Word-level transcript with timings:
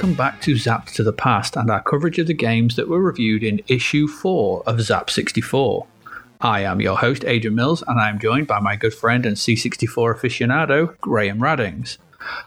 welcome 0.00 0.16
back 0.16 0.40
to 0.40 0.54
Zapped 0.54 0.94
to 0.94 1.02
the 1.02 1.12
Past 1.12 1.56
and 1.56 1.70
our 1.70 1.82
coverage 1.82 2.18
of 2.18 2.26
the 2.26 2.32
games 2.32 2.74
that 2.76 2.88
were 2.88 3.02
reviewed 3.02 3.42
in 3.42 3.60
issue 3.66 4.08
4 4.08 4.62
of 4.66 4.80
Zap 4.80 5.10
64. 5.10 5.86
I 6.40 6.62
am 6.62 6.80
your 6.80 6.96
host, 6.96 7.22
Adrian 7.26 7.54
Mills, 7.54 7.84
and 7.86 8.00
I 8.00 8.08
am 8.08 8.18
joined 8.18 8.46
by 8.46 8.60
my 8.60 8.76
good 8.76 8.94
friend 8.94 9.26
and 9.26 9.36
C64 9.36 10.14
aficionado, 10.14 10.98
Graham 11.02 11.40
Raddings. 11.40 11.98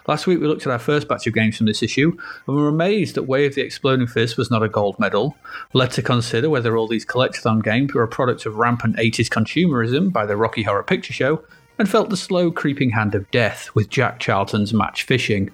Last 0.07 0.25
week 0.25 0.39
we 0.39 0.47
looked 0.47 0.65
at 0.65 0.71
our 0.71 0.79
first 0.79 1.07
batch 1.07 1.27
of 1.27 1.35
games 1.35 1.55
from 1.55 1.67
this 1.67 1.83
issue, 1.83 2.17
and 2.47 2.55
we 2.55 2.59
were 2.59 2.69
amazed 2.69 3.13
that 3.13 3.27
Way 3.27 3.45
of 3.45 3.53
the 3.53 3.61
Exploding 3.61 4.07
Fist 4.07 4.35
was 4.35 4.49
not 4.49 4.63
a 4.63 4.67
gold 4.67 4.97
medal, 4.97 5.37
led 5.73 5.91
to 5.91 6.01
consider 6.01 6.49
whether 6.49 6.75
all 6.75 6.87
these 6.87 7.05
collectathon 7.05 7.63
games 7.63 7.93
were 7.93 8.01
a 8.01 8.07
product 8.07 8.47
of 8.47 8.55
rampant 8.55 8.95
80s 8.95 9.29
consumerism 9.29 10.11
by 10.11 10.25
the 10.25 10.37
Rocky 10.37 10.63
Horror 10.63 10.81
Picture 10.81 11.13
Show, 11.13 11.43
and 11.77 11.87
felt 11.87 12.09
the 12.09 12.17
slow 12.17 12.49
creeping 12.49 12.89
hand 12.89 13.13
of 13.13 13.29
death 13.29 13.69
with 13.75 13.91
Jack 13.91 14.19
Charlton's 14.19 14.73
Match 14.73 15.03
Fishing. 15.03 15.51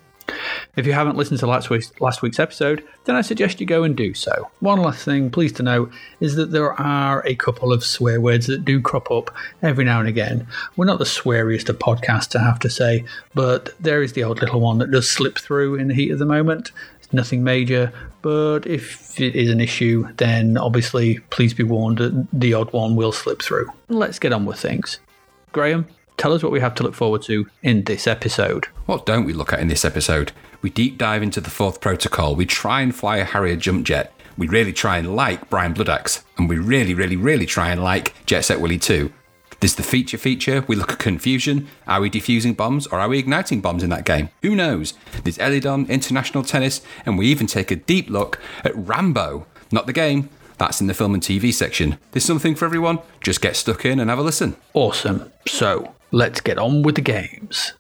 If 0.76 0.86
you 0.86 0.94
haven't 0.94 1.18
listened 1.18 1.40
to 1.40 1.48
last 1.48 1.70
week's, 1.70 1.92
last 2.00 2.22
week's 2.22 2.40
episode, 2.40 2.84
then 3.06 3.16
I 3.16 3.22
suggest 3.22 3.60
you 3.60 3.66
go 3.66 3.84
and 3.84 3.96
do 3.96 4.14
so. 4.14 4.50
One 4.60 4.80
last 4.82 5.04
thing, 5.04 5.30
please 5.30 5.52
to 5.54 5.64
note, 5.64 5.92
is 6.20 6.36
that 6.36 6.52
there 6.52 6.74
are 6.80 7.26
a 7.26 7.36
couple 7.36 7.74
of 7.74 7.84
swear 7.84 8.22
words 8.22 8.48
that 8.48 8.66
do 8.66 8.82
crop 8.82 9.12
up 9.12 9.34
every 9.62 9.84
now 9.84 10.00
and 10.00 10.08
again. 10.08 10.48
We're 10.78 10.86
not 10.86 11.00
the 11.00 11.06
sweariest 11.06 11.70
of 11.70 11.80
podcasts, 11.80 12.36
I 12.36 12.44
have 12.44 12.60
to 12.60 12.70
say, 12.70 13.04
but 13.34 13.74
there 13.82 14.02
is 14.02 14.14
the 14.14 14.24
odd 14.24 14.42
little 14.42 14.62
one 14.62 14.78
that 14.78 14.92
does 14.92 15.10
slip 15.10 15.38
through 15.38 15.76
in 15.76 15.88
the 15.88 15.94
heat 15.94 16.12
of 16.12 16.20
the 16.20 16.26
moment. 16.26 16.72
It's 17.00 17.12
nothing 17.12 17.44
major, 17.44 17.92
but 18.22 18.66
if 18.66 19.20
it 19.20 19.36
is 19.36 19.50
an 19.50 19.60
issue, 19.60 20.08
then 20.18 20.58
obviously 20.58 21.20
please 21.30 21.54
be 21.54 21.64
warned 21.64 21.98
that 21.98 22.28
the 22.32 22.54
odd 22.54 22.72
one 22.72 22.96
will 22.96 23.12
slip 23.12 23.42
through. 23.42 23.70
Let's 23.88 24.20
get 24.20 24.34
on 24.34 24.46
with 24.46 24.60
things. 24.60 25.00
Graham, 25.52 25.88
tell 26.20 26.34
us 26.34 26.44
what 26.44 26.52
we 26.52 26.60
have 26.60 26.76
to 26.76 26.84
look 26.84 26.94
forward 26.94 27.22
to 27.24 27.48
in 27.64 27.84
this 27.86 28.06
episode. 28.06 28.66
What 28.86 29.06
don't 29.06 29.26
we 29.26 29.34
look 29.34 29.54
at 29.54 29.60
in 29.60 29.70
this 29.70 29.86
episode? 29.86 30.34
We 30.62 30.70
deep 30.70 30.98
dive 30.98 31.24
into 31.24 31.40
the 31.40 31.50
fourth 31.50 31.80
protocol. 31.80 32.36
We 32.36 32.46
try 32.46 32.82
and 32.82 32.94
fly 32.94 33.18
a 33.18 33.24
Harrier 33.24 33.56
jump 33.56 33.86
jet. 33.86 34.14
We 34.38 34.48
really 34.48 34.74
try 34.74 34.98
and 34.98 35.16
like 35.16 35.50
Brian 35.50 35.74
Bloodaxe. 35.74 36.24
And 36.38 36.50
we 36.50 36.58
really, 36.58 36.94
really, 36.94 37.16
really 37.16 37.46
try 37.46 37.72
and 37.72 37.82
like 37.82 38.14
Jet 38.26 38.42
Set 38.42 38.60
Willy 38.60 38.78
2. 38.78 39.12
There's 39.62 39.76
the 39.76 39.84
feature 39.84 40.18
feature. 40.18 40.64
We 40.68 40.76
look 40.76 40.92
at 40.92 41.00
Confuzion. 41.00 41.68
Are 41.88 42.02
we 42.02 42.10
defusing 42.10 42.56
bombs 42.56 42.88
or 42.88 43.00
are 43.00 43.10
we 43.10 43.20
igniting 43.20 43.62
bombs 43.62 43.84
in 43.84 43.90
that 43.90 44.06
game? 44.06 44.30
Who 44.42 44.56
knows? 44.56 44.94
There's 45.24 45.38
Elidon, 45.38 45.88
international 45.90 46.44
tennis, 46.44 46.82
and 47.06 47.18
we 47.18 47.28
even 47.28 47.48
take 47.48 47.72
a 47.72 47.76
deep 47.76 48.10
look 48.10 48.40
at 48.64 48.76
Rambo. 48.76 49.46
Not 49.72 49.86
the 49.86 49.94
game, 49.94 50.30
that's 50.58 50.82
in 50.82 50.88
the 50.88 50.94
film 50.94 51.14
and 51.14 51.24
TV 51.24 51.54
section. 51.54 51.98
There's 52.12 52.26
something 52.26 52.56
for 52.56 52.66
everyone. 52.66 53.00
Just 53.22 53.42
get 53.42 53.56
stuck 53.56 53.86
in 53.86 54.00
and 54.00 54.10
have 54.10 54.20
a 54.20 54.24
listen. 54.24 54.56
Awesome. 54.74 55.32
So, 55.48 55.94
let's 56.12 56.42
get 56.42 56.58
on 56.58 56.82
with 56.82 56.96
the 56.96 57.02
games. 57.02 57.74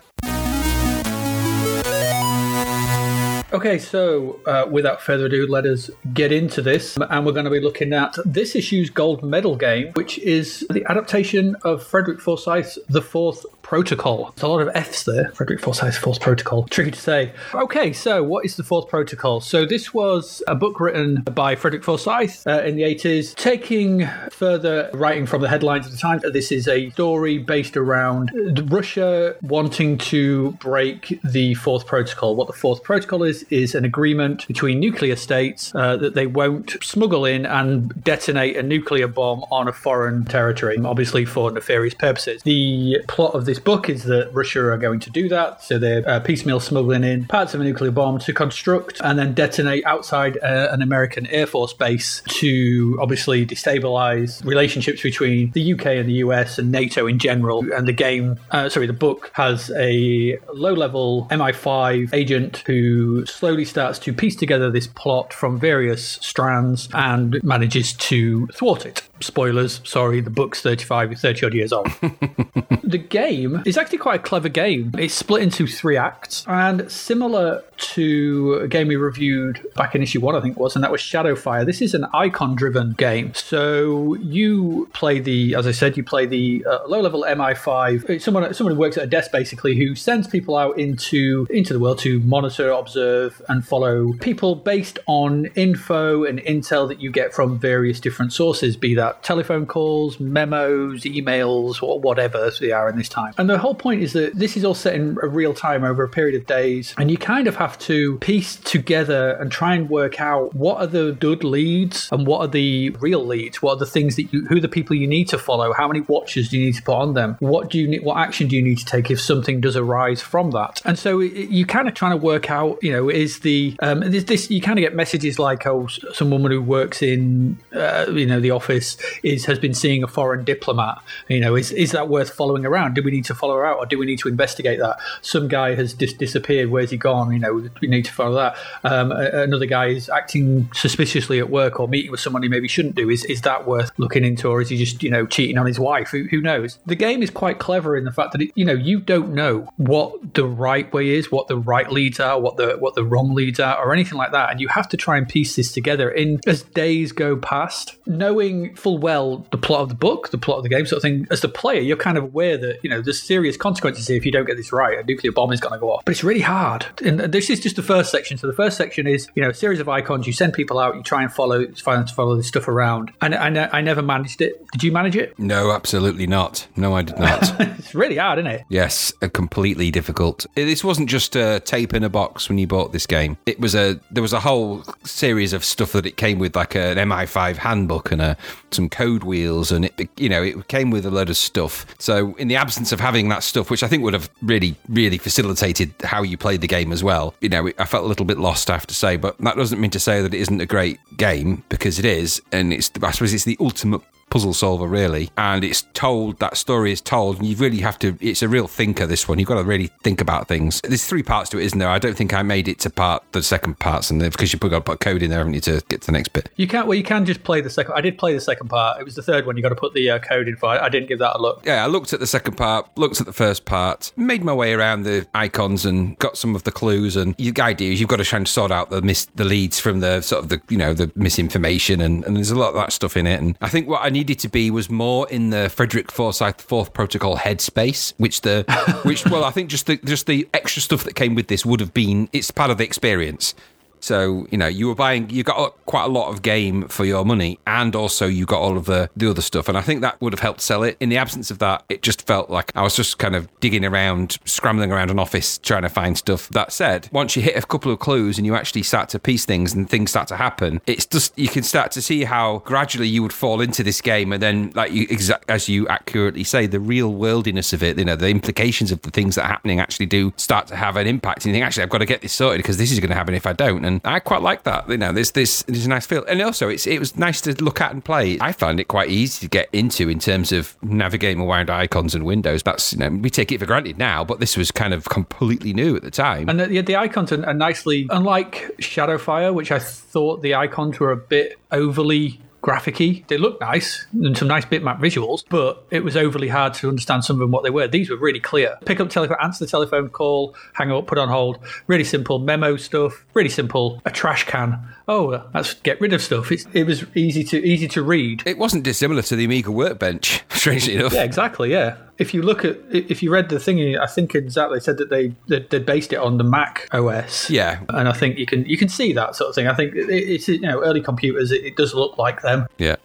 Okay, 3.51 3.79
so 3.79 4.40
uh, 4.45 4.67
without 4.69 5.01
further 5.01 5.25
ado, 5.25 5.47
let 5.47 5.66
us 5.66 5.90
get 6.13 6.31
into 6.31 6.62
this. 6.62 6.97
And 6.97 7.25
we're 7.25 7.31
going 7.31 7.45
to 7.45 7.51
be 7.51 7.59
looking 7.59 7.94
at 7.94 8.16
this 8.23 8.56
issue's 8.56 8.91
gold 8.91 9.23
medal 9.23 9.56
game, 9.56 9.91
which 9.94 10.19
is 10.19 10.67
the 10.69 10.85
adaptation 10.88 11.56
of 11.63 11.81
Frederick 11.81 12.22
Forsyth's 12.22 12.78
The 12.90 13.01
Fourth 13.01 13.44
Protocol. 13.69 14.34
There's 14.35 14.41
a 14.41 14.47
lot 14.47 14.62
of 14.62 14.75
F's 14.75 15.03
there. 15.03 15.30
Frederick 15.35 15.59
Forsyth's 15.59 15.96
Fourth 15.96 16.19
Protocol. 16.19 16.63
Tricky 16.69 16.90
to 16.90 17.00
say. 17.00 17.31
Okay, 17.53 17.94
so 17.94 18.24
what 18.24 18.44
is 18.44 18.56
the 18.56 18.63
Fourth 18.63 18.88
Protocol? 18.88 19.41
So 19.41 19.63
this 19.63 19.94
was 19.94 20.41
a 20.47 20.56
book 20.56 20.80
written 20.80 21.22
by 21.22 21.56
Frederick 21.56 21.84
Forsyth 21.84 22.47
uh, 22.47 22.63
in 22.63 22.78
the 22.78 22.81
80s, 22.81 23.35
taking 23.35 24.08
further 24.31 24.90
writing 24.96 25.28
from 25.28 25.44
the 25.44 25.50
headlines 25.50 25.85
of 25.85 25.91
the 25.91 26.00
time. 26.00 26.19
This 26.34 26.52
is 26.52 26.68
a 26.68 26.90
story 26.90 27.38
based 27.38 27.78
around 27.78 28.31
Russia 28.72 29.35
wanting 29.44 30.00
to 30.00 30.53
break 30.53 31.19
the 31.24 31.53
Fourth 31.53 31.85
Protocol. 31.85 32.35
What 32.35 32.47
the 32.47 32.53
Fourth 32.53 32.81
Protocol 32.81 33.22
is, 33.22 33.44
is 33.52 33.75
an 33.75 33.85
agreement 33.85 34.47
between 34.47 34.79
nuclear 34.79 35.16
states 35.16 35.75
uh, 35.75 35.96
that 35.97 36.16
they 36.16 36.25
won't 36.25 36.75
smuggle 36.81 37.24
in 37.24 37.46
and 37.46 38.03
detonate 38.03 38.58
a 38.58 38.63
nuclear 38.63 39.08
bomb 39.08 39.46
on 39.52 39.68
a 39.68 39.74
foreign 39.74 40.25
territory, 40.25 40.79
obviously 40.84 41.24
for 41.24 41.52
nefarious 41.52 41.94
purposes. 41.94 42.41
The 42.41 43.03
plot 43.08 43.35
of 43.35 43.46
this 43.46 43.59
book 43.59 43.90
is 43.90 44.03
that 44.03 44.30
Russia 44.34 44.62
are 44.66 44.78
going 44.78 45.00
to 45.02 45.09
do 45.09 45.30
that, 45.30 45.62
so 45.62 45.78
they're 45.78 46.08
uh, 46.08 46.20
piecemeal 46.20 46.59
smuggling 46.59 47.03
in 47.03 47.25
parts 47.25 47.53
of 47.53 47.62
a 47.62 47.64
nuclear 47.64 47.92
bomb 47.92 48.20
to 48.20 48.34
construct 48.34 49.00
and 49.03 49.18
then 49.18 49.34
detonate 49.34 49.86
outside 49.86 50.38
uh, 50.38 50.70
an 50.72 50.81
American 50.81 51.25
Air 51.28 51.47
Force 51.47 51.74
base 51.74 52.22
to 52.28 52.97
obviously 53.02 53.46
destabilize 53.46 54.44
relationships 54.46 55.02
between 55.02 55.52
the 55.52 55.74
UK 55.74 55.86
and 55.88 56.08
the 56.08 56.14
US 56.14 56.59
and 56.59 56.72
NATO 56.72 57.08
in 57.08 57.20
general. 57.20 57.66
And 57.74 57.88
the 57.88 57.94
game, 57.94 58.40
uh, 58.52 58.70
sorry, 58.70 58.88
the 58.88 58.94
book 58.94 59.31
has 59.34 59.72
a 59.78 60.38
low 60.53 60.74
level 60.74 61.28
MI5 61.31 62.14
agent 62.14 62.64
who 62.66 63.26
slowly 63.26 63.66
starts 63.66 64.00
to 64.00 64.14
piece 64.14 64.36
together 64.36 64.72
this 64.72 64.88
plot 64.88 65.34
from 65.34 65.59
various 65.59 66.20
strands 66.22 66.90
and 66.94 67.41
manages 67.44 67.94
to 67.94 68.47
thwart 68.47 68.86
it. 68.86 69.09
Spoilers, 69.22 69.81
sorry, 69.84 70.22
the 70.22 70.30
book's 70.30 70.62
35, 70.62 71.19
30 71.19 71.46
odd 71.46 71.53
years 71.53 71.74
old. 71.74 71.88
the 72.84 72.97
game 72.97 73.62
is 73.66 73.78
actually 73.78 73.97
quite 73.97 74.19
a 74.19 74.24
clever 74.24 74.50
game. 74.50 74.91
It's 74.97 75.13
split 75.13 75.44
into 75.44 75.68
three 75.68 75.97
acts, 75.97 76.46
and 76.47 76.91
similar 76.91 77.63
to 77.78 78.59
a 78.62 78.68
game 78.68 78.88
we 78.88 78.96
reviewed 78.96 79.66
back 79.75 79.96
in 79.96 80.03
issue 80.03 80.19
one, 80.19 80.35
I 80.35 80.41
think 80.41 80.58
it 80.58 80.59
was, 80.59 80.75
and 80.75 80.84
that 80.84 80.91
was 80.91 81.02
Shadowfire. 81.02 81.66
This 81.66 81.81
is 81.81 81.94
an 81.94 82.06
icon 82.13 82.56
driven 82.56 82.94
game. 82.94 83.34
So 83.34 84.16
you 84.16 84.90
play 84.94 85.19
the, 85.19 85.56
as 85.56 85.68
I 85.68 85.72
said, 85.72 85.97
you 85.97 86.03
play 86.03 86.25
the 86.25 86.66
uh, 86.69 86.88
low 86.88 87.02
level 87.02 87.24
MI5, 87.28 88.09
It's 88.09 88.25
someone, 88.25 88.53
someone 88.53 88.75
who 88.75 88.79
works 88.79 88.97
at 88.97 89.03
a 89.03 89.08
desk 89.08 89.31
basically 89.31 89.75
who 89.75 89.96
sends 89.96 90.28
people 90.28 90.58
out 90.58 90.78
into, 90.78 91.47
into 91.50 91.74
the 91.74 91.79
world 91.79 92.00
to 92.00 92.19
monitor, 92.22 92.69
observe, 92.72 93.41
and 93.50 93.66
follow 93.66 94.13
people 94.13 94.56
based 94.56 95.00
on 95.08 95.46
info 95.56 96.24
and 96.24 96.40
intel 96.40 96.88
that 96.88 97.02
you 97.02 97.12
get 97.12 97.34
from 97.34 97.58
various 97.58 98.00
different 98.00 98.34
sources, 98.34 98.75
be 98.75 98.96
that 98.96 99.09
telephone 99.22 99.66
calls, 99.66 100.20
memos, 100.20 101.03
emails, 101.03 101.81
or 101.81 102.00
whatever 102.00 102.52
they 102.59 102.72
are 102.72 102.90
in 102.90 102.97
this 102.97 103.09
time. 103.09 103.34
And 103.38 103.50
the 103.50 103.58
whole 103.58 103.75
point 103.75 104.02
is 104.02 104.14
that 104.14 104.36
this 104.36 104.58
is 104.58 104.66
all 104.66 104.74
set 104.74 104.96
in 104.96 105.16
real 105.16 105.53
time 105.53 105.84
over 105.84 106.03
a 106.03 106.09
period 106.09 106.40
of 106.40 106.47
days, 106.47 106.94
and 106.97 107.09
you 107.12 107.18
kind 107.18 107.47
of 107.47 107.56
have 107.56 107.78
to 107.80 108.18
piece 108.20 108.56
together 108.58 109.31
and 109.40 109.52
try 109.52 109.75
and 109.75 109.90
work 109.90 110.20
out 110.20 110.53
what 110.56 110.78
are 110.78 110.88
the 110.88 111.18
good 111.20 111.44
leads 111.44 112.09
and 112.12 112.28
what 112.28 112.40
are 112.42 112.47
the 112.47 112.90
real 113.00 113.25
leads. 113.25 113.62
What 113.62 113.74
are 113.74 113.80
the 113.80 113.86
things 113.86 114.16
that 114.16 114.34
you, 114.34 114.46
who 114.46 114.58
are 114.58 114.62
the 114.62 114.68
people 114.68 114.96
you 114.96 115.08
need 115.08 115.28
to 115.30 115.38
follow? 115.38 115.74
How 115.74 115.88
many 115.88 116.02
watches 116.02 116.50
do 116.50 116.58
you 116.58 116.66
need 116.66 116.76
to 116.76 116.84
put 116.84 116.96
on 116.96 117.14
them? 117.14 117.38
What 117.40 117.70
do 117.70 117.78
you 117.80 117.88
need? 117.88 118.03
What 118.03 118.18
action 118.18 118.47
do 118.47 118.56
you 118.56 118.62
need 118.62 118.78
to 118.78 118.86
take 118.86 119.09
if 119.12 119.22
something 119.22 119.62
does 119.62 119.76
arise 119.76 120.22
from 120.22 120.52
that? 120.52 120.81
And 120.86 120.97
so 120.97 121.20
you 121.20 121.66
kind 121.66 121.88
of 121.88 121.94
trying 121.94 122.12
to 122.12 122.18
work 122.18 122.50
out, 122.50 122.80
you 122.81 122.91
know, 122.91 123.09
is 123.09 123.40
the 123.40 123.76
um, 123.81 124.00
this, 124.00 124.26
this 124.26 124.50
you 124.50 124.62
kind 124.62 124.80
of 124.80 124.84
get 124.84 124.96
messages 124.96 125.40
like, 125.40 125.66
oh, 125.66 125.88
some 125.88 126.32
woman 126.32 126.52
who 126.52 126.61
works 126.61 127.02
in, 127.02 127.58
uh, 127.73 128.06
you 128.11 128.26
know, 128.26 128.40
the 128.40 128.52
office 128.52 128.97
is 129.23 129.46
has 129.46 129.59
been 129.59 129.73
seeing 129.73 130.03
a 130.03 130.07
foreign 130.07 130.43
diplomat. 130.43 131.01
You 131.28 131.40
know, 131.40 131.55
is 131.55 131.72
is 131.72 131.91
that 131.91 132.09
worth 132.09 132.29
following 132.29 132.66
around? 132.66 132.96
Do 132.96 133.03
we 133.03 133.11
need 133.11 133.25
to 133.25 133.35
follow 133.35 133.55
her 133.55 133.66
out, 133.66 133.78
or 133.78 133.85
do 133.85 133.97
we 133.97 134.05
need 134.05 134.19
to 134.19 134.29
investigate 134.29 134.79
that? 134.79 134.97
Some 135.22 135.47
guy 135.47 135.75
has 135.75 135.93
just 135.93 136.17
disappeared. 136.17 136.69
Where's 136.69 136.91
he 136.91 136.97
gone? 136.97 137.31
You 137.34 137.40
know, 137.40 137.69
we 137.81 137.87
need 137.87 138.05
to 138.05 138.13
follow 138.13 138.35
that. 138.35 138.57
Um, 138.84 139.11
another 139.11 139.66
guy 139.66 139.87
is 139.87 140.09
acting 140.09 140.69
suspiciously 140.73 141.40
at 141.40 141.49
work 141.49 141.79
or 141.79 141.87
meeting 141.87 142.11
with 142.11 142.19
someone 142.19 142.43
he 142.43 142.49
maybe 142.49 142.67
shouldn't 142.67 142.96
do. 142.96 143.09
Is 143.09 143.25
is 143.25 143.41
that 143.41 143.67
worth 143.67 143.91
looking 143.97 144.23
into, 144.23 144.47
or 144.49 144.61
is 144.61 144.69
he 144.69 144.78
just 144.78 145.03
you 145.03 145.09
know 145.09 145.25
cheating 145.25 145.57
on 145.57 145.66
his 145.66 145.79
wife? 145.79 146.09
Who, 146.09 146.23
who 146.25 146.41
knows? 146.41 146.79
The 146.85 146.96
game 146.96 147.22
is 147.22 147.29
quite 147.29 147.59
clever 147.59 147.97
in 147.97 148.05
the 148.05 148.11
fact 148.11 148.31
that 148.34 148.41
it, 148.41 148.51
you 148.55 148.66
know 148.66 148.73
you 148.73 148.99
don't 148.99 149.34
know 149.34 149.69
what 149.78 150.34
the 150.34 150.46
right 150.46 150.91
way 150.93 151.09
is, 151.09 151.31
what 151.31 151.47
the 151.47 151.57
right 151.57 151.91
leads 151.91 152.19
are, 152.19 152.40
what 152.40 152.57
the 152.57 152.78
what 152.79 152.96
the 152.96 153.03
wrong 153.03 153.34
leads 153.34 153.59
are, 153.59 153.78
or 153.78 153.93
anything 153.93 154.17
like 154.17 154.31
that, 154.31 154.51
and 154.51 154.59
you 154.59 154.67
have 154.69 154.90
to 154.90 154.97
try 154.97 155.17
and 155.17 155.28
piece 155.28 155.55
this 155.55 155.72
together. 155.72 156.09
In 156.09 156.40
as 156.47 156.63
days 156.63 157.11
go 157.11 157.37
past, 157.37 157.97
knowing 158.05 158.75
full 158.75 158.89
well 158.97 159.46
the 159.52 159.58
plot 159.58 159.82
of 159.82 159.90
the 159.90 159.96
book, 159.96 160.32
the 160.32 160.38
plot 160.38 160.58
of 160.58 160.64
the 160.64 160.70
game, 160.70 160.86
sort 160.86 160.97
of 160.97 161.03
thing. 161.03 161.28
As 161.32 161.41
the 161.41 161.50
player, 161.50 161.82
you're 161.82 161.97
kind 161.97 162.18
of 162.18 162.24
aware 162.26 162.58
that 162.58 162.80
you 162.84 162.90
know 162.90 163.02
there's 163.02 163.22
serious 163.22 163.58
consequences 163.58 164.08
here 164.08 164.18
if 164.18 164.26
you 164.26 164.32
don't 164.32 164.46
get 164.46 164.58
this 164.58 164.72
right. 164.72 164.97
A 164.97 165.03
nuclear 165.03 165.32
bomb 165.32 165.52
is 165.52 165.59
going 165.59 165.74
to 165.74 165.80
go 165.80 165.91
off, 165.91 166.06
but 166.06 166.12
it's 166.12 166.24
really 166.24 166.41
hard. 166.41 166.86
And 167.03 167.20
this 167.20 167.50
is 167.50 167.59
just 167.59 167.76
the 167.76 167.84
first 167.84 168.12
section. 168.12 168.38
So 168.38 168.47
the 168.47 168.53
first 168.53 168.78
section 168.78 169.08
is 169.08 169.28
you 169.36 169.44
know 169.44 169.50
a 169.50 169.53
series 169.53 169.80
of 169.80 169.90
icons. 169.90 170.28
You 170.28 170.34
send 170.34 170.53
people 170.53 170.80
out. 170.80 170.96
You 170.96 171.03
try 171.03 171.24
and 171.24 171.32
follow, 171.32 171.66
try 171.66 172.02
to 172.02 172.14
follow 172.14 172.36
this 172.36 172.47
stuff 172.47 172.68
around. 172.68 173.12
And 173.22 173.36
I, 173.36 173.70
I 173.72 173.82
never 173.82 174.02
managed 174.02 174.41
it. 174.41 174.66
Did 174.72 174.84
you 174.84 174.92
manage 174.92 175.16
it? 175.16 175.38
No, 175.38 175.72
absolutely 175.72 176.28
not. 176.28 176.68
No, 176.76 176.94
I 176.96 177.02
did 177.02 177.18
not. 177.18 177.59
it's 177.80 177.96
really 177.96 178.18
hard, 178.18 178.40
isn't 178.40 178.52
it? 178.52 178.66
Yes, 178.70 179.14
uh, 179.22 179.30
completely 179.30 179.92
difficult. 179.92 180.46
Uh, 180.46 180.62
this 180.62 180.84
wasn't 180.84 181.09
just 181.09 181.35
a 181.35 181.59
tape 181.62 181.94
in 181.94 182.03
a 182.03 182.09
box 182.09 182.50
when 182.50 182.58
you 182.58 182.68
bought 182.68 182.92
this 182.92 183.06
game. 183.06 183.38
It 183.46 183.59
was 183.59 183.76
a 183.76 184.00
there 184.12 184.22
was 184.22 184.34
a 184.34 184.40
whole 184.40 184.84
series 185.03 185.53
of 185.53 185.64
stuff 185.64 185.94
that 185.94 186.06
it 186.06 186.18
came 186.18 186.40
with, 186.40 186.56
like 186.56 186.76
an 186.76 186.97
MI5 186.97 187.58
handbook 187.58 188.12
and 188.12 188.22
a 188.22 188.38
some 188.79 188.90
code 188.90 189.23
wheels, 189.23 189.72
and 189.72 189.85
it 189.85 190.09
you 190.17 190.29
know 190.29 190.41
it 190.41 190.67
came 190.70 190.90
with 190.90 191.05
a 191.05 191.11
load 191.11 191.29
of 191.29 191.35
stuff. 191.35 191.85
So 191.99 192.34
in 192.35 192.47
the 192.47 192.55
absence 192.55 192.93
of 192.93 192.99
having 193.02 193.28
that 193.29 193.43
stuff, 193.43 193.70
which 193.70 193.84
I 193.84 193.87
think 193.87 194.03
would 194.03 194.14
have 194.14 194.29
really 194.41 194.76
really 194.87 195.17
facilitated 195.17 195.93
how 196.03 196.23
you 196.23 196.37
played 196.37 196.61
the 196.61 196.67
game 196.67 196.93
as 196.93 197.03
well, 197.03 197.35
you 197.41 197.49
know, 197.49 197.70
I 197.78 197.85
felt 197.85 198.05
a 198.05 198.08
little 198.08 198.26
bit 198.26 198.37
lost, 198.37 198.70
I 198.70 198.73
have 198.73 198.87
to 198.87 198.93
say. 198.93 199.17
But 199.17 199.37
that 199.40 199.58
doesn't 199.58 199.81
mean 199.81 199.91
to 199.91 199.99
say 199.99 200.22
that 200.22 200.34
it 200.34 200.40
isn't 200.40 200.61
a 200.61 200.66
great 200.66 200.97
game 201.17 201.64
because 201.67 201.99
it 201.99 202.05
is, 202.05 202.41
and 202.52 202.72
it's 202.72 202.90
I 203.03 203.11
suppose 203.11 203.34
it's 203.34 203.43
the 203.43 203.58
ultimate 203.59 204.02
puzzle 204.29 204.53
solver, 204.53 204.87
really. 204.87 205.29
And 205.37 205.64
it's 205.64 205.84
told, 205.93 206.40
that 206.40 206.58
story 206.58 206.91
is 206.91 207.02
told, 207.02 207.37
and 207.37 207.47
you 207.47 207.55
really 207.55 207.79
have 207.79 207.99
to, 207.99 208.17
it's 208.20 208.41
a 208.41 208.47
real 208.47 208.67
thinker, 208.67 209.05
this 209.05 209.28
one. 209.28 209.40
You've 209.40 209.47
got 209.47 209.55
to 209.55 209.64
really 209.64 209.87
think 210.03 210.22
about 210.22 210.47
things. 210.47 210.81
There's 210.81 211.05
three 211.05 211.23
parts 211.23 211.49
to 211.52 211.59
it, 211.59 211.66
isn't 211.66 211.79
there? 211.79 211.90
I 211.90 211.99
don't 211.99 212.16
think 212.16 212.34
I 212.34 212.43
made 212.43 212.67
it 212.67 212.79
to 212.79 212.90
part, 212.90 213.23
the 213.31 213.43
second 213.43 213.79
parts, 213.79 214.09
and 214.09 214.20
because 214.20 214.53
you've 214.53 214.59
got 214.61 214.70
to 214.70 214.81
put 214.81 214.99
code 214.99 215.23
in 215.23 215.29
there, 215.29 215.40
haven't 215.40 215.53
you, 215.53 215.61
to 215.61 215.84
get 215.90 216.02
to 216.02 216.08
the 216.08 216.11
next 216.11 216.29
bit. 216.29 216.49
You 216.55 216.67
can't, 216.67 216.87
well, 216.87 216.97
you 216.97 217.03
can 217.03 217.26
just 217.26 217.43
play 217.43 217.61
the 217.61 217.70
second, 217.70 217.93
I 217.96 218.02
did 218.02 218.17
play 218.17 218.34
the 218.34 218.41
second 218.41 218.70
part. 218.70 218.99
It 218.99 219.03
was 219.03 219.16
the 219.16 219.22
third 219.22 219.46
one 219.46 219.58
you 219.58 219.64
got 219.64 219.70
to 219.70 219.76
put 219.76 219.93
the 219.93 220.09
uh, 220.09 220.20
code 220.20 220.47
in 220.47 220.55
for. 220.55 220.70
I, 220.70 220.85
I 220.85 220.90
didn't 220.90 221.09
give 221.09 221.20
that 221.20 221.37
a 221.37 221.41
look. 221.41 221.64
Yeah, 221.66 221.84
I 221.84 221.87
looked 221.87 222.14
at 222.14 222.20
the 222.20 222.28
second 222.28 222.55
part, 222.55 222.90
looked 222.97 223.20
at 223.20 223.25
the 223.25 223.34
first 223.34 223.66
part, 223.66 224.11
made 224.16 224.43
my 224.43 224.53
way 224.53 224.73
around 224.73 225.03
the 225.03 225.28
icons 225.34 225.85
and 225.85 226.17
got 226.20 226.37
some 226.37 226.55
of 226.55 226.64
the 226.64 226.72
clues. 226.72 227.16
And 227.16 227.35
the 227.35 227.53
idea 227.61 227.91
is 227.91 227.99
you've 227.99 228.09
got 228.09 228.17
to 228.17 228.23
try 228.23 228.37
and 228.37 228.47
sort 228.47 228.72
out 228.72 228.90
the 228.90 229.02
mis- 229.02 229.28
the 229.35 229.46
leads 229.46 229.79
from 229.79 229.99
the 229.99 230.22
sort 230.22 230.43
of 230.43 230.49
the, 230.49 230.61
you 230.70 230.78
know, 230.78 230.93
the 230.93 231.11
misinformation. 231.16 232.02
And, 232.02 232.23
and 232.25 232.35
there's 232.35 232.52
a 232.52 232.58
lot 232.58 232.70
of 232.70 232.75
that 232.75 232.91
stuff 232.91 233.17
in 233.17 233.28
it. 233.28 233.40
And 233.40 233.58
I 233.61 233.70
think 233.70 233.87
what 233.87 234.02
I 234.03 234.09
needed 234.20 234.40
to 234.40 234.50
be 234.50 234.70
was 234.70 234.90
more 234.90 235.30
in 235.30 235.50
the 235.50 235.70
Frederick 235.70 236.12
Forsyth 236.12 236.60
Fourth 236.60 236.92
Protocol 236.92 237.38
headspace, 237.38 238.14
which 238.18 238.42
the, 238.42 238.66
which, 239.06 239.26
well, 239.26 239.46
I 239.46 239.52
think 239.52 239.70
just 239.70 239.86
the, 239.86 239.96
just 239.96 240.28
the 240.28 240.46
extra 240.54 240.82
stuff 240.82 241.06
that 241.06 241.16
came 241.16 241.36
with 241.36 241.48
this 241.48 241.66
would 241.66 241.80
have 241.80 241.94
been, 241.94 242.28
it's 242.34 242.52
part 242.52 242.70
of 242.70 242.78
the 242.78 242.84
experience. 242.84 243.56
So 243.99 244.47
you 244.51 244.57
know 244.57 244.67
you 244.67 244.87
were 244.87 244.96
buying, 244.96 245.29
you 245.29 245.43
got 245.43 245.73
quite 245.85 246.05
a 246.05 246.09
lot 246.09 246.29
of 246.29 246.41
game 246.41 246.87
for 246.87 247.05
your 247.05 247.25
money, 247.25 247.59
and 247.67 247.96
also 247.96 248.28
you 248.28 248.46
got 248.46 248.61
all 248.61 248.78
of 248.78 248.85
the 248.85 249.09
the 249.16 249.29
other 249.29 249.41
stuff. 249.41 249.67
And 249.67 249.78
I 249.78 249.81
think 249.81 250.01
that 250.01 250.19
would 250.22 250.34
have 250.34 250.40
helped 250.40 250.61
sell 250.61 250.84
it. 250.84 250.97
In 250.99 251.09
the 251.09 251.17
absence 251.17 251.51
of 251.51 251.59
that, 251.59 251.84
it 251.90 252.01
just 252.01 252.25
felt 252.25 252.49
like 252.49 252.72
I 252.75 252.84
was 252.84 252.96
just 252.96 253.17
kind 253.17 253.35
of 253.35 253.47
digging 253.59 253.85
around, 253.85 254.37
scrambling 254.46 254.91
around 254.91 255.11
an 255.11 255.19
office 255.19 255.57
trying 255.57 255.84
to 255.84 255.90
find 255.90 256.17
stuff. 256.17 256.50
That 256.50 256.72
said, 256.72 257.10
once 257.12 257.36
you 257.36 257.41
hit 257.41 257.55
a 257.55 257.65
couple 257.65 257.91
of 257.91 258.00
clues 258.00 258.38
and 258.38 258.46
you 258.46 258.55
actually 258.55 258.84
start 258.84 259.10
to 259.10 259.19
piece 259.19 259.46
things 259.46 259.74
and 259.74 259.89
things 259.89 260.12
start 260.12 260.27
to 260.29 260.38
happen, 260.38 260.81
it's 260.88 261.05
just 261.05 261.38
you 261.38 261.48
can 261.48 261.63
start 261.63 261.91
to 261.91 262.01
see 262.01 262.24
how 262.24 262.60
gradually 262.60 263.07
you 263.07 263.22
would 263.22 263.34
fall 263.34 263.62
into 263.62 263.84
this 263.84 264.01
game, 264.01 264.31
and 264.31 264.41
then 264.41 264.72
like 264.75 264.91
you 264.91 265.07
exa- 265.07 265.41
as 265.48 265.67
you 265.67 265.88
accurately 265.88 266.43
say, 266.43 266.65
the 266.67 266.79
real 266.79 267.13
worldiness 267.13 267.74
of 267.74 267.84
it, 267.84 267.98
you 267.98 268.05
know, 268.05 268.15
the 268.15 268.29
implications 268.29 268.91
of 268.91 269.01
the 269.01 269.12
things 269.12 269.36
that 269.36 269.46
are 269.46 269.50
happening 269.50 269.79
actually 269.79 270.05
do 270.05 270.34
start 270.38 270.67
to 270.67 270.75
have 270.75 270.96
an 270.96 271.07
impact. 271.07 271.46
And 271.46 271.48
you 271.48 271.53
think 271.53 271.65
actually 271.65 271.84
I've 271.84 271.89
got 271.89 272.00
to 272.00 272.05
get 272.05 272.22
this 272.22 272.34
sorted 272.34 272.60
because 272.60 272.77
this 272.77 272.91
is 272.91 273.00
going 273.00 273.10
to 273.10 273.15
happen 273.15 273.34
if 273.34 273.46
I 273.46 273.53
don't. 273.53 273.86
I 274.03 274.20
quite 274.20 274.41
like 274.41 274.63
that. 274.63 274.89
You 274.89 274.98
know, 274.98 275.12
there's 275.12 275.32
this 275.32 275.63
there's 275.63 275.86
a 275.86 275.89
nice 275.89 276.06
feel, 276.06 276.24
and 276.25 276.41
also 276.41 276.70
it's 276.70 276.88
it 276.88 277.00
was 277.00 277.18
nice 277.18 277.41
to 277.41 277.53
look 277.63 277.82
at 277.82 277.91
and 277.91 278.03
play. 278.03 278.38
I 278.39 278.51
found 278.51 278.80
it 278.80 278.88
quite 278.88 279.10
easy 279.10 279.46
to 279.46 279.50
get 279.50 279.70
into 279.74 280.10
in 280.10 280.20
terms 280.20 280.51
of 280.51 280.75
navigating 280.82 281.41
around 281.41 281.70
icons 281.70 282.15
and 282.15 282.25
windows. 282.25 282.63
That's 282.63 282.94
you 282.94 283.00
know 283.00 283.10
we 283.10 283.30
take 283.30 283.51
it 283.51 283.60
for 283.60 283.65
granted 283.65 283.98
now, 283.98 284.24
but 284.24 284.39
this 284.39 284.56
was 284.58 284.72
kind 284.72 284.94
of 284.94 285.06
completely 285.06 285.74
new 285.74 285.96
at 285.96 286.03
the 286.03 286.12
time. 286.12 286.50
And 286.50 286.60
the, 286.60 286.82
the 286.82 286.96
icons 286.96 287.32
are 287.32 287.53
nicely 287.53 288.08
unlike 288.10 288.72
Shadowfire, 288.80 289.53
which 289.53 289.72
I 289.72 289.80
thought 289.80 290.42
the 290.42 290.56
icons 290.56 291.00
were 291.00 291.12
a 291.12 291.18
bit 291.18 291.58
overly 291.72 292.39
graphicy. 292.62 293.25
They 293.27 293.38
look 293.38 293.60
nice 293.62 294.06
and 294.13 294.38
some 294.38 294.48
nice 294.48 294.65
bitmap 294.65 295.00
visuals, 295.00 295.44
but 295.50 295.86
it 295.91 296.03
was 296.03 296.17
overly 296.17 296.48
hard 296.48 296.74
to 296.75 296.89
understand 296.89 297.24
some 297.24 297.36
of 297.36 297.39
them 297.39 297.51
what 297.51 297.63
they 297.63 297.70
were. 297.70 297.88
These 297.88 298.10
were 298.10 298.17
really 298.17 298.39
clear. 298.39 298.77
Pick 298.86 299.00
up 299.00 299.10
telephone, 299.10 299.38
answer 299.41 299.65
the 299.65 299.72
telephone 299.72 300.10
call, 300.10 300.56
hang 300.74 300.91
up, 300.91 301.08
put 301.08 301.17
on 301.17 301.29
hold. 301.29 301.60
Really 301.88 302.03
simple 302.03 302.39
memo 302.39 302.77
stuff. 302.77 303.25
Really 303.34 303.50
simple. 303.50 304.01
A 304.06 304.12
trash 304.12 304.46
can. 304.46 304.77
Oh, 305.10 305.44
that's 305.53 305.74
get 305.74 306.00
rid 306.00 306.13
of 306.13 306.22
stuff. 306.22 306.51
It's, 306.51 306.67
it 306.72 306.84
was 306.84 307.03
easy 307.15 307.44
to 307.46 307.58
easy 307.65 307.88
to 307.88 308.03
read. 308.03 308.44
It 308.46 308.60
wasn't 308.60 308.84
dissimilar 308.84 309.24
to 309.24 309.36
the 309.36 309.44
Amiga 309.44 309.72
Workbench, 309.72 310.44
strangely 310.50 310.98
enough. 310.98 311.13
Yeah, 311.13 311.24
exactly. 311.24 311.72
Yeah. 311.72 311.98
If 312.20 312.32
you 312.32 312.44
look 312.44 312.63
at, 312.63 312.77
if 312.91 313.24
you 313.24 313.32
read 313.32 313.50
the 313.50 313.60
thing, 313.60 313.98
I 313.98 314.06
think 314.06 314.36
exactly 314.36 314.79
said 314.79 314.98
that 314.98 315.10
they 315.10 315.34
they, 315.48 315.62
they 315.62 315.79
based 315.79 316.13
it 316.13 316.17
on 316.17 316.38
the 316.38 316.44
Mac 316.44 316.88
OS. 316.94 317.50
Yeah, 317.50 317.79
and 317.89 318.08
I 318.08 318.13
think 318.13 318.38
you 318.38 318.46
can 318.46 318.65
you 318.65 318.77
can 318.77 318.88
see 318.88 319.12
that 319.13 319.36
sort 319.36 319.50
of 319.50 319.56
thing. 319.56 319.67
I 319.67 319.74
think 319.74 319.96
it, 319.96 320.10
it's 320.12 320.48
you 320.48 320.60
know 320.60 320.84
early 320.84 321.01
computers. 321.01 321.51
It, 321.51 321.65
it 321.65 321.75
does 321.75 321.96
look 321.96 322.20
like 322.20 322.44
them. 322.44 322.67
Yeah. 322.77 322.98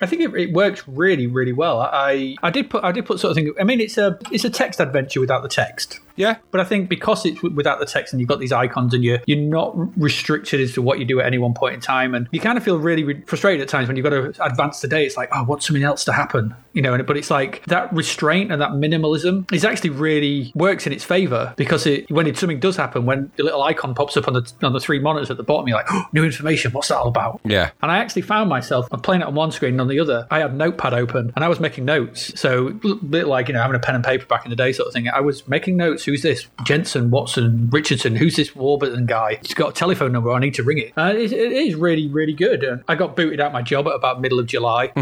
I 0.00 0.06
think 0.06 0.22
it, 0.22 0.34
it 0.34 0.52
works 0.52 0.82
really, 0.86 1.26
really 1.26 1.52
well. 1.52 1.80
I, 1.80 2.36
I 2.42 2.50
did 2.50 2.70
put 2.70 2.84
I 2.84 2.92
did 2.92 3.06
put 3.06 3.20
sort 3.20 3.30
of 3.30 3.36
thing. 3.36 3.54
I 3.60 3.64
mean, 3.64 3.80
it's 3.80 3.98
a 3.98 4.18
it's 4.30 4.44
a 4.44 4.50
text 4.50 4.80
adventure 4.80 5.20
without 5.20 5.42
the 5.42 5.48
text. 5.48 6.00
Yeah. 6.16 6.36
But 6.50 6.60
I 6.60 6.64
think 6.64 6.88
because 6.88 7.24
it's 7.26 7.42
without 7.42 7.78
the 7.78 7.86
text 7.86 8.12
and 8.12 8.20
you've 8.20 8.28
got 8.28 8.40
these 8.40 8.52
icons 8.52 8.94
and 8.94 9.04
you're 9.04 9.20
you're 9.26 9.38
not 9.38 9.74
restricted 10.00 10.60
as 10.60 10.72
to 10.74 10.82
what 10.82 10.98
you 10.98 11.04
do 11.04 11.20
at 11.20 11.26
any 11.26 11.38
one 11.38 11.54
point 11.54 11.74
in 11.74 11.80
time, 11.80 12.14
and 12.14 12.28
you 12.32 12.40
kind 12.40 12.58
of 12.58 12.64
feel 12.64 12.78
really 12.78 13.22
frustrated 13.22 13.62
at 13.62 13.68
times 13.68 13.88
when 13.88 13.96
you've 13.96 14.04
got 14.04 14.10
to 14.10 14.44
advance 14.44 14.80
the 14.80 14.88
day. 14.88 15.04
It's 15.04 15.16
like, 15.16 15.28
oh, 15.32 15.40
I 15.40 15.42
want 15.42 15.62
something 15.62 15.84
else 15.84 16.04
to 16.04 16.12
happen, 16.12 16.54
you 16.76 16.82
know. 16.82 16.94
And 16.94 17.04
but 17.06 17.16
it's 17.16 17.30
like 17.30 17.64
that 17.66 17.92
restraint 17.92 18.52
and 18.52 18.60
that 18.60 18.70
minimalism 18.72 19.52
is 19.52 19.64
actually 19.64 19.90
really 19.90 20.52
works 20.54 20.86
in 20.86 20.92
its 20.92 21.02
favor 21.02 21.54
because 21.56 21.86
it 21.86 22.08
when 22.10 22.26
it, 22.26 22.36
something 22.36 22.60
does 22.60 22.76
happen, 22.76 23.06
when 23.06 23.32
the 23.36 23.42
little 23.42 23.62
icon 23.62 23.94
pops 23.94 24.16
up 24.16 24.28
on 24.28 24.34
the 24.34 24.52
on 24.62 24.72
the 24.72 24.80
three 24.80 25.00
monitors 25.00 25.30
at 25.30 25.38
the 25.38 25.42
bottom, 25.42 25.66
you're 25.66 25.78
like, 25.78 25.86
oh, 25.90 26.04
new 26.12 26.24
information. 26.24 26.70
What's 26.72 26.88
that 26.88 26.98
all 26.98 27.08
about? 27.08 27.40
Yeah. 27.44 27.70
And 27.82 27.90
I 27.90 27.98
actually 27.98 28.22
found 28.22 28.48
myself 28.48 28.86
I'm 28.92 29.00
playing 29.00 29.22
it 29.22 29.26
on 29.26 29.34
one 29.34 29.50
screen 29.50 29.72
and 29.72 29.80
on 29.80 29.88
the 29.88 29.98
other, 29.98 30.26
I 30.30 30.40
had 30.40 30.54
Notepad 30.54 30.94
open 30.94 31.32
and 31.34 31.44
I 31.44 31.48
was 31.48 31.58
making 31.58 31.86
notes. 31.86 32.38
So 32.38 32.68
a 32.68 32.94
bit 32.96 33.26
like 33.26 33.48
you 33.48 33.54
know 33.54 33.62
having 33.62 33.76
a 33.76 33.80
pen 33.80 33.94
and 33.94 34.04
paper 34.04 34.26
back 34.26 34.44
in 34.44 34.50
the 34.50 34.56
day 34.56 34.72
sort 34.72 34.86
of 34.86 34.92
thing. 34.92 35.08
I 35.08 35.20
was 35.20 35.48
making 35.48 35.76
notes. 35.76 36.04
Who's 36.04 36.22
this? 36.22 36.46
Jensen, 36.64 37.10
Watson, 37.10 37.70
Richardson. 37.70 38.16
Who's 38.16 38.36
this 38.36 38.54
Warburton 38.54 39.06
guy? 39.06 39.38
He's 39.42 39.54
got 39.54 39.70
a 39.70 39.72
telephone 39.72 40.12
number. 40.12 40.30
I 40.30 40.38
need 40.38 40.54
to 40.54 40.62
ring 40.62 40.78
it. 40.78 40.92
Uh, 40.96 41.14
it, 41.16 41.32
it 41.32 41.52
is 41.52 41.74
really, 41.74 42.08
really 42.08 42.34
good. 42.34 42.62
And 42.62 42.84
I 42.88 42.94
got 42.94 43.16
booted 43.16 43.40
out 43.40 43.52
my 43.52 43.62
job 43.62 43.86
at 43.86 43.94
about 43.94 44.20
middle 44.20 44.38
of 44.38 44.46
July 44.46 44.88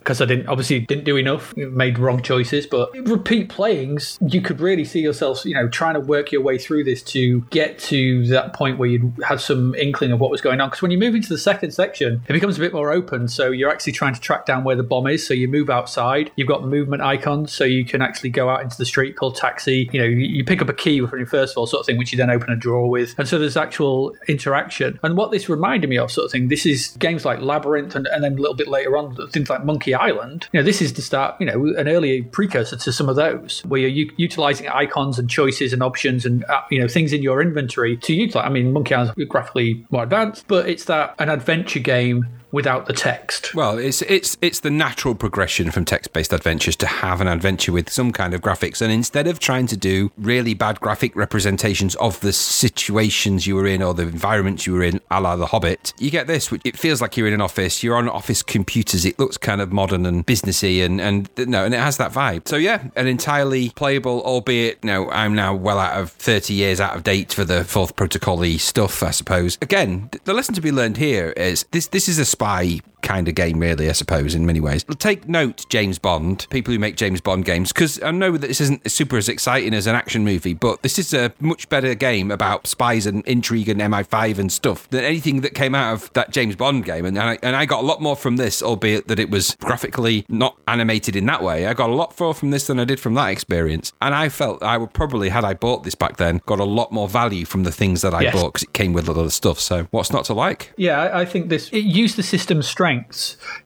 because 0.00 0.20
I 0.20 0.24
didn't 0.24 0.48
obviously 0.48 0.80
didn't 0.80 1.04
do 1.04 1.16
enough, 1.20 1.56
made 1.56 1.98
wrong 1.98 2.22
choices. 2.22 2.66
But 2.66 2.90
repeat 3.06 3.48
playings, 3.48 4.18
you 4.26 4.40
could 4.40 4.60
really 4.60 4.84
see 4.84 5.00
yourself, 5.00 5.44
you 5.44 5.54
know, 5.54 5.68
trying 5.68 5.94
to 5.94 6.00
work 6.00 6.32
your 6.32 6.42
way 6.42 6.58
through 6.58 6.84
this 6.84 7.02
to 7.04 7.42
get 7.50 7.78
to 7.80 8.26
that 8.28 8.52
point 8.52 8.78
where 8.78 8.88
you'd 8.88 9.12
had 9.24 9.40
some 9.40 9.74
inkling 9.74 10.12
of 10.12 10.20
what 10.20 10.30
was 10.30 10.40
going 10.40 10.60
on. 10.60 10.68
Because 10.68 10.82
when 10.82 10.90
you 10.90 10.98
move 10.98 11.14
into 11.14 11.28
the 11.28 11.38
second 11.38 11.72
section, 11.72 12.22
it 12.28 12.32
becomes 12.32 12.56
a 12.56 12.60
bit 12.60 12.72
more 12.72 12.92
open. 12.92 13.28
So 13.28 13.50
you're 13.50 13.70
actually 13.70 13.92
trying 13.92 14.14
to 14.14 14.20
track 14.20 14.46
down 14.46 14.64
where 14.64 14.76
the 14.76 14.82
bomb 14.82 15.06
is. 15.06 15.26
So 15.26 15.34
you 15.34 15.48
move 15.48 15.70
outside. 15.70 16.32
You've 16.36 16.48
got 16.48 16.64
movement 16.64 17.02
icons, 17.02 17.52
so 17.52 17.64
you 17.64 17.84
can 17.84 18.02
actually 18.02 18.30
go 18.30 18.48
out 18.48 18.62
into 18.62 18.76
the 18.76 18.86
street, 18.86 19.16
called 19.16 19.36
taxi. 19.36 19.88
You 19.92 20.00
know, 20.00 20.06
you, 20.06 20.26
you 20.26 20.44
pick 20.44 20.62
up 20.62 20.68
a 20.68 20.74
key 20.74 21.04
from 21.06 21.18
your 21.18 21.26
first 21.26 21.54
of 21.54 21.58
all 21.58 21.66
sort 21.66 21.80
of 21.80 21.86
thing, 21.86 21.98
which 21.98 22.12
you 22.12 22.18
then 22.18 22.30
open 22.30 22.50
a 22.50 22.56
drawer 22.56 22.88
with. 22.88 23.14
And 23.18 23.28
so 23.28 23.38
there's 23.38 23.56
actual 23.56 24.16
interaction. 24.28 24.98
And 25.02 25.16
what 25.16 25.30
this 25.30 25.48
reminded 25.48 25.90
me 25.90 25.98
of, 25.98 26.10
sort 26.10 26.26
of 26.26 26.32
thing, 26.32 26.48
this 26.48 26.66
is 26.66 26.96
games 26.98 27.24
like 27.24 27.40
Labyrinth 27.40 27.94
and, 27.94 28.06
and 28.08 28.24
then 28.24 28.32
a 28.34 28.40
little 28.40 28.54
bit 28.54 28.68
later 28.68 28.96
on, 28.96 29.16
things 29.30 29.50
like 29.50 29.64
Monkey 29.64 29.94
Island. 29.94 30.48
You 30.52 30.60
know, 30.60 30.64
this 30.64 30.80
is 30.80 30.94
the 30.94 31.02
start, 31.10 31.34
you 31.40 31.46
know, 31.46 31.74
an 31.76 31.88
early 31.88 32.22
precursor 32.22 32.76
to 32.76 32.92
some 32.92 33.08
of 33.08 33.16
those 33.16 33.62
where 33.66 33.80
you're 33.80 33.90
u- 33.90 34.12
utilizing 34.16 34.68
icons 34.68 35.18
and 35.18 35.28
choices 35.28 35.72
and 35.72 35.82
options 35.82 36.24
and, 36.24 36.44
uh, 36.44 36.60
you 36.70 36.78
know, 36.78 36.86
things 36.86 37.12
in 37.12 37.20
your 37.20 37.42
inventory 37.42 37.96
to 37.96 38.14
utilize. 38.14 38.46
I 38.46 38.48
mean, 38.48 38.72
Monkey 38.72 38.94
Island's 38.94 39.24
graphically 39.24 39.84
more 39.90 40.04
advanced, 40.04 40.46
but 40.46 40.68
it's 40.68 40.84
that 40.84 41.16
an 41.18 41.28
adventure 41.28 41.80
game 41.80 42.28
without 42.52 42.86
the 42.86 42.92
text. 42.92 43.54
Well, 43.54 43.78
it's 43.78 44.02
it's 44.02 44.36
it's 44.40 44.60
the 44.60 44.70
natural 44.70 45.14
progression 45.14 45.70
from 45.70 45.84
text-based 45.84 46.32
adventures 46.32 46.76
to 46.76 46.86
have 46.86 47.20
an 47.20 47.28
adventure 47.28 47.72
with 47.72 47.90
some 47.90 48.12
kind 48.12 48.34
of 48.34 48.40
graphics, 48.40 48.82
and 48.82 48.92
instead 48.92 49.26
of 49.26 49.38
trying 49.38 49.66
to 49.68 49.76
do 49.76 50.10
really 50.18 50.54
bad 50.54 50.80
graphic 50.80 51.14
representations 51.16 51.94
of 51.96 52.20
the 52.20 52.32
situations 52.32 53.46
you 53.46 53.54
were 53.54 53.66
in 53.66 53.82
or 53.82 53.94
the 53.94 54.02
environments 54.02 54.66
you 54.66 54.74
were 54.74 54.82
in, 54.82 55.00
a 55.10 55.20
la 55.20 55.36
The 55.36 55.46
Hobbit, 55.46 55.92
you 55.98 56.10
get 56.10 56.26
this. 56.26 56.50
Which 56.50 56.62
it 56.64 56.76
feels 56.76 57.00
like 57.00 57.16
you're 57.16 57.28
in 57.28 57.34
an 57.34 57.40
office. 57.40 57.82
You're 57.82 57.96
on 57.96 58.08
office 58.08 58.42
computers. 58.42 59.04
It 59.04 59.18
looks 59.18 59.36
kind 59.36 59.60
of 59.60 59.72
modern 59.72 60.06
and 60.06 60.26
businessy, 60.26 60.84
and 60.84 61.00
and 61.00 61.28
no, 61.38 61.64
and 61.64 61.74
it 61.74 61.80
has 61.80 61.96
that 61.98 62.12
vibe. 62.12 62.48
So 62.48 62.56
yeah, 62.56 62.88
an 62.96 63.06
entirely 63.06 63.70
playable, 63.70 64.22
albeit 64.22 64.84
know, 64.84 65.10
I'm 65.10 65.34
now 65.34 65.54
well 65.54 65.78
out 65.78 66.00
of 66.00 66.10
30 66.12 66.54
years 66.54 66.80
out 66.80 66.96
of 66.96 67.02
date 67.02 67.32
for 67.32 67.44
the 67.44 67.64
fourth 67.64 67.96
protocol 67.96 68.40
stuff, 68.58 69.02
I 69.02 69.10
suppose. 69.10 69.58
Again, 69.60 70.10
the 70.24 70.32
lesson 70.32 70.54
to 70.54 70.60
be 70.60 70.72
learned 70.72 70.96
here 70.96 71.30
is 71.30 71.64
this: 71.72 71.88
this 71.88 72.08
is 72.08 72.18
a 72.18 72.24
spy 72.40 72.80
kind 73.10 73.26
of 73.28 73.34
game, 73.34 73.58
really, 73.58 73.88
I 73.88 73.92
suppose, 73.92 74.36
in 74.36 74.46
many 74.46 74.60
ways. 74.60 74.84
Take 74.98 75.28
note, 75.28 75.66
James 75.68 75.98
Bond, 75.98 76.46
people 76.50 76.72
who 76.72 76.78
make 76.78 76.96
James 76.96 77.20
Bond 77.20 77.44
games, 77.44 77.72
because 77.72 78.00
I 78.02 78.12
know 78.12 78.32
that 78.36 78.46
this 78.46 78.60
isn't 78.60 78.88
super 78.88 79.16
as 79.16 79.28
exciting 79.28 79.74
as 79.74 79.88
an 79.88 79.96
action 79.96 80.24
movie, 80.24 80.54
but 80.54 80.82
this 80.82 80.96
is 80.96 81.12
a 81.12 81.32
much 81.40 81.68
better 81.68 81.94
game 81.96 82.30
about 82.30 82.68
spies 82.68 83.06
and 83.06 83.26
intrigue 83.26 83.68
and 83.68 83.80
MI5 83.80 84.38
and 84.38 84.52
stuff 84.52 84.88
than 84.90 85.02
anything 85.02 85.40
that 85.40 85.54
came 85.54 85.74
out 85.74 85.92
of 85.94 86.12
that 86.12 86.30
James 86.30 86.54
Bond 86.54 86.84
game. 86.84 87.04
And 87.04 87.18
I, 87.18 87.36
and 87.42 87.56
I 87.56 87.66
got 87.66 87.82
a 87.82 87.86
lot 87.86 88.00
more 88.00 88.14
from 88.14 88.36
this, 88.36 88.62
albeit 88.62 89.08
that 89.08 89.18
it 89.18 89.28
was 89.28 89.56
graphically 89.60 90.24
not 90.28 90.56
animated 90.68 91.16
in 91.16 91.26
that 91.26 91.42
way. 91.42 91.66
I 91.66 91.74
got 91.74 91.90
a 91.90 91.94
lot 91.94 92.18
more 92.20 92.32
from 92.32 92.50
this 92.50 92.68
than 92.68 92.78
I 92.78 92.84
did 92.84 93.00
from 93.00 93.14
that 93.14 93.30
experience. 93.30 93.92
And 94.00 94.14
I 94.14 94.28
felt 94.28 94.62
I 94.62 94.78
would 94.78 94.92
probably, 94.92 95.30
had 95.30 95.44
I 95.44 95.54
bought 95.54 95.82
this 95.82 95.96
back 95.96 96.16
then, 96.18 96.40
got 96.46 96.60
a 96.60 96.64
lot 96.64 96.92
more 96.92 97.08
value 97.08 97.44
from 97.44 97.64
the 97.64 97.72
things 97.72 98.02
that 98.02 98.14
I 98.14 98.20
Yes. 98.22 98.34
bought 98.34 98.52
because 98.52 98.62
it 98.64 98.72
came 98.72 98.92
with 98.92 99.08
a 99.08 99.12
lot 99.12 99.24
of 99.24 99.32
stuff. 99.32 99.58
So 99.58 99.88
what's 99.90 100.12
not 100.12 100.26
to 100.26 100.34
like? 100.34 100.72
Yeah, 100.76 101.00
I, 101.00 101.22
I 101.22 101.24
think 101.24 101.48
this 101.48 101.68
it 101.70 101.84
used 101.84 102.16
the 102.16 102.22
system's 102.22 102.68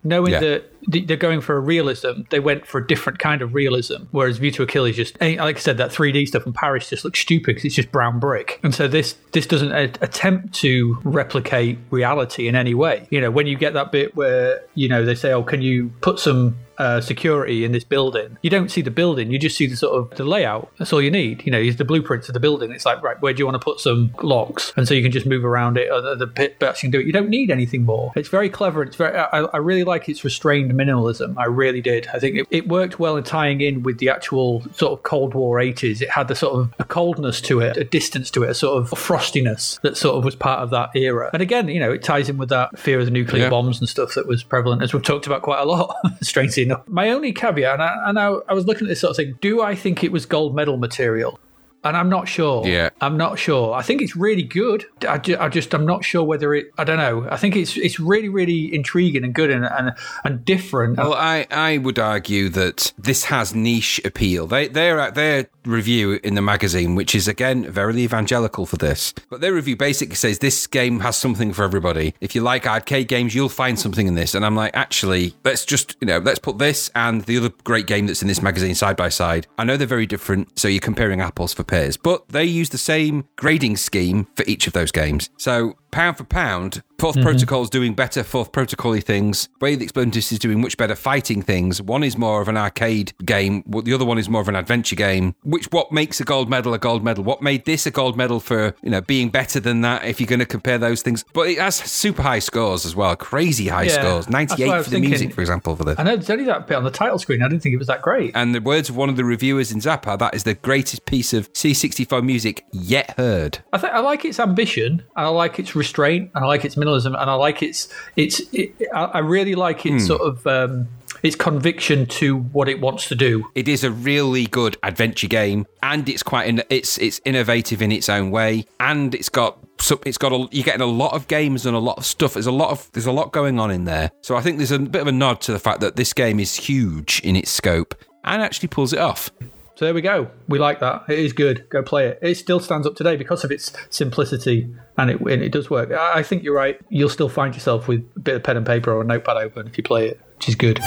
knowing 0.02 0.32
Yeah. 0.32 0.40
that 0.40 0.60
th- 0.60 0.73
they're 0.86 1.16
going 1.16 1.40
for 1.40 1.56
a 1.56 1.60
realism. 1.60 2.22
They 2.30 2.40
went 2.40 2.66
for 2.66 2.78
a 2.78 2.86
different 2.86 3.18
kind 3.18 3.42
of 3.42 3.54
realism. 3.54 4.04
Whereas 4.10 4.38
View 4.38 4.50
to 4.50 4.92
just, 4.92 5.16
eh, 5.20 5.36
like 5.38 5.56
I 5.56 5.60
said, 5.60 5.78
that 5.78 5.90
3D 5.90 6.28
stuff 6.28 6.46
in 6.46 6.52
Paris 6.52 6.90
just 6.90 7.04
looks 7.04 7.20
stupid 7.20 7.46
because 7.46 7.64
it's 7.64 7.74
just 7.74 7.92
brown 7.92 8.18
brick. 8.18 8.60
And 8.62 8.74
so 8.74 8.88
this 8.88 9.16
this 9.32 9.46
doesn't 9.46 9.72
attempt 9.72 10.54
to 10.54 10.98
replicate 11.04 11.78
reality 11.90 12.48
in 12.48 12.54
any 12.54 12.74
way. 12.74 13.06
You 13.10 13.20
know, 13.20 13.30
when 13.30 13.46
you 13.46 13.56
get 13.56 13.74
that 13.74 13.92
bit 13.92 14.14
where 14.16 14.62
you 14.74 14.88
know 14.88 15.04
they 15.04 15.14
say, 15.14 15.32
"Oh, 15.32 15.42
can 15.42 15.62
you 15.62 15.90
put 16.00 16.18
some 16.18 16.56
uh, 16.78 17.00
security 17.00 17.64
in 17.64 17.72
this 17.72 17.84
building. 17.84 18.36
You 18.42 18.50
don't 18.50 18.70
see 18.70 18.82
the 18.82 18.90
building, 18.90 19.30
you 19.30 19.38
just 19.38 19.56
see 19.56 19.66
the 19.66 19.76
sort 19.76 19.94
of 19.94 20.16
the 20.16 20.24
layout. 20.24 20.70
That's 20.78 20.92
all 20.92 21.00
you 21.00 21.10
need. 21.10 21.44
You 21.46 21.52
know, 21.52 21.58
is 21.58 21.76
the 21.76 21.84
blueprints 21.84 22.28
of 22.28 22.34
the 22.34 22.40
building. 22.40 22.72
It's 22.72 22.84
like, 22.84 23.02
right, 23.02 23.20
where 23.20 23.32
do 23.32 23.38
you 23.38 23.46
want 23.46 23.54
to 23.54 23.64
put 23.64 23.80
some 23.80 24.12
locks? 24.22 24.72
And 24.76 24.88
so 24.88 24.94
you 24.94 25.02
can 25.02 25.12
just 25.12 25.26
move 25.26 25.44
around 25.44 25.78
it, 25.78 25.88
the, 25.88 26.26
pit 26.26 26.56
you 26.60 26.72
can 26.74 26.90
do 26.90 26.98
it. 26.98 27.06
You 27.06 27.12
don't 27.12 27.28
need 27.28 27.50
anything 27.50 27.84
more. 27.84 28.12
It's 28.16 28.28
very 28.28 28.48
clever. 28.48 28.82
It's 28.82 28.96
very, 28.96 29.16
I, 29.16 29.42
I 29.42 29.58
really 29.58 29.84
like 29.84 30.08
its 30.08 30.24
restrained 30.24 30.73
minimalism. 30.74 31.34
I 31.38 31.46
really 31.46 31.80
did. 31.80 32.08
I 32.12 32.18
think 32.18 32.36
it, 32.36 32.46
it 32.50 32.68
worked 32.68 32.98
well 32.98 33.16
in 33.16 33.24
tying 33.24 33.60
in 33.60 33.82
with 33.82 33.98
the 33.98 34.08
actual 34.08 34.62
sort 34.74 34.92
of 34.92 35.02
Cold 35.02 35.34
War 35.34 35.58
80s. 35.58 36.00
It 36.02 36.10
had 36.10 36.28
the 36.28 36.34
sort 36.34 36.54
of 36.58 36.74
a 36.78 36.84
coldness 36.84 37.40
to 37.42 37.60
it, 37.60 37.76
a 37.76 37.84
distance 37.84 38.30
to 38.32 38.42
it, 38.44 38.50
a 38.50 38.54
sort 38.54 38.82
of 38.82 38.90
frostiness 38.90 39.80
that 39.82 39.96
sort 39.96 40.16
of 40.16 40.24
was 40.24 40.34
part 40.36 40.60
of 40.60 40.70
that 40.70 40.90
era. 40.94 41.30
And 41.32 41.42
again, 41.42 41.68
you 41.68 41.80
know, 41.80 41.92
it 41.92 42.02
ties 42.02 42.28
in 42.28 42.36
with 42.36 42.48
that 42.50 42.78
fear 42.78 42.98
of 42.98 43.04
the 43.04 43.10
nuclear 43.10 43.44
Yeah. 43.44 43.50
bombs 43.50 43.80
and 43.80 43.88
stuff 43.88 44.14
that 44.14 44.26
was 44.26 44.42
prevalent, 44.42 44.82
as 44.82 44.92
we've 44.92 45.02
talked 45.02 45.26
about 45.26 45.42
quite 45.42 45.60
a 45.60 45.64
lot, 45.64 45.94
strangely 46.22 46.64
enough. 46.64 46.82
My 46.88 47.10
only 47.10 47.32
caveat, 47.32 47.74
and 47.74 47.82
I, 47.82 48.08
and 48.08 48.18
I, 48.18 48.26
I 48.48 48.54
was 48.54 48.66
looking 48.66 48.86
at 48.86 48.88
this 48.90 49.00
sort 49.00 49.10
of 49.10 49.16
thing, 49.16 49.38
do 49.40 49.62
I 49.62 49.74
think 49.74 50.02
it 50.04 50.12
was 50.12 50.26
gold 50.26 50.54
medal 50.54 50.76
material? 50.76 51.38
And 51.84 51.96
I'm 51.96 52.08
not 52.08 52.28
sure. 52.28 52.66
Yeah. 52.66 52.90
I'm 53.00 53.16
not 53.16 53.38
sure. 53.38 53.74
I 53.74 53.82
think 53.82 54.02
it's 54.02 54.16
really 54.16 54.42
good. 54.42 54.84
I, 55.08 55.18
ju- 55.18 55.36
I 55.38 55.48
just 55.48 55.72
I'm 55.74 55.86
not 55.86 56.04
sure 56.04 56.24
whether 56.24 56.54
it. 56.54 56.72
I 56.78 56.84
don't 56.84 56.96
know. 56.96 57.28
I 57.30 57.36
think 57.36 57.56
it's 57.56 57.76
it's 57.76 58.00
really 58.00 58.28
really 58.28 58.74
intriguing 58.74 59.24
and 59.24 59.34
good 59.34 59.50
and 59.50 59.64
and, 59.64 59.92
and 60.24 60.44
different. 60.44 60.96
Well, 60.96 61.14
I, 61.14 61.46
I 61.50 61.78
would 61.78 61.98
argue 61.98 62.48
that 62.50 62.92
this 62.98 63.24
has 63.26 63.54
niche 63.54 64.00
appeal. 64.04 64.46
They 64.46 64.68
they're 64.68 64.98
at 65.00 65.14
their 65.14 65.48
review 65.64 66.20
in 66.22 66.34
the 66.34 66.42
magazine, 66.42 66.94
which 66.94 67.14
is 67.14 67.28
again 67.28 67.70
very 67.70 67.98
evangelical 67.98 68.66
for 68.66 68.76
this. 68.76 69.12
But 69.30 69.40
their 69.40 69.52
review 69.52 69.76
basically 69.76 70.16
says 70.16 70.38
this 70.38 70.66
game 70.66 71.00
has 71.00 71.16
something 71.16 71.52
for 71.52 71.64
everybody. 71.64 72.14
If 72.20 72.34
you 72.34 72.40
like 72.40 72.66
arcade 72.66 73.08
games, 73.08 73.34
you'll 73.34 73.48
find 73.48 73.78
something 73.78 74.06
in 74.06 74.14
this. 74.14 74.34
And 74.34 74.44
I'm 74.44 74.56
like, 74.56 74.74
actually, 74.74 75.34
let's 75.44 75.64
just 75.64 75.96
you 76.00 76.06
know 76.06 76.18
let's 76.18 76.38
put 76.38 76.58
this 76.58 76.90
and 76.94 77.22
the 77.22 77.36
other 77.36 77.50
great 77.64 77.86
game 77.86 78.06
that's 78.06 78.22
in 78.22 78.28
this 78.28 78.42
magazine 78.42 78.74
side 78.74 78.96
by 78.96 79.08
side. 79.08 79.46
I 79.58 79.64
know 79.64 79.76
they're 79.76 79.86
very 79.86 80.06
different, 80.06 80.58
so 80.58 80.68
you're 80.68 80.80
comparing 80.80 81.20
apples 81.20 81.52
for 81.52 81.64
pears, 81.74 81.96
but 81.96 82.28
they 82.28 82.44
use 82.44 82.70
the 82.70 82.78
same 82.78 83.26
grading 83.36 83.76
scheme 83.76 84.26
for 84.36 84.44
each 84.46 84.66
of 84.66 84.72
those 84.72 84.92
games. 84.92 85.30
So 85.36 85.74
pound 85.94 86.16
for 86.16 86.24
pound, 86.24 86.82
4th 86.98 87.12
mm-hmm. 87.12 87.22
Protocol's 87.22 87.70
doing 87.70 87.94
better 87.94 88.22
4th 88.22 88.50
Protocol 88.50 88.98
things. 89.00 89.48
Way 89.60 89.76
the 89.76 89.86
Explotus 89.86 90.32
is 90.32 90.38
doing 90.40 90.60
much 90.60 90.76
better 90.76 90.96
fighting 90.96 91.40
things. 91.40 91.80
One 91.80 92.02
is 92.02 92.18
more 92.18 92.42
of 92.42 92.48
an 92.48 92.56
arcade 92.56 93.12
game, 93.24 93.62
the 93.66 93.94
other 93.94 94.04
one 94.04 94.18
is 94.18 94.28
more 94.28 94.40
of 94.40 94.48
an 94.48 94.56
adventure 94.56 94.96
game. 94.96 95.34
Which 95.44 95.66
what 95.66 95.92
makes 95.92 96.20
a 96.20 96.24
gold 96.24 96.50
medal 96.50 96.74
a 96.74 96.78
gold 96.78 97.04
medal? 97.04 97.22
What 97.22 97.42
made 97.42 97.64
this 97.64 97.86
a 97.86 97.90
gold 97.92 98.16
medal 98.16 98.40
for, 98.40 98.74
you 98.82 98.90
know, 98.90 99.00
being 99.00 99.28
better 99.28 99.60
than 99.60 99.82
that 99.82 100.04
if 100.04 100.20
you're 100.20 100.26
going 100.26 100.40
to 100.40 100.46
compare 100.46 100.78
those 100.78 101.02
things? 101.02 101.24
But 101.32 101.48
it 101.48 101.58
has 101.58 101.76
super 101.76 102.22
high 102.22 102.40
scores 102.40 102.84
as 102.84 102.96
well, 102.96 103.14
crazy 103.14 103.68
high 103.68 103.84
Yeah, 103.84 104.00
scores. 104.00 104.26
that's 104.26 104.50
what 104.50 104.60
I 104.60 104.66
98 104.66 104.66
was 104.66 104.84
for 104.84 104.90
the 104.90 104.94
thinking. 104.96 105.10
music, 105.10 105.34
for 105.34 105.40
example, 105.42 105.76
for 105.76 105.84
the 105.84 105.94
I 105.98 106.02
know 106.02 106.16
there's 106.16 106.30
only 106.30 106.44
that 106.46 106.66
bit 106.66 106.76
on 106.76 106.84
the 106.84 106.90
title 106.90 107.18
screen. 107.18 107.42
I 107.42 107.48
didn't 107.48 107.62
think 107.62 107.74
it 107.74 107.78
was 107.78 107.86
that 107.88 108.02
great. 108.02 108.32
and 108.34 108.52
the 108.54 108.60
words 108.60 108.88
of 108.88 108.96
one 108.96 109.08
of 109.08 109.16
the 109.16 109.24
reviewers 109.24 109.70
in 109.70 109.78
Zappa, 109.78 110.18
that 110.18 110.34
is 110.34 110.42
the 110.42 110.54
greatest 110.54 111.06
piece 111.06 111.32
of 111.32 111.52
C64 111.52 112.24
music 112.24 112.64
yet 112.72 113.14
heard. 113.16 113.58
I 113.72 113.78
think 113.78 113.92
I 113.92 114.00
like 114.00 114.24
its 114.24 114.40
ambition, 114.40 115.04
and 115.16 115.26
I 115.26 115.28
like 115.28 115.58
its 115.58 115.76
restraint, 115.84 116.30
and 116.34 116.44
I 116.44 116.46
like 116.48 116.64
its 116.64 116.74
minimalism, 116.74 117.20
and 117.20 117.30
I 117.30 117.34
like 117.34 117.62
its 117.62 117.88
its. 118.16 118.40
It, 118.52 118.74
I 118.92 119.04
I 119.04 119.18
really 119.18 119.54
like 119.54 119.86
its 119.86 120.06
sort 120.06 120.22
of 120.22 120.46
um, 120.46 120.88
its 121.22 121.36
conviction 121.36 122.06
to 122.06 122.38
what 122.38 122.68
it 122.68 122.80
wants 122.80 123.08
to 123.08 123.14
do. 123.14 123.44
It 123.54 123.68
is 123.68 123.84
a 123.84 123.90
really 123.90 124.46
good 124.46 124.76
adventure 124.82 125.28
game, 125.28 125.66
and 125.82 126.08
it's 126.08 126.22
quite 126.22 126.48
in, 126.48 126.62
it's 126.70 126.98
it's 126.98 127.20
innovative 127.24 127.80
in 127.82 127.92
its 127.92 128.08
own 128.08 128.30
way, 128.30 128.66
and 128.80 129.14
it's 129.14 129.28
got 129.28 129.58
so 129.80 130.00
it's 130.06 130.18
got 130.18 130.32
a, 130.32 130.48
you're 130.50 130.64
getting 130.64 130.80
a 130.80 130.86
lot 130.86 131.12
of 131.12 131.28
games 131.28 131.66
and 131.66 131.76
a 131.76 131.80
lot 131.80 131.98
of 131.98 132.04
stuff. 132.04 132.34
There's 132.34 132.46
a 132.46 132.52
lot 132.52 132.70
of 132.70 132.90
there's 132.92 133.06
a 133.06 133.12
lot 133.12 133.32
going 133.32 133.58
on 133.58 133.70
in 133.70 133.84
there. 133.84 134.10
So 134.22 134.36
I 134.36 134.40
think 134.40 134.58
there's 134.58 134.70
a 134.72 134.78
bit 134.78 135.02
of 135.02 135.08
a 135.08 135.12
nod 135.12 135.40
to 135.42 135.52
the 135.52 135.58
fact 135.58 135.80
that 135.80 135.96
this 135.96 136.12
game 136.12 136.40
is 136.40 136.54
huge 136.54 137.20
in 137.24 137.36
its 137.36 137.50
scope 137.50 137.94
and 138.24 138.42
actually 138.42 138.68
pulls 138.68 138.92
it 138.92 138.98
off. 138.98 139.30
So 139.76 139.86
there 139.86 139.94
we 139.94 140.02
go. 140.02 140.30
We 140.46 140.60
like 140.60 140.78
that. 140.80 141.02
It 141.08 141.18
is 141.18 141.32
good. 141.32 141.68
Go 141.68 141.82
play 141.82 142.06
it. 142.06 142.20
It 142.22 142.36
still 142.36 142.60
stands 142.60 142.86
up 142.86 142.94
today 142.94 143.16
because 143.16 143.42
of 143.42 143.50
its 143.50 143.72
simplicity, 143.90 144.72
and 144.96 145.10
it 145.10 145.20
and 145.20 145.42
it 145.42 145.50
does 145.50 145.68
work. 145.68 145.90
I 145.90 146.22
think 146.22 146.44
you're 146.44 146.54
right. 146.54 146.80
You'll 146.90 147.08
still 147.08 147.28
find 147.28 147.54
yourself 147.54 147.88
with 147.88 148.08
a 148.14 148.20
bit 148.20 148.36
of 148.36 148.44
pen 148.44 148.56
and 148.56 148.64
paper 148.64 148.92
or 148.92 149.00
a 149.00 149.04
notepad 149.04 149.36
open 149.36 149.66
if 149.66 149.76
you 149.76 149.82
play 149.82 150.08
it, 150.08 150.20
which 150.36 150.48
is 150.48 150.54
good. 150.54 150.78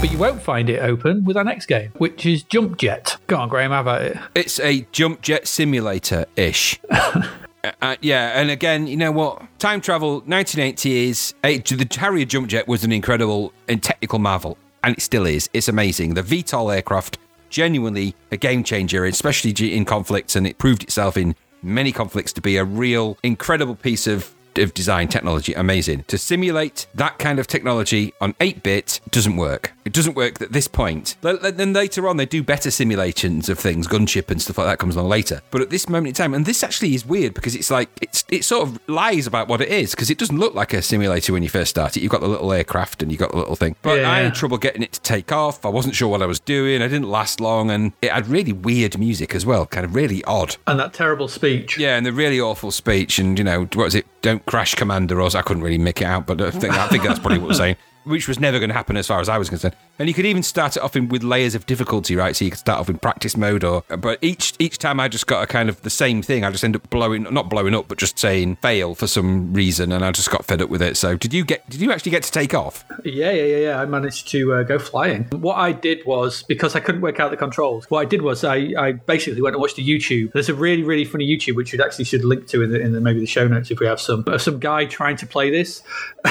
But 0.00 0.10
you 0.10 0.18
won't 0.18 0.40
find 0.40 0.70
it 0.70 0.80
open 0.80 1.24
with 1.24 1.36
our 1.36 1.44
next 1.44 1.66
game, 1.66 1.92
which 1.98 2.24
is 2.24 2.42
Jump 2.42 2.78
Jet. 2.78 3.18
Go 3.26 3.36
on, 3.36 3.50
Graham, 3.50 3.72
how 3.72 3.82
about 3.82 4.02
it? 4.02 4.16
It's 4.34 4.58
a 4.58 4.86
jump 4.90 5.20
jet 5.20 5.46
simulator 5.46 6.24
ish. 6.34 6.80
Uh, 7.64 7.96
yeah, 8.00 8.40
and 8.40 8.50
again, 8.50 8.88
you 8.88 8.96
know 8.96 9.12
what? 9.12 9.40
Time 9.58 9.80
travel, 9.80 10.14
1980 10.26 11.08
is. 11.08 11.34
the 11.42 11.86
Harrier 11.98 12.24
jump 12.24 12.48
jet 12.48 12.66
was 12.66 12.82
an 12.82 12.90
incredible 12.90 13.52
and 13.68 13.80
technical 13.80 14.18
marvel, 14.18 14.58
and 14.82 14.96
it 14.96 15.00
still 15.00 15.26
is. 15.26 15.48
It's 15.52 15.68
amazing. 15.68 16.14
The 16.14 16.22
VTOL 16.22 16.74
aircraft, 16.74 17.18
genuinely 17.50 18.16
a 18.32 18.36
game 18.36 18.64
changer, 18.64 19.04
especially 19.04 19.52
in 19.76 19.84
conflicts, 19.84 20.34
and 20.34 20.44
it 20.46 20.58
proved 20.58 20.82
itself 20.82 21.16
in 21.16 21.36
many 21.62 21.92
conflicts 21.92 22.32
to 22.32 22.40
be 22.40 22.56
a 22.56 22.64
real, 22.64 23.16
incredible 23.22 23.76
piece 23.76 24.08
of 24.08 24.34
of 24.58 24.74
design 24.74 25.08
technology. 25.08 25.52
Amazing. 25.54 26.04
To 26.08 26.18
simulate 26.18 26.86
that 26.94 27.18
kind 27.18 27.38
of 27.38 27.46
technology 27.46 28.12
on 28.20 28.34
8-bit 28.34 29.00
doesn't 29.10 29.36
work. 29.36 29.72
It 29.84 29.92
doesn't 29.92 30.14
work 30.14 30.40
at 30.40 30.52
this 30.52 30.68
point. 30.68 31.16
Th- 31.22 31.40
th- 31.40 31.54
then 31.54 31.72
later 31.72 32.08
on 32.08 32.16
they 32.16 32.26
do 32.26 32.42
better 32.42 32.70
simulations 32.70 33.48
of 33.48 33.58
things 33.58 33.86
gunship 33.88 34.30
and 34.30 34.40
stuff 34.40 34.58
like 34.58 34.66
that 34.66 34.78
comes 34.78 34.96
along 34.96 35.08
later. 35.08 35.42
But 35.50 35.60
at 35.62 35.70
this 35.70 35.88
moment 35.88 36.08
in 36.08 36.14
time 36.14 36.34
and 36.34 36.46
this 36.46 36.62
actually 36.62 36.94
is 36.94 37.04
weird 37.06 37.34
because 37.34 37.54
it's 37.54 37.70
like 37.70 37.88
it's 38.00 38.24
it 38.30 38.44
sort 38.44 38.68
of 38.68 38.78
lies 38.88 39.26
about 39.26 39.48
what 39.48 39.60
it 39.60 39.68
is 39.68 39.90
because 39.92 40.10
it 40.10 40.18
doesn't 40.18 40.38
look 40.38 40.54
like 40.54 40.72
a 40.72 40.82
simulator 40.82 41.32
when 41.32 41.42
you 41.42 41.48
first 41.48 41.70
start 41.70 41.96
it. 41.96 42.02
You've 42.02 42.12
got 42.12 42.20
the 42.20 42.28
little 42.28 42.52
aircraft 42.52 43.02
and 43.02 43.10
you've 43.10 43.20
got 43.20 43.30
the 43.32 43.38
little 43.38 43.56
thing. 43.56 43.76
But 43.82 44.00
Yeah. 44.00 44.10
i 44.10 44.18
had 44.20 44.34
trouble 44.34 44.58
getting 44.58 44.82
it 44.82 44.92
to 44.92 45.00
take 45.00 45.32
off. 45.32 45.64
I 45.64 45.68
wasn't 45.68 45.94
sure 45.94 46.08
what 46.08 46.22
i 46.22 46.26
was 46.26 46.40
doing. 46.40 46.82
I 46.82 46.88
didn't 46.88 47.08
last 47.10 47.40
long 47.40 47.70
and 47.70 47.92
it 48.02 48.10
had 48.12 48.28
really 48.28 48.52
weird 48.52 48.98
music 48.98 49.34
as 49.34 49.44
well 49.46 49.66
kind 49.66 49.84
of 49.84 49.94
really 49.94 50.22
odd. 50.24 50.56
And 50.66 50.78
that 50.78 50.92
terrible 50.92 51.28
speech. 51.28 51.78
yeah, 51.78 51.96
and 51.96 52.06
the 52.06 52.12
really 52.12 52.40
awful 52.40 52.70
speech, 52.70 53.18
and 53.18 53.38
you 53.38 53.44
know, 53.44 53.60
what 53.62 53.76
was 53.76 53.94
it? 53.94 54.06
Don't 54.22 54.44
crash, 54.46 54.74
Commander. 54.74 55.20
Or 55.20 55.28
I 55.34 55.42
couldn't 55.42 55.62
really 55.62 55.78
make 55.78 56.00
it 56.00 56.06
out, 56.06 56.26
but 56.26 56.40
I 56.40 56.50
think, 56.50 56.72
I 56.72 56.88
think 56.88 57.02
that's 57.04 57.18
probably 57.18 57.38
what 57.38 57.48
we're 57.48 57.54
saying. 57.54 57.76
Which 58.04 58.26
was 58.26 58.40
never 58.40 58.58
going 58.58 58.68
to 58.68 58.74
happen 58.74 58.96
as 58.96 59.06
far 59.06 59.20
as 59.20 59.28
I 59.28 59.38
was 59.38 59.48
concerned. 59.48 59.76
And 59.98 60.08
you 60.08 60.14
could 60.14 60.26
even 60.26 60.42
start 60.42 60.76
it 60.76 60.82
off 60.82 60.96
in, 60.96 61.08
with 61.08 61.22
layers 61.22 61.54
of 61.54 61.66
difficulty, 61.66 62.16
right? 62.16 62.34
So 62.34 62.44
you 62.44 62.50
could 62.50 62.58
start 62.58 62.80
off 62.80 62.88
in 62.88 62.98
practice 62.98 63.36
mode, 63.36 63.62
or 63.62 63.84
but 63.88 64.18
each 64.22 64.54
each 64.58 64.78
time 64.78 64.98
I 64.98 65.08
just 65.08 65.26
got 65.26 65.44
a 65.44 65.46
kind 65.46 65.68
of 65.68 65.82
the 65.82 65.90
same 65.90 66.22
thing. 66.22 66.44
I 66.44 66.50
just 66.50 66.64
end 66.64 66.74
up 66.74 66.90
blowing, 66.90 67.22
not 67.24 67.48
blowing 67.48 67.74
up, 67.74 67.86
but 67.88 67.98
just 67.98 68.18
saying 68.18 68.56
fail 68.56 68.94
for 68.94 69.06
some 69.06 69.52
reason, 69.54 69.92
and 69.92 70.04
I 70.04 70.10
just 70.10 70.30
got 70.30 70.44
fed 70.44 70.60
up 70.60 70.70
with 70.70 70.82
it. 70.82 70.96
So 70.96 71.16
did 71.16 71.32
you 71.32 71.44
get? 71.44 71.68
Did 71.70 71.80
you 71.80 71.92
actually 71.92 72.10
get 72.10 72.24
to 72.24 72.32
take 72.32 72.54
off? 72.54 72.84
Yeah, 73.04 73.30
yeah, 73.30 73.44
yeah, 73.44 73.56
yeah. 73.58 73.80
I 73.80 73.84
managed 73.84 74.28
to 74.28 74.54
uh, 74.54 74.62
go 74.64 74.78
flying. 74.78 75.24
What 75.30 75.56
I 75.56 75.72
did 75.72 76.04
was 76.06 76.42
because 76.42 76.74
I 76.74 76.80
couldn't 76.80 77.02
work 77.02 77.20
out 77.20 77.30
the 77.30 77.36
controls. 77.36 77.84
What 77.88 78.00
I 78.00 78.04
did 78.04 78.22
was 78.22 78.42
I, 78.42 78.74
I 78.76 78.92
basically 78.92 79.40
went 79.40 79.54
and 79.54 79.60
watched 79.60 79.78
a 79.78 79.82
YouTube. 79.82 80.32
There's 80.32 80.48
a 80.48 80.54
really, 80.54 80.82
really 80.82 81.04
funny 81.04 81.28
YouTube 81.28 81.54
which 81.54 81.72
we 81.72 81.80
actually 81.80 82.06
should 82.06 82.24
link 82.24 82.48
to 82.48 82.62
in 82.62 82.70
the, 82.70 82.80
in 82.80 82.92
the 82.92 83.00
maybe 83.00 83.20
the 83.20 83.26
show 83.26 83.46
notes 83.46 83.70
if 83.70 83.78
we 83.78 83.86
have 83.86 84.00
some. 84.00 84.24
Some 84.38 84.58
guy 84.58 84.86
trying 84.86 85.16
to 85.18 85.26
play 85.26 85.50
this, 85.50 85.82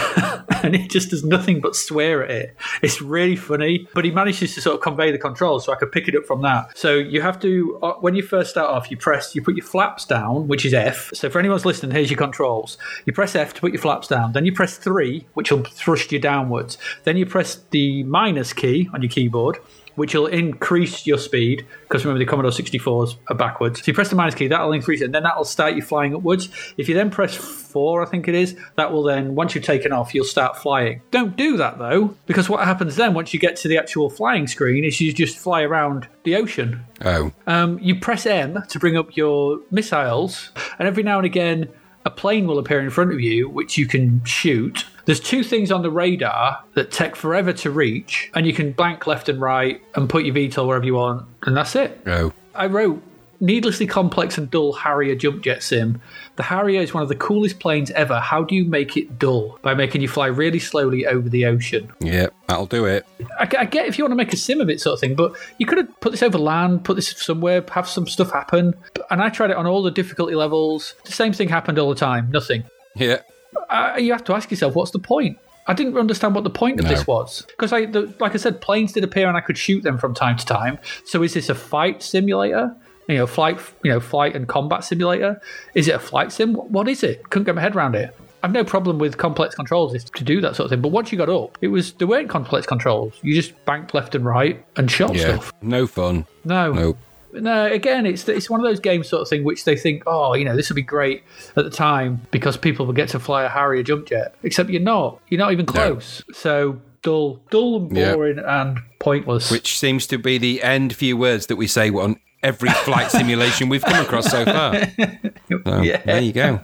and 0.64 0.76
it 0.76 0.90
just 0.90 1.12
does 1.12 1.24
nothing 1.24 1.61
but 1.62 1.76
swear 1.76 2.24
at 2.24 2.32
it. 2.32 2.58
It's 2.82 3.02
really 3.02 3.36
funny, 3.36 3.88
but 3.94 4.06
he 4.06 4.12
manages 4.12 4.56
to 4.56 4.62
sort 4.62 4.76
of 4.76 4.82
convey 4.82 5.12
the 5.12 5.18
controls, 5.18 5.66
so 5.66 5.74
I 5.74 5.76
could 5.76 5.92
pick 5.92 6.08
it 6.08 6.16
up 6.16 6.26
from 6.26 6.42
that. 6.42 6.78
So 6.78 6.96
you 6.96 7.22
have 7.22 7.40
to 7.42 7.80
uh, 7.82 7.94
when 7.94 8.16
you 8.16 8.24
first 8.24 8.52
start 8.52 8.70
off, 8.70 8.92
you 8.92 8.98
press, 8.98 9.36
you 9.36 9.42
put 9.42 9.56
your 9.56 9.66
flaps 9.66 10.06
down, 10.06 10.48
which 10.48 10.66
is 10.66 10.74
F. 10.74 11.12
So 11.14 11.30
for 11.30 11.40
anyone's 11.40 11.66
listening, 11.66 11.92
here's 11.92 12.10
your 12.10 12.18
controls. 12.18 12.78
You 13.06 13.14
press 13.14 13.36
F 13.36 13.54
to 13.54 13.62
put 13.62 13.74
your 13.74 13.82
flaps 13.82 14.08
down. 14.08 14.34
Then 14.34 14.46
you 14.46 14.54
press 14.54 14.78
three, 14.78 15.28
which 15.34 15.52
will 15.52 15.64
thrust 15.64 16.12
you 16.12 16.20
downwards. 16.20 16.78
Then 17.04 17.18
you 17.18 17.26
press 17.26 17.60
the 17.72 18.04
minus 18.04 18.54
key 18.54 18.90
on 18.94 19.02
your 19.02 19.10
keyboard. 19.10 19.58
Which 19.96 20.14
will 20.16 20.28
increase 20.28 21.06
your 21.06 21.18
speed 21.18 21.66
because 21.84 22.06
remember 22.06 22.20
the 22.20 22.30
Commodore 22.30 22.52
64s 22.52 23.18
are 23.28 23.36
backwards. 23.36 23.80
So 23.80 23.86
you 23.88 23.94
press 23.94 24.10
the 24.10 24.16
minus 24.16 24.36
key, 24.36 24.48
that'll 24.48 24.72
increase 24.72 25.02
it, 25.02 25.06
and 25.06 25.16
then 25.16 25.24
that'll 25.24 25.44
start 25.44 25.76
you 25.76 25.82
flying 25.82 26.16
upwards. 26.16 26.50
If 26.78 26.88
you 26.88 26.96
then 26.96 27.10
press 27.10 27.36
four, 27.36 28.02
I 28.02 28.06
think 28.06 28.28
it 28.28 28.36
is, 28.36 28.56
that 28.78 28.92
will 28.92 29.04
then 29.04 29.36
once 29.36 29.54
you've 29.54 29.64
taken 29.64 29.92
off, 29.92 30.16
you'll 30.16 30.26
start 30.26 30.58
flying. 30.58 31.02
Don't 31.12 31.36
do 31.36 31.58
that 31.58 31.78
though, 31.78 32.16
because 32.26 32.50
what 32.50 32.64
happens 32.64 32.96
then 32.96 33.14
once 33.14 33.34
you 33.34 33.40
get 33.40 33.56
to 33.58 33.68
the 33.68 33.78
actual 33.78 34.10
flying 34.10 34.48
screen 34.48 34.84
is 34.86 35.00
you 35.02 35.12
just 35.14 35.38
fly 35.38 35.62
around 35.62 36.08
the 36.24 36.36
ocean 36.36 36.86
Oh, 37.04 37.32
um, 37.48 37.80
you 37.80 38.00
press 38.00 38.26
M 38.26 38.62
to 38.70 38.80
bring 38.80 38.96
up 38.96 39.16
your 39.18 39.60
missiles, 39.72 40.52
and 40.78 40.88
every 40.88 41.04
now 41.04 41.18
and 41.18 41.26
again, 41.26 41.68
a 42.06 42.10
plane 42.10 42.48
will 42.48 42.60
appear 42.60 42.80
in 42.80 42.90
front 42.90 43.12
of 43.12 43.20
you, 43.20 43.50
which 43.50 43.78
you 43.78 43.88
can 43.88 44.24
shoot. 44.24 44.86
There's 45.12 45.20
two 45.20 45.44
things 45.44 45.74
on 45.74 45.82
the 45.82 45.92
radar 45.92 46.64
that 46.76 46.90
take 46.90 47.18
forever 47.18 47.52
to 47.52 47.70
reach, 47.70 48.32
and 48.34 48.46
you 48.46 48.54
can 48.54 48.72
blank 48.72 49.08
left 49.08 49.28
and 49.28 49.42
right 49.42 49.82
and 49.94 50.10
put 50.10 50.24
your 50.24 50.34
VTOL 50.34 50.66
wherever 50.66 50.86
you 50.86 50.94
want, 50.94 51.26
and 51.44 51.58
that's 51.58 51.76
it. 51.76 52.00
oh. 52.08 52.32
I 52.56 52.68
wrote 52.68 53.04
needlessly 53.42 53.88
complex 53.88 54.38
and 54.38 54.50
dull 54.50 54.72
Harrier 54.72 55.16
jump 55.16 55.44
jet 55.44 55.64
sim. 55.64 56.00
The 56.38 56.44
Harrier 56.44 56.80
is 56.80 56.94
one 56.94 57.04
of 57.04 57.10
the 57.10 57.18
coolest 57.18 57.60
planes 57.60 57.92
ever. 57.92 58.22
How 58.22 58.46
do 58.46 58.56
you 58.56 58.64
make 58.64 58.96
it 58.96 59.20
dull? 59.20 59.60
By 59.62 59.74
making 59.74 60.00
you 60.00 60.08
fly 60.08 60.28
really 60.28 60.60
slowly 60.60 61.06
over 61.06 61.28
the 61.28 61.46
ocean. 61.46 61.92
Yeah, 62.00 62.28
that'll 62.48 62.66
do 62.66 62.86
it. 62.86 63.06
I, 63.38 63.50
I 63.60 63.66
get 63.66 63.88
if 63.88 63.98
you 63.98 64.06
want 64.06 64.14
to 64.14 64.16
make 64.16 64.32
a 64.32 64.38
sim 64.38 64.62
of 64.62 64.70
it, 64.70 64.80
sort 64.80 64.94
of 64.94 65.02
thing, 65.02 65.16
but 65.16 65.36
you 65.58 65.66
could 65.66 65.78
have 65.78 66.00
put 66.00 66.14
this 66.14 66.24
over 66.24 66.38
land, 66.38 66.86
put 66.86 66.96
this 66.96 67.10
somewhere, 67.10 67.62
have 67.74 67.90
some 67.90 68.08
stuff 68.08 68.32
happen. 68.32 68.76
And 69.10 69.22
I 69.22 69.28
tried 69.28 69.52
it 69.52 69.58
on 69.58 69.68
all 69.68 69.84
the 69.84 69.92
difficulty 69.92 70.36
levels. 70.36 70.96
The 71.04 71.12
same 71.12 71.34
thing 71.34 71.50
happened 71.50 71.80
all 71.80 71.90
the 71.90 71.96
time. 71.96 72.32
Nothing. 72.32 72.64
Yeah. 72.96 73.24
Uh, 73.70 73.96
you 73.98 74.12
have 74.12 74.24
to 74.26 74.34
ask 74.34 74.50
yourself, 74.52 74.76
what's 74.76 74.92
the 74.92 75.00
point? 75.00 75.38
I 75.68 75.74
didn't 75.74 75.98
understand 75.98 76.34
what 76.36 76.44
the 76.44 76.50
point 76.50 76.80
of 76.80 76.86
No. 76.86 76.90
this 76.92 77.06
was 77.06 77.44
because, 77.48 77.72
I, 77.72 77.86
the, 77.86 78.14
like 78.20 78.34
I 78.34 78.38
said, 78.38 78.62
planes 78.62 78.94
did 78.94 79.04
appear 79.04 79.28
and 79.28 79.38
I 79.38 79.42
could 79.42 79.58
shoot 79.58 79.84
them 79.84 79.98
from 79.98 80.14
time 80.14 80.36
to 80.38 80.46
time. 80.46 80.80
So 81.06 81.22
is 81.24 81.34
this 81.34 81.50
a 81.50 81.56
fight 81.56 82.02
simulator? 82.02 82.76
You 83.08 83.18
know, 83.18 83.28
flight, 83.28 83.60
you 83.84 83.92
know, 83.92 84.00
flight 84.00 84.36
and 84.36 84.48
combat 84.48 84.84
simulator. 84.84 85.40
Is 85.76 85.88
it 85.88 85.96
a 85.96 86.00
flight 86.00 86.32
sim? 86.32 86.54
What- 86.56 86.88
is 86.88 87.04
it? 87.04 87.30
Couldn't 87.30 87.46
get 87.46 87.56
my 87.56 87.62
head 87.62 87.76
around 87.76 87.96
it. 87.96 88.16
I've 88.44 88.52
no 88.54 88.64
problem 88.64 88.98
with 88.98 89.18
complex 89.18 89.54
controls 89.54 90.04
to 90.04 90.24
do 90.24 90.42
that 90.42 90.56
sort 90.56 90.66
of 90.66 90.72
thing. 90.72 90.82
But 90.82 90.90
once 90.90 91.12
you 91.12 91.18
got 91.18 91.30
up, 91.30 91.60
it 91.62 91.68
was 91.68 91.92
there 91.94 92.08
weren't 92.08 92.28
complex 92.30 92.66
controls. 92.66 93.14
You 93.22 93.36
just 93.36 93.54
banked 93.66 93.94
left 93.94 94.16
and 94.16 94.26
right 94.26 94.66
and 94.78 94.90
shot 94.90 95.14
Yeah. 95.14 95.22
stuff. 95.36 95.54
No 95.62 95.86
fun. 95.86 96.26
No, 96.44 96.96
No. 97.34 97.40
no. 97.40 97.66
Again, 97.72 98.06
it's 98.06 98.28
it's 98.28 98.50
one 98.50 98.60
of 98.60 98.66
those 98.66 98.80
games 98.80 99.08
sort 99.10 99.22
of 99.22 99.28
thing 99.28 99.44
which 99.44 99.66
they 99.66 99.76
think, 99.76 100.04
oh, 100.08 100.34
you 100.34 100.46
know, 100.46 100.56
this 100.56 100.70
would 100.70 100.76
be 100.76 100.82
great 100.82 101.24
at 101.56 101.64
the 101.64 101.70
time 101.70 102.22
because 102.32 102.58
people 102.58 102.86
will 102.86 102.94
get 102.94 103.10
to 103.10 103.20
fly 103.20 103.44
a 103.44 103.50
Harrier 103.50 103.84
jump 103.84 104.08
jet. 104.08 104.36
Except 104.44 104.70
you're 104.70 104.82
not. 104.82 105.20
You're 105.30 105.40
not 105.40 105.52
even 105.52 105.66
close. 105.66 106.24
So 106.34 106.82
dull, 107.04 107.42
dull 107.50 107.78
and 107.78 107.96
Yeah. 107.98 108.14
boring 108.14 108.40
and 108.40 108.80
pointless. 109.00 109.50
Which 109.52 109.78
seems 109.80 110.06
to 110.08 110.18
be 110.18 110.38
the 110.38 110.62
end 110.62 110.94
few 110.96 111.18
words 111.18 111.48
that 111.48 111.56
we 111.56 111.68
say 111.68 111.90
on 111.90 112.18
every 112.44 112.70
flight 112.70 113.12
simulation 113.12 113.70
we've 113.70 113.84
come 113.84 114.04
across 114.04 114.30
so 114.30 114.46
far. 114.46 114.76
So, 115.66 115.82
Yeah. 115.82 116.02
There 116.06 116.22
you 116.22 116.34
go. 116.34 116.60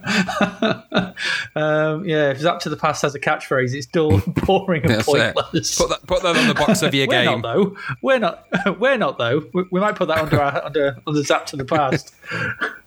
um, 1.56 2.04
yeah, 2.04 2.30
if 2.30 2.40
Zapped 2.40 2.60
to 2.60 2.68
the 2.68 2.76
Past 2.76 3.02
has 3.02 3.14
a 3.14 3.20
catchphrase, 3.20 3.74
it's 3.74 3.86
dull, 3.86 4.18
boring, 4.46 4.84
and 4.90 5.02
pointless. 5.02 5.78
Put 5.78 5.88
that, 5.90 6.06
put 6.06 6.22
that 6.22 6.36
on 6.36 6.48
the 6.48 6.54
box 6.54 6.82
of 6.82 6.94
your 6.94 7.06
We're 7.06 7.24
game. 7.24 7.40
not 7.40 7.54
though. 7.54 7.76
We're 8.02 8.18
not. 8.18 8.46
We're 8.78 8.96
not 8.96 9.18
though. 9.18 9.42
We, 9.54 9.64
we 9.70 9.80
might 9.80 9.96
put 9.96 10.08
that 10.08 10.18
under 10.18 10.40
our 10.40 10.64
under 10.64 10.96
under 11.06 11.20
Zapped 11.20 11.46
to 11.46 11.56
the 11.56 11.64
Past. 11.64 12.14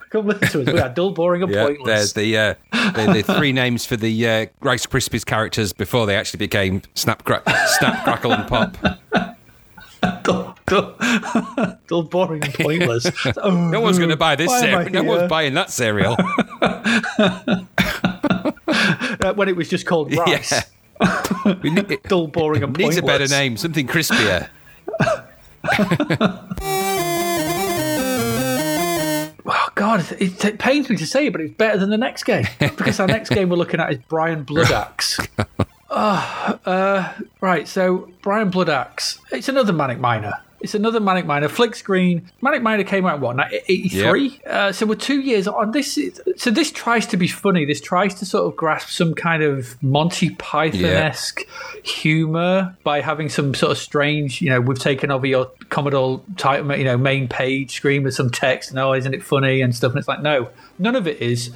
Come 0.10 0.28
listen 0.28 0.48
to 0.50 0.62
us. 0.70 0.74
We 0.74 0.80
are 0.80 0.90
dull, 0.90 1.12
boring, 1.12 1.42
and 1.44 1.52
Yeah, 1.54 1.66
pointless. 1.68 1.88
there's 1.88 2.14
the, 2.14 2.38
uh, 2.38 2.54
the 2.72 3.14
the 3.24 3.34
three 3.38 3.54
names 3.54 3.86
for 3.86 3.96
the 3.96 4.28
uh, 4.28 4.46
Rice 4.60 4.86
Krispies 4.86 5.26
characters 5.26 5.72
before 5.72 6.06
they 6.06 6.16
actually 6.18 6.40
became 6.40 6.82
Snap, 6.96 7.24
cra- 7.24 7.42
Snap 7.80 8.04
Crackle, 8.04 8.34
and 8.34 8.46
Pop. 8.48 8.78
dull, 10.24 10.58
dull, 10.72 11.78
dull, 11.88 12.04
boring, 12.10 12.44
and 12.44 12.54
pointless. 12.54 13.12
Oh, 13.38 13.52
No 13.72 13.82
one's 13.82 13.98
going 13.98 14.10
to 14.10 14.18
buy 14.18 14.36
this 14.36 14.48
Why 14.48 14.60
am 14.60 14.78
I 14.80 14.84
cereal. 14.86 15.04
No 15.04 15.04
one's 15.04 15.30
buying 15.30 15.54
that 15.56 15.70
cereal. 15.70 16.18
Uh, 19.24 19.34
when 19.34 19.48
it 19.48 19.56
was 19.56 19.70
just 19.70 19.86
called 19.86 20.12
rice. 20.16 20.52
Yeah. 20.52 21.54
Need- 21.64 22.02
Dull, 22.04 22.28
boring, 22.28 22.64
and 22.64 22.76
needs 22.76 22.98
a 22.98 23.04
better 23.04 23.28
name, 23.28 23.56
something 23.56 23.86
crispier. 23.86 24.50
Oh 29.46 29.70
God, 29.76 30.06
it, 30.20 30.44
it 30.44 30.58
pains 30.60 30.90
me 30.90 30.96
to 30.96 31.06
say, 31.06 31.28
it, 31.28 31.32
but 31.34 31.42
it's 31.42 31.54
better 31.54 31.78
than 31.78 31.90
the 31.92 31.98
next 31.98 32.24
game 32.24 32.46
because 32.60 33.00
our 33.00 33.08
next 33.08 33.30
game 33.30 33.50
we're 33.50 33.58
looking 33.58 33.80
at 33.80 33.92
is 33.92 34.00
Brian 34.08 34.44
Bloodaxe. 34.44 35.20
Ah, 35.92 36.58
uh, 36.66 37.14
right, 37.42 37.68
so 37.68 38.10
Brian 38.24 38.50
Bloodaxe. 38.50 39.20
It's 39.32 39.50
another 39.50 39.74
Manic 39.74 40.00
Miner. 40.00 40.34
It's 40.62 40.76
another 40.76 41.00
Manic 41.00 41.26
Miner. 41.26 41.48
Flick 41.48 41.76
screen. 41.76 42.30
Manic 42.42 42.62
Miner 42.62 42.84
came 42.84 43.06
out 43.06 43.16
in 43.16 43.22
what? 43.22 43.38
Eighty 43.68 43.90
three. 43.90 44.40
Uh, 44.46 44.72
so 44.72 44.86
we're 44.86 44.96
two 44.96 45.22
years 45.22 45.48
on. 45.48 45.72
This 45.72 45.98
is, 45.98 46.22
so 46.38 46.52
this 46.52 46.72
tries 46.72 47.08
to 47.08 47.18
be 47.18 47.28
funny. 47.28 47.66
This 47.66 47.82
tries 47.82 48.14
to 48.16 48.26
sort 48.26 48.46
of 48.46 48.56
grasp 48.56 48.90
some 48.90 49.16
kind 49.16 49.42
of 49.42 49.82
Monty 49.82 50.30
Python 50.32 50.86
esque 50.86 51.42
humor 51.84 52.76
by 52.84 53.02
having 53.02 53.30
some 53.30 53.56
sort 53.56 53.72
of 53.72 53.78
strange. 53.78 54.42
You 54.42 54.50
know, 54.50 54.62
we've 54.62 54.80
taken 54.80 55.10
over 55.10 55.26
your 55.26 55.50
Commodore 55.70 56.22
title, 56.38 56.76
you 56.78 56.84
know, 56.84 56.98
main 56.98 57.28
page 57.28 57.72
screen 57.72 58.04
with 58.04 58.14
some 58.14 58.30
text. 58.30 58.70
And 58.70 58.80
oh, 58.80 58.94
isn't 58.94 59.14
it 59.14 59.24
funny 59.24 59.62
and 59.62 59.76
stuff? 59.76 59.94
And 59.94 60.00
it's 60.00 60.08
like, 60.08 60.22
no, 60.22 60.50
none 60.78 60.96
of 60.96 61.08
it 61.08 61.22
is. 61.22 61.50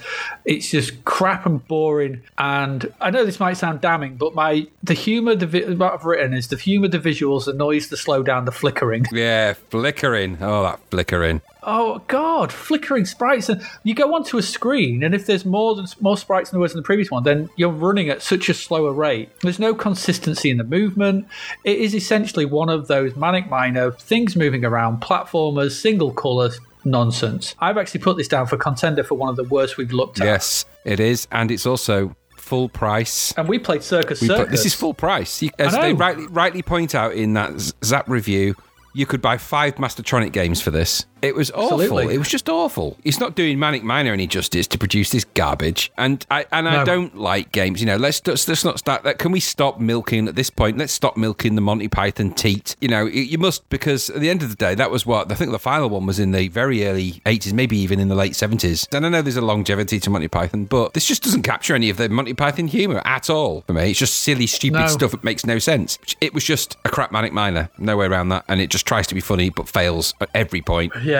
It's 0.45 0.71
just 0.71 1.06
crap 1.06 1.45
and 1.45 1.65
boring. 1.67 2.21
And 2.38 2.91
I 3.01 3.12
know 3.12 3.23
this 3.23 3.39
might 3.39 3.58
sound 3.58 3.82
damning, 3.82 4.15
but 4.15 4.34
my 4.34 4.67
the 4.82 4.93
humor, 4.93 5.36
the 5.36 5.75
what 5.75 5.93
I've 5.93 6.06
written 6.06 6.34
is 6.34 6.47
the 6.47 6.58
humor, 6.58 6.88
the 6.88 6.97
visuals, 6.99 7.45
the 7.45 7.53
noise, 7.53 7.89
the 7.89 7.97
slow 7.97 8.23
down, 8.23 8.45
the 8.45 8.51
flickering. 8.51 8.94
Yeah, 9.12 9.53
flickering. 9.53 10.38
Oh, 10.41 10.63
that 10.63 10.79
flickering. 10.89 11.41
Oh 11.67 11.99
God, 12.08 12.51
flickering 12.51 13.05
sprites! 13.05 13.49
And 13.49 13.62
you 13.84 13.95
go 13.95 14.13
onto 14.13 14.38
a 14.38 14.41
screen, 14.43 15.03
and 15.03 15.15
if 15.15 15.25
there's 15.25 15.45
more 15.45 15.75
than 15.75 15.86
more 15.99 16.15
sprites 16.17 16.49
than 16.51 16.58
there 16.58 16.62
was 16.62 16.73
in 16.73 16.77
the 16.77 16.84
previous 16.84 17.10
one, 17.10 17.23
then 17.23 17.49
you're 17.55 17.69
running 17.71 18.10
at 18.10 18.21
such 18.21 18.49
a 18.49 18.53
slower 18.53 18.93
rate. 18.93 19.29
There's 19.41 19.58
no 19.60 19.73
consistency 19.73 20.49
in 20.51 20.58
the 20.58 20.63
movement. 20.63 21.27
It 21.63 21.79
is 21.79 21.95
essentially 21.95 22.45
one 22.45 22.69
of 22.69 22.88
those 22.88 23.15
Manic 23.15 23.49
Miner 23.49 23.91
things 23.91 24.36
moving 24.36 24.63
around, 24.63 25.01
platformers, 25.01 25.71
single 25.71 26.12
color 26.12 26.51
nonsense. 26.84 27.55
I've 27.60 27.77
actually 27.77 28.01
put 28.01 28.17
this 28.17 28.27
down 28.27 28.45
for 28.45 28.58
contender 28.58 29.03
for 29.03 29.15
one 29.15 29.29
of 29.29 29.36
the 29.36 29.43
worst 29.43 29.77
we've 29.77 29.91
looked 29.91 30.19
at. 30.21 30.25
Yes, 30.25 30.65
it 30.84 30.99
is. 30.99 31.27
And 31.31 31.49
it's 31.51 31.65
also 31.65 32.15
full 32.38 32.69
price. 32.69 33.34
And 33.38 33.47
we 33.49 33.58
played 33.58 33.81
Circus 33.81 34.21
We 34.21 34.27
put- 34.27 34.38
Circus. 34.38 34.51
this 34.51 34.65
is 34.67 34.75
full 34.75 34.93
price. 34.93 35.41
You, 35.41 35.49
as 35.58 35.73
they 35.73 35.93
rightly, 35.93 36.27
rightly 36.27 36.62
point 36.62 36.93
out 36.93 37.13
in 37.13 37.34
that 37.34 37.60
Zap 37.84 38.08
review, 38.08 38.55
you 38.95 39.05
could 39.05 39.21
buy 39.21 39.38
five 39.38 39.75
Mastertronic 39.75 40.31
games 40.31 40.62
for 40.62 40.71
this. 40.71 41.05
It 41.25 41.35
was 41.35 41.51
awful. 41.51 41.81
Absolutely. 41.81 42.15
It 42.15 42.17
was 42.19 42.29
just 42.29 42.49
awful. 42.49 42.97
It's 43.03 43.19
not 43.19 43.35
doing 43.35 43.59
Manic 43.59 43.83
Miner 43.83 44.13
any 44.13 44.27
justice 44.27 44.67
to 44.67 44.77
produce 44.77 45.09
this 45.11 45.23
garbage. 45.33 45.91
And 45.97 46.25
I 46.31 46.45
and 46.51 46.67
I 46.67 46.77
No. 46.77 46.85
don't 46.85 47.17
like 47.17 47.51
games. 47.51 47.79
You 47.81 47.88
know, 47.88 47.97
let's 47.97 48.25
let's, 48.27 48.47
let's 48.47 48.63
not 48.63 48.79
start 48.79 49.03
that. 49.03 49.19
Can 49.19 49.31
we 49.31 49.39
stop 49.39 49.79
milking 49.79 50.27
at 50.27 50.35
this 50.35 50.49
point? 50.49 50.77
Let's 50.77 50.93
stop 50.93 51.17
milking 51.17 51.55
the 51.55 51.61
Monty 51.61 51.88
Python 51.88 52.31
teat. 52.31 52.75
You 52.81 52.88
know, 52.89 53.05
you, 53.05 53.21
you 53.23 53.38
must 53.38 53.67
because 53.69 54.09
at 54.09 54.21
the 54.21 54.29
end 54.29 54.43
of 54.43 54.49
the 54.49 54.55
day, 54.55 54.75
that 54.75 54.91
was 54.91 55.05
what 55.05 55.31
I 55.31 55.35
think 55.35 55.51
the 55.51 55.59
final 55.59 55.89
one 55.89 56.05
was 56.05 56.19
in 56.19 56.31
the 56.31 56.47
very 56.49 56.85
early 56.85 57.21
eighties, 57.25 57.53
maybe 57.53 57.77
even 57.77 57.99
in 57.99 58.07
the 58.07 58.15
late 58.15 58.35
seventies. 58.35 58.88
And 58.91 59.05
I 59.05 59.09
know 59.09 59.21
there's 59.21 59.35
a 59.38 59.41
longevity 59.41 59.99
to 59.99 60.09
Monty 60.09 60.27
Python, 60.27 60.65
but 60.65 60.93
this 60.93 61.05
just 61.05 61.23
doesn't 61.23 61.43
capture 61.43 61.75
any 61.75 61.89
of 61.89 61.97
the 61.97 62.09
Monty 62.09 62.33
Python 62.33 62.67
humor 62.67 63.01
at 63.05 63.29
all 63.29 63.61
for 63.61 63.73
me. 63.73 63.89
It's 63.91 63.99
just 63.99 64.15
silly, 64.21 64.47
stupid 64.47 64.79
No. 64.79 64.88
stuff 64.88 65.11
that 65.11 65.23
makes 65.23 65.45
no 65.45 65.59
sense. 65.59 65.97
It 66.21 66.33
was 66.33 66.43
just 66.43 66.77
a 66.85 66.89
crap 66.89 67.11
Manic 67.11 67.33
Miner, 67.33 67.69
no 67.77 67.97
way 67.97 68.05
around 68.05 68.29
that, 68.29 68.45
and 68.47 68.61
it 68.61 68.69
just 68.69 68.85
tries 68.85 69.07
to 69.07 69.15
be 69.15 69.21
funny 69.21 69.49
but 69.49 69.67
fails 69.69 70.13
at 70.21 70.29
every 70.33 70.61
point 70.61 70.93
yeah. 71.03 71.14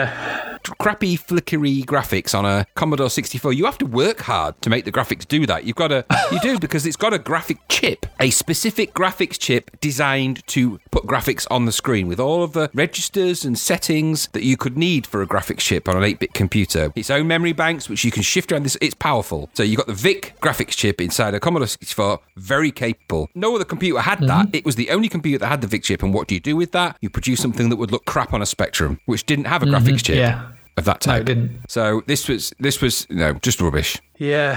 Crappy 0.78 1.16
flickery 1.16 1.82
graphics 1.82 2.36
on 2.36 2.44
a 2.44 2.66
Commodore 2.74 3.10
64. 3.10 3.52
You 3.52 3.64
have 3.66 3.78
to 3.78 3.86
work 3.86 4.20
hard 4.20 4.60
to 4.62 4.70
make 4.70 4.84
the 4.84 4.92
graphics 4.92 5.26
do 5.26 5.46
that. 5.46 5.64
You've 5.64 5.76
got 5.76 5.88
to, 5.88 6.04
you 6.32 6.40
do 6.40 6.58
because 6.58 6.86
it's 6.86 6.96
got 6.96 7.12
a 7.12 7.18
graphic 7.18 7.58
chip, 7.68 8.06
a 8.20 8.30
specific 8.30 8.94
graphics 8.94 9.38
chip 9.38 9.70
designed 9.80 10.46
to 10.48 10.80
put 10.90 11.04
graphics 11.04 11.46
on 11.50 11.64
the 11.66 11.72
screen 11.72 12.08
with 12.08 12.18
all 12.18 12.42
of 12.42 12.52
the 12.52 12.70
registers 12.74 13.44
and 13.44 13.58
settings 13.58 14.28
that 14.28 14.42
you 14.42 14.56
could 14.56 14.76
need 14.76 15.06
for 15.06 15.22
a 15.22 15.26
graphics 15.26 15.60
chip 15.60 15.88
on 15.88 15.96
an 15.96 16.02
8-bit 16.02 16.34
computer. 16.34 16.92
Its 16.96 17.10
own 17.10 17.26
memory 17.26 17.52
banks, 17.52 17.88
which 17.88 18.04
you 18.04 18.10
can 18.10 18.22
shift 18.22 18.52
around. 18.52 18.64
This, 18.64 18.76
it's 18.80 18.94
powerful. 18.94 19.50
So 19.54 19.62
you've 19.62 19.78
got 19.78 19.86
the 19.86 19.94
VIC 19.94 20.34
graphics 20.40 20.70
chip 20.70 21.00
inside 21.00 21.34
a 21.34 21.40
Commodore 21.40 21.68
64, 21.68 22.20
very 22.36 22.70
capable. 22.70 23.28
No 23.34 23.54
other 23.54 23.64
computer 23.64 24.00
had 24.00 24.20
that. 24.20 24.46
Mm-hmm. 24.46 24.56
It 24.56 24.64
was 24.64 24.76
the 24.76 24.90
only 24.90 25.08
computer 25.08 25.38
that 25.38 25.48
had 25.48 25.60
the 25.60 25.66
VIC 25.66 25.82
chip. 25.82 26.02
And 26.02 26.12
what 26.12 26.28
do 26.28 26.34
you 26.34 26.40
do 26.40 26.56
with 26.56 26.72
that? 26.72 26.96
You 27.00 27.10
produce 27.10 27.40
something 27.40 27.68
that 27.68 27.76
would 27.76 27.92
look 27.92 28.04
crap 28.04 28.32
on 28.32 28.42
a 28.42 28.46
Spectrum, 28.46 29.00
which 29.06 29.24
didn't 29.26 29.46
have 29.46 29.62
a 29.62 29.66
graphics 29.80 29.86
mm-hmm. 29.86 29.96
chip 29.96 30.16
Yeah. 30.16 30.48
of 30.76 30.84
that 30.84 31.06
No, 31.06 31.12
type. 31.12 31.22
it 31.22 31.24
didn't. 31.26 31.60
So 31.68 32.02
this 32.06 32.28
was 32.28 32.52
this 32.60 32.80
was 32.80 33.06
you 33.10 33.16
know 33.16 33.34
just 33.34 33.60
rubbish. 33.60 33.98
Yeah, 34.18 34.56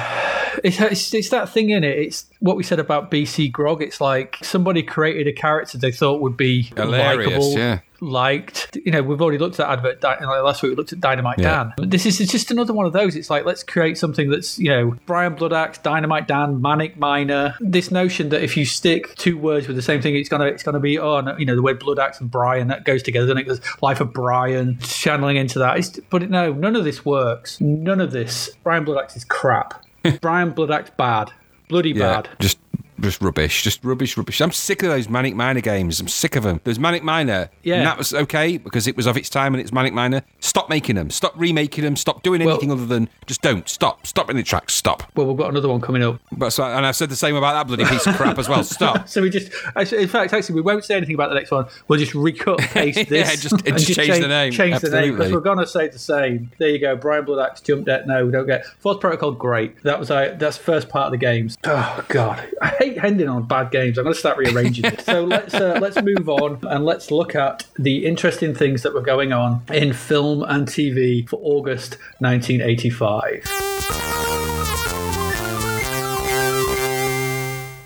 it's, 0.64 0.80
it's 0.80 1.14
it's 1.14 1.30
that 1.30 1.50
thing 1.50 1.70
in 1.70 1.84
it. 1.84 1.98
It's 1.98 2.26
what 2.40 2.56
we 2.56 2.64
said 2.64 2.80
about 2.80 3.12
BC 3.12 3.52
Grog. 3.52 3.82
It's 3.82 4.00
like 4.02 4.38
somebody 4.42 4.84
created 4.84 5.28
a 5.28 5.34
character 5.34 5.78
they 5.78 5.92
thought 5.92 6.22
would 6.22 6.38
be 6.38 6.64
Hilarious, 6.76 7.28
likable, 7.28 7.58
yeah. 7.58 7.80
liked. 8.00 8.78
You 8.84 8.92
know, 8.92 9.02
we've 9.04 9.22
already 9.22 9.38
looked 9.38 9.60
at 9.60 9.70
advert. 9.70 10.02
Like 10.02 10.22
last 10.22 10.64
week 10.64 10.72
we 10.72 10.76
looked 10.76 10.94
at 10.94 11.02
Dynamite 11.02 11.40
Yeah. 11.40 11.72
Dan. 11.78 11.90
This 11.90 12.06
is 12.06 12.20
it's 12.22 12.32
just 12.32 12.52
another 12.52 12.74
one 12.74 12.86
of 12.86 12.94
those. 12.94 13.16
It's 13.16 13.30
like 13.30 13.46
let's 13.46 13.64
create 13.64 13.98
something 13.98 14.30
that's 14.30 14.58
you 14.58 14.70
know 14.70 14.96
Brian 15.06 15.36
Bloodaxe, 15.36 15.80
Dynamite 15.80 16.28
Dan, 16.28 16.62
Manic 16.62 16.98
Miner. 16.98 17.56
This 17.60 17.92
notion 17.92 18.30
that 18.30 18.42
if 18.42 18.56
you 18.56 18.66
stick 18.66 19.16
two 19.16 19.38
words 19.38 19.68
with 19.68 19.76
the 19.76 19.82
same 19.82 20.02
thing, 20.02 20.16
it's 20.16 20.30
gonna 20.30 20.46
it's 20.46 20.64
gonna 20.64 20.80
be 20.80 20.98
oh 20.98 21.22
no, 21.22 21.38
you 21.38 21.46
know 21.46 21.56
the 21.56 21.62
word 21.62 21.80
Bloodaxe 21.80 22.20
and 22.22 22.32
Brian 22.32 22.68
that 22.70 22.86
goes 22.86 23.04
together. 23.04 23.26
Then 23.26 23.38
it 23.38 23.44
goes 23.44 23.60
Life 23.82 24.00
of 24.00 24.14
Brian, 24.14 24.80
channeling 24.80 25.38
into 25.38 25.60
that. 25.60 25.78
It's, 25.78 26.00
but 26.10 26.30
no, 26.30 26.54
none 26.54 26.76
of 26.76 26.84
this 26.84 27.06
works. 27.06 27.60
None 27.60 28.00
of 28.02 28.12
this. 28.12 28.50
Brian 28.64 28.86
Bloodaxe 28.86 29.16
is 29.16 29.26
crap. 29.26 29.86
Brian 30.22 30.52
Blood 30.52 30.70
Bloodaxe 30.70 30.92
bad, 30.98 31.32
bloody 31.68 31.92
Yeah, 31.92 32.22
bad. 32.22 32.30
just 32.40 32.60
just 33.02 33.22
rubbish, 33.22 33.64
just 33.64 33.84
rubbish, 33.84 34.18
rubbish. 34.18 34.42
I'm 34.42 34.52
sick 34.52 34.84
of 34.84 34.90
those 34.90 35.10
Manic 35.10 35.36
Miner 35.36 35.62
games. 35.62 36.00
I'm 36.00 36.08
sick 36.08 36.36
of 36.36 36.44
them. 36.44 36.62
There's 36.64 36.80
Manic 36.80 37.04
Miner, 37.04 37.50
Yeah. 37.64 37.76
and 37.76 37.86
that 37.88 37.98
was 37.98 38.14
okay 38.14 38.58
because 38.58 38.88
it 38.88 38.96
was 38.98 39.06
of 39.06 39.18
its 39.18 39.30
time 39.30 39.54
and 39.54 39.62
it's 39.62 39.72
Manic 39.72 39.94
Miner. 39.94 40.22
Stop 40.40 40.70
making 40.70 40.96
them. 40.96 41.10
Stop 41.10 41.34
remaking 41.38 41.84
them. 41.84 41.96
Stop 41.96 42.24
doing 42.24 42.42
Well- 42.44 42.52
anything 42.56 42.72
other 42.72 42.86
than 42.86 43.10
just 43.28 43.42
don't 43.42 43.68
stop. 43.70 44.06
Stop 44.08 44.30
in 44.30 44.36
the 44.38 44.44
tracks. 44.44 44.74
Stop. 44.74 45.04
Well, 45.16 45.28
we've 45.28 45.38
got 45.38 45.50
another 45.50 45.70
one 45.70 45.82
coming 45.82 46.04
up. 46.04 46.20
But 46.32 46.52
so, 46.52 46.64
and 46.64 46.86
I've 46.86 46.96
said 46.96 47.10
the 47.10 47.16
same 47.16 47.36
about 47.36 47.54
that 47.54 47.68
bloody 47.68 47.86
piece 47.86 48.06
of 48.08 48.16
crap 48.16 48.38
as 48.40 48.48
well. 48.50 48.64
Stop. 48.64 49.08
So 49.10 49.22
we 49.22 49.30
just, 49.30 49.52
in 49.94 50.08
fact, 50.08 50.34
actually, 50.34 50.56
we 50.56 50.62
won't 50.62 50.84
say 50.86 50.96
anything 50.96 51.16
about 51.16 51.30
the 51.30 51.36
next 51.36 51.52
one. 51.52 51.66
We'll 51.88 52.00
just 52.00 52.14
recut 52.14 52.60
paste 52.60 53.10
this. 53.10 53.28
Yeah, 53.30 53.36
just- 53.36 53.68
and 53.68 53.78
just 53.78 53.94
change 53.94 54.20
the 54.20 54.28
name. 54.28 54.52
Change 54.52 54.80
the 54.82 54.90
name 54.90 55.16
because 55.16 55.32
we're 55.32 55.40
going 55.40 55.58
to 55.58 55.68
say 55.68 55.88
the 55.88 55.98
same. 56.00 56.52
There 56.60 56.70
you 56.70 56.80
go. 56.80 56.96
Brian 56.96 57.26
Bloodaxe, 57.26 57.62
Jump 57.62 57.86
Jet. 57.86 58.08
No, 58.08 58.26
we 58.26 58.32
don't 58.32 58.46
get. 58.46 58.66
Fourth 58.80 59.00
Protocol, 59.00 59.32
great. 59.32 59.82
That 59.84 60.00
was 60.00 60.12
uh, 60.12 60.36
that's 60.38 60.58
first 60.58 60.90
part 60.90 61.06
of 61.08 61.12
the 61.12 61.18
games. 61.18 61.58
Oh 61.66 62.04
God, 62.10 62.48
I 62.62 62.68
hate 62.70 62.89
ending 62.98 63.28
on 63.28 63.44
bad 63.44 63.72
games. 63.72 63.98
I'm 63.98 64.04
going 64.04 64.14
to 64.14 64.20
start 64.20 64.38
rearranging 64.38 64.86
it. 64.86 65.02
So 65.02 65.24
let's 65.24 65.54
uh, 65.54 65.80
let's 65.82 66.02
move 66.02 66.30
on 66.30 66.60
and 66.68 66.86
let's 66.86 67.12
look 67.12 67.36
at 67.36 67.66
the 67.78 68.06
interesting 68.06 68.54
things 68.54 68.84
that 68.84 68.94
were 68.94 69.02
going 69.02 69.34
on 69.34 69.64
in 69.74 69.94
film 69.94 70.44
and 70.44 70.68
TV 70.68 71.28
for 71.28 71.40
August 71.42 71.98
1985. 72.20 74.29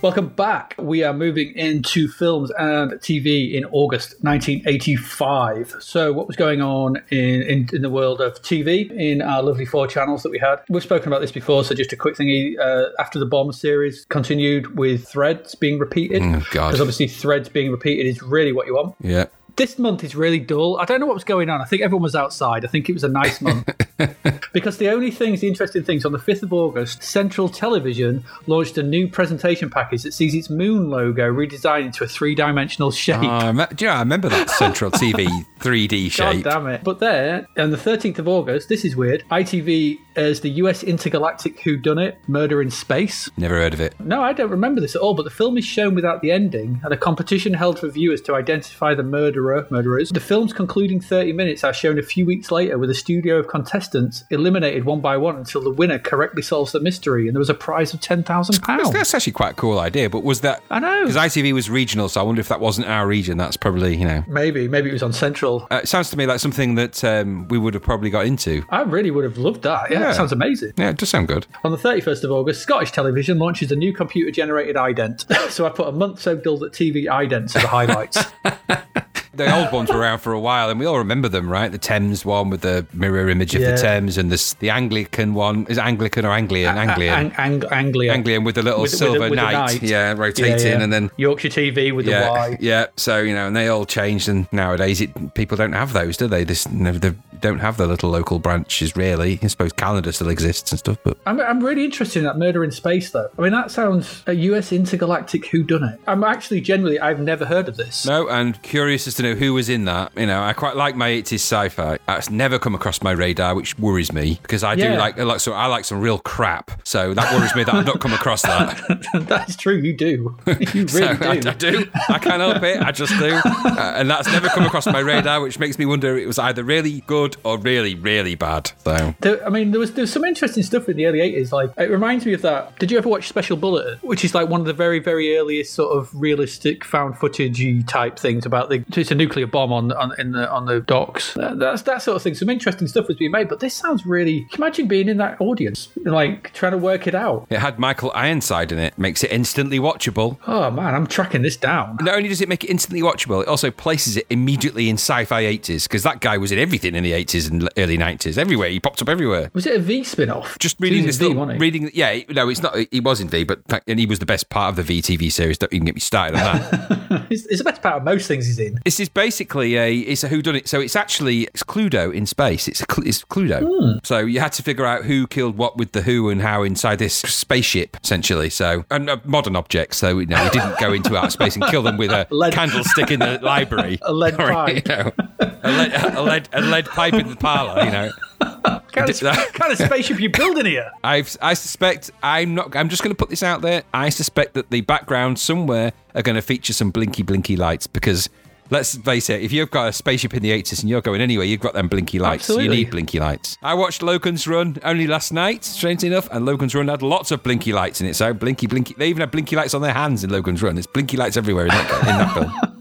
Welcome 0.03 0.27
back. 0.27 0.75
We 0.77 1.01
are 1.05 1.13
moving 1.13 1.55
into 1.55 2.09
films 2.09 2.51
and 2.59 2.91
TV 2.95 3.53
in 3.53 3.63
August 3.71 4.15
1985. 4.19 5.77
So, 5.79 6.11
what 6.11 6.27
was 6.27 6.35
going 6.35 6.61
on 6.61 6.97
in, 7.09 7.41
in, 7.43 7.69
in 7.71 7.81
the 7.81 7.89
world 7.89 8.19
of 8.19 8.33
TV 8.41 8.91
in 8.91 9.21
our 9.21 9.41
lovely 9.41 9.65
four 9.65 9.87
channels 9.87 10.21
that 10.23 10.29
we 10.29 10.39
had? 10.39 10.57
We've 10.67 10.83
spoken 10.83 11.07
about 11.07 11.21
this 11.21 11.31
before, 11.31 11.63
so 11.63 11.73
just 11.73 11.93
a 11.93 11.95
quick 11.95 12.17
thingy. 12.17 12.59
Uh, 12.59 12.89
after 12.99 13.17
the 13.17 13.25
Bomb 13.25 13.53
series 13.53 14.03
continued 14.09 14.77
with 14.77 15.07
Threads 15.07 15.55
being 15.55 15.79
repeated, 15.79 16.21
God. 16.21 16.43
because 16.49 16.81
obviously 16.81 17.07
Threads 17.07 17.47
being 17.47 17.71
repeated 17.71 18.05
is 18.05 18.21
really 18.21 18.51
what 18.51 18.67
you 18.67 18.75
want. 18.75 18.95
Yeah. 18.99 19.27
This 19.55 19.77
month 19.77 20.03
is 20.03 20.15
really 20.15 20.39
dull. 20.39 20.79
I 20.79 20.85
don't 20.85 20.99
know 20.99 21.05
what 21.05 21.13
was 21.13 21.23
going 21.23 21.49
on. 21.49 21.61
I 21.61 21.65
think 21.65 21.81
everyone 21.83 22.03
was 22.03 22.15
outside. 22.15 22.65
I 22.65 22.67
think 22.67 22.89
it 22.89 22.93
was 22.93 23.03
a 23.03 23.09
nice 23.09 23.39
month. 23.39 23.69
because 24.53 24.77
the 24.77 24.89
only 24.89 25.11
things, 25.11 25.41
the 25.41 25.47
interesting 25.47 25.83
things, 25.83 26.05
on 26.05 26.11
the 26.11 26.17
5th 26.17 26.43
of 26.43 26.53
August, 26.53 27.03
Central 27.03 27.49
Television 27.49 28.23
launched 28.47 28.77
a 28.77 28.83
new 28.83 29.07
presentation 29.07 29.69
package 29.69 30.03
that 30.03 30.13
sees 30.13 30.33
its 30.33 30.49
moon 30.49 30.89
logo 30.89 31.31
redesigned 31.31 31.85
into 31.85 32.03
a 32.03 32.07
three 32.07 32.33
dimensional 32.33 32.91
shape. 32.91 33.23
Uh, 33.23 33.65
do 33.67 33.85
you 33.85 33.91
know, 33.91 33.95
I 33.95 33.99
remember 33.99 34.29
that 34.29 34.49
Central 34.49 34.89
TV 34.89 35.27
3D 35.59 36.11
shape. 36.11 36.43
God 36.43 36.49
damn 36.49 36.67
it. 36.67 36.83
But 36.83 36.99
there, 36.99 37.47
on 37.57 37.69
the 37.69 37.77
13th 37.77 38.19
of 38.19 38.27
August, 38.27 38.69
this 38.69 38.83
is 38.83 38.95
weird, 38.95 39.23
ITV 39.29 39.99
as 40.15 40.41
the 40.41 40.49
US 40.51 40.83
Intergalactic 40.83 41.59
Who 41.61 41.77
Done 41.77 41.97
It 41.97 42.17
Murder 42.27 42.61
in 42.61 42.71
Space. 42.71 43.29
Never 43.37 43.55
heard 43.55 43.73
of 43.73 43.81
it. 43.81 43.95
No, 43.99 44.21
I 44.21 44.33
don't 44.33 44.49
remember 44.49 44.81
this 44.81 44.95
at 44.95 45.01
all, 45.01 45.13
but 45.13 45.23
the 45.23 45.29
film 45.29 45.57
is 45.57 45.65
shown 45.65 45.95
without 45.95 46.21
the 46.21 46.31
ending, 46.31 46.81
and 46.83 46.93
a 46.93 46.97
competition 46.97 47.53
held 47.53 47.79
for 47.79 47.87
viewers 47.89 48.21
to 48.21 48.35
identify 48.35 48.93
the 48.93 49.03
murderer, 49.03 49.67
murderers. 49.69 50.09
The 50.09 50.19
film's 50.19 50.53
concluding 50.53 50.99
30 50.99 51.33
minutes 51.33 51.63
are 51.63 51.73
shown 51.73 51.97
a 51.97 52.03
few 52.03 52.25
weeks 52.25 52.51
later 52.51 52.77
with 52.77 52.89
a 52.89 52.95
studio 52.95 53.37
of 53.37 53.47
contestants 53.47 54.23
eliminated 54.29 54.85
one 54.85 55.01
by 55.01 55.17
one 55.17 55.35
until 55.35 55.61
the 55.61 55.69
winner 55.69 55.99
correctly 55.99 56.41
solves 56.41 56.71
the 56.71 56.79
mystery, 56.79 57.27
and 57.27 57.35
there 57.35 57.39
was 57.39 57.49
a 57.49 57.53
prize 57.53 57.93
of 57.93 57.99
£10,000. 57.99 58.65
That's, 58.65 58.89
that's 58.89 59.13
actually 59.13 59.33
quite 59.33 59.51
a 59.51 59.55
cool 59.55 59.79
idea, 59.79 60.09
but 60.09 60.23
was 60.23 60.41
that. 60.41 60.63
I 60.69 60.79
know. 60.79 61.05
Because 61.05 61.15
ITV 61.15 61.53
was 61.53 61.69
regional, 61.69 62.09
so 62.09 62.21
I 62.21 62.23
wonder 62.23 62.41
if 62.41 62.49
that 62.49 62.59
wasn't 62.59 62.87
our 62.87 63.07
region. 63.07 63.37
That's 63.37 63.57
probably, 63.57 63.95
you 63.95 64.05
know. 64.05 64.23
Maybe, 64.27 64.67
maybe 64.67 64.89
it 64.89 64.93
was 64.93 65.03
on 65.03 65.13
Central. 65.13 65.67
Uh, 65.71 65.81
it 65.83 65.87
sounds 65.87 66.09
to 66.11 66.17
me 66.17 66.25
like 66.25 66.39
something 66.39 66.75
that 66.75 67.03
um, 67.03 67.47
we 67.47 67.57
would 67.57 67.73
have 67.73 67.83
probably 67.83 68.09
got 68.09 68.25
into. 68.25 68.63
I 68.69 68.81
really 68.81 69.11
would 69.11 69.23
have 69.23 69.37
loved 69.37 69.63
that. 69.63 69.91
Yeah, 69.91 70.02
Yeah. 70.03 70.09
that 70.09 70.15
sounds 70.15 70.31
amazing. 70.31 70.73
Yeah, 70.77 70.89
it 70.89 70.97
does 70.97 71.09
sound 71.09 71.27
good. 71.27 71.47
On 71.63 71.71
the 71.71 71.77
31st 71.77 72.23
of 72.23 72.31
August, 72.31 72.61
Scottish 72.61 72.91
Television 72.91 73.39
launches 73.39 73.71
a 73.71 73.75
new 73.75 73.93
computer 73.93 74.31
generated 74.31 74.75
ident. 74.75 75.25
so 75.49 75.65
I 75.65 75.69
put 75.69 75.87
a 75.87 75.91
month 75.91 76.21
so 76.21 76.35
dull 76.35 76.57
that 76.59 76.73
TV 76.73 77.05
idents 77.05 77.55
are 77.55 77.61
the 77.61 77.67
highlights. 77.67 78.23
The 79.35 79.51
old 79.55 79.71
ones 79.71 79.89
were 79.89 79.97
around 79.97 80.19
for 80.19 80.31
a 80.33 80.39
while, 80.39 80.69
and 80.69 80.79
we 80.79 80.85
all 80.85 80.97
remember 80.99 81.27
them, 81.27 81.49
right? 81.49 81.71
The 81.71 81.77
Thames 81.79 82.23
one 82.23 82.49
with 82.51 82.61
the 82.61 82.85
mirror 82.93 83.29
image 83.29 83.55
of 83.55 83.61
Yeah. 83.61 83.71
the 83.71 83.77
Thames, 83.81 84.17
and 84.17 84.31
the, 84.31 84.55
the 84.59 84.69
Anglican 84.69 85.33
one. 85.33 85.65
Is 85.69 85.77
it 85.79 85.83
Anglican 85.83 86.23
or 86.25 86.31
Anglian? 86.31 86.77
Anglian. 86.77 87.13
Ang- 87.13 87.33
Ang- 87.37 87.63
Anglia. 87.71 88.11
Anglian 88.13 88.43
with 88.43 88.55
the 88.55 88.61
little 88.61 88.81
With- 88.81 88.91
with 88.91 88.99
the- 88.99 89.05
silver 89.05 89.29
with 89.29 89.33
knight, 89.37 89.53
knight. 89.53 89.81
yeah, 89.81 90.13
Yeah, 90.13 90.13
rotating, 90.17 90.67
yeah. 90.73 90.81
and 90.81 90.93
then 90.93 91.09
Yorkshire 91.17 91.49
TV 91.49 91.91
with 91.91 92.05
the 92.05 92.11
yeah, 92.11 92.29
Y. 92.29 92.57
yeah. 92.59 92.85
So 92.95 93.19
you 93.21 93.33
know, 93.33 93.47
and 93.47 93.55
they 93.55 93.67
all 93.69 93.85
changed, 93.85 94.29
and 94.29 94.47
nowadays 94.51 95.01
it, 95.01 95.33
people 95.33 95.57
don't 95.57 95.73
have 95.73 95.93
those, 95.93 96.15
do 96.17 96.27
they? 96.27 96.43
This, 96.43 96.65
they 96.65 97.13
don't 97.41 97.59
have 97.59 97.77
the 97.77 97.87
little 97.87 98.09
local 98.11 98.37
branches 98.39 98.95
really. 98.95 99.39
I 99.41 99.47
suppose 99.47 99.71
Granada 99.73 100.13
still 100.13 100.29
exists 100.29 100.71
and 100.71 100.77
stuff, 100.79 100.97
but 101.03 101.17
I'm, 101.25 101.39
I'm 101.41 101.59
really 101.63 101.85
interested 101.85 102.19
in 102.19 102.25
that 102.25 102.37
murder 102.37 102.63
in 102.63 102.71
space, 102.71 103.09
though. 103.09 103.29
I 103.37 103.41
mean, 103.41 103.51
that 103.51 103.71
sounds 103.71 104.23
a 104.27 104.33
US 104.33 104.71
intergalactic 104.71 105.43
whodunit. 105.45 105.97
I'm 106.07 106.23
actually 106.23 106.61
genuinely, 106.61 106.99
I've 106.99 107.19
never 107.19 107.45
heard 107.45 107.67
of 107.67 107.77
this. 107.77 108.05
no. 108.05 108.27
And 108.29 108.61
curious 108.61 109.07
as 109.07 109.15
to 109.15 109.22
know 109.23 109.33
who 109.33 109.53
was 109.53 109.69
in 109.69 109.85
that. 109.85 110.11
You 110.15 110.25
know, 110.27 110.43
I 110.43 110.53
quite 110.53 110.75
like 110.75 110.95
my 110.95 111.09
80s 111.09 111.33
sci-fi. 111.35 111.97
That's 112.05 112.29
never 112.29 112.59
come 112.59 112.75
across 112.75 113.01
my 113.01 113.11
radar, 113.11 113.55
which 113.55 113.77
worries 113.79 114.11
me 114.13 114.39
because 114.41 114.63
I 114.63 114.75
do 114.75 114.83
Yeah. 114.83 114.99
like, 114.99 115.19
I 115.19 115.23
like 115.23 115.39
so 115.39 115.53
I 115.53 115.65
like 115.67 115.85
some 115.85 115.99
real 116.01 116.19
crap. 116.19 116.71
So 116.83 117.13
that 117.13 117.33
worries 117.33 117.55
me 117.55 117.63
that 117.63 117.73
I've 117.73 117.85
not 117.85 117.99
come 117.99 118.13
across 118.13 118.41
that. 118.43 118.79
That's 119.27 119.55
true, 119.55 119.75
you 119.77 119.93
do. 119.93 120.37
You 120.73 120.85
really 120.85 121.07
I, 121.07 121.39
do. 121.39 121.49
I 121.49 121.53
do. 121.53 121.89
I 122.09 122.19
can't 122.19 122.41
help 122.41 122.63
it. 122.63 122.81
I 122.81 122.91
just 122.91 123.17
do. 123.19 123.39
Uh, 123.45 123.93
and 123.95 124.09
that's 124.09 124.31
never 124.31 124.47
come 124.49 124.65
across 124.65 124.85
my 124.87 124.99
radar, 124.99 125.41
which 125.41 125.59
makes 125.59 125.77
me 125.77 125.85
wonder 125.85 126.15
if 126.17 126.23
it 126.23 126.27
was 126.27 126.39
either 126.39 126.63
really 126.63 127.01
good 127.01 127.37
or 127.43 127.57
really, 127.57 127.95
really 127.95 128.35
bad. 128.35 128.71
So 128.83 129.13
There, 129.19 129.45
I 129.45 129.49
mean, 129.49 129.71
there 129.71 129.79
was 129.79 129.93
there 129.93 130.03
was 130.03 130.11
some 130.11 130.23
interesting 130.23 130.63
stuff 130.63 130.89
in 130.89 130.97
the 130.97 131.05
early 131.05 131.21
eighties. 131.21 131.51
Like 131.51 131.71
it 131.77 131.89
reminds 131.89 132.25
me 132.25 132.33
of 132.33 132.41
that. 132.43 132.77
Did 132.79 132.91
you 132.91 132.97
ever 132.97 133.09
watch 133.09 133.27
Special 133.27 133.55
Bulletin, 133.57 133.97
which 134.01 134.23
is 134.25 134.33
like 134.33 134.49
one 134.49 134.61
of 134.61 134.67
the 134.67 134.73
very 134.73 134.99
very 134.99 135.37
earliest 135.37 135.73
sort 135.73 135.95
of 135.95 136.09
realistic 136.13 136.83
found 136.85 137.15
footagey 137.15 137.85
type 137.87 138.17
things 138.17 138.45
about 138.45 138.69
the 138.69 138.79
a 139.13 139.15
nuclear 139.15 139.47
bomb 139.47 139.71
on 139.71 139.91
on 139.93 140.11
in 140.19 140.31
the 140.33 140.49
on 140.51 140.65
the 140.65 140.81
docks. 140.81 141.33
That's 141.35 141.83
that 141.83 142.01
sort 142.01 142.17
of 142.17 142.21
thing. 142.21 142.35
Some 142.35 142.49
interesting 142.49 142.87
stuff 142.87 143.07
was 143.07 143.17
being 143.17 143.31
made, 143.31 143.47
but 143.47 143.59
this 143.59 143.73
sounds 143.73 144.05
really. 144.05 144.45
Can 144.51 144.63
imagine 144.63 144.87
being 144.87 145.07
in 145.07 145.17
that 145.17 145.39
audience, 145.39 145.89
like 146.03 146.53
trying 146.53 146.71
to 146.73 146.77
work 146.77 147.07
it 147.07 147.15
out? 147.15 147.47
it 147.49 147.59
had 147.59 147.79
Michael 147.79 148.11
Ironside 148.15 148.71
in 148.71 148.79
it, 148.79 148.97
makes 148.97 149.23
it 149.23 149.31
instantly 149.31 149.79
watchable. 149.79 150.37
Oh 150.47 150.69
man, 150.71 150.95
I'm 150.95 151.07
tracking 151.07 151.41
this 151.41 151.55
down. 151.55 151.97
Not 152.01 152.15
only 152.15 152.29
does 152.29 152.41
it 152.41 152.49
make 152.49 152.63
it 152.63 152.69
instantly 152.69 153.01
watchable, 153.01 153.41
it 153.41 153.47
also 153.47 153.71
places 153.71 154.17
it 154.17 154.25
immediately 154.29 154.89
in 154.89 154.95
sci-fi 154.95 155.43
80s 155.43 155.83
because 155.83 156.03
that 156.03 156.19
guy 156.19 156.37
was 156.37 156.51
in 156.51 156.59
everything 156.59 156.95
in 156.95 157.03
the 157.03 157.11
80s 157.11 157.49
and 157.49 157.69
early 157.77 157.97
90s. 157.97 158.37
Everywhere 158.37 158.69
he 158.69 158.79
popped 158.79 159.01
up 159.01 159.09
everywhere. 159.09 159.51
Was 159.53 159.65
it 159.65 159.75
a 159.75 159.79
V 159.79 160.03
spin 160.03 160.29
off? 160.29 160.57
Just 160.59 160.79
reading 160.79 161.05
this, 161.05 161.17
V, 161.17 161.25
little, 161.25 161.39
wasn't 161.39 161.57
it? 161.57 161.61
reading, 161.61 161.91
yeah, 161.93 162.19
no, 162.29 162.49
it's 162.49 162.61
not. 162.61 162.75
He 162.91 162.99
was 162.99 163.21
in 163.21 163.29
V, 163.29 163.43
but 163.43 163.61
and 163.87 163.99
he 163.99 164.05
was 164.05 164.19
the 164.19 164.25
best 164.25 164.49
part 164.49 164.77
of 164.77 164.85
the 164.85 165.01
VTV 165.01 165.31
series. 165.31 165.57
Don't 165.57 165.71
even 165.73 165.85
get 165.85 165.95
me 165.95 166.01
started 166.01 166.37
on 166.39 166.59
that. 166.59 166.99
It's, 167.29 167.45
it's 167.45 167.59
the 167.59 167.63
best 167.63 167.81
part 167.81 167.97
of 167.97 168.03
most 168.03 168.27
things 168.27 168.47
he's 168.47 168.57
in. 168.59 168.79
this 168.83 169.02
is 169.03 169.09
basically 169.09 169.77
a 169.77 169.93
it's 169.99 170.23
a 170.23 170.29
whodunit. 170.29 170.67
So 170.67 170.81
it's 170.81 170.95
actually 170.95 171.43
it's 171.53 171.61
Cluedo 171.61 172.11
in 172.11 172.25
space. 172.25 172.67
It's 172.67 172.81
a, 172.81 172.85
it's 173.05 173.23
Cluedo. 173.23 173.59
Hmm. 173.67 173.99
So 174.03 174.17
you 174.19 174.39
had 174.39 174.53
to 174.53 174.63
figure 174.63 174.85
out 174.85 175.03
who 175.05 175.27
killed 175.27 175.57
what 175.57 175.77
with 175.77 175.91
the 175.91 176.01
who 176.01 176.29
and 176.29 176.41
how 176.41 176.63
inside 176.63 176.97
this 176.97 177.13
spaceship, 177.13 177.97
essentially. 178.03 178.49
So 178.49 178.85
and 178.89 179.09
uh, 179.09 179.17
modern 179.25 179.55
objects. 179.55 179.97
So 179.97 180.17
you 180.17 180.25
know, 180.25 180.43
we 180.43 180.49
didn't 180.49 180.79
go 180.79 180.93
into 180.93 181.15
outer 181.15 181.29
space 181.29 181.55
and 181.55 181.65
kill 181.65 181.83
them 181.83 181.97
with 181.97 182.09
a 182.09 182.25
Lead- 182.31 182.53
candlestick 182.53 183.11
in 183.11 183.19
the 183.19 183.39
library, 183.43 183.99
A 184.01 184.11
lead 184.13 184.33
Or, 184.39 184.47
pipe. 184.47 184.87
you 184.87 184.95
know, 184.95 185.11
a 185.39 185.71
lead, 185.71 185.93
a 185.93 186.21
lead 186.23 186.49
a 186.53 186.61
lead 186.61 186.85
pipe 186.87 187.13
in 187.13 187.27
the 187.29 187.35
parlor. 187.35 187.83
You 187.83 187.91
know. 187.91 188.11
What 188.39 188.91
kind 188.91 189.09
of, 189.09 189.53
kind 189.53 189.71
of 189.71 189.77
spaceship 189.77 190.19
you 190.19 190.29
building 190.29 190.65
here? 190.65 190.91
I've, 191.03 191.35
I 191.41 191.53
suspect 191.53 192.11
I'm 192.21 192.55
not. 192.55 192.75
I'm 192.75 192.89
just 192.89 193.01
going 193.03 193.13
to 193.15 193.17
put 193.17 193.29
this 193.29 193.41
out 193.43 193.61
there. 193.61 193.83
I 193.93 194.09
suspect 194.09 194.53
that 194.55 194.69
the 194.69 194.81
background 194.81 195.39
somewhere 195.39 195.93
are 196.15 196.21
going 196.21 196.35
to 196.35 196.41
feature 196.41 196.73
some 196.73 196.91
blinky, 196.91 197.23
blinky 197.23 197.55
lights 197.57 197.87
because. 197.87 198.29
Let's 198.69 198.95
face 198.97 199.29
it, 199.29 199.41
if 199.41 199.51
you've 199.51 199.69
got 199.69 199.89
a 199.89 199.93
spaceship 199.93 200.33
in 200.33 200.41
the 200.41 200.51
80s 200.51 200.81
and 200.81 200.89
you're 200.89 201.01
going 201.01 201.21
anywhere, 201.21 201.45
you've 201.45 201.59
got 201.59 201.73
them 201.73 201.87
blinky 201.87 202.17
lights. 202.17 202.43
Absolutely. 202.49 202.63
You 202.77 202.83
need 202.85 202.91
blinky 202.91 203.19
lights. 203.19 203.57
I 203.61 203.73
watched 203.73 204.01
Logan's 204.01 204.47
Run 204.47 204.77
only 204.83 205.05
last 205.05 205.31
night, 205.31 205.63
strangely 205.63 206.07
enough, 206.07 206.27
and 206.31 206.45
Logan's 206.45 206.73
Run 206.73 206.87
had 206.87 207.01
lots 207.01 207.31
of 207.31 207.43
blinky 207.43 207.73
lights 207.73 208.01
in 208.01 208.07
it. 208.07 208.15
So 208.15 208.33
blinky, 208.33 208.67
blinky. 208.67 208.95
They 208.97 209.09
even 209.09 209.19
had 209.21 209.31
blinky 209.31 209.55
lights 209.55 209.73
on 209.73 209.81
their 209.81 209.93
hands 209.93 210.23
in 210.23 210.29
Logan's 210.29 210.63
Run. 210.63 210.75
There's 210.75 210.87
blinky 210.87 211.17
lights 211.17 211.37
everywhere 211.37 211.65
in 211.65 211.69
that, 211.69 211.99
in 211.99 212.05
that 212.07 212.33
film. 212.33 212.53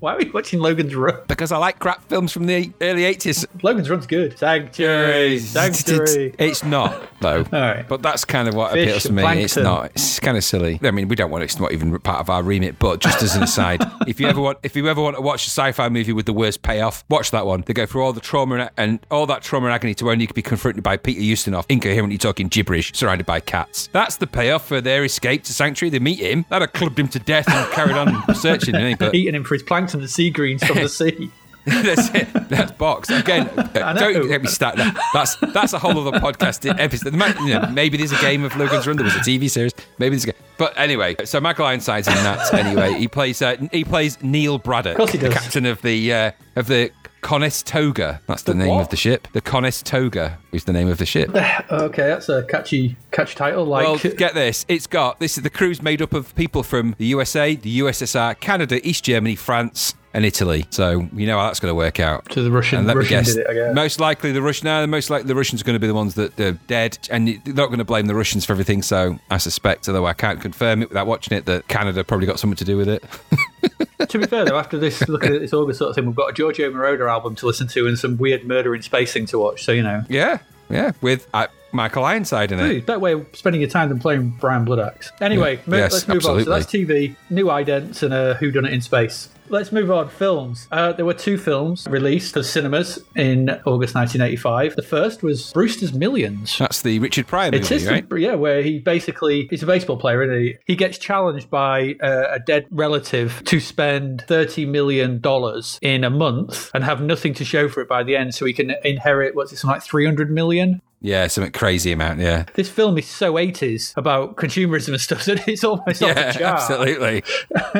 Why 0.00 0.14
are 0.14 0.18
we 0.18 0.30
watching 0.30 0.60
Logan's 0.60 0.94
Run? 0.94 1.18
Because 1.28 1.52
I 1.52 1.58
like 1.58 1.78
crap 1.78 2.02
films 2.08 2.32
from 2.32 2.46
the 2.46 2.72
early 2.80 3.02
80s. 3.02 3.44
Logan's 3.62 3.90
Run's 3.90 4.06
good. 4.06 4.38
Sanctuary. 4.38 5.38
Sanctuary. 5.38 6.34
It's 6.38 6.64
not 6.64 7.02
though. 7.20 7.38
All 7.52 7.60
right. 7.60 7.86
But 7.86 8.00
that's 8.02 8.24
kind 8.24 8.48
of 8.48 8.54
what 8.54 8.72
Fish 8.72 8.86
appeals 8.88 9.02
to 9.04 9.12
me. 9.12 9.22
and 9.24 9.40
It's 9.40 9.56
not. 9.56 9.86
It's 9.94 10.18
kind 10.20 10.36
of 10.38 10.44
silly. 10.44 10.80
I 10.82 10.90
mean, 10.90 11.08
we 11.08 11.16
don't 11.16 11.30
want 11.30 11.42
it. 11.42 11.46
it's 11.46 11.60
not 11.60 11.72
even 11.72 11.98
part 12.00 12.20
of 12.20 12.30
our 12.30 12.42
remit. 12.42 12.78
But 12.78 13.00
just 13.00 13.22
as 13.22 13.36
an 13.36 13.42
aside, 13.42 13.82
if 14.06 14.18
you 14.20 14.26
ever 14.26 14.40
want, 14.40 14.58
if 14.62 14.74
you 14.74 14.88
ever 14.88 15.02
want 15.02 15.16
to 15.16 15.22
watch 15.22 15.46
a 15.46 15.50
sci-fi 15.50 15.88
movie 15.90 16.12
with 16.14 16.24
the 16.26 16.32
worst 16.32 16.62
payoff, 16.62 17.04
watch 17.10 17.30
that 17.32 17.44
one. 17.44 17.62
They 17.66 17.74
go 17.74 17.84
through 17.84 18.02
all 18.02 18.12
the 18.14 18.20
trauma 18.20 18.54
and, 18.56 18.70
and 18.78 19.06
all 19.10 19.26
that 19.26 19.42
trauma 19.42 19.66
and 19.66 19.74
agony 19.74 19.94
to 19.96 20.10
only 20.10 20.26
be 20.26 20.40
confronted 20.42 20.82
by 20.82 20.96
Peter 20.96 21.20
Ustinov, 21.20 21.66
incoherently 21.68 22.16
talking 22.16 22.48
gibberish, 22.48 22.92
surrounded 22.94 23.26
by 23.26 23.40
cats. 23.40 23.88
That's 23.92 24.16
the 24.16 24.26
payoff 24.26 24.66
for 24.66 24.80
their 24.80 25.04
escape 25.04 25.44
to 25.44 25.52
Sanctuary. 25.52 25.90
They 25.90 25.98
meet 25.98 26.20
him. 26.20 26.46
That'd 26.48 26.68
have 26.68 26.72
clubbed 26.72 26.98
him 26.98 27.08
to 27.08 27.18
death 27.18 27.48
and 27.50 27.70
carried 27.72 27.96
on 27.96 28.34
searching. 28.34 28.96
But 28.98 29.14
Eating 29.14 29.34
him 29.34 29.44
for 29.44 29.54
his 29.54 29.62
plankton 29.62 29.89
and 29.94 30.02
the 30.02 30.08
sea 30.08 30.30
greens 30.30 30.64
from 30.64 30.76
the 30.76 30.88
sea. 30.88 31.30
that's 31.64 32.08
it. 32.14 32.28
That's 32.48 32.72
box 32.72 33.10
again. 33.10 33.50
Don't 33.74 34.28
get 34.28 34.42
me 34.42 34.48
started. 34.48 34.96
That's 35.12 35.36
that's 35.36 35.74
a 35.74 35.78
whole 35.78 36.06
other 36.06 36.18
podcast 36.18 36.66
episode. 36.78 37.12
You 37.12 37.60
know, 37.60 37.68
maybe 37.70 37.98
there's 37.98 38.12
a 38.12 38.20
game 38.20 38.44
of 38.44 38.56
Logan's 38.56 38.86
Run. 38.86 38.96
There 38.96 39.04
was 39.04 39.14
a 39.14 39.20
TV 39.20 39.50
series. 39.50 39.74
Maybe 39.98 40.16
there's 40.16 40.24
a 40.24 40.32
game. 40.32 40.42
But 40.56 40.72
anyway, 40.78 41.16
so 41.24 41.38
Michael 41.38 41.66
Ironside's 41.66 42.08
in 42.08 42.14
that. 42.14 42.52
Anyway, 42.54 42.94
he 42.94 43.08
plays 43.08 43.42
uh, 43.42 43.56
he 43.72 43.84
plays 43.84 44.20
Neil 44.22 44.58
Braddock, 44.58 44.92
Of 44.92 44.96
course 44.96 45.12
he 45.12 45.18
the 45.18 45.28
captain 45.28 45.66
of 45.66 45.82
the 45.82 46.12
uh, 46.12 46.32
of 46.56 46.66
the 46.66 46.90
Conestoga. 47.20 48.20
That's 48.26 48.42
the, 48.42 48.52
The 48.52 48.58
name 48.58 48.68
what? 48.68 48.82
of 48.82 48.88
the 48.88 48.96
ship. 48.96 49.28
The 49.32 49.40
Conestoga 49.40 50.38
is 50.52 50.64
the 50.64 50.72
name 50.72 50.88
of 50.88 50.98
the 50.98 51.06
ship. 51.06 51.30
Okay, 51.70 52.02
that's 52.08 52.28
a 52.28 52.42
catchy, 52.44 52.96
catchy 53.12 53.34
title. 53.36 53.64
Like, 53.64 53.86
Well, 53.86 53.98
get 53.98 54.34
this. 54.34 54.64
It's 54.68 54.86
got 54.86 55.20
this 55.20 55.36
is 55.36 55.42
the 55.44 55.50
crew's 55.50 55.82
made 55.82 56.02
up 56.02 56.12
of 56.12 56.34
people 56.34 56.62
from 56.62 56.94
the 56.98 57.06
USA, 57.06 57.54
the 57.54 57.80
USSR, 57.80 58.38
Canada, 58.40 58.86
East 58.86 59.04
Germany, 59.04 59.36
France, 59.36 59.94
and 60.12 60.24
Italy. 60.24 60.66
So 60.70 61.08
you 61.14 61.26
know 61.26 61.38
how 61.38 61.46
that's 61.46 61.60
going 61.60 61.70
to 61.70 61.74
work 61.76 62.00
out. 62.00 62.28
to 62.30 62.42
the 62.42 62.50
Russian. 62.50 62.78
And 62.80 62.88
let 62.88 62.96
Russian 62.96 63.16
me 63.18 63.22
guess, 63.22 63.34
did 63.34 63.40
it, 63.42 63.46
I 63.48 63.54
guess. 63.54 63.74
most 63.74 64.00
likely 64.00 64.32
the 64.32 64.42
Russian. 64.42 64.64
No, 64.66 64.86
most 64.86 65.10
likely 65.10 65.28
the 65.28 65.34
Russians 65.36 65.60
are 65.62 65.64
going 65.64 65.76
to 65.76 65.80
be 65.80 65.86
the 65.86 65.94
ones 65.94 66.14
that 66.16 66.38
are 66.40 66.52
dead, 66.66 66.98
and 67.10 67.28
they're 67.28 67.54
not 67.54 67.66
going 67.66 67.78
to 67.78 67.84
blame 67.84 68.06
the 68.06 68.14
Russians 68.16 68.44
for 68.44 68.52
everything. 68.52 68.82
So 68.82 69.18
I 69.30 69.38
suspect, 69.38 69.88
although 69.88 70.06
I 70.06 70.12
can't 70.12 70.40
confirm 70.40 70.82
it 70.82 70.88
without 70.88 71.06
watching 71.06 71.36
it, 71.38 71.46
that 71.46 71.68
Canada 71.68 72.02
probably 72.02 72.26
got 72.26 72.40
something 72.40 72.56
to 72.56 72.64
do 72.64 72.76
with 72.76 72.88
it. 72.88 73.04
to 74.08 74.18
be 74.18 74.26
fair, 74.26 74.44
though, 74.44 74.58
after 74.58 74.78
this, 74.78 75.08
looking 75.08 75.34
at 75.34 75.40
this 75.40 75.52
August 75.52 75.78
sort 75.78 75.90
of 75.90 75.94
thing, 75.94 76.06
we've 76.06 76.14
got 76.16 76.30
a 76.30 76.32
Giorgio 76.32 76.70
Moroder 76.70 77.10
album 77.10 77.34
to 77.36 77.46
listen 77.46 77.66
to 77.68 77.86
and 77.86 77.98
some 77.98 78.16
weird 78.16 78.46
murder 78.46 78.74
in 78.74 78.82
space 78.82 79.12
thing 79.12 79.26
to 79.26 79.38
watch. 79.38 79.64
So 79.64 79.72
you 79.72 79.82
know, 79.82 80.02
yeah, 80.08 80.38
yeah. 80.68 80.92
With 81.00 81.26
I, 81.34 81.48
Michael 81.72 82.04
Ironside 82.04 82.52
in 82.52 82.60
it. 82.60 82.70
A 82.76 82.80
better 82.80 82.98
way 82.98 83.12
of 83.12 83.26
spending 83.32 83.60
your 83.60 83.70
time 83.70 83.88
than 83.88 83.98
playing 84.00 84.30
Brian 84.40 84.64
Bloodaxe. 84.64 85.12
Anyway, 85.20 85.60
mo- 85.66 85.76
Yes, 85.76 85.92
let's 85.92 86.08
move 86.08 86.16
absolutely. 86.16 86.42
on. 86.42 86.44
So 86.46 86.50
that's 86.50 86.66
TV, 86.72 87.16
new 87.30 87.46
idents, 87.46 88.02
and 88.02 88.12
a 88.12 88.34
Who 88.34 88.50
Done 88.50 88.64
It 88.66 88.72
in 88.72 88.80
Space. 88.80 89.28
Let's 89.50 89.72
move 89.72 89.90
on. 89.90 90.08
Films. 90.08 90.68
Uh, 90.70 90.92
there 90.92 91.04
were 91.04 91.14
two 91.14 91.36
films 91.36 91.86
released 91.90 92.34
for 92.34 92.42
cinemas 92.44 93.00
in 93.16 93.50
August 93.66 93.96
1985. 93.96 94.76
The 94.76 94.82
first 94.82 95.24
was 95.24 95.52
Brewster's 95.52 95.92
Millions. 95.92 96.56
That's 96.56 96.82
the 96.82 97.00
Richard 97.00 97.26
Pryor 97.26 97.50
It's 97.52 97.68
movie, 97.68 97.82
his, 97.82 97.90
right? 97.90 98.06
yeah, 98.18 98.34
where 98.34 98.62
he 98.62 98.78
basically 98.78 99.48
he's 99.50 99.64
a 99.64 99.66
baseball 99.66 99.96
player, 99.96 100.22
and 100.22 100.32
he 100.40 100.56
he 100.66 100.76
gets 100.76 100.98
challenged 100.98 101.50
by 101.50 101.96
uh, 102.00 102.26
a 102.30 102.38
dead 102.38 102.66
relative 102.70 103.42
to 103.46 103.58
spend 103.58 104.24
thirty 104.28 104.64
million 104.64 105.20
dollars 105.20 105.80
in 105.82 106.04
a 106.04 106.10
month 106.10 106.70
and 106.72 106.84
have 106.84 107.02
nothing 107.02 107.34
to 107.34 107.44
show 107.44 107.68
for 107.68 107.80
it 107.80 107.88
by 107.88 108.04
the 108.04 108.14
end, 108.14 108.34
so 108.34 108.44
he 108.46 108.52
can 108.52 108.72
inherit 108.84 109.34
what's 109.34 109.52
it, 109.52 109.56
something 109.56 109.74
like 109.74 109.82
three 109.82 110.04
hundred 110.04 110.30
million. 110.30 110.80
Yeah, 111.00 111.26
some 111.28 111.50
crazy 111.52 111.92
amount. 111.92 112.20
Yeah, 112.20 112.44
This 112.54 112.68
film 112.68 112.98
is 112.98 113.06
so 113.06 113.38
eighties 113.38 113.94
about 113.96 114.36
consumerism 114.36 114.88
and 114.88 115.00
stuff 115.00 115.24
that 115.26 115.48
it's 115.48 115.64
almost 115.64 116.00
yeah, 116.00 116.36
absolutely. 116.40 117.22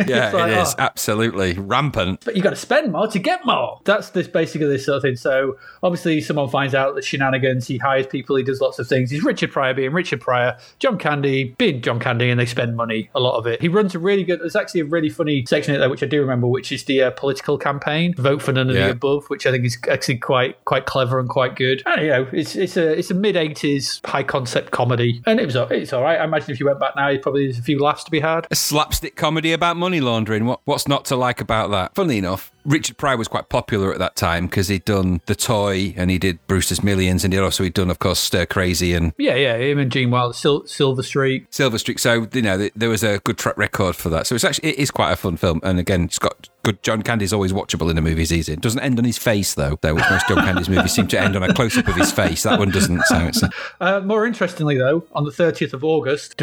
Yeah, 0.06 0.30
like, 0.32 0.52
it 0.52 0.58
is 0.58 0.74
oh. 0.78 0.82
absolutely 0.82 1.54
rampant. 1.54 2.24
But 2.24 2.36
you 2.36 2.42
got 2.42 2.50
to 2.50 2.56
spend 2.56 2.92
more 2.92 3.08
to 3.08 3.18
get 3.18 3.44
more. 3.44 3.80
That's 3.84 4.10
this 4.10 4.28
basically 4.28 4.68
this 4.68 4.86
sort 4.86 4.96
of 4.96 5.02
thing. 5.02 5.16
So 5.16 5.58
obviously, 5.82 6.20
someone 6.20 6.48
finds 6.48 6.74
out 6.74 6.94
the 6.94 7.02
shenanigans. 7.02 7.66
He 7.66 7.78
hires 7.78 8.06
people. 8.06 8.36
He 8.36 8.44
does 8.44 8.60
lots 8.60 8.78
of 8.78 8.86
things. 8.86 9.10
He's 9.10 9.24
Richard 9.24 9.50
Pryor 9.50 9.74
being 9.74 9.92
Richard 9.92 10.20
Pryor, 10.20 10.56
John 10.78 10.96
Candy 10.96 11.54
being 11.58 11.82
John 11.82 11.98
Candy, 11.98 12.30
and 12.30 12.38
they 12.38 12.46
spend 12.46 12.76
money 12.76 13.10
a 13.14 13.20
lot 13.20 13.36
of 13.36 13.46
it. 13.46 13.60
He 13.60 13.68
runs 13.68 13.94
a 13.94 13.98
really 13.98 14.22
good. 14.24 14.40
There's 14.40 14.56
actually 14.56 14.82
a 14.82 14.84
really 14.86 15.08
funny 15.10 15.44
section 15.46 15.74
in 15.74 15.80
there 15.80 15.90
which 15.90 16.02
I 16.02 16.06
do 16.06 16.20
remember, 16.20 16.46
which 16.46 16.70
is 16.72 16.84
the 16.84 17.02
uh, 17.02 17.10
political 17.10 17.58
campaign, 17.58 18.14
vote 18.14 18.42
for 18.42 18.52
none 18.52 18.70
of 18.70 18.76
Yeah. 18.76 18.86
the 18.86 18.92
above, 18.92 19.26
which 19.28 19.44
I 19.46 19.50
think 19.50 19.64
is 19.64 19.76
actually 19.90 20.18
quite 20.18 20.64
quite 20.64 20.86
clever 20.86 21.18
and 21.18 21.28
quite 21.28 21.56
good. 21.56 21.82
And, 21.84 22.02
you 22.02 22.08
know, 22.08 22.28
it's 22.32 22.54
it's 22.54 22.76
a 22.76 22.96
it's 22.96 23.09
a 23.10 23.14
mid 23.14 23.36
'80s 23.36 24.04
high 24.06 24.22
concept 24.22 24.70
comedy, 24.70 25.22
and 25.26 25.40
it 25.40 25.46
was 25.46 25.56
it's 25.70 25.92
all 25.92 26.02
right. 26.02 26.20
I 26.20 26.24
imagine 26.24 26.50
if 26.50 26.60
you 26.60 26.66
went 26.66 26.80
back 26.80 26.94
now, 26.96 27.16
probably 27.18 27.44
there's 27.46 27.58
a 27.58 27.62
few 27.62 27.78
laughs 27.78 28.04
to 28.04 28.10
be 28.10 28.20
had. 28.20 28.46
A 28.50 28.56
slapstick 28.56 29.16
comedy 29.16 29.52
about 29.52 29.76
money 29.76 30.00
laundering. 30.00 30.46
What, 30.46 30.60
what's 30.64 30.88
not 30.88 31.04
to 31.06 31.16
like 31.16 31.40
about 31.40 31.70
that? 31.70 31.94
Funnily 31.94 32.18
enough, 32.18 32.52
Richard 32.64 32.96
Pryor 32.96 33.16
was 33.16 33.28
quite 33.28 33.48
popular 33.48 33.92
at 33.92 33.98
that 33.98 34.16
time 34.16 34.46
because 34.46 34.68
he'd 34.68 34.84
done 34.84 35.20
The 35.26 35.34
Toy 35.34 35.94
and 35.96 36.10
he 36.10 36.18
did 36.18 36.44
Brewster's 36.46 36.82
Millions 36.82 37.24
and 37.24 37.32
he 37.32 37.38
also 37.38 37.64
he'd 37.64 37.74
done, 37.74 37.90
of 37.90 37.98
course, 37.98 38.18
Stir 38.20 38.46
Crazy 38.46 38.94
and 38.94 39.12
Yeah, 39.18 39.34
yeah, 39.34 39.56
him 39.56 39.78
and 39.78 39.90
Gene 39.90 40.10
Wilder, 40.10 40.34
Sil- 40.34 40.66
Silver 40.66 41.02
Streak. 41.02 41.46
Silver 41.50 41.78
Streak. 41.78 41.98
So 41.98 42.26
you 42.32 42.42
know 42.42 42.58
th- 42.58 42.72
there 42.76 42.88
was 42.88 43.02
a 43.02 43.18
good 43.20 43.38
track 43.38 43.56
record 43.56 43.96
for 43.96 44.08
that. 44.10 44.26
So 44.26 44.34
it's 44.34 44.44
actually 44.44 44.70
it 44.70 44.78
is 44.78 44.90
quite 44.90 45.12
a 45.12 45.16
fun 45.16 45.36
film. 45.36 45.60
And 45.62 45.78
again, 45.78 46.04
it's 46.04 46.18
got 46.18 46.48
good. 46.62 46.82
John 46.82 47.02
Candy's 47.02 47.32
always 47.32 47.52
watchable 47.52 47.88
in 47.90 47.96
the 47.96 48.02
movies 48.02 48.30
he's 48.30 48.48
in. 48.48 48.60
Doesn't 48.60 48.80
end 48.80 48.98
on 48.98 49.04
his 49.04 49.18
face 49.18 49.54
though. 49.54 49.78
Though 49.80 49.94
which 49.94 50.04
most 50.10 50.28
John 50.28 50.38
Candy's 50.44 50.68
movies 50.68 50.92
seem 50.92 51.06
to 51.08 51.20
end 51.20 51.36
on 51.36 51.42
a 51.42 51.54
close 51.54 51.76
up 51.78 51.88
of 51.88 51.96
his 51.96 52.12
face. 52.12 52.42
That 52.42 52.58
one 52.58 52.70
doesn't. 52.70 53.02
So 53.06 53.18
it's 53.26 53.42
Uh, 53.80 54.00
more 54.00 54.26
interestingly, 54.26 54.76
though, 54.76 55.04
on 55.12 55.24
the 55.24 55.30
30th 55.30 55.72
of 55.72 55.82
August, 55.84 56.34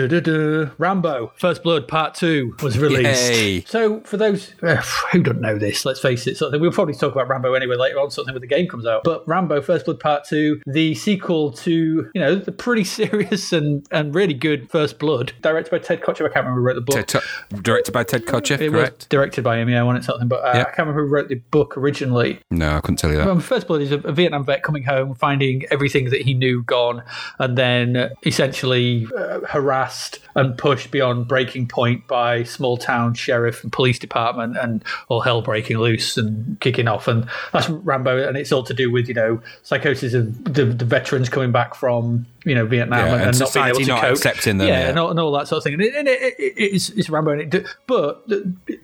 Rambo 0.78 1.32
First 1.36 1.64
Blood 1.64 1.88
Part 1.88 2.16
2 2.16 2.58
was 2.64 2.78
released. 2.80 3.30
Yay. 3.32 3.62
So, 3.62 4.00
for 4.02 4.18
those 4.18 4.54
uh, 4.64 4.76
who 5.12 5.22
don't 5.22 5.40
know 5.42 5.58
this, 5.58 5.86
let's 5.86 6.00
face 6.08 6.26
it, 6.28 6.38
sort 6.38 6.54
of, 6.54 6.62
we'll 6.62 6.72
probably 6.72 6.94
talk 6.94 7.12
about 7.12 7.28
Rambo 7.28 7.54
anyway 7.54 7.76
later 7.76 8.00
on, 8.00 8.10
something 8.12 8.34
when 8.34 8.40
the 8.42 8.48
game 8.48 8.68
comes 8.68 8.86
out. 8.86 9.04
But 9.04 9.28
Rambo 9.28 9.62
First 9.62 9.86
Blood 9.86 10.00
Part 10.00 10.24
2, 10.26 10.62
the 10.66 10.96
sequel 10.96 11.52
to, 11.54 11.72
you 12.14 12.22
know, 12.22 12.36
the 12.36 12.52
pretty 12.52 12.84
serious 12.98 13.52
and, 13.52 13.86
and 13.92 14.16
really 14.16 14.34
good 14.34 14.70
First 14.70 15.00
Blood, 15.00 15.34
directed 15.42 15.72
by 15.72 15.80
Ted 15.80 16.02
Kotcheff. 16.02 16.26
I 16.30 16.34
can't 16.34 16.46
remember 16.46 16.62
who 16.62 16.66
wrote 16.68 16.76
the 16.76 16.82
book. 16.82 16.96
Ted, 16.96 17.08
Ted- 17.50 17.64
directed 17.64 17.92
by 17.92 18.04
Ted 18.04 18.26
Kotcheff, 18.26 18.62
it 18.62 18.72
correct? 18.72 18.98
was 19.00 19.06
directed 19.08 19.44
by 19.44 19.58
him, 19.58 19.68
yeah, 19.70 19.82
I 19.82 19.84
wanted 19.84 20.04
something, 20.06 20.28
but 20.28 20.44
uh, 20.46 20.52
Yeah. 20.56 20.62
I 20.62 20.64
can't 20.66 20.80
remember 20.80 21.04
who 21.06 21.10
wrote 21.10 21.28
the 21.28 21.36
book 21.36 21.76
originally. 21.78 22.40
No, 22.52 22.78
I 22.78 22.80
couldn't 22.80 22.98
tell 22.98 23.12
you 23.12 23.18
that. 23.18 23.26
Well, 23.26 23.40
First 23.40 23.68
Blood 23.68 23.82
is 23.82 23.92
a, 23.92 23.98
a 24.00 24.12
Vietnam 24.14 24.46
vet 24.46 24.64
coming 24.64 24.84
home, 24.84 25.14
finding 25.16 25.64
everything 25.72 26.10
that 26.12 26.22
he 26.22 26.34
knew 26.34 26.64
gone, 26.64 27.04
and 27.40 27.58
then 27.58 27.98
uh, 27.98 28.10
essentially 28.26 29.08
uh, 29.18 29.42
harassed 29.50 30.20
and 30.38 30.58
pushed 30.58 30.92
beyond 30.92 31.28
breaking 31.28 31.68
point 31.68 32.08
by 32.08 32.44
small 32.44 32.78
town 32.78 33.16
sheriff 33.16 33.64
and 33.64 33.74
police 33.74 34.00
department, 34.00 34.56
and 34.56 34.84
all 35.10 35.20
hell 35.20 35.42
breaking 35.42 35.80
loose 35.80 36.16
and 36.16 36.58
kicking 36.62 36.88
off. 36.88 37.08
And 37.08 37.28
that's 37.52 37.68
Rambo, 37.68 38.26
and 38.26 38.38
it's 38.38 38.52
all 38.52 38.64
to 38.64 38.74
do 38.74 38.90
with 38.90 39.10
you 39.10 39.16
know 39.16 39.42
psychosis 39.64 40.14
of 40.14 40.44
the, 40.46 40.64
the 40.66 40.86
veterans 40.86 41.28
coming 41.28 41.52
back 41.52 41.76
from 41.76 42.26
you 42.48 42.56
know 42.56 42.66
Vietnam 42.66 43.00
Yeah, 43.00 43.06
and, 43.06 43.14
and 43.14 43.30
and 43.30 43.40
not 43.40 43.54
being 43.54 43.66
able 43.68 43.80
to 43.80 43.86
not 43.86 44.02
cope. 44.02 44.16
accepting 44.16 44.58
them, 44.58 44.68
Yeah, 44.68 44.80
yeah. 44.80 44.90
And, 44.90 45.00
all, 45.00 45.10
and 45.12 45.20
all 45.20 45.32
that 45.34 45.48
sort 45.48 45.58
of 45.58 45.64
thing. 45.64 45.74
And, 45.74 45.82
it, 45.82 45.96
and 45.96 46.08
it, 46.08 46.36
it, 46.40 46.54
it's, 46.58 46.90
it's 46.90 47.10
Rambo, 47.10 47.32
and 47.32 47.54
it, 47.54 47.66
but 47.88 48.24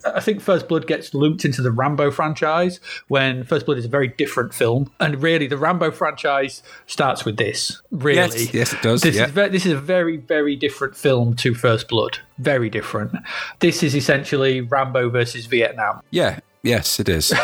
I 0.05 0.19
think 0.19 0.41
First 0.41 0.67
Blood 0.67 0.87
gets 0.87 1.13
looped 1.13 1.45
into 1.45 1.61
the 1.61 1.71
Rambo 1.71 2.11
franchise 2.11 2.79
when 3.07 3.43
First 3.43 3.65
Blood 3.65 3.77
is 3.77 3.85
a 3.85 3.89
very 3.89 4.07
different 4.09 4.53
film, 4.53 4.91
and 4.99 5.21
really 5.21 5.47
the 5.47 5.57
Rambo 5.57 5.91
franchise 5.91 6.61
starts 6.87 7.25
with 7.25 7.37
this. 7.37 7.81
Really, 7.91 8.17
Yes, 8.17 8.53
yes, 8.53 8.73
it 8.73 8.81
does, 8.81 9.01
This 9.01 9.15
yeah. 9.15 9.25
is 9.27 9.33
this 9.33 9.65
is 9.65 9.71
a 9.73 9.79
very 9.79 10.17
very 10.17 10.55
different 10.55 10.95
film 10.95 11.35
to 11.37 11.53
First 11.53 11.87
Blood. 11.87 12.19
Very 12.39 12.69
different. 12.69 13.13
This 13.59 13.83
is 13.83 13.95
essentially 13.95 14.61
Rambo 14.61 15.09
versus 15.09 15.45
Vietnam 15.45 16.01
Yeah, 16.11 16.39
yes, 16.63 16.99
it 16.99 17.07
is. 17.09 17.33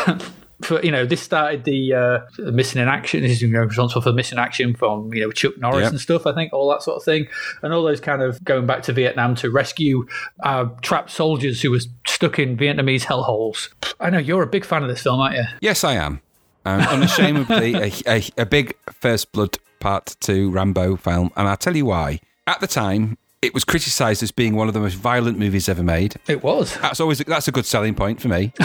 for 0.62 0.82
you 0.82 0.90
know 0.90 1.04
this 1.06 1.20
started 1.20 1.64
the 1.64 1.94
uh, 1.94 2.18
missing 2.50 2.80
in 2.80 2.88
action. 2.88 3.22
This 3.22 3.32
is 3.32 3.42
you 3.42 3.48
know, 3.48 3.60
responsible 3.60 4.02
for 4.02 4.12
missing 4.12 4.38
action 4.38 4.74
from 4.74 5.12
you 5.14 5.20
know 5.22 5.30
Chuck 5.32 5.56
Norris 5.58 5.82
Yep. 5.84 5.90
and 5.92 6.00
stuff. 6.00 6.26
I 6.26 6.34
think 6.34 6.52
all 6.52 6.68
that 6.70 6.82
sort 6.82 6.96
of 6.96 7.04
thing, 7.04 7.26
and 7.62 7.72
all 7.72 7.82
those 7.82 8.00
kind 8.00 8.22
of 8.22 8.42
going 8.44 8.66
back 8.66 8.82
to 8.84 8.92
Vietnam 8.92 9.34
to 9.36 9.50
rescue 9.50 10.06
uh, 10.42 10.66
trapped 10.82 11.10
soldiers 11.10 11.62
who 11.62 11.70
were 11.70 11.80
stuck 12.06 12.38
in 12.38 12.56
Vietnamese 12.56 13.04
hellholes. 13.04 13.68
I 13.98 14.10
know 14.10 14.18
you're 14.18 14.42
a 14.42 14.46
big 14.46 14.64
fan 14.64 14.82
of 14.82 14.88
this 14.88 15.02
film, 15.02 15.20
aren't 15.20 15.36
you? 15.36 15.44
Yes, 15.60 15.84
I 15.84 15.94
am. 15.94 16.20
Um, 16.66 16.80
unashamedly, 16.82 17.74
a, 17.74 17.92
a, 18.06 18.22
a 18.38 18.46
big 18.46 18.76
First 18.92 19.32
Blood 19.32 19.58
Part 19.78 20.16
2 20.20 20.50
Rambo 20.50 20.96
film. 20.96 21.30
And 21.36 21.48
I'll 21.48 21.56
tell 21.56 21.74
you 21.74 21.86
why. 21.86 22.20
At 22.46 22.60
the 22.60 22.66
time, 22.66 23.16
it 23.40 23.54
was 23.54 23.64
criticised 23.64 24.22
as 24.22 24.30
being 24.30 24.54
one 24.54 24.68
of 24.68 24.74
the 24.74 24.80
most 24.80 24.96
violent 24.96 25.38
movies 25.38 25.70
ever 25.70 25.82
made. 25.82 26.16
It 26.28 26.42
was. 26.42 26.76
That's 26.76 27.00
always 27.00 27.18
that's 27.20 27.48
a 27.48 27.52
good 27.52 27.64
selling 27.64 27.94
point 27.94 28.20
for 28.20 28.28
me. 28.28 28.52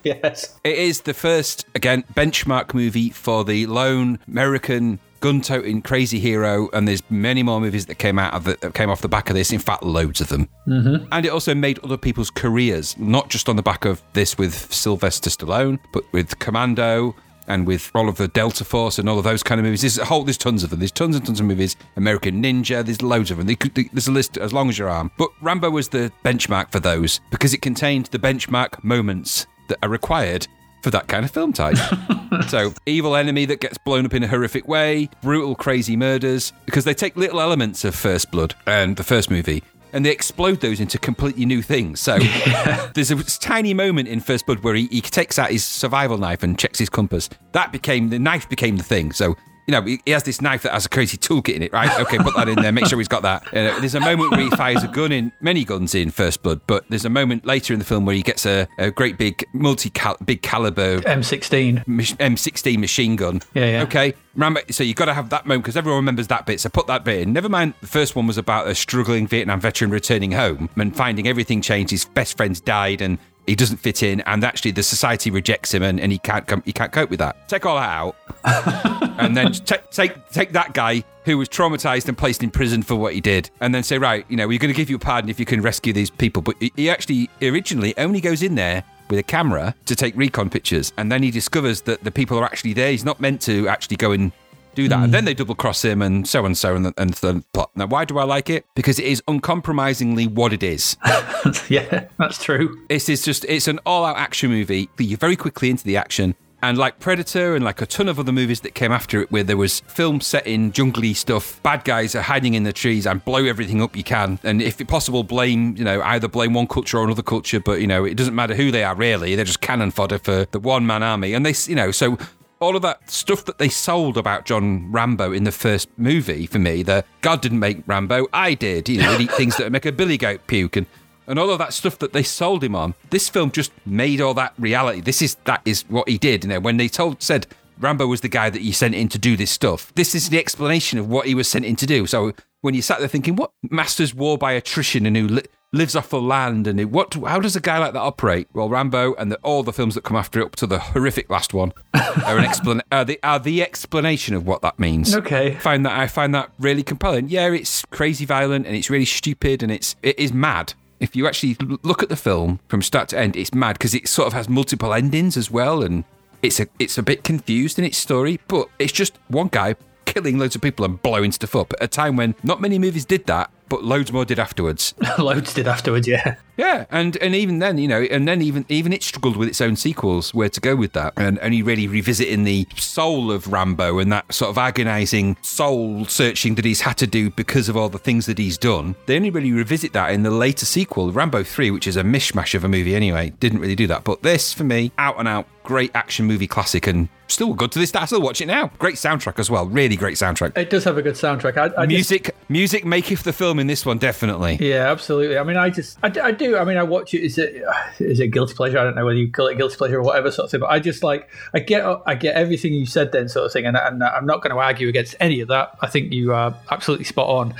Yes. 0.04 0.58
It 0.64 0.78
is 0.78 1.02
the 1.02 1.14
first, 1.14 1.66
again, 1.74 2.04
benchmark 2.14 2.74
movie 2.74 3.10
for 3.10 3.44
the 3.44 3.66
lone 3.66 4.18
American 4.26 4.98
gun-toting 5.20 5.82
crazy 5.82 6.18
hero, 6.18 6.68
and 6.72 6.88
there's 6.88 7.02
many 7.10 7.42
more 7.42 7.60
movies 7.60 7.86
that 7.86 7.96
came 7.96 8.18
out 8.18 8.32
of 8.34 8.44
the, 8.44 8.56
that 8.62 8.74
came 8.74 8.90
off 8.90 9.02
the 9.02 9.08
back 9.08 9.28
of 9.30 9.36
this. 9.36 9.52
In 9.52 9.58
fact, 9.58 9.82
loads 9.82 10.20
of 10.20 10.28
them. 10.28 10.48
Mm-hmm. 10.66 11.06
And 11.12 11.26
it 11.26 11.28
also 11.28 11.54
made 11.54 11.78
other 11.80 11.98
people's 11.98 12.30
careers, 12.30 12.96
not 12.98 13.28
just 13.28 13.48
on 13.48 13.56
the 13.56 13.62
back 13.62 13.84
of 13.84 14.02
this 14.14 14.38
with 14.38 14.72
Sylvester 14.72 15.30
Stallone, 15.30 15.78
but 15.92 16.10
with 16.12 16.38
Commando 16.38 17.14
and 17.46 17.66
with 17.66 17.90
all 17.94 18.08
of 18.08 18.16
the 18.16 18.28
Delta 18.28 18.64
Force 18.64 18.98
and 18.98 19.08
all 19.08 19.18
of 19.18 19.24
those 19.24 19.42
kind 19.42 19.58
of 19.58 19.64
movies. 19.64 19.80
There's 19.80 19.98
a 19.98 20.04
whole, 20.04 20.22
there's 20.22 20.38
tons 20.38 20.62
of 20.62 20.70
them. 20.70 20.78
There's 20.78 20.92
tons 20.92 21.16
and 21.16 21.26
tons 21.26 21.40
of 21.40 21.46
movies. 21.46 21.76
American 21.96 22.42
Ninja. 22.42 22.84
There's 22.84 23.02
loads 23.02 23.30
of 23.30 23.38
them. 23.38 23.54
Could, 23.56 23.74
there's 23.74 24.06
a 24.06 24.12
list 24.12 24.38
as 24.38 24.52
long 24.52 24.68
as 24.68 24.78
your 24.78 24.88
arm. 24.88 25.10
But 25.18 25.30
Rambo 25.40 25.70
was 25.70 25.88
the 25.88 26.12
benchmark 26.24 26.70
for 26.70 26.78
those 26.78 27.20
because 27.30 27.52
it 27.52 27.60
contained 27.60 28.06
the 28.06 28.20
benchmark 28.20 28.82
moments 28.84 29.46
that 29.70 29.78
are 29.82 29.88
required 29.88 30.46
for 30.82 30.90
that 30.90 31.08
kind 31.08 31.24
of 31.24 31.30
film 31.30 31.52
type. 31.52 31.76
so, 32.48 32.72
evil 32.86 33.16
enemy 33.16 33.44
that 33.46 33.60
gets 33.60 33.78
blown 33.78 34.06
up 34.06 34.14
in 34.14 34.22
a 34.22 34.28
horrific 34.28 34.68
way, 34.68 35.08
brutal, 35.22 35.54
crazy 35.54 35.96
murders, 35.96 36.52
because 36.66 36.84
they 36.84 36.94
take 36.94 37.16
little 37.16 37.40
elements 37.40 37.84
of 37.84 37.94
First 37.94 38.30
Blood 38.30 38.54
and 38.66 38.96
the 38.96 39.04
first 39.04 39.30
movie. 39.30 39.62
And 39.92 40.06
they 40.06 40.10
explode 40.10 40.60
those 40.60 40.78
into 40.78 40.98
completely 40.98 41.44
new 41.44 41.62
things. 41.62 41.98
So 41.98 42.18
there's 42.94 43.10
a 43.10 43.24
tiny 43.40 43.74
moment 43.74 44.06
in 44.06 44.20
First 44.20 44.46
Blood 44.46 44.60
where 44.60 44.74
he, 44.74 44.86
he 44.86 45.00
takes 45.00 45.38
out 45.38 45.50
his 45.50 45.64
survival 45.64 46.16
knife 46.16 46.44
and 46.44 46.56
checks 46.56 46.78
his 46.78 46.88
compass. 46.88 47.28
That 47.52 47.72
became 47.72 48.10
the 48.10 48.18
knife 48.20 48.48
became 48.48 48.76
the 48.76 48.84
thing. 48.84 49.12
So 49.12 49.36
you 49.70 49.80
know, 49.80 49.82
he 50.04 50.10
has 50.10 50.24
this 50.24 50.40
knife 50.40 50.62
that 50.62 50.72
has 50.72 50.86
a 50.86 50.88
crazy 50.88 51.16
toolkit 51.16 51.54
in 51.54 51.62
it, 51.62 51.72
right? 51.72 52.00
Okay, 52.00 52.18
put 52.18 52.34
that 52.34 52.48
in 52.48 52.56
there. 52.56 52.72
Make 52.72 52.86
sure 52.86 52.98
he's 52.98 53.06
got 53.06 53.22
that. 53.22 53.46
Uh, 53.48 53.78
there's 53.78 53.94
a 53.94 54.00
moment 54.00 54.32
where 54.32 54.40
he 54.40 54.50
fires 54.50 54.82
a 54.82 54.88
gun 54.88 55.12
in, 55.12 55.30
many 55.40 55.64
guns 55.64 55.94
in 55.94 56.10
First 56.10 56.42
Blood, 56.42 56.60
but 56.66 56.84
there's 56.88 57.04
a 57.04 57.10
moment 57.10 57.46
later 57.46 57.72
in 57.72 57.78
the 57.78 57.84
film 57.84 58.04
where 58.04 58.16
he 58.16 58.22
gets 58.22 58.44
a, 58.46 58.66
a 58.78 58.90
great 58.90 59.16
big 59.16 59.44
multi 59.52 59.92
big 60.24 60.42
caliber 60.42 60.98
M16. 61.02 61.84
M16 61.84 62.78
machine 62.78 63.14
gun. 63.14 63.40
Yeah, 63.54 63.66
yeah. 63.66 63.82
Okay, 63.82 64.14
Rambo. 64.34 64.62
So 64.70 64.82
you've 64.82 64.96
got 64.96 65.04
to 65.04 65.14
have 65.14 65.30
that 65.30 65.46
moment 65.46 65.62
because 65.62 65.76
everyone 65.76 65.98
remembers 65.98 66.26
that 66.26 66.46
bit. 66.46 66.58
So 66.58 66.68
put 66.68 66.88
that 66.88 67.04
bit 67.04 67.20
in. 67.20 67.32
Never 67.32 67.48
mind. 67.48 67.74
The 67.80 67.86
first 67.86 68.16
one 68.16 68.26
was 68.26 68.38
about 68.38 68.66
a 68.66 68.74
struggling 68.74 69.28
Vietnam 69.28 69.60
veteran 69.60 69.92
returning 69.92 70.32
home 70.32 70.68
and 70.76 70.96
finding 70.96 71.28
everything 71.28 71.62
changed. 71.62 71.92
His 71.92 72.04
best 72.04 72.36
friends 72.36 72.60
died 72.60 73.00
and. 73.00 73.18
He 73.46 73.56
doesn't 73.56 73.78
fit 73.78 74.02
in, 74.02 74.20
and 74.22 74.44
actually 74.44 74.70
the 74.70 74.82
society 74.82 75.30
rejects 75.30 75.74
him, 75.74 75.82
and, 75.82 75.98
and 75.98 76.12
he 76.12 76.18
can't 76.18 76.46
come, 76.46 76.62
he 76.64 76.72
can't 76.72 76.92
cope 76.92 77.10
with 77.10 77.18
that. 77.18 77.48
Take 77.48 77.66
all 77.66 77.76
that 77.76 77.88
out, 77.90 78.16
and 79.18 79.36
then 79.36 79.52
take 79.52 79.90
take 79.90 80.28
take 80.30 80.52
that 80.52 80.72
guy 80.72 81.02
who 81.24 81.36
was 81.36 81.48
traumatized 81.48 82.08
and 82.08 82.16
placed 82.16 82.42
in 82.42 82.50
prison 82.50 82.82
for 82.82 82.94
what 82.94 83.12
he 83.14 83.20
did, 83.20 83.50
and 83.60 83.74
then 83.74 83.82
say, 83.82 83.98
right, 83.98 84.24
you 84.28 84.36
know, 84.36 84.46
we're 84.46 84.58
going 84.58 84.72
to 84.72 84.76
give 84.76 84.88
you 84.88 84.96
a 84.96 85.00
pardon 85.00 85.28
if 85.30 85.38
you 85.40 85.46
can 85.46 85.60
rescue 85.62 85.92
these 85.92 86.10
people. 86.10 86.42
But 86.42 86.56
he- 86.60 86.72
he 86.76 86.90
actually 86.90 87.28
originally 87.42 87.96
only 87.98 88.20
goes 88.20 88.42
in 88.42 88.54
there 88.54 88.84
with 89.08 89.18
a 89.18 89.24
camera 89.24 89.74
to 89.86 89.96
take 89.96 90.16
recon 90.16 90.48
pictures, 90.48 90.92
and 90.96 91.10
then 91.10 91.22
he 91.22 91.30
discovers 91.30 91.80
that 91.82 92.04
the 92.04 92.10
people 92.10 92.38
are 92.38 92.44
actually 92.44 92.72
there. 92.72 92.90
He's 92.92 93.04
not 93.04 93.20
meant 93.20 93.40
to 93.42 93.68
actually 93.68 93.96
go 93.96 94.12
and 94.12 94.30
do 94.74 94.88
that, 94.88 95.02
and 95.04 95.14
then 95.14 95.24
they 95.24 95.34
double 95.34 95.54
cross 95.54 95.84
him, 95.84 96.02
and 96.02 96.26
so 96.28 96.44
and 96.44 96.56
so, 96.56 96.76
and 96.76 96.86
the, 96.86 96.94
and 96.96 97.14
the 97.14 97.44
plot. 97.52 97.70
Now, 97.74 97.86
why 97.86 98.04
do 98.04 98.18
I 98.18 98.24
like 98.24 98.50
it? 98.50 98.66
Because 98.74 98.98
it 98.98 99.06
is 99.06 99.22
uncompromisingly 99.28 100.26
what 100.26 100.52
it 100.52 100.62
is. 100.62 100.96
yeah, 101.68 102.08
that's 102.18 102.42
true. 102.42 102.80
This 102.88 103.08
is 103.08 103.22
just, 103.22 103.44
it's 103.46 103.68
an 103.68 103.80
all 103.86 104.04
out 104.04 104.16
action 104.16 104.50
movie. 104.50 104.88
You're 104.98 105.18
very 105.18 105.36
quickly 105.36 105.70
into 105.70 105.84
the 105.84 105.96
action. 105.96 106.34
And 106.62 106.76
like 106.76 106.98
Predator 106.98 107.54
and 107.54 107.64
like 107.64 107.80
a 107.80 107.86
ton 107.86 108.06
of 108.06 108.18
other 108.18 108.32
movies 108.32 108.60
that 108.60 108.74
came 108.74 108.92
after 108.92 109.22
it, 109.22 109.32
where 109.32 109.42
there 109.42 109.56
was 109.56 109.80
film 109.80 110.20
set 110.20 110.46
in 110.46 110.72
jungly 110.72 111.14
stuff, 111.14 111.62
bad 111.62 111.84
guys 111.84 112.14
are 112.14 112.20
hiding 112.20 112.52
in 112.52 112.64
the 112.64 112.72
trees 112.72 113.06
and 113.06 113.24
blow 113.24 113.44
everything 113.46 113.80
up 113.80 113.96
you 113.96 114.04
can. 114.04 114.38
And 114.42 114.60
if 114.60 114.86
possible, 114.86 115.24
blame, 115.24 115.74
you 115.76 115.84
know, 115.84 116.02
either 116.02 116.28
blame 116.28 116.52
one 116.52 116.66
culture 116.66 116.98
or 116.98 117.04
another 117.04 117.22
culture, 117.22 117.60
but, 117.60 117.80
you 117.80 117.86
know, 117.86 118.04
it 118.04 118.14
doesn't 118.16 118.34
matter 118.34 118.54
who 118.54 118.70
they 118.70 118.84
are 118.84 118.94
really. 118.94 119.34
They're 119.36 119.46
just 119.46 119.62
cannon 119.62 119.90
fodder 119.90 120.18
for 120.18 120.46
the 120.50 120.60
one 120.60 120.86
man 120.86 121.02
army. 121.02 121.32
And 121.32 121.46
they, 121.46 121.54
you 121.66 121.76
know, 121.76 121.92
so 121.92 122.18
all 122.60 122.76
of 122.76 122.82
that 122.82 123.10
stuff 123.10 123.44
that 123.46 123.58
they 123.58 123.68
sold 123.68 124.16
about 124.18 124.44
John 124.44 124.92
Rambo 124.92 125.32
in 125.32 125.44
the 125.44 125.52
first 125.52 125.88
movie 125.96 126.46
for 126.46 126.58
me, 126.58 126.82
the 126.82 127.04
God 127.22 127.40
didn't 127.40 127.58
make 127.58 127.82
Rambo, 127.86 128.28
I 128.32 128.54
did. 128.54 128.88
You 128.88 129.02
know, 129.02 129.18
eat 129.18 129.32
things 129.36 129.56
that 129.56 129.72
make 129.72 129.86
a 129.86 129.92
billy 129.92 130.18
goat 130.18 130.46
puke 130.46 130.76
and 130.76 130.86
and 131.26 131.38
all 131.38 131.50
of 131.50 131.58
that 131.58 131.72
stuff 131.72 131.98
that 132.00 132.12
they 132.12 132.24
sold 132.24 132.64
him 132.64 132.74
on. 132.74 132.92
This 133.10 133.28
film 133.28 133.52
just 133.52 133.70
made 133.86 134.20
all 134.20 134.34
that 134.34 134.52
reality. 134.58 135.00
This 135.00 135.22
is 135.22 135.36
that 135.44 135.62
is 135.64 135.82
what 135.88 136.08
he 136.08 136.18
did. 136.18 136.44
You 136.44 136.50
know, 136.50 136.60
when 136.60 136.76
they 136.76 136.88
told 136.88 137.22
said 137.22 137.46
Rambo 137.78 138.06
was 138.06 138.20
the 138.20 138.28
guy 138.28 138.50
that 138.50 138.62
you 138.62 138.72
sent 138.72 138.94
in 138.94 139.08
to 139.08 139.18
do 139.18 139.36
this 139.36 139.50
stuff. 139.50 139.92
This 139.94 140.14
is 140.14 140.28
the 140.28 140.38
explanation 140.38 140.98
of 140.98 141.08
what 141.08 141.26
he 141.26 141.34
was 141.34 141.48
sent 141.48 141.64
in 141.64 141.76
to 141.76 141.86
do. 141.86 142.06
So 142.06 142.32
when 142.60 142.74
you 142.74 142.82
sat 142.82 142.98
there 142.98 143.08
thinking, 143.08 143.36
what 143.36 143.52
Masters 143.70 144.14
war 144.14 144.36
by 144.36 144.52
attrition 144.52 145.06
and 145.06 145.16
who 145.16 145.28
li- 145.28 145.42
lives 145.72 145.94
off 145.94 146.10
the 146.10 146.20
land 146.20 146.66
and 146.66 146.80
it, 146.80 146.90
what? 146.90 147.14
How 147.14 147.40
does 147.40 147.56
a 147.56 147.60
guy 147.60 147.78
like 147.78 147.92
that 147.92 148.00
operate? 148.00 148.48
Well, 148.52 148.68
Rambo 148.68 149.14
and 149.14 149.32
the, 149.32 149.36
all 149.42 149.62
the 149.62 149.72
films 149.72 149.94
that 149.94 150.04
come 150.04 150.16
after 150.16 150.40
it, 150.40 150.44
up 150.44 150.56
to 150.56 150.66
the 150.66 150.78
horrific 150.78 151.30
last 151.30 151.54
one, 151.54 151.72
are 151.94 152.38
an 152.38 152.44
explan- 152.44 152.82
are 152.92 153.04
the 153.04 153.18
are 153.22 153.38
the 153.38 153.62
explanation 153.62 154.34
of 154.34 154.46
what 154.46 154.62
that 154.62 154.78
means. 154.78 155.14
Okay. 155.14 155.52
I 155.52 155.58
find 155.58 155.86
that 155.86 155.98
I 155.98 156.06
find 156.06 156.34
that 156.34 156.50
really 156.58 156.82
compelling. 156.82 157.28
Yeah, 157.28 157.50
it's 157.52 157.84
crazy 157.86 158.24
violent 158.24 158.66
and 158.66 158.76
it's 158.76 158.90
really 158.90 159.04
stupid 159.04 159.62
and 159.62 159.70
it's 159.70 159.96
it 160.02 160.18
is 160.18 160.32
mad. 160.32 160.74
If 160.98 161.16
you 161.16 161.26
actually 161.26 161.56
look 161.82 162.02
at 162.02 162.10
the 162.10 162.16
film 162.16 162.60
from 162.68 162.82
start 162.82 163.08
to 163.10 163.18
end, 163.18 163.34
it's 163.34 163.54
mad 163.54 163.74
because 163.74 163.94
it 163.94 164.06
sort 164.06 164.26
of 164.26 164.34
has 164.34 164.50
multiple 164.50 164.92
endings 164.92 165.36
as 165.36 165.50
well, 165.50 165.82
and 165.82 166.04
it's 166.42 166.60
a 166.60 166.66
it's 166.78 166.98
a 166.98 167.02
bit 167.02 167.24
confused 167.24 167.78
in 167.78 167.84
its 167.84 167.96
story. 167.96 168.38
But 168.48 168.68
it's 168.78 168.92
just 168.92 169.18
one 169.28 169.48
guy 169.48 169.76
killing 170.10 170.38
loads 170.38 170.56
of 170.56 170.62
people 170.62 170.84
and 170.84 171.00
blowing 171.00 171.30
stuff 171.32 171.54
up 171.54 171.72
at 171.74 171.82
a 171.82 171.88
time 171.88 172.16
when 172.16 172.34
not 172.42 172.60
many 172.60 172.78
movies 172.78 173.04
did 173.04 173.26
that, 173.26 173.50
but 173.68 173.84
loads 173.84 174.12
more 174.12 174.24
did 174.24 174.40
afterwards. 174.40 174.94
Loads 175.18 175.54
did 175.54 175.68
afterwards, 175.68 176.08
yeah. 176.08 176.36
Yeah, 176.56 176.86
and 176.90 177.16
and 177.18 177.36
even 177.36 177.60
then, 177.60 177.78
you 177.78 177.86
know, 177.86 178.02
and 178.02 178.26
then 178.26 178.42
even 178.42 178.66
even 178.68 178.92
it 178.92 179.04
struggled 179.04 179.36
with 179.36 179.48
its 179.48 179.60
own 179.60 179.76
sequels, 179.76 180.34
where 180.34 180.48
to 180.48 180.60
go 180.60 180.74
with 180.74 180.92
that, 180.94 181.12
and 181.16 181.38
only 181.40 181.62
really 181.62 181.86
revisiting 181.86 182.42
the 182.42 182.66
soul 182.76 183.30
of 183.30 183.50
Rambo 183.52 183.98
and 183.98 184.10
that 184.12 184.34
sort 184.34 184.50
of 184.50 184.58
agonising 184.58 185.36
soul 185.42 186.04
searching 186.06 186.56
that 186.56 186.64
he's 186.64 186.80
had 186.80 186.98
to 186.98 187.06
do 187.06 187.30
because 187.30 187.68
of 187.68 187.76
all 187.76 187.88
the 187.88 187.98
things 187.98 188.26
that 188.26 188.38
he's 188.38 188.58
done. 188.58 188.96
They 189.06 189.14
only 189.14 189.30
really 189.30 189.52
revisit 189.52 189.92
that 189.92 190.10
in 190.10 190.24
the 190.24 190.30
later 190.30 190.66
sequel, 190.66 191.12
Rambo 191.12 191.44
Three, 191.44 191.70
which 191.70 191.86
is 191.86 191.96
a 191.96 192.02
mishmash 192.02 192.54
of 192.56 192.64
a 192.64 192.68
movie 192.68 192.96
anyway. 192.96 193.32
Didn't 193.38 193.60
really 193.60 193.76
do 193.76 193.86
that, 193.86 194.02
but 194.02 194.22
this 194.22 194.52
for 194.52 194.64
me, 194.64 194.90
out 194.98 195.18
and 195.18 195.28
out 195.28 195.46
great 195.62 195.92
action 195.94 196.26
movie 196.26 196.48
classic, 196.48 196.88
and 196.88 197.08
still 197.30 197.54
good 197.54 197.72
to 197.72 197.78
this 197.78 197.90
day. 197.92 198.00
I 198.00 198.04
still 198.06 198.20
watch 198.20 198.40
it 198.40 198.46
now. 198.46 198.70
Great 198.78 198.96
soundtrack 198.96 199.38
as 199.38 199.50
well, 199.50 199.66
really 199.66 199.96
great 199.96 200.16
soundtrack. 200.16 200.56
It 200.56 200.70
does 200.70 200.84
have 200.84 200.98
a 200.98 201.02
good 201.02 201.14
soundtrack. 201.14 201.56
I, 201.56 201.82
I 201.82 201.86
just- 201.86 202.10
Music, 202.10 202.34
music 202.48 202.84
maketh 202.84 203.22
the 203.22 203.32
film 203.32 203.58
in 203.58 203.66
this 203.66 203.86
one 203.86 203.98
definitely. 203.98 204.58
Yeah, 204.60 204.90
absolutely. 204.90 205.38
I 205.38 205.42
mean, 205.44 205.56
I 205.56 205.70
just, 205.70 205.98
I, 206.02 206.12
I 206.22 206.32
do. 206.32 206.56
I 206.56 206.64
mean, 206.64 206.76
I 206.76 206.82
watch 206.82 207.14
it. 207.14 207.22
Is 207.22 207.38
it, 207.38 207.62
is 207.98 208.20
it 208.20 208.28
guilty 208.28 208.54
pleasure? 208.54 208.78
I 208.78 208.84
don't 208.84 208.94
know 208.96 209.04
whether 209.06 209.18
you 209.18 209.30
call 209.30 209.46
it 209.46 209.56
guilty 209.56 209.76
pleasure 209.76 209.98
or 209.98 210.02
whatever 210.02 210.30
sort 210.30 210.44
of 210.46 210.50
thing. 210.50 210.60
But 210.60 210.70
I 210.70 210.78
just 210.80 211.02
like, 211.02 211.28
I 211.54 211.60
get, 211.60 211.84
I 212.06 212.14
get 212.14 212.34
everything 212.36 212.72
you 212.74 212.86
said 212.86 213.12
then, 213.12 213.28
sort 213.28 213.46
of 213.46 213.52
thing, 213.52 213.66
and, 213.66 213.76
and 213.76 214.02
I'm 214.02 214.26
not 214.26 214.42
going 214.42 214.54
to 214.54 214.60
argue 214.60 214.88
against 214.88 215.14
any 215.20 215.40
of 215.40 215.48
that. 215.48 215.76
I 215.80 215.86
think 215.86 216.12
you 216.12 216.32
are 216.32 216.54
absolutely 216.70 217.04
spot 217.04 217.28
on. 217.28 217.54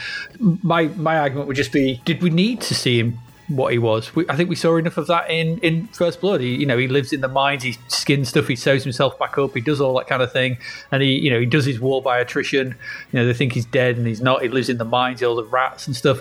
My, 0.62 0.84
my 0.96 1.18
argument 1.18 1.46
would 1.48 1.56
just 1.56 1.72
be, 1.72 2.00
did 2.04 2.22
we 2.22 2.30
need 2.30 2.60
to 2.62 2.74
see 2.74 2.98
him? 2.98 3.18
What 3.50 3.72
he 3.72 3.78
was, 3.78 4.14
we, 4.14 4.24
I 4.28 4.36
think 4.36 4.48
we 4.48 4.54
saw 4.54 4.76
enough 4.76 4.96
of 4.96 5.08
that 5.08 5.28
in 5.28 5.58
in 5.58 5.88
First 5.88 6.20
Blood. 6.20 6.40
He, 6.40 6.54
you 6.54 6.66
know, 6.66 6.78
he 6.78 6.86
lives 6.86 7.12
in 7.12 7.20
the 7.20 7.28
mines, 7.28 7.64
he 7.64 7.76
skins 7.88 8.28
stuff, 8.28 8.46
he 8.46 8.54
sews 8.54 8.84
himself 8.84 9.18
back 9.18 9.38
up, 9.38 9.54
he 9.54 9.60
does 9.60 9.80
all 9.80 9.98
that 9.98 10.06
kind 10.06 10.22
of 10.22 10.32
thing, 10.32 10.56
and 10.92 11.02
he, 11.02 11.18
you 11.18 11.30
know, 11.30 11.40
he 11.40 11.46
does 11.46 11.64
his 11.64 11.80
war 11.80 12.00
by 12.00 12.20
attrition. 12.20 12.76
You 13.10 13.18
know, 13.18 13.26
they 13.26 13.34
think 13.34 13.52
he's 13.52 13.64
dead 13.64 13.96
and 13.96 14.06
he's 14.06 14.20
not. 14.20 14.42
He 14.42 14.48
lives 14.48 14.68
in 14.68 14.78
the 14.78 14.84
mines, 14.84 15.20
all 15.22 15.34
the 15.34 15.44
rats 15.44 15.88
and 15.88 15.96
stuff. 15.96 16.20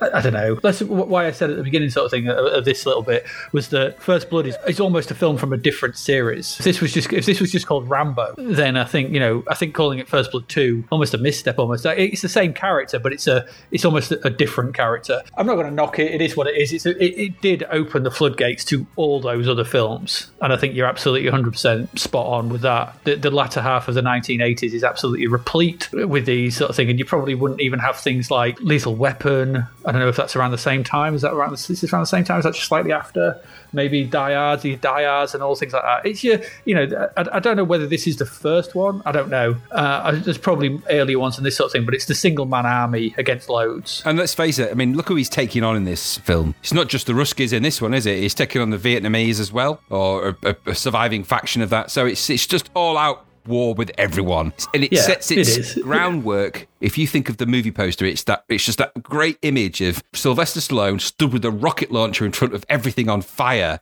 I, 0.00 0.08
I 0.14 0.20
don't 0.22 0.32
know. 0.32 0.54
That's 0.54 0.82
why 0.82 1.26
I 1.26 1.32
said 1.32 1.50
at 1.50 1.56
the 1.56 1.62
beginning, 1.62 1.90
sort 1.90 2.06
of 2.06 2.10
thing, 2.10 2.28
of, 2.28 2.38
of 2.46 2.64
this 2.64 2.86
little 2.86 3.02
bit 3.02 3.26
was 3.52 3.68
that 3.68 4.02
First 4.02 4.30
Blood 4.30 4.46
is, 4.46 4.56
is 4.66 4.80
almost 4.80 5.10
a 5.10 5.14
film 5.14 5.36
from 5.36 5.52
a 5.52 5.58
different 5.58 5.96
series. 5.96 6.58
If 6.58 6.64
this 6.64 6.80
was 6.80 6.92
just 6.92 7.12
if 7.12 7.26
this 7.26 7.40
was 7.40 7.52
just 7.52 7.66
called 7.66 7.90
Rambo, 7.90 8.36
then 8.38 8.78
I 8.78 8.84
think 8.84 9.12
you 9.12 9.20
know, 9.20 9.44
I 9.48 9.54
think 9.54 9.74
calling 9.74 9.98
it 9.98 10.08
First 10.08 10.30
Blood 10.32 10.48
Two 10.48 10.84
almost 10.90 11.12
a 11.12 11.18
misstep. 11.18 11.58
Almost, 11.58 11.84
it's 11.84 12.22
the 12.22 12.28
same 12.28 12.54
character, 12.54 12.98
but 12.98 13.12
it's 13.12 13.26
a 13.26 13.46
it's 13.70 13.84
almost 13.84 14.12
a 14.12 14.30
different 14.30 14.74
character. 14.74 15.22
I'm 15.36 15.46
not 15.46 15.56
going 15.56 15.66
to 15.66 15.74
knock 15.74 15.98
it. 15.98 16.12
It 16.12 16.22
is 16.22 16.36
what 16.36 16.46
it 16.46 16.56
is. 16.56 16.69
It's 16.72 16.86
a, 16.86 16.90
it, 17.02 17.18
it 17.18 17.40
did 17.40 17.64
open 17.70 18.02
the 18.02 18.10
floodgates 18.10 18.64
to 18.66 18.86
all 18.96 19.20
those 19.20 19.48
other 19.48 19.64
films, 19.64 20.30
and 20.40 20.52
I 20.52 20.56
think 20.56 20.74
you're 20.74 20.86
absolutely 20.86 21.28
100 21.28 21.52
percent 21.52 21.98
spot 21.98 22.26
on 22.26 22.48
with 22.48 22.62
that. 22.62 22.96
The, 23.04 23.16
the 23.16 23.30
latter 23.30 23.60
half 23.60 23.88
of 23.88 23.94
the 23.94 24.02
1980s 24.02 24.72
is 24.72 24.84
absolutely 24.84 25.26
replete 25.26 25.90
with 25.92 26.26
these 26.26 26.56
sort 26.56 26.70
of 26.70 26.76
thing, 26.76 26.90
and 26.90 26.98
you 26.98 27.04
probably 27.04 27.34
wouldn't 27.34 27.60
even 27.60 27.78
have 27.78 27.96
things 27.96 28.30
like 28.30 28.60
Lethal 28.60 28.94
Weapon. 28.94 29.66
I 29.84 29.92
don't 29.92 30.00
know 30.00 30.08
if 30.08 30.16
that's 30.16 30.36
around 30.36 30.50
the 30.50 30.58
same 30.58 30.84
time. 30.84 31.14
Is 31.14 31.22
that 31.22 31.32
around? 31.32 31.50
The, 31.50 31.72
is 31.72 31.80
this 31.80 31.92
around 31.92 32.02
the 32.02 32.06
same 32.06 32.24
time? 32.24 32.38
Is 32.38 32.44
that 32.44 32.54
just 32.54 32.66
slightly 32.66 32.92
after? 32.92 33.40
Maybe 33.72 34.04
Hard, 34.06 34.62
the 34.62 34.76
Die 34.76 35.28
and 35.32 35.42
all 35.42 35.54
things 35.54 35.72
like 35.72 35.82
that. 35.82 36.06
It's 36.06 36.24
your, 36.24 36.40
you 36.64 36.74
know, 36.74 37.10
I, 37.16 37.26
I 37.34 37.38
don't 37.40 37.56
know 37.56 37.64
whether 37.64 37.86
this 37.86 38.06
is 38.06 38.16
the 38.16 38.26
first 38.26 38.74
one. 38.74 39.02
I 39.04 39.12
don't 39.12 39.28
know. 39.28 39.56
Uh, 39.70 40.12
there's 40.12 40.38
probably 40.38 40.80
earlier 40.90 41.18
ones 41.18 41.36
and 41.36 41.46
this 41.46 41.56
sort 41.56 41.66
of 41.66 41.72
thing, 41.72 41.84
but 41.84 41.94
it's 41.94 42.06
the 42.06 42.14
single 42.14 42.46
man 42.46 42.66
army 42.66 43.14
against 43.18 43.48
loads. 43.48 44.02
And 44.04 44.18
let's 44.18 44.34
face 44.34 44.58
it, 44.58 44.70
I 44.70 44.74
mean, 44.74 44.96
look 44.96 45.08
who 45.08 45.16
he's 45.16 45.28
taking 45.28 45.62
on 45.62 45.76
in 45.76 45.84
this 45.84 46.18
film. 46.18 46.54
It's 46.60 46.72
not 46.72 46.88
just 46.88 47.06
the 47.06 47.12
Ruskies 47.12 47.52
in 47.52 47.62
this 47.62 47.80
one, 47.80 47.94
is 47.94 48.06
it? 48.06 48.18
He's 48.18 48.34
taking 48.34 48.60
on 48.62 48.70
the 48.70 48.78
Vietnamese 48.78 49.40
as 49.40 49.52
well, 49.52 49.80
or 49.90 50.28
a, 50.28 50.36
a, 50.50 50.56
a 50.70 50.74
surviving 50.74 51.24
faction 51.24 51.62
of 51.62 51.70
that. 51.70 51.90
So 51.90 52.06
it's 52.06 52.28
it's 52.30 52.46
just 52.46 52.70
all 52.74 52.96
out 52.96 53.24
war 53.50 53.74
with 53.74 53.90
everyone, 53.98 54.52
and 54.72 54.84
it 54.84 54.92
Yeah, 54.92 55.02
sets 55.02 55.30
its 55.30 55.56
is. 55.56 55.74
groundwork. 55.82 56.66
If 56.80 56.96
you 56.96 57.06
think 57.06 57.28
of 57.28 57.36
the 57.36 57.46
movie 57.46 57.72
poster, 57.72 58.06
it's 58.06 58.24
that 58.24 58.44
it's 58.48 58.64
just 58.64 58.78
that 58.78 59.02
great 59.02 59.38
image 59.42 59.80
of 59.82 60.02
Sylvester 60.14 60.60
Stallone 60.60 61.00
stood 61.00 61.32
with 61.32 61.44
a 61.44 61.50
rocket 61.50 61.90
launcher 61.92 62.24
in 62.24 62.32
front 62.32 62.54
of 62.54 62.64
everything 62.68 63.08
on 63.10 63.20
fire. 63.20 63.80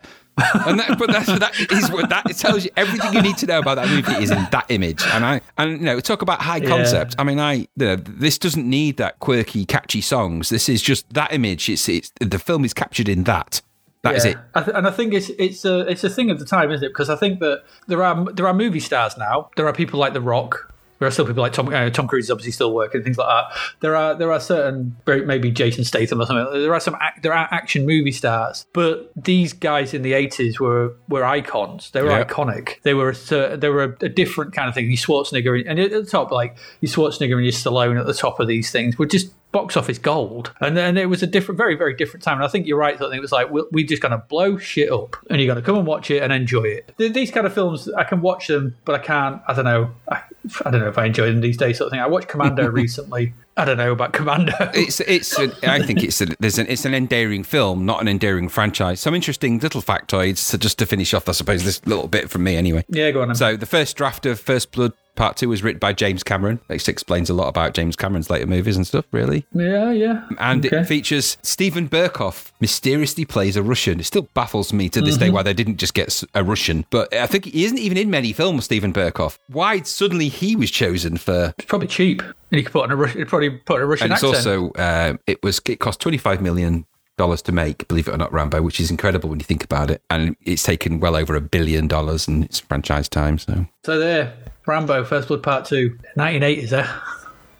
and 0.67 0.79
that, 0.79 0.97
but 1.01 1.11
that, 1.11 1.27
that 1.41 1.73
is 1.73 1.91
what 1.91 2.09
that 2.11 2.25
tells 2.37 2.65
you 2.65 2.71
everything 2.77 3.13
you 3.13 3.21
need 3.23 3.37
to 3.37 3.45
know 3.47 3.59
about 3.59 3.75
that 3.75 3.89
movie 3.89 4.23
is 4.23 4.31
in 4.31 4.47
that 4.53 4.67
image. 4.69 5.03
And 5.07 5.25
I 5.25 5.41
and 5.57 5.73
you 5.73 5.85
know 5.85 5.99
talk 6.01 6.23
about 6.23 6.41
high 6.41 6.61
concept. 6.61 7.17
I 7.19 7.25
mean, 7.25 7.41
I 7.41 7.53
you 7.55 7.67
know, 7.77 7.97
this 7.97 8.39
doesn't 8.39 8.69
need 8.69 8.99
that 8.99 9.19
quirky, 9.19 9.65
catchy 9.67 10.01
songs. 10.01 10.49
This 10.49 10.69
is 10.69 10.81
just 10.81 11.13
that 11.15 11.33
image. 11.33 11.69
It's 11.69 11.89
it's 11.89 12.13
the 12.21 12.39
film 12.39 12.65
is 12.65 12.73
captured 12.73 13.09
in 13.09 13.25
that. 13.25 13.61
That 14.03 14.15
is 14.17 14.25
Yeah. 14.25 14.31
it. 14.33 14.37
I 14.55 14.63
th- 14.63 14.77
and 14.77 14.87
I 14.87 14.91
think 14.91 15.13
it's 15.13 15.29
it's 15.39 15.65
a 15.65 15.81
it's 15.81 16.05
a 16.05 16.11
thing 16.11 16.31
of 16.31 16.39
the 16.39 16.45
time, 16.45 16.71
isn't 16.71 16.85
it? 16.85 16.91
Because 16.91 17.11
I 17.11 17.17
think 17.17 17.41
that 17.41 17.63
there 17.89 18.03
are 18.03 18.25
there 18.33 18.47
are 18.47 18.55
movie 18.55 18.81
stars 18.81 19.17
now. 19.19 19.51
There 19.57 19.67
are 19.67 19.73
people 19.73 19.99
like 19.99 20.13
The 20.13 20.21
Rock. 20.21 20.73
There 21.01 21.07
are 21.07 21.13
still 21.13 21.27
people 21.27 21.43
like 21.45 21.53
Tom. 21.53 21.73
Uh, 21.73 21.91
Tom 21.91 22.09
Cruise 22.09 22.25
is 22.25 22.31
obviously 22.33 22.51
still 22.51 22.75
working 22.75 23.05
things 23.05 23.17
like 23.19 23.29
that. 23.29 23.57
There 23.81 23.95
are 23.95 24.17
there 24.17 24.33
are 24.33 24.41
certain 24.41 24.97
maybe 25.07 25.51
Jason 25.53 25.85
Statham 25.85 26.21
or 26.21 26.27
something. 26.27 26.61
There 26.61 26.75
are 26.75 26.81
some 26.81 26.97
ac- 26.97 27.21
there 27.23 27.33
are 27.33 27.47
action 27.53 27.87
movie 27.87 28.11
stars, 28.11 28.67
but 28.73 29.11
these 29.15 29.53
guys 29.53 29.95
in 29.95 30.03
the 30.03 30.13
eighties 30.13 30.59
were 30.59 30.95
were 31.09 31.25
icons. 31.25 31.91
They 31.93 32.03
were 32.03 32.11
Yeah. 32.11 32.25
iconic. 32.25 32.83
They 32.83 32.95
were 32.95 33.11
a, 33.31 33.57
they 33.57 33.69
were 33.69 33.97
a, 34.01 34.09
different 34.09 34.53
kind 34.55 34.69
of 34.69 34.75
thing. 34.75 34.87
Your 34.87 34.97
Schwarzenegger 34.97 35.63
and 35.69 35.79
at 35.79 35.93
the 35.93 36.05
top, 36.05 36.33
like 36.33 36.57
your 36.81 36.91
Schwarzenegger 36.91 37.35
and 37.37 37.45
your 37.45 37.53
Stallone 37.53 37.99
at 38.01 38.07
the 38.07 38.15
top 38.15 38.41
of 38.41 38.49
these 38.49 38.73
things 38.73 38.99
were 38.99 39.07
just 39.07 39.33
box 39.53 39.77
office 39.77 39.99
gold. 39.99 40.53
And 40.61 40.77
then 40.77 40.97
it 40.97 41.09
was 41.09 41.23
a 41.23 41.27
different, 41.27 41.57
very, 41.57 41.75
very 41.75 41.95
different 41.95 42.23
time. 42.23 42.37
And 42.37 42.45
I 42.45 42.49
think 42.49 42.67
you're 42.67 42.79
right. 42.79 43.01
I 43.01 43.17
it 43.17 43.21
was 43.21 43.33
like, 43.33 43.51
we 43.51 43.63
we're 43.73 43.87
just 43.87 44.03
going 44.03 44.13
to 44.13 44.19
blow 44.19 44.59
shit 44.59 44.91
up 44.93 45.17
and 45.31 45.41
you're 45.41 45.47
going 45.47 45.63
to 45.63 45.67
come 45.67 45.77
and 45.77 45.87
watch 45.87 46.11
it 46.11 46.23
and 46.23 46.33
enjoy 46.33 46.65
it. 46.65 46.95
These 46.99 47.31
kind 47.31 47.47
of 47.47 47.55
films, 47.55 47.89
I 47.91 48.05
can 48.05 48.21
watch 48.21 48.47
them, 48.47 48.77
but 48.85 48.95
I 48.95 48.99
can't, 48.99 49.41
I 49.49 49.55
don't 49.55 49.65
know. 49.65 49.91
I, 50.11 50.23
I 50.65 50.71
don't 50.71 50.81
know 50.81 50.89
if 50.89 50.99
I 50.99 51.07
enjoy 51.07 51.27
them 51.27 51.41
these 51.41 51.57
days, 51.57 51.79
sort 51.79 51.87
of 51.87 51.93
thing. 51.93 52.01
I 52.01 52.07
watched 52.07 52.29
Commando 52.29 52.67
recently. 52.71 53.33
I 53.57 53.65
don't 53.65 53.77
know 53.77 53.91
about 53.93 54.13
Commando. 54.13 54.55
It's 54.73 55.01
it's. 55.01 55.37
A, 55.37 55.51
I 55.69 55.85
think 55.85 56.05
it's 56.05 56.21
a, 56.21 56.27
there's 56.39 56.59
an 56.59 56.67
it's 56.69 56.85
an 56.85 56.95
endearing 56.95 57.43
film, 57.43 57.85
not 57.85 58.01
an 58.01 58.07
endearing 58.07 58.49
franchise. 58.49 59.01
Some 59.01 59.17
interesting 59.17 59.59
little 59.59 59.83
factoids. 59.83 60.39
So 60.39 60.57
just 60.57 60.79
to 60.79 60.87
finish 60.87 61.13
off, 61.13 61.29
I 61.29 61.33
suppose 61.33 61.65
this 61.65 61.85
little 61.85 62.07
bit 62.07 62.31
from 62.31 62.45
me 62.45 62.57
anyway. 62.57 62.85
yeah, 62.89 63.11
go 63.11 63.21
on. 63.23 63.29
then. 63.29 63.35
So 63.35 63.57
the 63.57 63.67
first 63.67 63.97
draft 63.97 64.27
of 64.27 64.39
First 64.39 64.71
Blood 64.71 64.93
Part 65.19 65.37
Two 65.37 65.49
was 65.49 65.63
written 65.63 65.81
by 65.81 65.93
James 65.93 66.23
Cameron. 66.23 66.61
It 66.71 66.89
explains 66.89 67.29
a 67.29 67.35
lot 67.35 67.49
about 67.49 67.75
James 67.75 67.97
Cameron's 67.97 68.31
later 68.31 68.47
movies 68.47 68.77
and 68.77 68.87
stuff, 68.87 69.05
really. 69.13 69.45
yeah, 69.53 69.91
yeah. 69.91 70.23
And 70.39 70.65
Okay. 70.65 70.79
it 70.79 70.85
features 70.87 71.37
Steven 71.43 71.89
Berkoff 71.89 72.53
mysteriously 72.61 73.25
plays 73.25 73.57
a 73.57 73.63
Russian. 73.63 73.99
It 74.01 74.05
still 74.07 74.29
baffles 74.35 74.73
me 74.73 74.89
to 74.91 75.01
this 75.03 75.17
Mm-hmm. 75.17 75.25
day 75.25 75.31
why 75.31 75.43
they 75.43 75.53
didn't 75.55 75.79
just 75.79 75.93
get 75.95 76.23
a 76.35 76.45
Russian. 76.45 76.85
But 76.91 77.13
I 77.13 77.27
think 77.27 77.47
he 77.47 77.65
isn't 77.65 77.79
even 77.79 77.99
in 77.99 78.09
many 78.11 78.33
films. 78.33 78.65
Steven 78.67 78.93
Berkoff. 78.93 79.39
Why 79.49 79.83
suddenly 79.83 80.29
he 80.29 80.55
was 80.57 80.71
chosen 80.71 81.17
for? 81.17 81.53
It's 81.59 81.67
probably 81.67 81.89
cheap. 81.89 82.23
And 82.23 82.33
you 82.59 82.63
could 82.63 82.73
put 82.73 82.85
on 82.85 82.93
a 82.93 82.97
Russian, 82.97 83.27
probably 83.27 83.51
put 83.51 83.77
on 83.77 83.83
a 83.83 83.87
Russian 83.87 84.05
And 84.05 84.13
it's 84.13 84.23
accent. 84.23 84.47
also 84.47 84.71
uh, 84.81 85.17
it 85.27 85.43
was 85.43 85.61
it 85.69 85.81
cost 85.81 86.01
twenty 86.01 86.19
five 86.19 86.41
million 86.41 86.87
dollars 87.17 87.43
to 87.43 87.51
make. 87.53 87.89
Believe 87.89 88.07
it 88.07 88.15
or 88.15 88.17
not, 88.17 88.33
Rambo, 88.33 88.63
which 88.63 88.79
is 88.79 88.91
incredible 88.91 89.29
when 89.29 89.41
you 89.41 89.45
think 89.45 89.65
about 89.65 89.91
it. 89.91 90.01
And 90.09 90.37
it's 90.43 90.63
taken 90.63 91.01
well 91.01 91.17
over 91.17 91.35
a 91.35 91.41
billion 91.41 91.89
dollars 91.89 92.29
in 92.29 92.45
its 92.45 92.61
franchise 92.61 93.09
time. 93.09 93.39
So 93.39 93.67
so 93.85 93.99
there, 93.99 94.33
Rambo, 94.69 95.05
First 95.05 95.29
Blood 95.29 95.43
Part 95.43 95.65
2, 95.65 95.99
1980s 96.17 96.69
there. 96.69 96.85
Eh? 96.85 97.19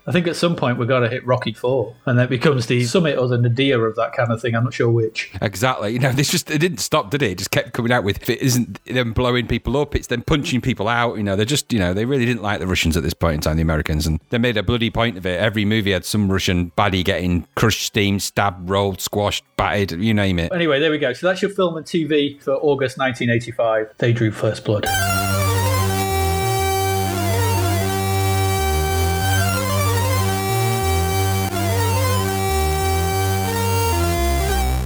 I 0.09 0.11
think 0.11 0.27
at 0.27 0.37
some 0.37 0.57
point 0.57 0.79
we've 0.79 0.89
got 0.89 1.01
to 1.01 1.09
hit 1.09 1.27
Rocky 1.27 1.53
Four, 1.53 1.95
and 2.07 2.19
that 2.19 2.31
becomes 2.31 2.65
the 2.65 2.83
summit 2.85 3.19
or 3.19 3.29
the 3.29 3.37
nadir 3.37 3.87
of 3.87 3.95
that 3.97 4.15
kind 4.15 4.33
of 4.33 4.41
thing. 4.41 4.55
I'm 4.55 4.65
not 4.65 4.73
sure 4.73 4.91
which. 4.91 5.31
Exactly. 5.43 5.93
You 5.93 5.99
know, 5.99 6.13
this 6.13 6.31
just 6.31 6.51
it 6.51 6.61
didn't 6.61 6.79
stop, 6.79 7.11
did 7.11 7.21
it? 7.21 7.33
It 7.33 7.39
just 7.39 7.51
kept 7.51 7.75
coming 7.75 7.93
out 7.93 8.05
with 8.05 8.23
if 8.23 8.31
it 8.31 8.41
isn't 8.41 8.83
them 8.87 9.13
blowing 9.13 9.47
people 9.47 9.77
up, 9.77 9.95
it's 9.95 10.07
them 10.07 10.23
punching 10.23 10.63
people 10.63 10.89
out. 10.89 11.19
You 11.19 11.23
know, 11.25 11.37
they're 11.37 11.45
just 11.45 11.71
you 11.75 11.79
know 11.79 11.93
they 11.93 12.07
really 12.07 12.25
didn't 12.25 12.43
like 12.43 12.59
the 12.59 12.67
Russians 12.67 12.97
at 12.97 13.03
this 13.03 13.13
point 13.13 13.35
in 13.35 13.41
time, 13.43 13.57
the 13.57 13.63
Americans, 13.63 14.07
and 14.07 14.19
they 14.31 14.39
made 14.39 14.57
a 14.57 14.63
bloody 14.63 14.89
point 14.89 15.19
of 15.19 15.27
it. 15.27 15.39
Every 15.39 15.67
movie 15.67 15.93
had 15.93 16.07
some 16.07 16.33
Russian 16.33 16.71
baddie 16.71 17.05
getting 17.05 17.47
crushed, 17.55 17.85
steamed, 17.85 18.23
stabbed, 18.23 18.71
rolled, 18.71 19.03
squashed, 19.03 19.45
battered, 19.59 19.93
you 19.93 20.15
name 20.15 20.39
it. 20.39 20.53
Anyway, 20.55 20.81
there 20.81 20.91
we 20.91 20.97
go. 20.97 21.13
So 21.13 21.27
that's 21.27 21.43
your 21.43 21.51
film 21.51 21.77
and 21.77 21.85
TV 21.85 22.41
for 22.43 22.55
August 22.55 22.97
1985. 22.97 23.93
They 23.99 24.15
drew 24.15 24.31
first 24.31 24.65
blood. 24.65 24.87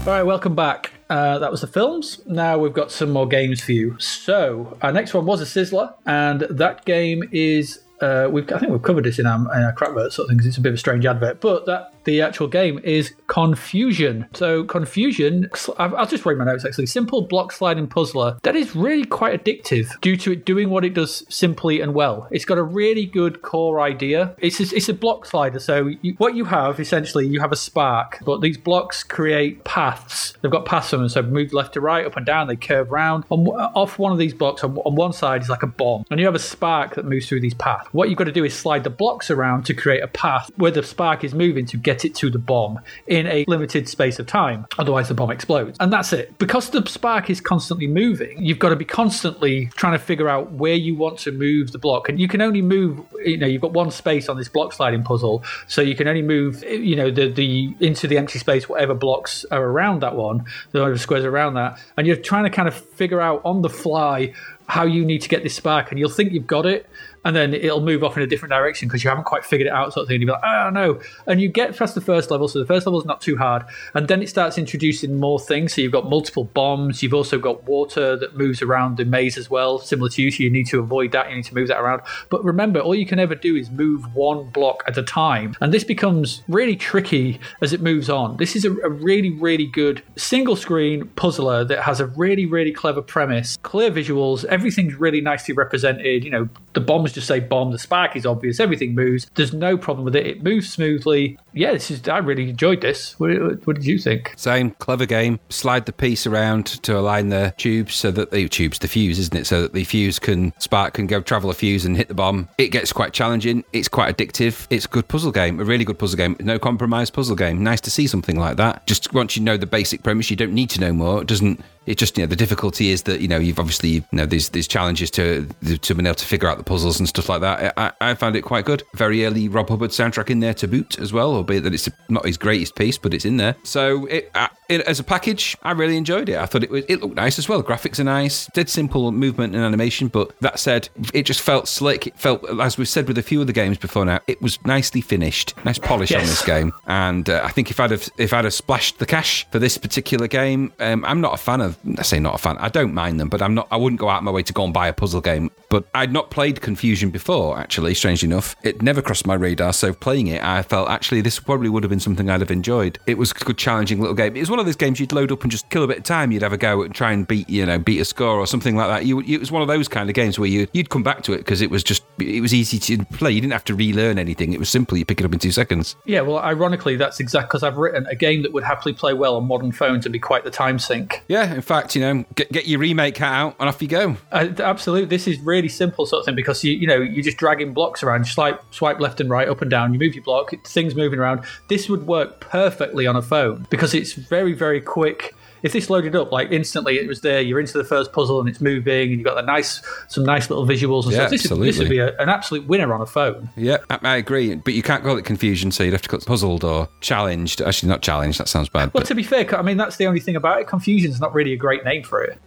All 0.05 0.09
right, 0.09 0.25
welcome 0.25 0.57
back. 0.57 0.91
Uh, 1.09 1.39
that 1.39 1.53
was 1.53 1.61
the 1.61 1.69
films. 1.69 2.21
Now 2.27 2.59
we've 2.59 2.73
got 2.73 2.91
some 2.91 3.13
more 3.13 3.29
games 3.29 3.61
for 3.63 3.71
you. 3.71 3.97
So 4.01 4.77
our 4.83 4.91
next 4.91 5.15
one 5.15 5.27
was 5.27 5.41
a 5.41 5.45
Sizzler, 5.45 5.95
and 6.05 6.41
that 6.51 6.85
game 6.85 7.23
is. 7.31 7.85
Uh, 8.01 8.29
we've, 8.29 8.53
I 8.53 8.59
think 8.59 8.73
we've 8.73 8.83
covered 8.83 9.05
this 9.05 9.21
in 9.21 9.27
our, 9.27 9.39
in 9.39 9.63
our 9.63 9.77
sort 9.79 10.19
of 10.19 10.27
thing 10.27 10.39
because 10.39 10.47
it's 10.47 10.57
a 10.57 10.61
bit 10.61 10.71
of 10.71 10.75
a 10.75 10.79
strange 10.79 11.07
advert, 11.07 11.41
but 11.41 11.67
that 11.67 11.93
the 12.05 12.21
actual 12.21 12.49
game 12.49 12.81
is 12.85 13.15
Confuzion. 13.29 14.35
So, 14.37 14.65
Confuzion, 14.65 15.49
I'll 15.79 16.07
just 16.07 16.27
read 16.27 16.39
my 16.39 16.45
notes 16.45 16.65
actually. 16.65 16.87
Simple 16.87 17.23
block 17.23 17.53
sliding 17.53 17.87
puzzler 17.87 18.39
that 18.43 18.57
is 18.57 18.75
really 18.75 19.05
quite 19.05 19.43
addictive 19.43 20.01
due 20.01 20.17
to 20.19 20.33
it 20.33 20.45
doing 20.45 20.71
what 20.71 20.85
it 20.85 20.95
does 20.95 21.25
simply 21.29 21.81
and 21.81 21.95
well. 21.95 22.29
It's 22.31 22.45
got 22.45 22.59
a 22.59 22.63
really 22.63 23.07
good 23.07 23.43
core 23.43 23.81
idea. 23.81 24.35
It's 24.39 24.61
a, 24.61 24.77
it's 24.77 24.89
a 24.89 24.95
block 24.95 25.27
slider. 25.27 25.59
So, 25.59 25.91
you, 26.03 26.15
what 26.19 26.35
you 26.35 26.45
have 26.45 26.81
essentially, 26.81 27.27
you 27.27 27.41
have 27.41 27.53
a 27.53 27.57
spark, 27.57 28.19
but 28.25 28.41
these 28.41 28.59
blocks 28.59 29.03
create 29.03 29.65
paths. 29.65 30.35
They've 30.43 30.53
got 30.53 30.65
paths 30.65 30.93
on 30.93 31.01
them. 31.01 31.09
So, 31.09 31.23
move 31.23 31.53
left 31.53 31.75
to 31.75 31.81
right, 31.81 32.05
up 32.05 32.17
and 32.17 32.27
down, 32.27 32.49
they 32.49 32.57
curve 32.57 32.91
round. 32.91 33.25
On, 33.31 33.47
off 33.49 33.99
one 33.99 34.13
of 34.13 34.19
these 34.19 34.35
blocks, 34.35 34.65
on, 34.65 34.77
on 34.79 34.95
one 34.95 35.13
side 35.13 35.43
is 35.43 35.49
like 35.49 35.63
a 35.63 35.67
bomb, 35.67 36.05
and 36.11 36.19
you 36.21 36.27
have 36.27 36.35
a 36.35 36.41
spark 36.41 36.95
that 36.95 37.05
moves 37.05 37.29
through 37.29 37.41
these 37.41 37.55
paths. 37.55 37.89
What 37.93 38.09
you've 38.09 38.19
got 38.19 38.25
to 38.25 38.33
do 38.33 38.45
is 38.45 38.55
slide 38.55 38.85
the 38.85 38.91
blocks 38.91 39.31
around 39.31 39.65
to 39.67 39.75
create 39.75 40.03
a 40.03 40.09
path 40.09 40.51
where 40.57 40.71
the 40.71 40.83
spark 40.83 41.25
is 41.25 41.35
moving 41.35 41.67
to 41.67 41.77
get 41.77 41.92
it 42.05 42.15
to 42.17 42.31
the 42.31 42.39
bomb 42.39 42.81
in 43.07 43.27
a 43.27 43.45
limited 43.47 43.89
space 43.89 44.19
of 44.19 44.27
time. 44.27 44.67
Otherwise, 44.79 45.09
the 45.09 45.15
bomb 45.15 45.31
explodes. 45.31 45.77
And 45.81 45.93
that's 45.93 46.13
it. 46.13 46.37
Because 46.39 46.71
the 46.71 46.85
spark 46.87 47.31
is 47.31 47.41
constantly 47.41 47.87
moving, 47.87 48.43
you've 48.43 48.59
got 48.59 48.71
to 48.71 48.77
be 48.77 48.85
constantly 48.85 49.67
trying 49.77 49.93
to 49.93 49.99
figure 49.99 50.29
out 50.29 50.53
where 50.53 50.75
you 50.75 50.95
want 50.95 51.19
to 51.21 51.33
move 51.33 51.73
the 51.73 51.79
block. 51.79 52.09
And 52.09 52.19
you 52.19 52.29
can 52.29 52.41
only 52.41 52.63
move, 52.63 53.01
you 53.25 53.37
know, 53.37 53.47
you've 53.47 53.63
got 53.63 53.73
one 53.73 53.91
space 53.91 54.29
on 54.29 54.37
this 54.37 54.49
block 54.49 54.73
sliding 54.73 55.03
puzzle. 55.03 55.45
So 55.69 55.83
you 55.83 55.95
can 55.95 56.09
only 56.09 56.23
move, 56.23 56.63
you 56.65 56.97
know, 56.97 57.11
the, 57.11 57.29
the 57.29 57.75
into 57.81 58.07
the 58.07 58.19
empty 58.19 58.39
space, 58.39 58.69
whatever 58.69 58.95
blocks 58.95 59.45
are 59.51 59.63
around 59.63 60.01
that 60.01 60.17
one, 60.17 60.45
the 60.73 60.97
squares 60.99 61.25
around 61.25 61.55
that. 61.55 61.79
And 61.97 62.07
you're 62.07 62.17
trying 62.17 62.45
to 62.45 62.51
kind 62.51 62.69
of 62.69 62.75
figure 62.75 63.21
out 63.21 63.43
on 63.45 63.63
the 63.63 63.71
fly 63.71 64.33
how 64.69 64.85
you 64.85 65.05
need 65.05 65.21
to 65.21 65.29
get 65.29 65.43
this 65.43 65.55
spark. 65.55 65.91
And 65.91 65.99
you'll 65.99 66.11
think 66.11 66.33
you've 66.33 66.47
got 66.47 66.67
it 66.67 66.87
and 67.25 67.37
then 67.37 67.55
it'll 67.55 67.81
move 67.81 68.03
off 68.03 68.17
in 68.17 68.23
a 68.23 68.27
different 68.27 68.51
direction 68.51 68.89
because 68.89 69.05
you 69.05 69.11
haven't 69.11 69.25
quite 69.25 69.45
figured 69.45 69.69
it 69.69 69.73
out, 69.73 69.93
sort 69.93 70.03
of 70.03 70.09
thing. 70.09 70.17
And 70.17 70.23
you'll 70.23 70.35
be 70.37 70.41
like, 70.41 70.45
oh 70.45 70.71
no. 70.71 71.01
And 71.27 71.41
you 71.41 71.49
get 71.49 71.77
past 71.77 71.95
the 71.95 72.01
first 72.01 72.31
level, 72.31 72.49
so 72.49 72.59
the 72.59 72.67
first 72.67 72.87
level 72.87 73.01
is 73.01 73.07
not 73.07 73.21
too 73.21 73.37
hard. 73.37 73.65
And 73.95 74.09
then 74.09 74.23
it 74.23 74.29
starts 74.29 74.59
introducing 74.59 75.19
more 75.19 75.39
things. 75.39 75.75
So 75.75 75.81
you've 75.81 75.93
got 75.93 76.09
multiple 76.09 76.45
bombs, 76.45 77.03
you've 77.03 77.15
also 77.15 77.39
got 77.39 77.65
water 77.65 78.17
that 78.17 78.37
moves 78.37 78.63
around 78.63 78.97
the 78.97 79.05
maze 79.05 79.39
as 79.39 79.49
well, 79.49 79.79
similar 79.79 80.09
to 80.11 80.23
you. 80.23 80.31
So 80.31 80.43
you 80.43 80.51
need 80.51 80.67
to 80.69 80.81
avoid 80.81 81.13
that, 81.13 81.31
you 81.31 81.37
need 81.37 81.45
to 81.45 81.55
move 81.55 81.69
that 81.69 81.81
around. 81.81 82.03
But 82.29 82.45
remember, 82.45 82.81
all 82.81 82.95
you 82.95 83.07
can 83.07 83.19
ever 83.19 83.35
do 83.35 83.55
is 83.57 83.71
move 83.71 84.15
one 84.15 84.51
block 84.51 84.83
at 84.87 84.99
a 84.99 85.03
time. 85.03 85.55
And 85.61 85.73
this 85.73 85.85
becomes 85.85 86.43
really 86.49 86.77
tricky 86.77 87.41
as 87.61 87.73
it 87.73 87.81
moves 87.81 88.11
on. 88.11 88.37
This 88.39 88.57
is 88.57 88.65
a, 88.65 88.73
a 88.81 88.91
really, 88.91 89.31
really 89.31 89.67
good 89.67 90.03
single 90.17 90.57
screen 90.57 91.09
puzzler 91.17 91.65
that 91.65 91.83
has 91.83 92.01
a 92.01 92.07
really, 92.07 92.47
really 92.47 92.73
clever 92.73 93.03
premise, 93.03 93.57
clear 93.63 93.91
visuals, 93.91 94.45
everything's 94.47 94.95
really 94.95 95.21
nicely 95.21 95.55
represented. 95.55 96.25
You 96.25 96.31
know, 96.31 96.49
the 96.73 96.81
bombs 96.81 97.12
just 97.13 97.27
say 97.27 97.41
bomb. 97.41 97.73
The 97.73 97.79
spark 97.79 98.17
is 98.17 98.27
obvious. 98.27 98.61
Everything 98.61 98.95
moves. 98.95 99.27
There's 99.35 99.53
no 99.53 99.77
problem 99.77 100.05
with 100.05 100.17
it. 100.17 100.27
It 100.27 100.43
moves 100.43 100.71
smoothly. 100.73 101.39
Yeah, 101.53 101.73
this 101.73 101.91
is. 101.91 102.07
I 102.09 102.19
really 102.19 102.51
enjoyed 102.51 102.81
this. 102.81 103.19
What, 103.19 103.31
what 103.67 103.77
did 103.77 103.85
you 103.85 103.99
think? 103.99 104.35
Same 104.37 104.71
clever 104.73 105.07
game. 105.07 105.39
Slide 105.49 105.87
the 105.87 105.93
piece 105.93 106.27
around 106.27 106.67
to 106.67 106.99
align 106.99 107.29
the 107.29 107.55
tubes 107.57 107.95
so 107.95 108.11
that 108.11 108.31
the 108.31 108.49
tubes, 108.49 108.79
the 108.79 108.89
fuse, 108.89 109.19
isn't 109.19 109.37
it? 109.37 109.47
So 109.47 109.63
that 109.63 109.73
the 109.73 109.85
fuse 109.85 110.19
can 110.19 110.53
spark 110.59 110.95
can 110.95 111.07
go 111.07 111.21
travel 111.21 111.51
a 111.51 111.55
fuse 111.55 111.85
and 111.85 111.97
hit 111.97 112.09
the 112.09 112.15
bomb. 112.15 112.49
It 112.59 112.69
gets 112.69 112.93
quite 112.93 113.13
challenging. 113.13 113.65
It's 113.73 113.89
quite 113.89 114.17
addictive. 114.17 114.67
It's 114.71 114.85
a 114.85 114.89
good 114.89 115.09
puzzle 115.09 115.33
game. 115.33 115.61
A 115.61 115.65
really 115.65 115.85
good 115.85 115.99
puzzle 115.99 116.17
game. 116.17 116.37
No 116.41 116.59
compromise 116.59 117.11
puzzle 117.11 117.37
game. 117.37 117.63
Nice 117.63 117.81
to 117.83 117.91
see 117.91 118.07
something 118.07 118.39
like 118.39 118.57
that. 118.57 118.87
Just 118.87 119.13
once 119.13 119.37
you 119.37 119.43
know 119.43 119.57
the 119.57 119.67
basic 119.67 120.03
premise, 120.03 120.31
you 120.31 120.37
don't 120.37 120.53
need 120.53 120.71
to 120.71 120.81
know 120.81 120.93
more. 120.93 121.23
It 121.23 121.29
doesn't 121.29 121.63
it 121.87 121.99
just 121.99 122.17
you 122.17 122.23
know 122.23 122.29
the 122.29 122.37
difficulty 122.37 122.91
is 122.91 123.03
that 123.03 123.21
you 123.21 123.29
know 123.29 123.39
you've 123.39 123.59
obviously 123.59 123.89
you 123.89 124.05
know 124.13 124.27
there's 124.27 124.51
there's 124.51 124.69
challenges 124.69 125.11
to 125.11 125.47
to 125.81 125.95
being 125.95 126.07
able 126.07 126.15
to 126.15 126.25
figure 126.25 126.49
out 126.49 126.59
the 126.59 126.65
puzzles 126.65 126.99
and 126.99 127.09
stuff 127.09 127.29
like 127.29 127.41
that. 127.41 127.75
I, 127.77 127.93
I 128.01 128.15
found 128.15 128.37
it 128.37 128.43
quite 128.43 128.65
good. 128.65 128.83
Very 128.95 129.25
early 129.25 129.49
Rob 129.49 129.69
Hubbard 129.69 129.91
soundtrack 129.91 130.31
in 130.31 130.41
there 130.41 130.55
to 130.55 130.69
boot 130.69 130.99
as 130.99 131.13
well, 131.13 131.35
albeit 131.35 131.65
that 131.65 131.75
it's 131.75 131.89
not 132.09 132.25
his 132.25 132.37
greatest 132.37 132.77
piece, 132.77 132.99
but 132.99 133.15
it's 133.15 133.25
in 133.25 133.37
there. 133.37 133.57
So 133.63 134.07
it, 134.07 134.31
uh, 134.35 134.49
it, 134.69 134.83
as 134.83 135.01
a 135.01 135.05
package, 135.05 135.57
I 135.63 135.73
really 135.73 135.97
enjoyed 135.97 136.29
it. 136.29 136.37
I 136.37 136.47
thought 136.47 136.63
it 136.63 136.71
was 136.71 136.85
it 136.89 137.01
looked 137.01 137.17
nice 137.17 137.39
as 137.39 137.49
well. 137.49 137.59
The 137.59 137.65
graphics 137.65 137.99
are 137.99 138.05
nice, 138.05 138.47
dead 138.55 138.69
simple 138.69 139.11
movement 139.13 139.55
and 139.55 139.65
animation. 139.65 140.09
But 140.09 140.39
that 140.41 140.59
said, 140.59 140.89
it 141.13 141.25
just 141.25 141.41
felt 141.41 141.69
slick. 141.69 142.07
It 142.07 142.19
felt 142.19 142.45
as 142.61 142.79
we've 142.79 142.89
said 142.89 143.09
with 143.09 143.19
a 143.19 143.23
few 143.23 143.41
of 143.41 143.47
the 143.47 143.53
games 143.53 143.79
before 143.79 144.05
now, 144.05 144.21
it 144.27 144.41
was 144.41 144.65
nicely 144.65 145.01
finished, 145.01 145.55
nice 145.65 145.79
polish 145.79 146.11
yes. 146.11 146.23
on 146.23 146.27
this 146.27 146.45
game. 146.45 146.73
And 146.87 147.29
uh, 147.29 147.43
I 147.45 147.51
think 147.51 147.71
if 147.71 147.81
I'd 147.81 147.91
have 147.91 148.09
if 148.19 148.33
I'd 148.33 148.45
have 148.45 148.55
splashed 148.55 148.99
the 148.99 149.07
cash 149.07 149.47
for 149.51 149.59
this 149.59 149.79
particular 149.79 150.29
game, 150.29 150.73
um, 150.79 151.05
I'm 151.05 151.21
not 151.21 151.35
a 151.35 151.39
fan 151.39 151.61
of. 151.61 151.72
I 151.99 152.03
say 152.03 152.19
not 152.21 152.35
a 152.35 152.39
fan. 152.39 152.57
I 152.59 152.69
don't 152.69 152.95
mind 152.95 153.21
them, 153.21 153.29
but 153.29 153.43
I'm 153.43 153.55
not. 153.55 153.69
I 153.71 153.77
wouldn't 153.77 154.01
go 154.01 154.09
out 154.09 154.19
of 154.19 154.25
my 154.25 154.31
way 154.31 154.43
to 154.43 154.53
go 154.53 154.65
and 154.65 154.73
buy 154.73 154.89
a 154.89 154.93
puzzle 154.93 155.21
game. 155.21 155.51
But 155.73 155.87
I'd 155.95 156.13
not 156.13 156.31
played 156.31 156.61
Confuzion 156.61 157.11
before. 157.11 157.59
Actually, 157.59 157.95
strangely 157.95 158.27
enough, 158.27 158.55
it 158.63 158.83
never 158.83 159.01
crossed 159.01 159.27
my 159.27 159.33
radar. 159.33 159.73
So 159.73 159.95
playing 159.95 160.27
it, 160.27 160.45
I 160.45 160.61
felt 160.61 160.91
actually 160.91 161.23
this 161.23 161.41
probably 161.41 161.71
would 161.71 161.83
have 161.83 161.89
been 161.89 161.99
something 161.99 162.29
I'd 162.29 162.43
have 162.43 162.51
enjoyed. 162.51 162.99
It 163.07 163.17
was 163.17 163.31
a 163.31 163.35
good, 163.35 163.57
challenging 163.57 163.99
little 163.99 164.15
game. 164.15 164.37
It 164.37 164.41
was 164.41 164.51
one 164.51 164.59
of 164.59 164.67
those 164.67 164.77
games 164.77 165.01
you'd 165.01 165.15
load 165.15 165.33
up 165.33 165.41
and 165.41 165.51
just 165.51 165.71
kill 165.71 165.83
a 165.83 165.87
bit 165.87 165.97
of 165.97 166.05
time. 166.05 166.31
You'd 166.31 166.43
have 166.43 166.53
a 166.53 166.59
go 166.59 166.83
and 166.83 166.95
try 166.95 167.13
and 167.13 167.27
beat, 167.27 167.49
you 167.49 167.65
know, 167.65 167.79
beat 167.79 168.01
a 168.03 168.05
score 168.05 168.39
or 168.39 168.47
something 168.47 168.77
like 168.77 168.89
that. 168.89 169.07
You, 169.07 169.21
it 169.21 169.39
was 169.39 169.51
one 169.51 169.63
of 169.63 169.69
those 169.69 169.89
kind 169.89 170.11
of 170.11 170.15
games 170.15 170.39
where 170.39 170.47
you 170.47 170.69
you'd 170.75 170.91
come 170.91 171.03
back 171.03 171.23
to 171.23 171.33
it 171.33 171.39
because 171.39 171.63
it 171.63 171.71
was 171.71 171.83
just 171.83 172.05
it 172.19 172.43
was 172.43 172.53
easy 172.53 172.79
to 172.79 173.03
play. 173.07 173.31
You 173.31 173.41
didn't 173.41 173.55
have 173.55 173.65
to 173.65 173.75
relearn 173.75 174.19
anything. 174.19 174.53
It 174.53 174.59
was 174.59 174.69
simple. 174.69 174.99
You 174.99 175.07
pick 175.07 175.21
it 175.21 175.25
up 175.25 175.33
in 175.33 175.39
two 175.39 175.53
seconds. 175.53 175.97
Yeah, 176.05 176.21
well, 176.21 176.39
ironically, 176.39 176.97
that's 176.97 177.19
exactly 177.19 177.49
because 177.49 177.63
I've 177.63 177.79
written 177.79 178.07
a 178.09 178.15
game 178.15 178.43
that 178.43 178.53
would 178.53 178.65
happily 178.65 178.93
play 178.93 179.15
well 179.15 179.37
on 179.37 179.47
modern 179.47 179.73
phones 179.73 180.05
and 180.05 180.13
be 180.13 180.19
quite 180.19 180.45
the 180.45 180.51
time 180.51 180.79
sink. 180.79 181.23
Yeah, 181.29 181.55
in 181.55 181.63
fact, 181.63 181.97
you 181.97 182.03
know, 182.03 182.27
get, 182.35 182.53
get 182.53 182.67
your 182.67 182.79
remake 182.81 183.17
hat 183.17 183.33
out 183.33 183.57
and 183.59 183.71
off 183.71 183.81
you 183.81 183.89
go. 183.89 184.19
Uh, 184.31 184.51
absolutely, 184.59 185.07
this 185.07 185.27
is 185.27 185.41
really 185.41 185.62
simple 185.69 186.07
sort 186.07 186.21
of 186.21 186.27
thing 186.27 186.35
because 186.35 186.63
you 186.65 186.73
you 186.73 186.87
know 186.87 186.97
you're 186.97 187.23
just 187.23 187.37
dragging 187.37 187.73
blocks 187.73 188.03
around, 188.03 188.21
you 188.21 188.33
swipe 188.33 188.63
swipe 188.73 189.01
left 189.01 189.21
and 189.21 189.31
right, 189.31 189.49
up 189.49 189.63
and 189.63 189.71
down. 189.71 189.93
You 189.93 189.99
move 189.99 190.15
your 190.15 190.25
block, 190.25 190.53
things 190.67 190.95
moving 190.95 191.19
around. 191.19 191.45
This 191.69 191.89
would 191.89 192.07
work 192.07 192.41
perfectly 192.41 193.07
on 193.07 193.17
a 193.17 193.23
phone 193.23 193.67
because 193.71 193.95
it's 193.95 194.13
very 194.13 194.53
very 194.53 194.81
quick 194.81 195.35
if 195.63 195.73
this 195.73 195.89
loaded 195.89 196.17
up 196.17 196.33
like 196.33 196.51
instantly, 196.51 196.99
it 196.99 197.07
was 197.07 197.21
there. 197.21 197.41
You're 197.41 197.61
into 197.61 197.79
the 197.79 197.85
first 197.85 198.13
puzzle 198.13 198.41
and 198.41 198.49
it's 198.49 198.61
moving, 198.61 199.11
and 199.11 199.13
you've 199.13 199.25
got 199.25 199.37
the 199.37 199.43
nice, 199.43 199.81
some 200.09 200.25
nice 200.25 200.51
little 200.51 200.67
visuals 200.67 201.05
and 201.05 201.13
yeah, 201.13 201.19
stuff. 201.19 201.31
This, 201.31 201.41
absolutely. 201.43 201.67
Would, 201.67 201.75
this 201.75 201.79
would 201.79 201.89
be 201.89 201.99
a, 201.99 202.17
an 202.19 202.29
absolute 202.29 202.67
winner 202.67 202.93
on 202.93 203.01
a 203.01 203.07
phone. 203.07 203.49
Yeah, 203.57 203.79
I, 203.91 203.99
I, 204.03 204.17
agree. 204.17 204.55
But 204.57 204.75
you 204.75 204.83
can't 204.83 205.03
call 205.03 205.17
it 205.17 205.25
Confuzion, 205.25 205.73
so 205.73 205.85
you'd 205.85 205.93
have 205.93 206.03
to 206.03 206.09
call 206.09 206.19
it 206.19 206.27
puzzled 206.27 206.65
or 206.65 206.89
challenged. 207.01 207.61
Actually, 207.61 207.91
not 207.91 208.03
challenged. 208.03 208.39
That 208.39 208.49
sounds 208.49 208.69
bad. 208.69 208.93
Well, 208.93 209.03
but... 209.03 209.07
to 209.07 209.15
be 209.15 209.23
fair, 209.23 209.57
I 209.57 209.63
mean 209.63 209.77
that's 209.77 209.97
the 209.97 210.07
only 210.07 210.21
thing 210.21 210.37
about 210.37 210.61
it. 210.61 210.67
Confuzion's 210.67 211.21
not 211.21 211.33
really 211.33 211.53
a 211.53 211.57
great 211.57 211.85
name 211.85 212.03
for 212.03 212.23
it. 212.23 212.39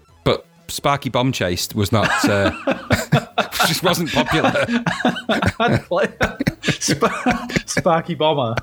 Sparky 0.67 1.09
Bomb 1.09 1.31
Chased 1.31 1.75
was 1.75 1.91
not. 1.91 2.09
Uh, 2.25 2.51
just 3.67 3.83
wasn't 3.83 4.11
popular. 4.11 4.65
Sparky 7.65 8.15
Bomber. 8.15 8.55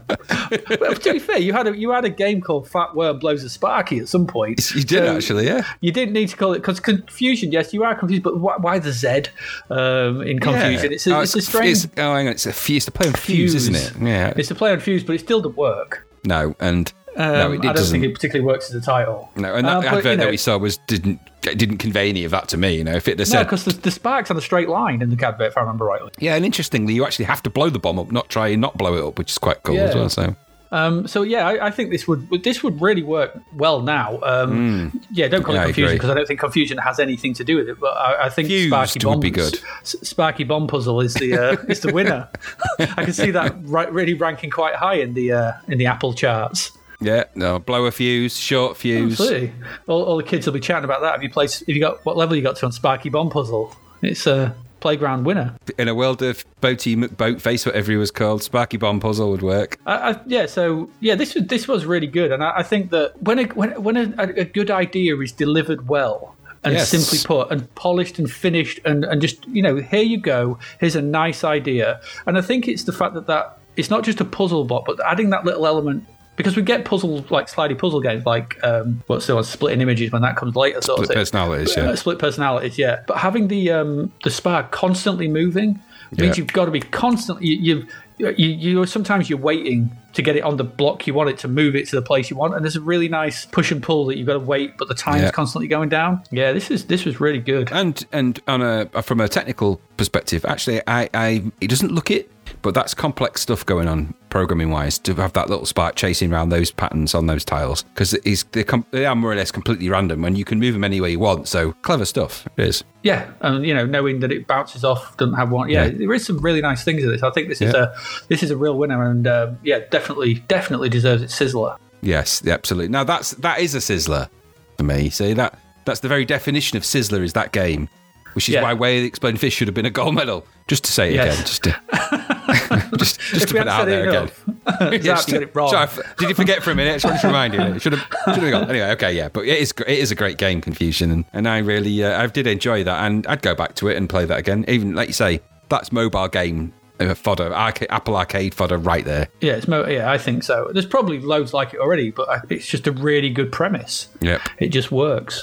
To 0.50 1.12
be 1.12 1.18
fair, 1.18 1.38
you 1.38 1.52
had 1.52 1.66
a 1.66 1.76
you 1.76 1.90
had 1.90 2.04
a 2.04 2.10
game 2.10 2.40
called 2.40 2.68
Fat 2.68 2.94
Worm 2.94 3.18
Blows 3.18 3.44
a 3.44 3.50
Sparky 3.50 3.98
at 3.98 4.08
some 4.08 4.26
point. 4.26 4.70
You 4.74 4.82
did 4.82 5.04
actually, 5.04 5.46
yeah. 5.46 5.66
You 5.80 5.92
didn't 5.92 6.14
need 6.14 6.28
to 6.28 6.36
call 6.36 6.52
it 6.52 6.58
because 6.58 6.80
confusion. 6.80 7.52
Yes, 7.52 7.72
you 7.72 7.84
are 7.84 7.94
confused, 7.94 8.22
but 8.22 8.38
why, 8.38 8.56
why 8.56 8.78
the 8.78 8.92
Z 8.92 9.24
um, 9.70 10.22
in 10.22 10.38
Confuzion? 10.38 10.82
Yeah. 10.82 10.90
It's, 10.90 11.06
a, 11.06 11.16
oh, 11.16 11.20
it's, 11.20 11.36
it's, 11.36 11.46
a 11.46 11.50
strange. 11.50 11.84
It's, 11.84 11.86
oh, 11.96 12.14
hang 12.14 12.26
on, 12.26 12.32
it's 12.32 12.46
a 12.46 12.52
fuse. 12.52 12.78
It's 12.78 12.88
a 12.88 12.90
play 12.90 13.08
on 13.08 13.14
fuse, 13.14 13.52
fuse, 13.52 13.68
isn't 13.68 13.74
it? 13.74 14.08
Yeah, 14.08 14.32
it's 14.36 14.50
a 14.50 14.54
play 14.54 14.72
on 14.72 14.80
fuse, 14.80 15.04
but 15.04 15.14
it 15.14 15.20
still 15.20 15.40
doesn't 15.40 15.56
work. 15.56 16.06
No, 16.24 16.54
and 16.60 16.92
um, 17.16 17.32
no, 17.32 17.52
it, 17.52 17.58
I 17.58 17.62
don't 17.62 17.76
doesn't. 17.76 17.92
think 17.92 18.10
it 18.10 18.14
particularly 18.14 18.46
works 18.46 18.70
as 18.70 18.74
a 18.74 18.80
title. 18.80 19.30
No, 19.36 19.54
and 19.54 19.66
that 19.66 19.78
uh, 19.78 19.80
but, 19.80 19.86
advert 19.86 20.04
you 20.04 20.10
know, 20.16 20.24
that 20.24 20.30
we 20.30 20.36
saw 20.36 20.56
was 20.56 20.78
didn't 20.78 21.20
didn't 21.42 21.78
convey 21.78 22.08
any 22.08 22.24
of 22.24 22.30
that 22.30 22.48
to 22.48 22.56
me. 22.56 22.76
You 22.76 22.84
know, 22.84 22.94
if 22.94 23.08
it 23.08 23.18
said 23.26 23.34
no, 23.34 23.44
because 23.44 23.64
the, 23.64 23.72
the 23.72 23.90
sparks 23.90 24.30
on 24.30 24.36
a 24.36 24.40
straight 24.40 24.68
line 24.68 25.02
in 25.02 25.10
the 25.10 25.26
advert, 25.26 25.48
if 25.48 25.56
I 25.56 25.60
remember 25.60 25.84
rightly. 25.84 26.10
Yeah, 26.18 26.36
and 26.36 26.44
interestingly, 26.44 26.94
you 26.94 27.04
actually 27.04 27.26
have 27.26 27.42
to 27.42 27.50
blow 27.50 27.70
the 27.70 27.78
bomb 27.78 27.98
up, 27.98 28.10
not 28.10 28.28
try 28.28 28.48
and 28.48 28.60
not 28.60 28.78
blow 28.78 28.94
it 28.94 29.06
up, 29.06 29.18
which 29.18 29.30
is 29.30 29.38
quite 29.38 29.62
cool 29.62 29.74
yeah. 29.74 29.82
as 29.82 29.94
well. 29.94 30.08
So. 30.08 30.36
Um, 30.72 31.06
so 31.06 31.20
yeah, 31.20 31.46
I, 31.46 31.66
I, 31.66 31.70
think 31.70 31.90
this 31.90 32.08
would 32.08 32.30
this 32.42 32.62
would 32.62 32.80
really 32.80 33.02
work 33.02 33.38
well 33.52 33.82
now. 33.82 34.18
Um, 34.22 34.90
mm. 34.90 35.04
Yeah, 35.10 35.28
don't 35.28 35.42
call 35.42 35.54
yeah, 35.54 35.66
it 35.66 35.76
Confuzion 35.76 35.92
because 35.92 36.08
I, 36.08 36.12
I, 36.12 36.16
don't 36.16 36.26
think 36.26 36.40
confusion 36.40 36.78
has 36.78 36.98
anything 36.98 37.34
to 37.34 37.44
do 37.44 37.56
with 37.56 37.68
it. 37.68 37.78
But 37.78 37.94
I, 37.94 38.24
I 38.24 38.28
think 38.30 38.48
Fused 38.48 38.70
Sparky 38.70 38.98
Bomb 39.00 39.12
would 39.16 39.20
be 39.20 39.30
good. 39.30 39.60
S- 39.82 39.96
Sparky 40.02 40.44
Bomb 40.44 40.68
Puzzle 40.68 41.02
is 41.02 41.12
the 41.12 41.34
uh, 41.34 41.56
is 41.68 41.80
the 41.80 41.92
winner. 41.92 42.26
I 42.78 43.04
can 43.04 43.12
see 43.12 43.30
that 43.32 43.54
right, 43.64 43.92
really 43.92 44.14
ranking 44.14 44.48
quite 44.48 44.74
high 44.74 44.94
in 44.94 45.12
the 45.12 45.32
uh, 45.32 45.52
in 45.68 45.76
the 45.76 45.84
Apple 45.84 46.14
charts. 46.14 46.72
Yeah, 47.02 47.24
no, 47.34 47.58
blow 47.58 47.86
a 47.86 47.90
fuse, 47.90 48.38
short 48.38 48.72
oh, 48.72 48.74
fuse. 48.74 49.20
Absolutely. 49.20 49.52
All, 49.86 50.02
all 50.04 50.16
the 50.16 50.22
kids 50.22 50.46
will 50.46 50.52
be 50.52 50.60
chatting 50.60 50.84
about 50.84 51.00
that. 51.02 51.12
Have 51.12 51.22
you 51.22 51.30
played? 51.30 51.52
Have 51.52 51.68
you 51.68 51.80
got 51.80 52.04
what 52.04 52.16
level 52.16 52.36
you 52.36 52.42
got 52.42 52.56
to 52.56 52.66
on 52.66 52.72
Sparky 52.72 53.10
Bomb 53.10 53.30
Puzzle? 53.30 53.74
It's 54.02 54.26
a 54.26 54.54
playground 54.80 55.24
winner. 55.24 55.54
In 55.78 55.88
a 55.88 55.94
world 55.94 56.22
of 56.22 56.44
Boaty 56.60 56.96
McBoatface, 56.96 57.64
whatever 57.64 57.92
he 57.92 57.96
was 57.96 58.10
called, 58.10 58.42
Sparky 58.42 58.76
Bomb 58.76 59.00
Puzzle 59.00 59.30
would 59.30 59.42
work. 59.42 59.78
I, 59.86 60.10
I, 60.10 60.20
yeah, 60.26 60.46
so 60.46 60.90
yeah, 61.00 61.14
this 61.14 61.34
was 61.34 61.46
this 61.46 61.68
was 61.68 61.86
really 61.86 62.06
good, 62.08 62.32
and 62.32 62.44
I, 62.44 62.58
I 62.58 62.62
think 62.62 62.90
that 62.90 63.20
when 63.22 63.38
a, 63.38 63.44
when 63.44 63.82
when 63.82 63.96
a, 63.96 64.22
a 64.22 64.44
good 64.44 64.70
idea 64.70 65.16
is 65.18 65.32
delivered 65.32 65.88
well, 65.88 66.36
and 66.64 66.74
Yes. 66.74 66.90
simply 66.90 67.18
put 67.24 67.50
and 67.50 67.72
polished 67.74 68.18
and 68.18 68.30
finished 68.30 68.80
and, 68.84 69.04
and 69.04 69.20
just 69.20 69.46
you 69.48 69.62
know 69.62 69.76
here 69.76 70.02
you 70.02 70.18
go 70.18 70.58
here's 70.78 70.94
a 70.96 71.02
nice 71.02 71.42
idea 71.44 72.00
and 72.26 72.38
i 72.38 72.40
think 72.40 72.68
it's 72.68 72.84
the 72.84 72.92
fact 72.92 73.14
that 73.14 73.26
that 73.26 73.58
it's 73.76 73.90
not 73.90 74.04
just 74.04 74.20
a 74.20 74.24
puzzle 74.24 74.64
bot 74.64 74.84
but 74.84 74.98
adding 75.04 75.30
that 75.30 75.44
little 75.44 75.66
element 75.66 76.06
because 76.36 76.56
we 76.56 76.62
get 76.62 76.84
puzzles 76.84 77.30
like 77.30 77.46
slidey 77.50 77.78
puzzle 77.78 78.00
games 78.00 78.24
like 78.26 78.62
um 78.64 79.02
what's 79.06 79.26
the 79.26 79.34
one 79.34 79.44
splitting 79.44 79.80
images 79.80 80.10
when 80.12 80.22
that 80.22 80.36
comes 80.36 80.56
later 80.56 80.80
sort 80.80 80.96
Split 80.98 81.00
of 81.00 81.08
thing 81.08 81.16
personalities, 81.20 81.76
yeah. 81.76 81.82
Uh, 81.90 81.96
split 81.96 82.18
personalities 82.18 82.78
yeah 82.78 83.02
but 83.06 83.18
having 83.18 83.48
the 83.48 83.70
um 83.70 84.12
the 84.24 84.30
spark 84.30 84.70
constantly 84.70 85.28
moving 85.28 85.78
means 86.12 86.36
Yeah. 86.36 86.42
you've 86.42 86.52
got 86.52 86.66
to 86.66 86.70
be 86.70 86.80
constantly 86.80 87.46
you, 87.48 87.86
you 88.18 88.30
you 88.36 88.48
you 88.48 88.86
sometimes 88.86 89.28
you're 89.30 89.38
waiting 89.38 89.90
to 90.12 90.20
get 90.22 90.36
it 90.36 90.42
on 90.42 90.56
the 90.58 90.64
block 90.64 91.06
you 91.06 91.14
want 91.14 91.30
it 91.30 91.38
to 91.38 91.48
move 91.48 91.74
it 91.74 91.88
to 91.88 91.96
the 91.96 92.02
place 92.02 92.28
you 92.30 92.36
want 92.36 92.54
and 92.54 92.62
there's 92.64 92.76
a 92.76 92.80
really 92.82 93.08
nice 93.08 93.46
push 93.46 93.72
and 93.72 93.82
pull 93.82 94.04
that 94.06 94.16
you've 94.18 94.26
got 94.26 94.34
to 94.34 94.38
wait 94.38 94.76
but 94.78 94.86
the 94.88 94.94
time's 94.94 95.22
Yeah. 95.22 95.30
constantly 95.30 95.68
going 95.68 95.88
down 95.88 96.22
yeah 96.30 96.52
this 96.52 96.70
is 96.70 96.84
this 96.86 97.04
was 97.06 97.18
really 97.20 97.38
good 97.40 97.70
And 97.72 98.04
and 98.12 98.38
on 98.46 98.60
a 98.62 98.86
from 99.02 99.20
a 99.20 99.28
technical 99.28 99.80
perspective, 99.96 100.44
actually, 100.44 100.80
I, 100.86 101.08
I 101.14 101.42
it 101.60 101.68
doesn't 101.68 101.92
look 101.92 102.10
it, 102.10 102.30
but 102.62 102.74
that's 102.74 102.94
complex 102.94 103.40
stuff 103.42 103.66
going 103.66 103.88
on 103.88 104.14
programming 104.30 104.70
wise 104.70 104.98
to 105.00 105.14
have 105.16 105.32
that 105.34 105.50
little 105.50 105.66
spark 105.66 105.94
chasing 105.94 106.32
around 106.32 106.48
those 106.48 106.70
patterns 106.70 107.14
on 107.14 107.26
those 107.26 107.44
tiles 107.44 107.82
because 107.94 108.12
they 108.52 108.64
com- 108.64 108.86
they 108.92 109.04
are 109.04 109.14
more 109.14 109.32
or 109.32 109.34
less 109.34 109.50
completely 109.50 109.88
random 109.88 110.24
and 110.24 110.38
you 110.38 110.44
can 110.44 110.58
move 110.58 110.72
them 110.72 110.84
any 110.84 111.00
way 111.00 111.10
you 111.10 111.18
want. 111.18 111.48
So 111.48 111.72
clever 111.82 112.04
stuff 112.04 112.46
it 112.56 112.66
is. 112.68 112.84
yeah 113.02 113.30
and 113.40 113.66
you 113.66 113.74
know 113.74 113.84
knowing 113.84 114.20
that 114.20 114.32
it 114.32 114.46
bounces 114.46 114.84
off 114.84 115.16
doesn't 115.16 115.34
have 115.34 115.50
one 115.50 115.68
yeah, 115.68 115.84
Yeah. 115.86 115.90
there 115.98 116.12
is 116.14 116.24
some 116.24 116.38
really 116.38 116.60
nice 116.62 116.82
things 116.84 117.02
in 117.02 117.10
this 117.10 117.22
i 117.22 117.30
think 117.30 117.48
this 117.48 117.60
is 117.60 117.74
Yeah. 117.74 117.92
a 117.92 118.26
this 118.28 118.42
is 118.42 118.50
a 118.50 118.56
real 118.56 118.78
winner 118.78 119.02
and 119.10 119.26
um, 119.26 119.58
yeah 119.62 119.80
definitely 119.90 120.34
definitely 120.48 120.88
deserves 120.88 121.22
its 121.22 121.38
sizzler 121.38 121.76
Yes, 122.04 122.44
absolutely. 122.46 122.88
Now 122.88 123.04
that's 123.04 123.30
that 123.32 123.60
is 123.60 123.76
a 123.76 123.78
sizzler 123.78 124.28
for 124.76 124.82
me. 124.82 125.08
See 125.10 125.34
that 125.34 125.56
that's 125.84 126.00
the 126.00 126.08
very 126.08 126.24
definition 126.24 126.76
of 126.76 126.82
sizzler 126.82 127.22
is 127.22 127.32
that 127.34 127.52
game, 127.52 127.88
which 128.34 128.48
is 128.48 128.54
Yeah. 128.54 128.62
why 128.62 128.74
Way 128.74 128.96
of 128.96 129.02
the 129.02 129.06
Exploding 129.08 129.38
Fist 129.38 129.56
should 129.56 129.68
have 129.68 129.74
been 129.76 129.86
a 129.86 129.90
gold 129.90 130.14
medal. 130.16 130.44
Just 130.66 130.82
to 130.84 130.92
say 130.92 131.10
it 131.10 131.14
Yes. 131.14 131.34
again, 131.34 131.46
just 131.46 131.62
to 131.62 131.80
just, 132.98 133.20
just 133.20 133.48
to 133.48 133.54
put 133.54 133.62
it 133.62 133.68
out 133.68 133.86
there 133.86 134.04
it 134.06 134.08
again. 134.08 135.02
Zap, 135.02 135.02
just 135.02 135.28
you 135.28 135.34
got 135.34 135.38
to- 135.38 135.42
it 135.42 135.54
wrong. 135.54 135.70
sorry, 135.70 135.88
did 136.18 136.28
you 136.28 136.34
forget 136.34 136.62
for 136.62 136.70
a 136.70 136.74
minute? 136.74 136.90
I 136.90 136.94
just 136.94 137.04
wanted 137.04 137.20
to 137.20 137.26
remind 137.26 137.54
you. 137.54 137.60
It 137.60 137.82
should 137.82 137.92
have, 137.94 138.34
should 138.34 138.42
have 138.44 138.50
gone. 138.52 138.70
Anyway, 138.70 138.90
okay, 138.92 139.12
yeah, 139.12 139.28
but 139.28 139.46
it 139.46 139.58
is 139.58 139.72
it 139.86 139.98
is 139.98 140.10
a 140.10 140.14
great 140.14 140.38
game, 140.38 140.60
Confuzion, 140.60 141.12
and, 141.12 141.24
and 141.32 141.48
I 141.48 141.58
really 141.58 142.02
uh, 142.04 142.22
I 142.22 142.26
did 142.26 142.46
enjoy 142.46 142.84
that, 142.84 143.04
and 143.04 143.26
I'd 143.26 143.42
go 143.42 143.54
back 143.54 143.74
to 143.76 143.88
it 143.88 143.96
and 143.96 144.08
play 144.08 144.24
that 144.24 144.38
again. 144.38 144.64
Even 144.68 144.94
like 144.94 145.08
you 145.08 145.14
say, 145.14 145.40
that's 145.68 145.92
mobile 145.92 146.28
game 146.28 146.72
uh, 147.00 147.14
fodder, 147.14 147.52
arcade, 147.52 147.88
Apple 147.90 148.16
Arcade 148.16 148.54
fodder 148.54 148.76
right 148.78 149.04
there. 149.04 149.28
yeah 149.40 149.54
it's 149.54 149.66
mo- 149.66 149.86
yeah 149.88 150.10
i 150.12 150.18
think 150.18 150.42
so 150.44 150.70
there's 150.72 150.86
probably 150.86 151.18
loads 151.18 151.52
like 151.54 151.72
it 151.74 151.80
already 151.80 152.10
but 152.10 152.28
it's 152.50 152.66
just 152.66 152.86
a 152.86 152.92
really 152.92 153.30
good 153.30 153.50
premise 153.50 154.08
Yep. 154.20 154.40
it 154.58 154.68
just 154.68 154.92
works 154.92 155.42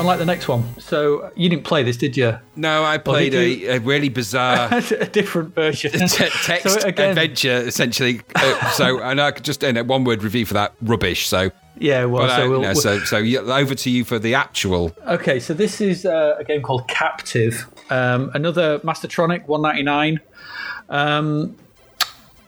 unlike 0.00 0.18
the 0.18 0.24
next 0.24 0.48
one 0.48 0.64
so 0.78 1.30
you 1.36 1.48
didn't 1.48 1.64
play 1.64 1.82
this 1.82 1.96
did 1.96 2.16
you 2.16 2.36
No, 2.56 2.84
I 2.84 2.98
played 2.98 3.34
a, 3.34 3.76
a 3.76 3.78
really 3.78 4.08
bizarre. 4.08 4.68
a 4.72 5.06
different 5.06 5.54
version 5.54 5.92
te- 6.08 6.28
text 6.42 6.80
So 6.80 6.88
again- 6.88 7.10
adventure 7.10 7.56
essentially. 7.66 8.20
Uh, 8.34 8.70
so, 8.72 9.00
and 9.00 9.20
I 9.20 9.30
could 9.30 9.44
just 9.44 9.62
in 9.62 9.76
a 9.76 9.84
one 9.84 10.04
word 10.04 10.22
review 10.22 10.44
for 10.44 10.54
that 10.54 10.74
rubbish. 10.82 11.26
So, 11.28 11.50
yeah 11.78 12.04
well 12.04 12.26
but, 12.26 12.30
uh, 12.30 12.36
so 12.36 12.50
we'll, 12.50 12.60
we'll- 12.60 12.74
so 13.06 13.16
over 13.52 13.74
to 13.74 13.90
you 13.90 14.04
for 14.04 14.18
the 14.18 14.34
actual. 14.34 14.92
Okay, 15.06 15.40
so 15.40 15.54
this 15.54 15.80
is 15.80 16.04
uh, 16.04 16.36
a 16.38 16.44
game 16.44 16.60
called 16.62 16.86
Captive, 16.88 17.66
um, 17.90 18.30
another 18.34 18.78
Mastertronic 18.80 19.46
199 19.46 20.20
um, 20.90 21.56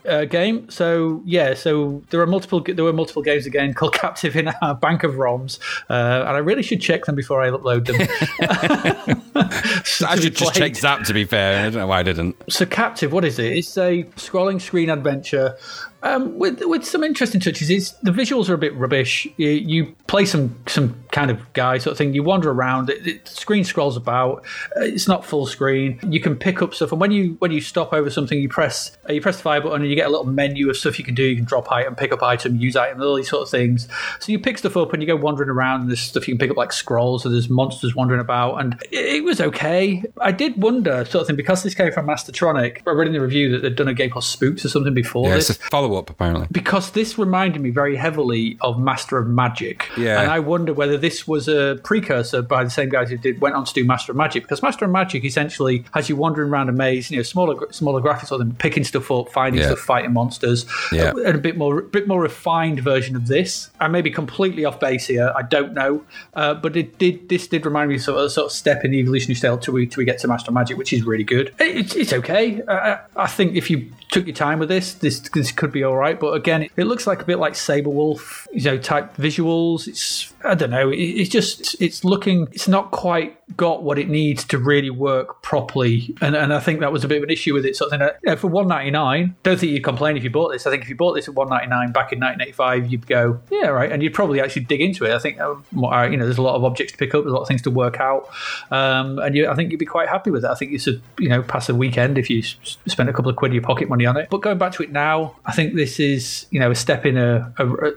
uh, 0.07 0.24
game. 0.24 0.68
So 0.70 1.22
yeah, 1.24 1.55
so 1.55 2.03
there 2.11 2.20
are 2.20 2.26
multiple. 2.26 2.61
There 2.61 2.84
were 2.84 2.92
multiple 2.92 3.22
games 3.22 3.46
again 3.46 3.74
called 3.78 3.94
Captive 3.94 4.36
in 4.36 4.48
our 4.62 4.74
bank 4.74 5.05
of 5.05 5.14
ROMs, 5.14 5.59
uh, 5.90 6.24
and 6.26 6.30
I 6.30 6.38
really 6.38 6.62
should 6.62 6.80
check 6.80 7.05
them 7.05 7.14
before 7.14 7.42
I 7.42 7.50
upload 7.50 7.86
them. 7.86 9.22
I 10.07 10.16
should 10.16 10.36
just 10.36 10.55
check 10.55 10.74
Zap 10.76 11.05
to 11.05 11.14
be 11.14 11.24
fair. 11.24 11.61
I 11.61 11.62
don't 11.64 11.74
know 11.74 11.86
why 11.86 12.00
I 12.00 12.03
didn't. 12.03 12.36
So 12.48 12.66
Captive, 12.66 13.12
what 13.12 13.24
is 13.24 13.38
it? 13.38 13.53
It's 13.57 13.76
a 13.76 14.05
scrolling 14.16 14.61
screen 14.61 14.90
adventure 14.90 15.57
um, 16.03 16.38
with 16.38 16.61
with 16.64 16.84
some 16.84 17.05
interesting 17.05 17.40
touches. 17.40 17.70
It's 17.70 17.92
the 17.92 18.11
visuals 18.11 18.48
are 18.48 18.55
a 18.55 18.59
bit 18.59 18.74
rubbish. 18.74 19.26
You, 19.36 19.48
you 19.48 19.96
play 20.07 20.24
some 20.24 20.57
some 20.66 21.03
kind 21.12 21.30
of 21.30 21.53
guy 21.53 21.78
sort 21.78 21.92
of 21.92 21.98
thing. 21.98 22.14
You 22.14 22.22
wander 22.22 22.50
around. 22.50 22.90
It, 22.90 23.07
it, 23.07 23.24
the 23.24 23.30
screen 23.30 23.64
scrolls 23.64 23.96
about. 23.96 24.44
Uh, 24.76 24.82
It's 24.82 25.09
not 25.09 25.24
full 25.24 25.46
screen. 25.46 25.98
You 26.09 26.20
can 26.20 26.36
pick 26.36 26.61
up 26.62 26.74
stuff, 26.74 26.92
and 26.92 27.00
when 27.00 27.12
you 27.12 27.36
when 27.38 27.50
you 27.50 27.61
stop 27.61 27.92
over 27.92 28.11
something, 28.11 28.38
you 28.38 28.48
press 28.48 28.96
uh, 29.09 29.12
you 29.12 29.20
press 29.20 29.36
the 29.36 29.42
fire 29.42 29.61
button, 29.61 29.82
and 29.82 29.90
you 29.90 29.96
get 29.96 30.07
a 30.07 30.11
little 30.11 30.26
menu 30.26 30.68
of 30.68 30.76
stuff 30.76 30.98
you 30.98 31.05
can 31.05 31.14
do. 31.14 31.22
You 31.24 31.36
can 31.36 31.44
drop 31.44 31.70
item, 31.70 31.94
pick 31.94 32.12
up 32.12 32.22
item, 32.22 32.57
use 32.57 32.76
item, 32.76 33.00
all 33.00 33.14
these 33.14 33.28
sort 33.28 33.42
of 33.42 33.50
things. 33.50 33.88
So 34.20 34.32
you 34.32 34.38
pick 34.38 34.59
stuff 34.59 34.76
up, 34.76 34.92
and 34.92 35.03
you 35.03 35.07
go 35.07 35.16
wandering 35.16 35.50
around. 35.50 35.82
And 35.82 35.90
there's 35.90 36.00
stuff 36.00 36.28
you 36.28 36.34
can 36.34 36.38
pick 36.38 36.50
up 36.50 36.57
like 36.57 36.72
scrolls. 36.72 37.22
So 37.22 37.28
there's 37.28 37.48
monsters 37.48 37.94
wandering 37.94 38.20
about, 38.20 38.57
and 38.57 38.74
it, 38.90 39.16
it 39.16 39.24
was 39.24 39.40
okay. 39.40 40.03
I 40.20 40.32
did 40.32 40.61
wonder 40.61 41.05
sort 41.05 41.22
of 41.22 41.26
thing 41.26 41.36
because 41.36 41.62
this 41.62 41.74
came 41.74 41.92
from 41.92 42.07
Mastertronic. 42.07 42.82
I 42.86 42.90
read 42.90 43.07
in 43.07 43.12
the 43.12 43.20
review 43.20 43.50
that 43.53 43.62
they'd 43.62 43.76
done 43.76 43.88
a 43.88 43.94
game 43.94 44.11
called 44.11 44.24
Spooks 44.24 44.64
or 44.64 44.68
something 44.68 44.94
before 44.94 45.28
Yeah, 45.28 45.34
this 45.34 45.50
it's 45.50 45.59
a 45.59 45.62
follow 45.70 45.91
up 45.97 46.11
apparently. 46.11 46.47
because 46.51 46.93
this 46.93 47.18
reminded 47.18 47.61
me 47.62 47.70
very 47.70 47.97
heavily 47.97 48.57
of 48.61 48.78
Master 48.78 49.18
of 49.18 49.26
Magic. 49.28 49.88
Yeah. 49.97 50.20
And 50.20 50.30
I 50.30 50.38
wonder 50.40 50.72
whether 50.72 50.97
this 50.99 51.26
was 51.28 51.49
a 51.49 51.78
precursor 51.84 52.43
by 52.43 52.64
the 52.64 52.70
same 52.70 52.88
guys 52.88 53.11
who 53.11 53.16
did 53.16 53.40
went 53.40 53.55
on 53.55 53.64
to 53.64 53.72
do 53.74 53.84
Master 53.84 54.12
of 54.12 54.16
Magic. 54.16 54.43
Because 54.45 54.62
Master 54.62 54.84
of 54.84 54.90
Magic 54.90 55.24
essentially 55.24 55.84
has 55.95 56.09
you 56.09 56.16
wandering 56.16 56.51
around 56.51 56.68
a 56.68 56.72
maze, 56.72 57.11
you 57.11 57.16
know, 57.16 57.22
smaller 57.22 57.70
smaller 57.72 58.01
graphics 58.01 58.30
of 58.32 58.38
them, 58.38 58.55
picking 58.57 58.84
stuff 58.84 59.11
up, 59.11 59.30
finding 59.30 59.61
Yeah. 59.61 59.68
stuff, 59.68 59.80
fighting 59.80 60.12
monsters. 60.12 60.66
Yeah. 60.93 61.11
And 61.11 61.36
a 61.36 61.38
bit 61.38 61.57
more 61.57 61.82
bit 61.82 62.07
more 62.09 62.20
refined 62.22 62.80
version 62.80 63.16
of 63.16 63.26
this. 63.26 63.70
I 63.80 63.88
may 63.88 64.03
be 64.03 64.11
completely 64.11 64.64
off 64.64 64.80
base 64.80 65.07
here, 65.07 65.32
I 65.36 65.43
don't 65.43 65.74
know. 65.74 66.05
Uh, 66.34 66.55
but 66.55 66.76
it 66.76 66.99
did 66.99 67.28
this 67.28 67.47
did 67.49 67.64
remind 67.66 67.88
me 67.88 67.97
of 67.97 68.03
sort 68.03 68.18
of, 68.18 68.24
a 68.26 68.30
sort 68.30 68.47
of 68.47 68.53
step 68.53 68.84
in 68.84 68.90
the 68.90 68.99
evolutionary 68.99 69.34
scale 69.36 69.59
till 69.59 69.74
we 69.74 69.86
till 69.86 70.01
we 70.01 70.05
get 70.05 70.18
to 70.20 70.28
Master 70.28 70.51
of 70.51 70.55
Magic, 70.55 70.76
which 70.76 70.93
is 70.93 71.03
really 71.05 71.24
good. 71.24 71.53
It's, 71.59 71.95
it's 71.95 72.12
okay. 72.12 72.62
I, 72.68 72.99
I 73.16 73.26
think 73.26 73.55
if 73.57 73.70
you 73.70 73.90
took 74.11 74.26
your 74.26 74.34
time 74.34 74.59
with 74.59 74.68
this, 74.68 74.95
this 74.95 75.20
this 75.20 75.53
could 75.53 75.72
be 75.72 75.82
all 75.83 75.97
right. 75.97 76.18
But 76.18 76.35
again, 76.35 76.68
it, 76.76 76.85
looks 76.85 77.07
like 77.07 77.22
a 77.22 77.24
bit 77.24 77.39
like 77.39 77.55
Sabre 77.55 77.91
Wulf, 77.91 78.47
you 78.53 78.62
know, 78.62 78.78
type 78.78 79.16
visuals. 79.16 79.87
It's 79.87 80.33
I 80.45 80.55
don't 80.55 80.70
know. 80.70 80.91
It, 80.91 80.97
it's 80.97 81.30
just 81.30 81.80
it's 81.80 82.05
looking. 82.05 82.49
It's 82.53 82.68
not 82.68 82.91
quite 82.91 83.39
got 83.57 83.82
what 83.82 83.98
it 83.98 84.09
needs 84.09 84.44
to 84.44 84.59
really 84.59 84.90
work 84.90 85.42
properly. 85.42 86.14
And 86.20 86.34
and 86.34 86.53
I 86.53 86.61
think 86.61 86.80
that 86.80 86.92
was 86.92 87.05
a 87.05 87.09
bit 87.09 87.18
of 87.18 87.24
an 87.24 87.30
issue 87.30 87.55
with 87.55 87.64
it. 87.64 87.78
You 87.80 87.98
know, 88.24 88.36
for 88.36 88.48
one 88.48 88.68
ninety 88.68 88.90
nine, 88.90 89.36
don't 89.42 89.59
think 89.59 89.72
you'd 89.72 89.84
complain 89.84 90.16
if 90.16 90.24
you 90.24 90.30
bought 90.30 90.50
this. 90.53 90.66
I 90.66 90.70
think 90.70 90.82
if 90.82 90.88
you 90.88 90.96
bought 90.96 91.14
this 91.14 91.28
at 91.28 91.34
one 91.34 91.48
ninety 91.48 91.68
nine 91.68 91.92
back 91.92 92.12
in 92.12 92.18
nineteen 92.18 92.42
eighty 92.42 92.53
five, 92.53 92.90
you'd 92.90 93.07
go 93.07 93.40
yeah 93.50 93.68
right, 93.68 93.90
and 93.90 94.03
you'd 94.03 94.14
probably 94.14 94.40
actually 94.40 94.64
dig 94.64 94.80
into 94.80 95.05
it. 95.05 95.12
I 95.12 95.18
think 95.18 95.40
uh, 95.40 95.55
more- 95.72 95.92
you 96.07 96.16
know 96.16 96.24
there's 96.24 96.38
a 96.38 96.42
lot 96.42 96.57
of 96.57 96.64
objects 96.64 96.92
to 96.92 96.98
pick 96.98 97.14
up, 97.14 97.22
there's 97.22 97.32
a 97.32 97.34
lot 97.34 97.42
of 97.42 97.48
things 97.48 97.62
to 97.62 97.70
work 97.70 98.00
out, 98.00 98.28
um, 98.70 99.18
and 99.18 99.34
you, 99.36 99.48
I 99.48 99.55
think 99.55 99.70
you'd 99.70 99.78
be 99.78 99.86
quite 99.86 100.09
happy 100.09 100.30
with 100.30 100.44
it. 100.44 100.50
I 100.50 100.55
think 100.55 100.72
it's 100.72 100.86
a 100.86 101.00
you 101.18 101.28
know 101.28 101.42
pass 101.42 101.68
a 101.68 101.74
weekend 101.74 102.18
if 102.18 102.30
you 102.30 102.42
spend 102.42 103.09
a 103.09 103.12
couple 103.12 103.30
of 103.30 103.36
quid 103.36 103.50
of 103.50 103.55
your 103.55 103.62
pocket 103.62 103.88
money 103.88 104.07
on 104.07 104.16
it. 104.16 104.28
But 104.30 104.38
going 104.38 104.59
back 104.59 104.72
to 104.72 104.82
it 104.82 104.92
now, 104.92 105.36
I 105.44 105.53
think 105.53 105.74
this 105.74 106.00
is 106.00 106.46
you 106.50 106.61
know 106.61 106.70
a 106.70 106.74
step 106.74 107.07
in 107.07 107.16
a, 107.16 107.53
a, 107.59 107.66
a 107.66 107.92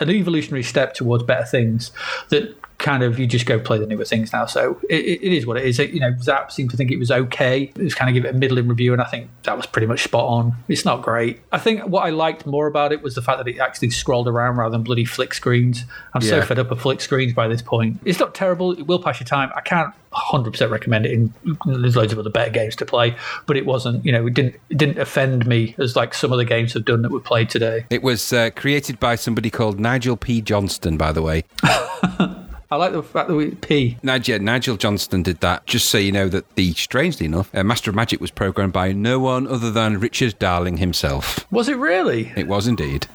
an 0.00 0.10
evolutionary 0.10 0.64
step 0.64 0.94
towards 0.94 1.22
better 1.22 1.44
things 1.44 1.92
that 2.30 2.56
kind 2.78 3.02
of 3.02 3.18
you 3.18 3.26
just 3.26 3.44
go 3.44 3.58
play 3.58 3.78
the 3.78 3.86
newer 3.86 4.04
things 4.04 4.32
now. 4.32 4.46
So 4.46 4.80
it, 4.88 5.04
it 5.04 5.22
it 5.22 5.32
is 5.32 5.46
what 5.46 5.56
it 5.56 5.64
is. 5.64 5.78
You 5.78 6.00
know, 6.00 6.14
Zap 6.20 6.50
seemed 6.52 6.70
to 6.70 6.76
think 6.76 6.90
it 6.90 6.98
was 6.98 7.10
okay. 7.10 7.72
It 7.74 7.82
was 7.82 7.94
kind 7.94 8.08
of 8.08 8.14
give 8.14 8.24
it 8.24 8.34
a 8.34 8.38
middling 8.38 8.68
review, 8.68 8.92
and 8.92 9.02
I 9.02 9.06
think 9.06 9.28
that 9.42 9.56
was 9.56 9.66
pretty 9.66 9.86
much 9.86 10.04
spot 10.04 10.24
on. 10.24 10.54
It's 10.68 10.84
not 10.84 11.02
great. 11.02 11.40
I 11.52 11.58
think 11.58 11.82
what 11.82 12.02
I 12.02 12.10
liked 12.10 12.46
more 12.46 12.66
about 12.66 12.92
it 12.92 13.02
was 13.02 13.14
the 13.14 13.22
fact 13.22 13.38
that 13.38 13.48
it 13.48 13.58
actually 13.58 13.90
scrolled 13.90 14.28
around 14.28 14.56
rather 14.56 14.70
than 14.70 14.82
bloody 14.82 15.04
flick 15.04 15.34
screens. 15.34 15.84
I'm 16.14 16.20
so 16.20 16.40
fed 16.42 16.58
up 16.58 16.70
of 16.70 16.80
flick 16.80 17.00
screens 17.00 17.32
by 17.32 17.48
this 17.48 17.62
point. 17.62 18.00
It's 18.04 18.18
not 18.18 18.34
terrible. 18.34 18.72
It 18.72 18.86
will 18.86 19.02
pass 19.02 19.20
your 19.20 19.26
time. 19.26 19.50
I 19.56 19.60
can't 19.60 19.92
100% 20.12 20.70
recommend 20.70 21.06
it. 21.06 21.12
In 21.12 21.34
there's 21.66 21.96
loads 21.96 22.12
of 22.12 22.18
other 22.18 22.30
better 22.30 22.50
games 22.50 22.76
to 22.76 22.86
play, 22.86 23.16
but 23.46 23.56
it 23.56 23.66
wasn't. 23.66 24.04
You 24.04 24.12
know, 24.12 24.26
it 24.26 24.34
didn't 24.34 24.54
it 24.70 24.78
didn't 24.78 24.98
offend 24.98 25.46
me 25.46 25.74
as 25.78 25.96
like 25.96 26.14
some 26.14 26.32
of 26.32 26.38
the 26.38 26.44
games 26.44 26.74
have 26.74 26.84
done 26.84 27.02
that 27.02 27.10
were 27.10 27.20
played 27.20 27.50
today. 27.50 27.86
It 27.90 28.02
was 28.02 28.32
uh, 28.32 28.50
created 28.50 29.00
by 29.00 29.16
somebody 29.16 29.50
called 29.50 29.80
Nigel 29.80 30.16
P. 30.16 30.40
Johnston, 30.40 30.96
by 30.96 31.12
the 31.12 31.22
way. 31.22 31.44
I 32.70 32.76
like 32.76 32.92
the 32.92 33.02
fact 33.02 33.28
that 33.28 33.34
we 33.34 33.52
P. 33.52 33.96
Nigel, 34.02 34.38
Nigel 34.40 34.76
Johnston 34.76 35.22
did 35.22 35.40
that. 35.40 35.66
Just 35.66 35.88
so 35.88 35.96
you 35.96 36.12
know 36.12 36.28
that 36.28 36.54
the, 36.54 36.72
strangely 36.74 37.24
enough, 37.26 37.50
uh, 37.54 37.64
Master 37.64 37.90
of 37.90 37.96
Magic 37.96 38.20
was 38.20 38.30
programmed 38.30 38.74
by 38.74 38.92
no 38.92 39.18
one 39.18 39.46
other 39.46 39.70
than 39.70 39.98
Richard 40.00 40.38
Darling 40.38 40.76
himself. 40.76 41.50
Was 41.50 41.68
it 41.68 41.78
really? 41.78 42.32
It 42.36 42.46
was 42.46 42.66
indeed. 42.66 43.06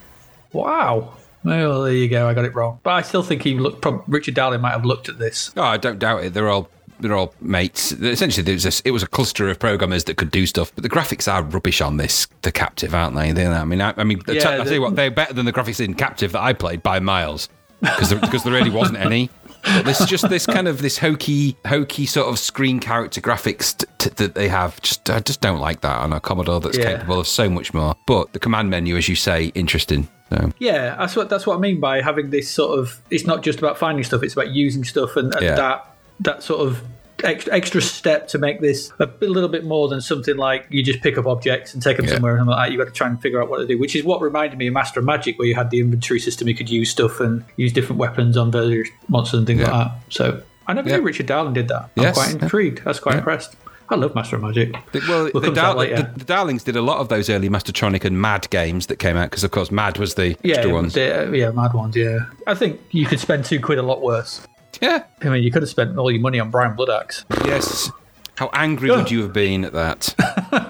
Wow. 0.51 1.13
Well, 1.43 1.83
there 1.83 1.93
you 1.93 2.07
go. 2.07 2.27
I 2.27 2.33
got 2.33 2.45
it 2.45 2.55
wrong, 2.55 2.79
but 2.83 2.91
I 2.91 3.01
still 3.01 3.21
think 3.21 3.43
he 3.43 3.53
looked. 3.55 3.81
Prob- 3.81 4.03
Richard 4.07 4.33
Darling 4.33 4.61
might 4.61 4.71
have 4.71 4.85
looked 4.85 5.09
at 5.09 5.19
this. 5.19 5.51
Oh, 5.57 5.61
I 5.61 5.77
don't 5.77 5.99
doubt 5.99 6.23
it. 6.23 6.33
They're 6.33 6.49
all 6.49 6.69
they're 6.99 7.13
all 7.13 7.33
mates. 7.41 7.91
Essentially, 7.91 8.43
there 8.43 8.53
was 8.53 8.65
a, 8.65 8.87
it 8.87 8.91
was 8.91 9.03
a 9.03 9.07
cluster 9.07 9.49
of 9.49 9.59
programmers 9.59 10.05
that 10.05 10.15
could 10.15 10.31
do 10.31 10.45
stuff, 10.45 10.71
but 10.73 10.83
the 10.83 10.89
graphics 10.89 11.31
are 11.31 11.43
rubbish 11.43 11.81
on 11.81 11.97
this. 11.97 12.27
The 12.41 12.51
Captive, 12.51 12.95
aren't 12.95 13.15
they? 13.15 13.33
They're, 13.33 13.53
I 13.53 13.65
mean, 13.65 13.81
I, 13.81 13.93
I 13.97 14.03
mean, 14.03 14.21
I 14.27 14.31
Yeah, 14.31 14.39
tell, 14.41 14.63
tell 14.63 14.73
you 14.73 14.81
what, 14.81 14.95
they're 14.95 15.11
better 15.11 15.33
than 15.33 15.45
the 15.45 15.53
graphics 15.53 15.83
in 15.83 15.95
Captive 15.95 16.31
that 16.31 16.41
I 16.41 16.53
played 16.53 16.81
by 16.81 16.99
miles 16.99 17.49
because 17.81 18.09
there, 18.09 18.19
because 18.19 18.43
there 18.43 18.53
really 18.53 18.69
wasn't 18.69 18.97
any. 18.99 19.29
But 19.63 19.85
this 19.85 20.05
just 20.05 20.29
this 20.29 20.45
kind 20.45 20.67
of 20.67 20.81
this 20.81 20.97
hokey, 20.97 21.55
hokey 21.65 22.05
sort 22.05 22.27
of 22.27 22.37
screen 22.37 22.79
character 22.79 23.21
graphics 23.21 23.77
t- 23.77 23.85
t- 23.97 24.09
that 24.17 24.35
they 24.35 24.49
have. 24.49 24.81
Just 24.81 25.09
I 25.09 25.19
just 25.19 25.39
don't 25.41 25.59
like 25.59 25.81
that 25.81 25.97
on 25.99 26.11
a 26.13 26.19
Commodore 26.19 26.59
that's 26.59 26.77
Yeah. 26.77 26.97
capable 26.97 27.19
of 27.19 27.27
so 27.27 27.49
much 27.49 27.73
more. 27.73 27.95
But 28.05 28.33
the 28.33 28.39
command 28.39 28.69
menu, 28.69 28.97
as 28.97 29.07
you 29.07 29.15
say, 29.15 29.45
interesting. 29.55 30.09
So 30.29 30.51
Yeah, 30.59 30.95
that's 30.97 31.15
what 31.15 31.29
that's 31.29 31.47
what 31.47 31.55
I 31.57 31.59
mean 31.59 31.79
by 31.79 32.01
having 32.01 32.29
this 32.29 32.49
sort 32.49 32.77
of. 32.77 32.99
It's 33.09 33.25
not 33.25 33.41
just 33.43 33.59
about 33.59 33.77
finding 33.77 34.03
stuff; 34.03 34.21
it's 34.23 34.33
about 34.33 34.49
using 34.51 34.83
stuff, 34.83 35.15
and, 35.15 35.33
and 35.33 35.43
Yeah. 35.43 35.55
that 35.55 35.85
that 36.19 36.43
sort 36.43 36.67
of 36.67 36.81
extra, 37.23 37.53
extra 37.53 37.81
step 37.81 38.27
to 38.29 38.37
make 38.37 38.61
this 38.61 38.91
a 38.99 39.07
little 39.21 39.49
bit 39.49 39.63
more 39.65 39.87
than 39.87 40.01
something 40.01 40.35
like 40.37 40.65
you 40.69 40.83
just 40.83 41.01
pick 41.01 41.17
up 41.17 41.25
objects 41.25 41.73
and 41.73 41.81
take 41.81 41.97
them 41.97 42.05
Yeah. 42.05 42.13
somewhere 42.13 42.37
and 42.37 42.47
like 42.47 42.67
that. 42.67 42.71
You've 42.71 42.79
got 42.79 42.85
to 42.91 42.97
try 42.97 43.07
and 43.07 43.21
figure 43.21 43.41
out 43.41 43.49
what 43.49 43.57
to 43.59 43.67
do, 43.67 43.77
which 43.77 43.95
is 43.95 44.03
what 44.03 44.21
reminded 44.21 44.57
me 44.57 44.67
of 44.67 44.73
Master 44.73 44.99
of 44.99 45.05
Magic, 45.05 45.37
where 45.39 45.47
you 45.47 45.55
had 45.55 45.69
the 45.69 45.79
inventory 45.79 46.19
system. 46.19 46.47
You 46.47 46.55
could 46.55 46.69
use 46.69 46.89
stuff 46.89 47.19
and 47.19 47.43
use 47.57 47.71
different 47.73 47.99
weapons 47.99 48.37
on 48.37 48.51
various 48.51 48.89
monsters 49.07 49.39
and 49.39 49.47
things 49.47 49.61
Yeah. 49.61 49.71
like 49.71 49.87
that. 49.87 49.95
So 50.09 50.41
I 50.67 50.73
never 50.73 50.89
Yeah. 50.89 50.97
knew 50.97 51.03
Richard 51.03 51.25
Darling 51.25 51.53
did 51.53 51.67
that. 51.69 51.89
I'm 51.97 52.03
Yes. 52.03 52.15
quite 52.15 52.41
intrigued. 52.41 52.81
I 52.85 52.89
was 52.89 52.99
quite 52.99 53.15
impressed. 53.15 53.55
I 53.89 53.95
love 53.95 54.15
Master 54.15 54.37
of 54.37 54.41
Magic. 54.43 54.73
Well, 55.07 55.29
We'll 55.33 55.41
the, 55.43 55.51
Dar- 55.51 55.75
the, 55.75 56.09
the 56.15 56.23
Darlings 56.23 56.63
did 56.63 56.77
a 56.77 56.81
lot 56.81 56.99
of 56.99 57.09
those 57.09 57.29
early 57.29 57.49
Mastertronic 57.49 58.05
and 58.05 58.19
Mad 58.19 58.49
games 58.49 58.87
that 58.87 58.97
came 58.97 59.17
out 59.17 59.29
because, 59.29 59.43
of 59.43 59.51
course, 59.51 59.71
Mad 59.71 59.97
was 59.97 60.15
the 60.15 60.35
Yeah, 60.41 60.55
extra 60.55 60.73
ones. 60.73 60.93
the- 60.93 61.29
yeah, 61.33 61.51
mad 61.51 61.73
ones. 61.73 61.95
Yeah, 61.95 62.19
I 62.47 62.55
think 62.55 62.79
you 62.91 63.05
could 63.05 63.19
spend 63.19 63.43
two 63.43 63.59
quid 63.59 63.77
a 63.77 63.83
lot 63.83 64.01
worse. 64.01 64.41
Yeah. 64.81 65.03
I 65.21 65.29
mean, 65.29 65.43
you 65.43 65.51
could 65.51 65.61
have 65.61 65.69
spent 65.69 65.97
all 65.97 66.11
your 66.11 66.19
money 66.21 66.39
on 66.39 66.49
Brian 66.51 66.75
Bloodaxe. 66.75 67.23
Yes. 67.45 67.91
How 68.35 68.49
angry 68.53 68.89
would 68.89 69.11
you 69.11 69.21
have 69.21 69.31
been 69.31 69.63
at 69.63 69.73
that? 69.73 70.13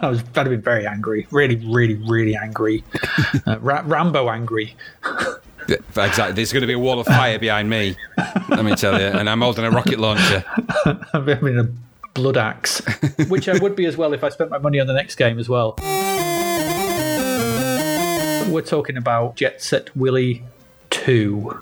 I 0.02 0.10
was, 0.10 0.20
I'd 0.20 0.36
have 0.36 0.50
been 0.50 0.62
very 0.62 0.86
angry, 0.86 1.26
really, 1.32 1.56
really, 1.56 1.96
really 1.96 2.36
angry, 2.36 2.84
uh, 3.48 3.58
Ra- 3.60 3.84
Rambo 3.86 4.30
angry. 4.30 4.76
Exactly. 5.70 6.34
There's 6.34 6.52
going 6.52 6.62
to 6.62 6.68
be 6.68 6.74
a 6.74 6.80
wall 6.80 7.00
of 7.00 7.08
fire 7.08 7.40
behind 7.40 7.70
me. 7.70 7.96
Let 8.50 8.66
me 8.66 8.76
tell 8.76 9.00
you. 9.00 9.08
And 9.08 9.30
I'm 9.30 9.40
holding 9.42 9.64
a 9.64 9.72
rocket 9.72 9.98
launcher. 9.98 10.44
I 10.86 11.40
mean, 11.42 11.58
a 11.58 11.70
blood 12.14 12.36
axe, 12.36 12.82
which 13.30 13.48
I 13.48 13.58
would 13.58 13.76
be 13.76 13.86
as 13.86 13.96
well 13.96 14.12
if 14.14 14.24
I 14.26 14.30
spent 14.30 14.50
my 14.52 14.58
money 14.58 14.82
on 14.82 14.88
the 14.88 14.94
next 14.94 15.16
game 15.16 15.40
as 15.40 15.48
well. 15.48 15.76
We're 18.52 18.62
talking 18.62 18.98
about 18.98 19.38
Jet 19.38 19.62
Set 19.62 19.96
Willy 19.96 20.44
Two. 20.90 21.62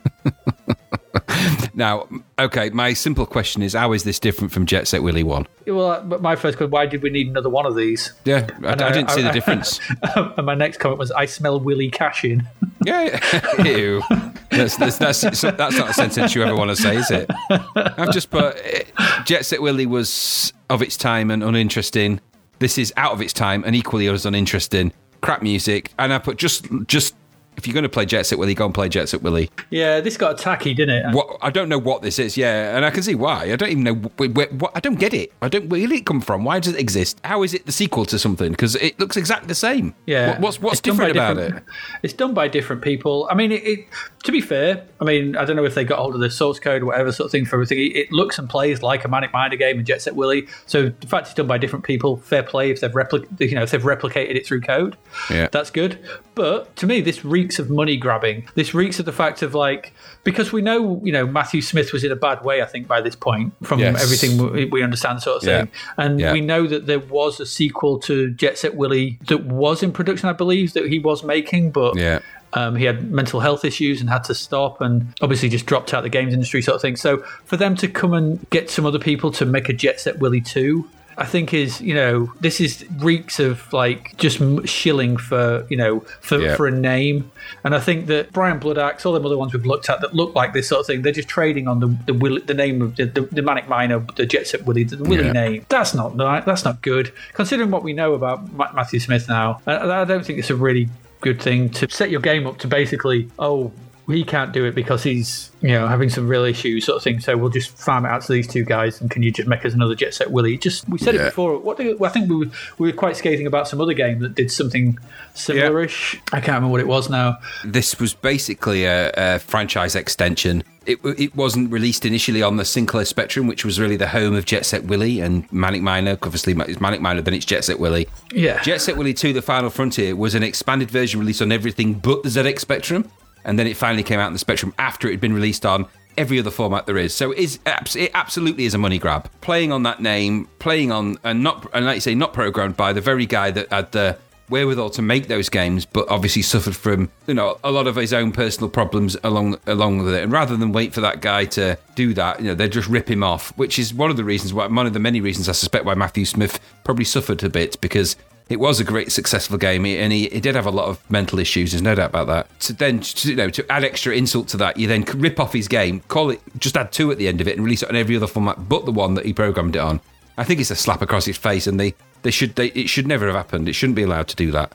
Now, 1.74 2.08
okay, 2.38 2.70
my 2.70 2.94
simple 2.94 3.26
question 3.26 3.62
is 3.62 3.74
how 3.74 3.94
is 3.94 4.04
this 4.04 4.20
different 4.20 4.52
from 4.52 4.66
Jet 4.66 4.88
Set 4.88 5.04
Willy 5.04 5.24
1? 5.24 5.48
Well, 5.68 5.92
uh, 5.92 6.18
my 6.20 6.36
first 6.36 6.58
question: 6.58 6.72
Why 6.72 6.86
did 6.86 7.02
we 7.02 7.10
need 7.10 7.28
another 7.28 7.50
one 7.50 7.66
of 7.66 7.76
these? 7.76 8.14
Yeah, 8.26 8.48
I, 8.64 8.72
I 8.72 8.92
didn't 8.92 9.12
see 9.12 9.22
the 9.22 9.32
difference. 9.32 9.80
and 10.16 10.46
my 10.46 10.56
next 10.56 10.78
comment 10.78 11.00
was, 11.00 11.12
"I 11.12 11.26
smell 11.26 11.60
Willy 11.60 11.90
cash 11.90 12.24
in." 12.24 12.48
Yeah, 12.84 13.20
ew. 13.64 14.02
That's, 14.50 14.76
that's, 14.76 14.98
that's, 14.98 15.22
that's 15.22 15.42
not 15.78 15.92
a 15.92 15.94
sentence 15.94 16.34
you 16.34 16.42
ever 16.42 16.56
want 16.56 16.72
to 16.72 16.76
say, 16.76 16.96
is 16.96 17.12
it? 17.12 17.30
I've 17.76 18.12
just 18.12 18.32
put 18.32 18.58
eh, 18.58 18.86
Jet 19.24 19.46
Set 19.46 19.62
Willy 19.62 19.86
was 19.86 20.52
of 20.68 20.82
its 20.82 20.98
time 20.98 21.30
and 21.30 21.44
uninteresting. 21.44 22.20
This 22.58 22.80
is 22.80 22.92
out 22.98 23.12
of 23.12 23.22
its 23.22 23.34
time 23.34 23.64
and 23.68 23.76
equally 23.76 24.08
as 24.08 24.26
uninteresting. 24.26 24.94
Crap 25.22 25.44
music, 25.44 25.92
and 26.00 26.12
I 26.12 26.18
put 26.18 26.38
just 26.38 26.66
just 26.88 27.14
if 27.58 27.68
you're 27.68 27.74
going 27.74 27.84
to 27.84 27.90
play 27.90 28.06
Jet 28.06 28.26
Set 28.26 28.40
Willy, 28.40 28.54
go 28.56 28.66
and 28.66 28.74
play 28.74 28.90
Jet 28.90 29.10
Set 29.10 29.22
Willy. 29.22 29.50
Yeah, 29.70 30.00
this 30.00 30.18
got 30.18 30.38
tacky, 30.38 30.74
didn't 30.74 30.96
it? 31.12 31.16
What 31.16 31.38
I 31.42 31.50
don't 31.50 31.70
know 31.70 31.78
what 31.78 32.02
this 32.02 32.18
is, 32.20 32.38
yeah, 32.38 32.76
and 32.76 32.86
I 32.86 32.90
can 32.92 33.04
see 33.04 33.16
why. 33.16 33.52
I 33.52 33.56
don't 33.56 33.70
even 33.70 33.84
know 33.84 33.94
where, 33.94 34.30
where, 34.30 34.48
what 34.48 34.72
I 34.76 34.80
don't 34.80 35.00
get 35.00 35.14
it. 35.14 35.32
I 35.42 35.48
don't 35.50 35.68
where 35.70 35.80
did 35.82 35.92
it 35.92 36.06
come 36.06 36.22
from? 36.22 36.44
Why 36.44 36.60
does 36.60 36.74
it 36.74 36.80
exist? 36.80 37.20
How 37.24 37.44
is 37.44 37.54
it 37.54 37.66
the 37.66 37.72
sequel 37.72 38.06
to 38.06 38.18
something? 38.18 38.52
Because 38.52 38.76
it 38.78 39.00
looks 39.00 39.18
exactly 39.18 39.48
the 39.48 39.56
same. 39.56 39.94
Yeah, 40.06 40.30
What- 40.32 40.40
what's 40.42 40.62
what's 40.62 40.80
It's 40.80 40.88
done 40.88 40.98
by 40.98 41.12
different 41.12 41.40
about 41.40 41.58
it? 41.58 41.64
It's 42.04 42.14
done 42.14 42.34
by 42.34 42.48
different 42.48 42.82
people. 42.82 43.28
I 43.30 43.36
mean, 43.36 43.52
it, 43.52 43.64
it. 43.64 43.88
To 44.24 44.32
be 44.32 44.42
fair, 44.42 44.84
I 45.00 45.04
mean, 45.04 45.36
I 45.36 45.46
don't 45.46 45.56
know 45.56 45.66
if 45.66 45.74
they 45.74 45.84
got 45.84 45.98
hold 45.98 46.14
of 46.14 46.22
the 46.22 46.30
source 46.30 46.60
code 46.60 46.84
or 46.84 46.86
whatever 46.86 47.12
sort 47.12 47.26
of 47.26 47.32
thing 47.32 47.46
for 47.46 47.56
everything. 47.56 47.80
It, 47.80 47.96
it 47.96 48.12
looks 48.12 48.38
and 48.38 48.48
plays 48.48 48.84
like 48.84 49.04
a 49.04 49.08
Manic 49.08 49.34
Miner 49.34 49.56
game 49.56 49.78
and 49.78 49.86
Jet 49.88 50.02
Set 50.02 50.16
Willy. 50.16 50.48
So 50.68 50.90
the 50.90 51.08
fact 51.08 51.26
it's 51.28 51.34
done 51.34 51.48
by 51.48 51.58
different 51.58 51.86
people, 51.86 52.18
fair 52.18 52.44
play 52.44 52.70
if 52.70 52.82
they've 52.82 52.92
repli- 52.92 53.26
you 53.40 53.56
know, 53.56 53.64
if 53.64 53.72
they've 53.72 53.82
replicated 53.82 54.36
it 54.36 54.46
through 54.46 54.62
code. 54.62 54.96
Yeah. 55.30 55.48
that's 55.52 55.72
good. 55.72 56.00
But 56.34 56.76
to 56.78 56.88
me, 56.88 57.02
this 57.02 57.26
reeks 57.26 57.60
of 57.60 57.70
money 57.70 57.98
grabbing. 57.98 58.48
This 58.56 58.74
reeks 58.74 59.00
of 59.00 59.06
the 59.06 59.12
fact 59.12 59.42
of 59.42 59.54
like 59.54 59.94
because 60.24 60.52
we 60.54 60.62
know, 60.62 61.02
you 61.04 61.12
know, 61.12 61.26
Matthew 61.26 61.62
Smith 61.62 61.92
was 61.92 62.04
in 62.04 62.12
a 62.12 62.16
bad 62.16 62.44
way. 62.44 62.62
I 62.62 62.66
think 62.66 62.88
by 62.88 63.02
this 63.02 63.16
point, 63.16 63.54
from 63.64 63.80
Yes. 63.80 64.02
everything 64.04 64.52
we, 64.54 64.66
we 64.66 64.84
understand, 64.84 65.22
sort 65.22 65.42
of 65.44 65.48
Yeah. 65.48 65.58
thing. 65.62 65.72
And 65.98 66.20
Yeah. 66.20 66.32
we 66.34 66.42
know 66.42 66.68
that 66.68 66.86
there 66.88 67.00
was 67.00 67.40
a 67.40 67.46
sequel 67.46 68.00
to 68.02 68.30
Jet 68.32 68.58
Set 68.58 68.76
Willy 68.76 69.18
that 69.28 69.44
was 69.46 69.84
in 69.84 69.92
production, 69.92 70.30
I 70.30 70.34
believe, 70.34 70.74
that 70.74 70.88
he 70.88 71.00
was 71.00 71.24
making, 71.24 71.72
but 71.72 71.98
Yeah. 71.98 72.20
um, 72.54 72.76
he 72.76 72.86
had 72.86 73.12
mental 73.12 73.40
health 73.40 73.66
issues 73.66 74.00
and 74.00 74.10
had 74.10 74.24
to 74.26 74.36
stop 74.36 74.80
and 74.80 75.08
obviously 75.22 75.50
just 75.50 75.66
dropped 75.66 75.94
out 75.94 76.04
the 76.04 76.10
games 76.10 76.34
industry 76.34 76.62
sort 76.62 76.76
of 76.76 76.82
thing. 76.82 76.96
So 76.96 77.24
for 77.46 77.58
them 77.58 77.76
to 77.78 77.88
come 77.88 78.14
and 78.14 78.46
get 78.52 78.70
some 78.70 78.86
other 78.86 79.00
people 79.00 79.32
to 79.32 79.46
make 79.46 79.68
a 79.70 79.74
Jet 79.74 80.00
Set 80.00 80.20
Willy 80.20 80.42
2, 80.42 80.86
I 81.18 81.26
think 81.26 81.54
is, 81.54 81.82
you 81.82 81.94
know, 81.94 82.32
this 82.40 82.60
is 82.62 82.86
reeks 83.00 83.40
of 83.40 83.72
like 83.74 84.16
just 84.18 84.40
shilling 84.68 85.18
for, 85.18 85.66
you 85.70 85.78
know, 85.78 86.00
for, 86.22 86.40
Yeah. 86.40 86.56
for 86.56 86.68
a 86.68 86.72
name. 86.72 87.32
And 87.64 87.76
I 87.76 87.80
think 87.80 88.08
that 88.08 88.32
Brian 88.32 88.60
Bloodaxe, 88.60 89.06
all 89.06 89.14
them 89.14 89.26
other 89.26 89.38
ones 89.38 89.54
we've 89.54 89.66
looked 89.66 89.90
at 89.90 90.02
that 90.02 90.14
look 90.14 90.34
like 90.36 90.54
this 90.54 90.68
sort 90.68 90.80
of 90.82 90.88
thing, 90.88 91.02
they're 91.02 91.12
just 91.12 91.28
trading 91.28 91.68
on 91.68 91.80
the 91.80 91.88
the, 92.06 92.14
Will, 92.14 92.40
the 92.46 92.54
name 92.54 92.82
of 92.82 92.96
the, 92.96 93.06
the, 93.06 93.22
the 93.22 93.42
Manic 93.42 93.68
Miner, 93.68 94.00
the 94.16 94.26
Jet 94.26 94.48
Set 94.48 94.66
Willy, 94.66 94.84
the 94.84 95.04
Willy 95.04 95.26
Yeah. 95.26 95.32
name. 95.34 95.66
That's 95.70 95.94
not 95.94 96.18
right. 96.18 96.46
That's 96.46 96.64
not 96.66 96.82
good. 96.82 97.12
Considering 97.34 97.72
what 97.72 97.84
we 97.84 97.94
know 97.94 98.14
about 98.14 98.52
Matthew 98.76 99.00
Smith 99.00 99.28
now, 99.30 99.62
I, 99.68 100.02
I 100.02 100.06
don't 100.06 100.26
think 100.26 100.40
it's 100.40 100.50
a 100.50 100.56
really 100.56 100.90
good 101.20 101.42
thing 101.42 101.70
to 101.70 101.88
set 101.90 102.10
your 102.10 102.22
game 102.22 102.48
up 102.48 102.58
to 102.60 102.68
basically, 102.68 103.30
oh, 103.38 103.72
he 104.12 104.24
can't 104.24 104.52
do 104.54 104.66
it 104.66 104.76
because 104.76 105.04
he's 105.04 105.52
you 105.62 105.70
know 105.70 105.88
having 105.88 106.10
some 106.10 106.28
real 106.28 106.44
issues, 106.44 106.86
sort 106.86 106.98
of 106.98 107.04
thing. 107.04 107.20
So 107.20 107.36
we'll 107.38 107.50
just 107.50 107.70
farm 107.78 108.06
it 108.06 108.10
out 108.10 108.22
to 108.24 108.32
these 108.34 108.48
two 108.48 108.64
guys, 108.64 109.02
and 109.02 109.10
can 109.10 109.24
you 109.24 109.32
just 109.32 109.48
make 109.48 109.66
us 109.66 109.74
another 109.74 109.96
Jet 109.96 110.14
Set 110.14 110.32
Willy? 110.32 110.58
Just 110.58 110.88
we 110.90 110.98
said 110.98 111.16
Yeah. 111.16 111.22
it 111.22 111.26
before. 111.26 111.58
What 111.58 111.78
do, 111.78 111.98
I 112.04 112.10
think 112.10 112.30
we 112.30 112.36
were, 112.36 112.46
we 112.78 112.92
were 112.92 112.98
quite 112.98 113.18
scathing 113.18 113.48
about 113.48 113.68
some 113.68 113.82
other 113.82 113.94
game 113.94 114.20
that 114.20 114.36
did 114.36 114.52
something 114.52 114.98
similar-ish. 115.34 116.22
I 116.32 116.38
can't 116.40 116.48
remember 116.56 116.70
what 116.70 116.82
it 116.82 116.88
was 116.88 117.10
now. 117.10 117.38
This 117.66 118.00
was 118.00 118.14
basically 118.14 118.86
a, 118.86 119.12
a 119.16 119.40
franchise 119.40 119.96
extension. 119.96 120.64
It, 120.86 121.00
it 121.04 121.36
wasn't 121.36 121.72
released 121.72 122.06
initially 122.06 122.42
on 122.42 122.58
the 122.58 122.66
Sinclair 122.66 123.06
Spectrum, 123.06 123.46
which 123.46 123.64
was 123.64 123.80
really 123.80 123.98
the 123.98 124.08
home 124.08 124.34
of 124.34 124.46
Jet 124.46 124.66
Set 124.66 124.86
Willy 124.86 125.20
and 125.20 125.52
Manic 125.54 125.82
Miner. 125.84 126.18
Obviously, 126.24 126.54
it's 126.54 126.82
Manic 126.82 127.02
Miner, 127.02 127.22
then 127.22 127.36
it's 127.36 127.46
Jet 127.46 127.64
Set 127.64 127.80
Willy. 127.80 128.08
Yeah, 128.34 128.62
Jet 128.64 128.82
Set 128.82 128.98
Willy 128.98 129.14
2, 129.14 129.32
The 129.34 129.44
Final 129.44 129.70
Frontier, 129.70 130.16
was 130.16 130.34
an 130.34 130.42
expanded 130.42 130.90
version 130.90 131.20
released 131.20 131.42
on 131.42 131.52
everything 131.52 131.94
but 131.94 132.24
the 132.24 132.30
ZX 132.30 132.60
Spectrum. 132.60 133.10
And 133.44 133.58
then 133.58 133.68
it 133.68 133.78
finally 133.78 134.04
came 134.04 134.20
out 134.20 134.28
in 134.28 134.34
the 134.34 134.40
Spectrum 134.40 134.74
after 134.78 135.08
it 135.08 135.12
had 135.12 135.22
been 135.22 135.34
released 135.34 135.66
on 135.66 135.88
every 136.18 136.40
other 136.40 136.52
format 136.52 136.86
there 136.86 136.98
is. 136.98 137.14
So 137.14 137.32
it, 137.32 137.40
is, 137.40 137.60
it 137.96 138.12
absolutely 138.14 138.66
is 138.66 138.74
a 138.74 138.78
money 138.78 139.00
grab. 139.00 139.30
Playing 139.42 139.72
on 139.72 139.84
that 139.84 140.02
name, 140.02 140.48
playing 140.60 140.92
on, 140.92 141.18
and 141.24 141.44
not, 141.44 141.70
and 141.74 141.86
like 141.86 141.96
you 141.96 142.02
say, 142.02 142.16
not 142.16 142.34
programmed 142.34 142.78
by 142.78 142.94
the 142.94 143.02
very 143.02 143.26
guy 143.26 143.52
that 143.52 143.72
had 143.72 143.92
the 143.92 144.18
wherewithal 144.50 144.90
to 144.92 145.02
make 145.02 145.28
those 145.28 145.50
games, 145.50 145.86
but 145.86 146.08
obviously 146.10 146.42
suffered 146.42 146.76
from, 146.76 147.10
you 147.26 147.34
know, 147.34 147.58
a 147.64 147.72
lot 147.72 147.88
of 147.88 147.96
his 147.96 148.14
own 148.14 148.32
personal 148.32 148.70
problems 148.70 149.18
along 149.24 149.58
along 149.66 150.00
with 150.04 150.14
it. 150.14 150.22
And 150.22 150.32
rather 150.32 150.58
than 150.58 150.74
wait 150.74 150.94
for 150.94 151.02
that 151.02 151.22
guy 151.22 151.46
to 151.46 151.78
do 151.96 152.14
that, 152.14 152.42
you 152.42 152.48
know, 152.48 152.56
they 152.56 152.68
just 152.68 152.90
rip 152.90 153.10
him 153.10 153.24
off, 153.24 153.58
which 153.58 153.80
is 153.80 153.94
one 153.94 154.12
of 154.12 154.18
the 154.18 154.24
reasons 154.24 154.54
why, 154.54 154.68
one 154.68 154.86
of 154.86 154.94
the 154.94 155.00
many 155.00 155.22
reasons 155.22 155.48
I 155.48 155.54
suspect 155.54 155.86
why 155.86 155.96
Matthew 155.96 156.26
Smith 156.26 156.60
probably 156.84 157.06
suffered 157.06 157.42
a 157.44 157.50
bit 157.50 157.80
because 157.82 158.18
it 158.52 158.60
was 158.60 158.80
a 158.80 158.84
great 158.84 159.12
successful 159.12 159.58
game, 159.58 159.86
and 159.86 160.12
he, 160.12 160.28
he 160.30 160.40
did 160.40 160.56
have 160.56 160.66
a 160.66 160.72
lot 160.72 160.88
of 160.88 161.10
mental 161.10 161.40
issues. 161.40 161.72
There's 161.72 161.82
no 161.82 161.96
doubt 161.96 162.10
about 162.10 162.28
that. 162.28 162.48
So 162.60 162.74
then, 162.74 163.00
to, 163.00 163.30
you 163.30 163.36
know, 163.36 163.50
to 163.50 163.72
add 163.72 163.84
extra 163.84 164.16
insult 164.16 164.48
to 164.50 164.58
that, 164.58 164.78
you 164.78 164.88
then 164.88 165.04
rip 165.16 165.40
off 165.40 165.54
his 165.54 165.68
game, 165.68 166.02
call 166.08 166.30
it, 166.30 166.42
just 166.58 166.78
add 166.78 166.92
two 166.92 167.12
at 167.12 167.18
the 167.18 167.28
end 167.28 167.42
of 167.42 167.48
it, 167.48 167.56
and 167.56 167.64
release 167.64 167.84
it 167.84 167.90
on 167.90 167.96
every 167.96 168.16
other 168.16 168.28
format 168.28 168.68
but 168.70 168.86
the 168.86 168.92
one 168.92 169.16
that 169.16 169.26
he 169.26 169.34
programmed 169.34 169.76
it 169.76 169.80
on. 169.80 170.02
I 170.38 170.44
think 170.44 170.60
it's 170.60 170.72
a 170.72 170.76
slap 170.76 171.02
across 171.02 171.26
his 171.26 171.38
face, 171.38 171.68
and 171.68 171.80
they, 171.80 171.94
they 172.24 172.32
should 172.32 172.56
they, 172.56 172.68
it 172.68 172.90
should 172.90 173.08
never 173.08 173.28
have 173.28 173.36
happened. 173.36 173.68
It 173.68 173.74
shouldn't 173.74 173.96
be 173.96 174.04
allowed 174.04 174.28
to 174.30 174.36
do 174.36 174.52
that. 174.52 174.74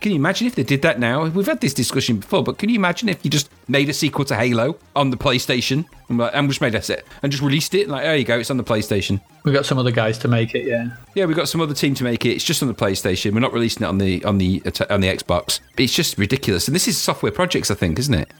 Can 0.00 0.12
you 0.12 0.16
imagine 0.16 0.46
if 0.46 0.54
they 0.54 0.62
did 0.62 0.82
that 0.82 1.00
now? 1.00 1.26
We've 1.26 1.46
had 1.46 1.60
this 1.60 1.74
discussion 1.74 2.18
before, 2.18 2.44
but 2.44 2.56
can 2.58 2.68
you 2.68 2.76
imagine 2.76 3.08
if 3.08 3.24
you 3.24 3.30
just 3.30 3.50
made 3.66 3.88
a 3.88 3.92
sequel 3.92 4.24
to 4.26 4.36
Halo 4.36 4.76
on 4.94 5.10
the 5.10 5.16
PlayStation 5.16 5.84
and, 6.08 6.18
like, 6.18 6.30
and 6.34 6.48
just 6.48 6.60
made 6.60 6.74
a 6.76 6.82
set 6.82 7.04
and 7.22 7.32
just 7.32 7.42
released 7.42 7.74
it? 7.74 7.88
Like, 7.88 8.04
there 8.04 8.14
you 8.16 8.24
go, 8.24 8.38
it's 8.38 8.50
on 8.50 8.58
the 8.58 8.64
PlayStation. 8.64 9.20
We've 9.44 9.54
got 9.54 9.66
some 9.66 9.76
other 9.76 9.90
guys 9.90 10.16
to 10.18 10.28
make 10.28 10.54
it. 10.54 10.66
Yeah, 10.66 10.90
Yeah, 11.14 11.24
we've 11.24 11.36
got 11.36 11.48
some 11.48 11.60
other 11.60 11.74
team 11.74 11.94
to 11.96 12.04
make 12.04 12.24
it. 12.24 12.30
It's 12.30 12.44
just 12.44 12.62
on 12.62 12.68
the 12.68 12.74
PlayStation. 12.74 13.32
We're 13.32 13.40
not 13.40 13.52
releasing 13.52 13.82
it 13.82 13.86
on 13.86 13.98
the 13.98 14.24
on 14.24 14.38
the 14.38 14.62
on 14.90 15.00
the 15.00 15.08
Xbox. 15.08 15.58
It's 15.76 15.94
just 15.94 16.16
ridiculous. 16.16 16.68
And 16.68 16.74
this 16.74 16.86
is 16.86 16.96
software 16.96 17.32
projects, 17.32 17.70
I 17.70 17.74
think, 17.74 17.98
isn't 17.98 18.14
it? 18.14 18.30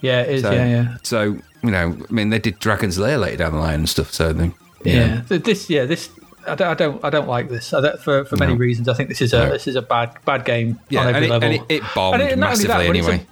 yeah, 0.00 0.22
it 0.22 0.30
is. 0.36 0.42
So, 0.42 0.50
yeah, 0.50 0.66
yeah. 0.66 0.96
So 1.02 1.22
you 1.62 1.70
know, 1.70 1.96
I 2.08 2.12
mean, 2.12 2.30
they 2.30 2.38
did 2.38 2.58
Dragon's 2.58 2.98
Lair 2.98 3.18
later 3.18 3.36
down 3.36 3.52
the 3.52 3.58
line 3.58 3.80
and 3.80 3.88
stuff. 3.88 4.12
So 4.12 4.32
they, 4.32 4.50
Yeah, 4.84 5.20
Th- 5.28 5.42
this 5.42 5.68
yeah 5.70 5.84
this 5.84 6.08
I 6.46 6.54
don't 6.54 6.68
I 6.68 6.74
don't, 6.74 7.04
I 7.04 7.10
don't 7.10 7.28
like 7.28 7.48
this 7.48 7.72
I 7.72 7.80
don't, 7.80 8.00
for 8.00 8.24
for 8.24 8.36
many 8.36 8.52
No. 8.54 8.58
reasons. 8.58 8.88
I 8.88 8.94
think 8.94 9.08
this 9.08 9.20
is 9.20 9.32
a 9.32 9.46
No. 9.46 9.50
this 9.52 9.66
is 9.66 9.76
a 9.76 9.82
bad 9.82 10.14
bad 10.24 10.44
game 10.44 10.78
Yeah, 10.88 11.00
on 11.00 11.06
every 11.08 11.16
and 11.16 11.24
it- 11.26 11.30
level. 11.30 11.48
and 11.48 11.54
it- 11.70 11.74
it 11.76 11.82
bombed 11.94 12.18
not 12.18 12.24
only 12.24 12.36
massively 12.36 12.68
but 12.88 12.96
it's 12.96 13.06
a- 13.08 13.10
anyway. 13.12 13.26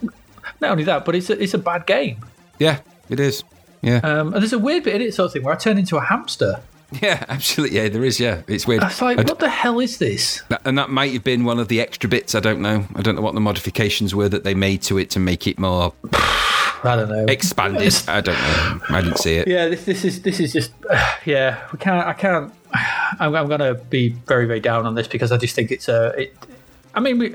not 0.61 0.71
only 0.73 0.85
that, 0.85 1.05
but 1.05 1.15
it's 1.15 1.31
a, 1.31 1.43
it's 1.43 1.55
a 1.55 1.59
bad 1.59 1.87
game. 1.87 2.19
Yeah, 2.59 2.79
it 3.09 3.19
is. 3.21 3.43
Yeah. 3.83 3.97
Um, 4.05 4.35
and 4.35 4.43
there's 4.43 4.53
a 4.53 4.59
weird 4.59 4.85
bit 4.85 4.95
in 4.97 5.03
it, 5.03 5.15
sort 5.15 5.27
of 5.27 5.33
thing, 5.33 5.43
where 5.43 5.55
I 5.55 5.57
turn 5.57 5.79
into 5.79 5.97
a 5.97 6.03
hamster. 6.03 6.61
Yeah, 7.01 7.25
absolutely. 7.29 7.77
Yeah, 7.79 7.89
there 7.89 8.05
is. 8.05 8.21
Yeah, 8.21 8.43
it's 8.49 8.67
weird. 8.67 8.83
It's 8.83 9.01
like, 9.01 9.17
And- 9.19 9.29
what 9.29 9.39
the 9.39 9.49
hell 9.49 9.81
is 9.81 9.97
this? 9.99 10.43
that- 10.49 10.61
and 10.65 10.77
that 10.77 10.91
might 10.91 11.13
have 11.15 11.25
been 11.25 11.45
one 11.45 11.59
of 11.59 11.69
the 11.69 11.81
extra 11.81 12.09
bits. 12.11 12.35
I 12.35 12.41
don't 12.41 12.61
know. 12.61 12.85
I 12.95 13.01
don't 13.03 13.15
know 13.17 13.23
what 13.23 13.35
the 13.35 13.41
modifications 13.41 14.15
were 14.15 14.29
that 14.29 14.45
they 14.45 14.55
made 14.55 14.83
to 14.83 14.99
it 14.99 15.09
to 15.11 15.19
make 15.21 15.47
it 15.47 15.59
more 15.59 15.95
I 16.83 16.97
don't 16.97 17.09
know. 17.09 17.25
expanded. 17.29 17.95
I 18.09 18.21
don't 18.21 18.35
know. 18.35 18.81
I 18.91 19.01
didn't 19.03 19.19
see 19.19 19.35
it. 19.37 19.49
Yeah, 19.49 19.69
this 19.69 19.85
this 19.85 20.05
is 20.05 20.23
this 20.23 20.41
is 20.41 20.53
just 20.53 20.73
yeah. 21.25 21.59
We 21.73 21.79
can't. 21.79 22.07
I 22.07 22.13
can't. 22.13 22.53
I'm, 22.73 23.35
I'm 23.35 23.49
going 23.49 23.61
to 23.61 23.75
be 23.75 24.09
very 24.11 24.47
very 24.47 24.61
down 24.61 24.87
on 24.87 24.95
this 24.95 25.09
because 25.09 25.33
I 25.33 25.37
just 25.37 25.55
think 25.55 25.71
it's 25.71 25.89
a. 25.89 26.09
It, 26.21 26.37
I 26.93 26.99
mean, 27.01 27.19
we 27.19 27.35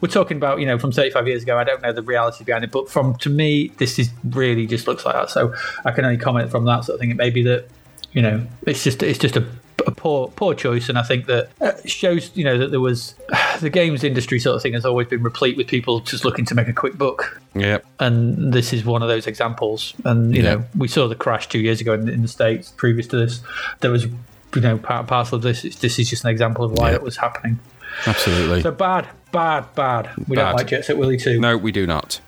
we're 0.00 0.08
talking 0.08 0.36
about 0.36 0.60
you 0.60 0.66
know 0.66 0.78
from 0.78 0.92
35 0.92 1.26
years 1.26 1.42
ago. 1.42 1.58
I 1.58 1.64
don't 1.64 1.80
know 1.82 1.92
the 1.92 2.02
reality 2.02 2.44
behind 2.44 2.64
it, 2.64 2.70
but 2.70 2.90
from 2.90 3.14
to 3.16 3.30
me, 3.30 3.68
this 3.78 3.98
is 3.98 4.10
really 4.24 4.66
just 4.66 4.86
looks 4.86 5.04
like 5.06 5.14
that. 5.14 5.30
So 5.30 5.54
I 5.84 5.92
can 5.92 6.04
only 6.04 6.18
comment 6.18 6.50
from 6.50 6.64
that 6.66 6.84
sort 6.84 6.94
of 6.96 7.00
thing. 7.00 7.10
It 7.10 7.16
may 7.16 7.30
be 7.30 7.42
that 7.44 7.68
you 8.12 8.20
know 8.20 8.46
it's 8.66 8.84
just 8.84 9.02
it's 9.02 9.18
just 9.18 9.36
a, 9.38 9.46
a 9.86 9.90
poor 9.92 10.28
poor 10.28 10.54
choice, 10.54 10.90
and 10.90 10.98
I 10.98 11.02
think 11.04 11.24
that 11.26 11.48
uh, 11.62 11.72
shows 11.86 12.30
you 12.36 12.44
know 12.44 12.58
that 12.58 12.70
there 12.70 12.80
was 12.80 13.14
the 13.62 13.70
games 13.70 14.04
industry 14.04 14.38
sort 14.38 14.56
of 14.56 14.62
thing 14.62 14.74
has 14.74 14.84
always 14.84 15.08
been 15.08 15.22
replete 15.22 15.56
with 15.56 15.68
people 15.68 16.00
just 16.00 16.26
looking 16.26 16.44
to 16.44 16.54
make 16.54 16.68
a 16.68 16.74
quick 16.74 16.98
buck 16.98 17.40
Yeah. 17.54 17.78
and 17.98 18.52
this 18.52 18.74
is 18.74 18.84
one 18.84 19.00
of 19.02 19.08
those 19.08 19.26
examples. 19.26 19.94
And 20.04 20.36
you 20.36 20.42
Yeah. 20.42 20.56
know, 20.56 20.64
we 20.76 20.86
saw 20.88 21.08
the 21.08 21.14
crash 21.14 21.48
two 21.48 21.60
years 21.60 21.80
ago 21.80 21.94
in, 21.94 22.10
in 22.10 22.20
the 22.20 22.28
states. 22.28 22.74
Previous 22.76 23.06
to 23.08 23.16
this, 23.16 23.40
there 23.80 23.90
was 23.90 24.06
you 24.54 24.60
know 24.62 24.78
part 24.78 25.06
parcel 25.06 25.36
of 25.36 25.42
this. 25.42 25.62
This 25.76 25.98
is 25.98 26.10
just 26.10 26.24
an 26.24 26.30
example 26.30 26.64
of 26.64 26.72
why 26.72 26.90
Yeah. 26.90 26.96
it 26.96 27.02
was 27.02 27.16
happening. 27.16 27.58
Absolutely. 28.06 28.62
So 28.62 28.70
bad, 28.70 29.08
bad, 29.32 29.66
bad. 29.74 30.10
We 30.28 30.36
Bad. 30.36 30.44
don't 30.44 30.56
like 30.56 30.66
Jet 30.68 30.84
Set 30.84 30.96
Willy 30.96 31.16
too. 31.16 31.38
no, 31.40 31.56
we 31.56 31.72
do 31.72 31.86
not. 31.86 32.20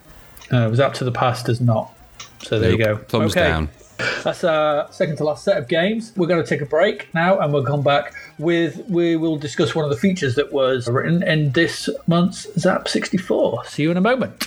Uh, 0.53 0.67
it 0.67 0.69
was 0.69 0.79
up 0.79 0.93
to 0.95 1.03
the 1.03 1.11
past 1.11 1.47
does 1.47 1.59
not. 1.59 1.91
So 2.43 2.59
there 2.59 2.71
you 2.71 2.77
go. 2.77 2.97
Thumbs 2.97 3.31
Okay. 3.35 3.47
down. 3.47 3.69
That's 4.23 4.43
our 4.43 4.91
second 4.91 5.15
to 5.17 5.23
last 5.23 5.43
set 5.45 5.57
of 5.57 5.67
games. 5.67 6.11
We're 6.17 6.27
going 6.27 6.43
to 6.43 6.47
take 6.47 6.61
a 6.61 6.65
break 6.65 7.07
now, 7.13 7.39
and 7.39 7.53
we'll 7.53 7.63
come 7.63 7.81
back 7.81 8.13
with 8.37 8.81
we 8.89 9.15
will 9.15 9.37
discuss 9.37 9.73
one 9.73 9.85
of 9.85 9.89
the 9.91 9.97
features 9.97 10.35
that 10.35 10.51
was 10.51 10.87
written 10.89 11.23
in 11.23 11.51
this 11.53 11.89
month's 12.05 12.45
Zap 12.59 12.87
64. 12.89 13.63
See 13.65 13.83
you 13.83 13.91
in 13.91 13.97
a 13.97 14.01
moment. 14.01 14.45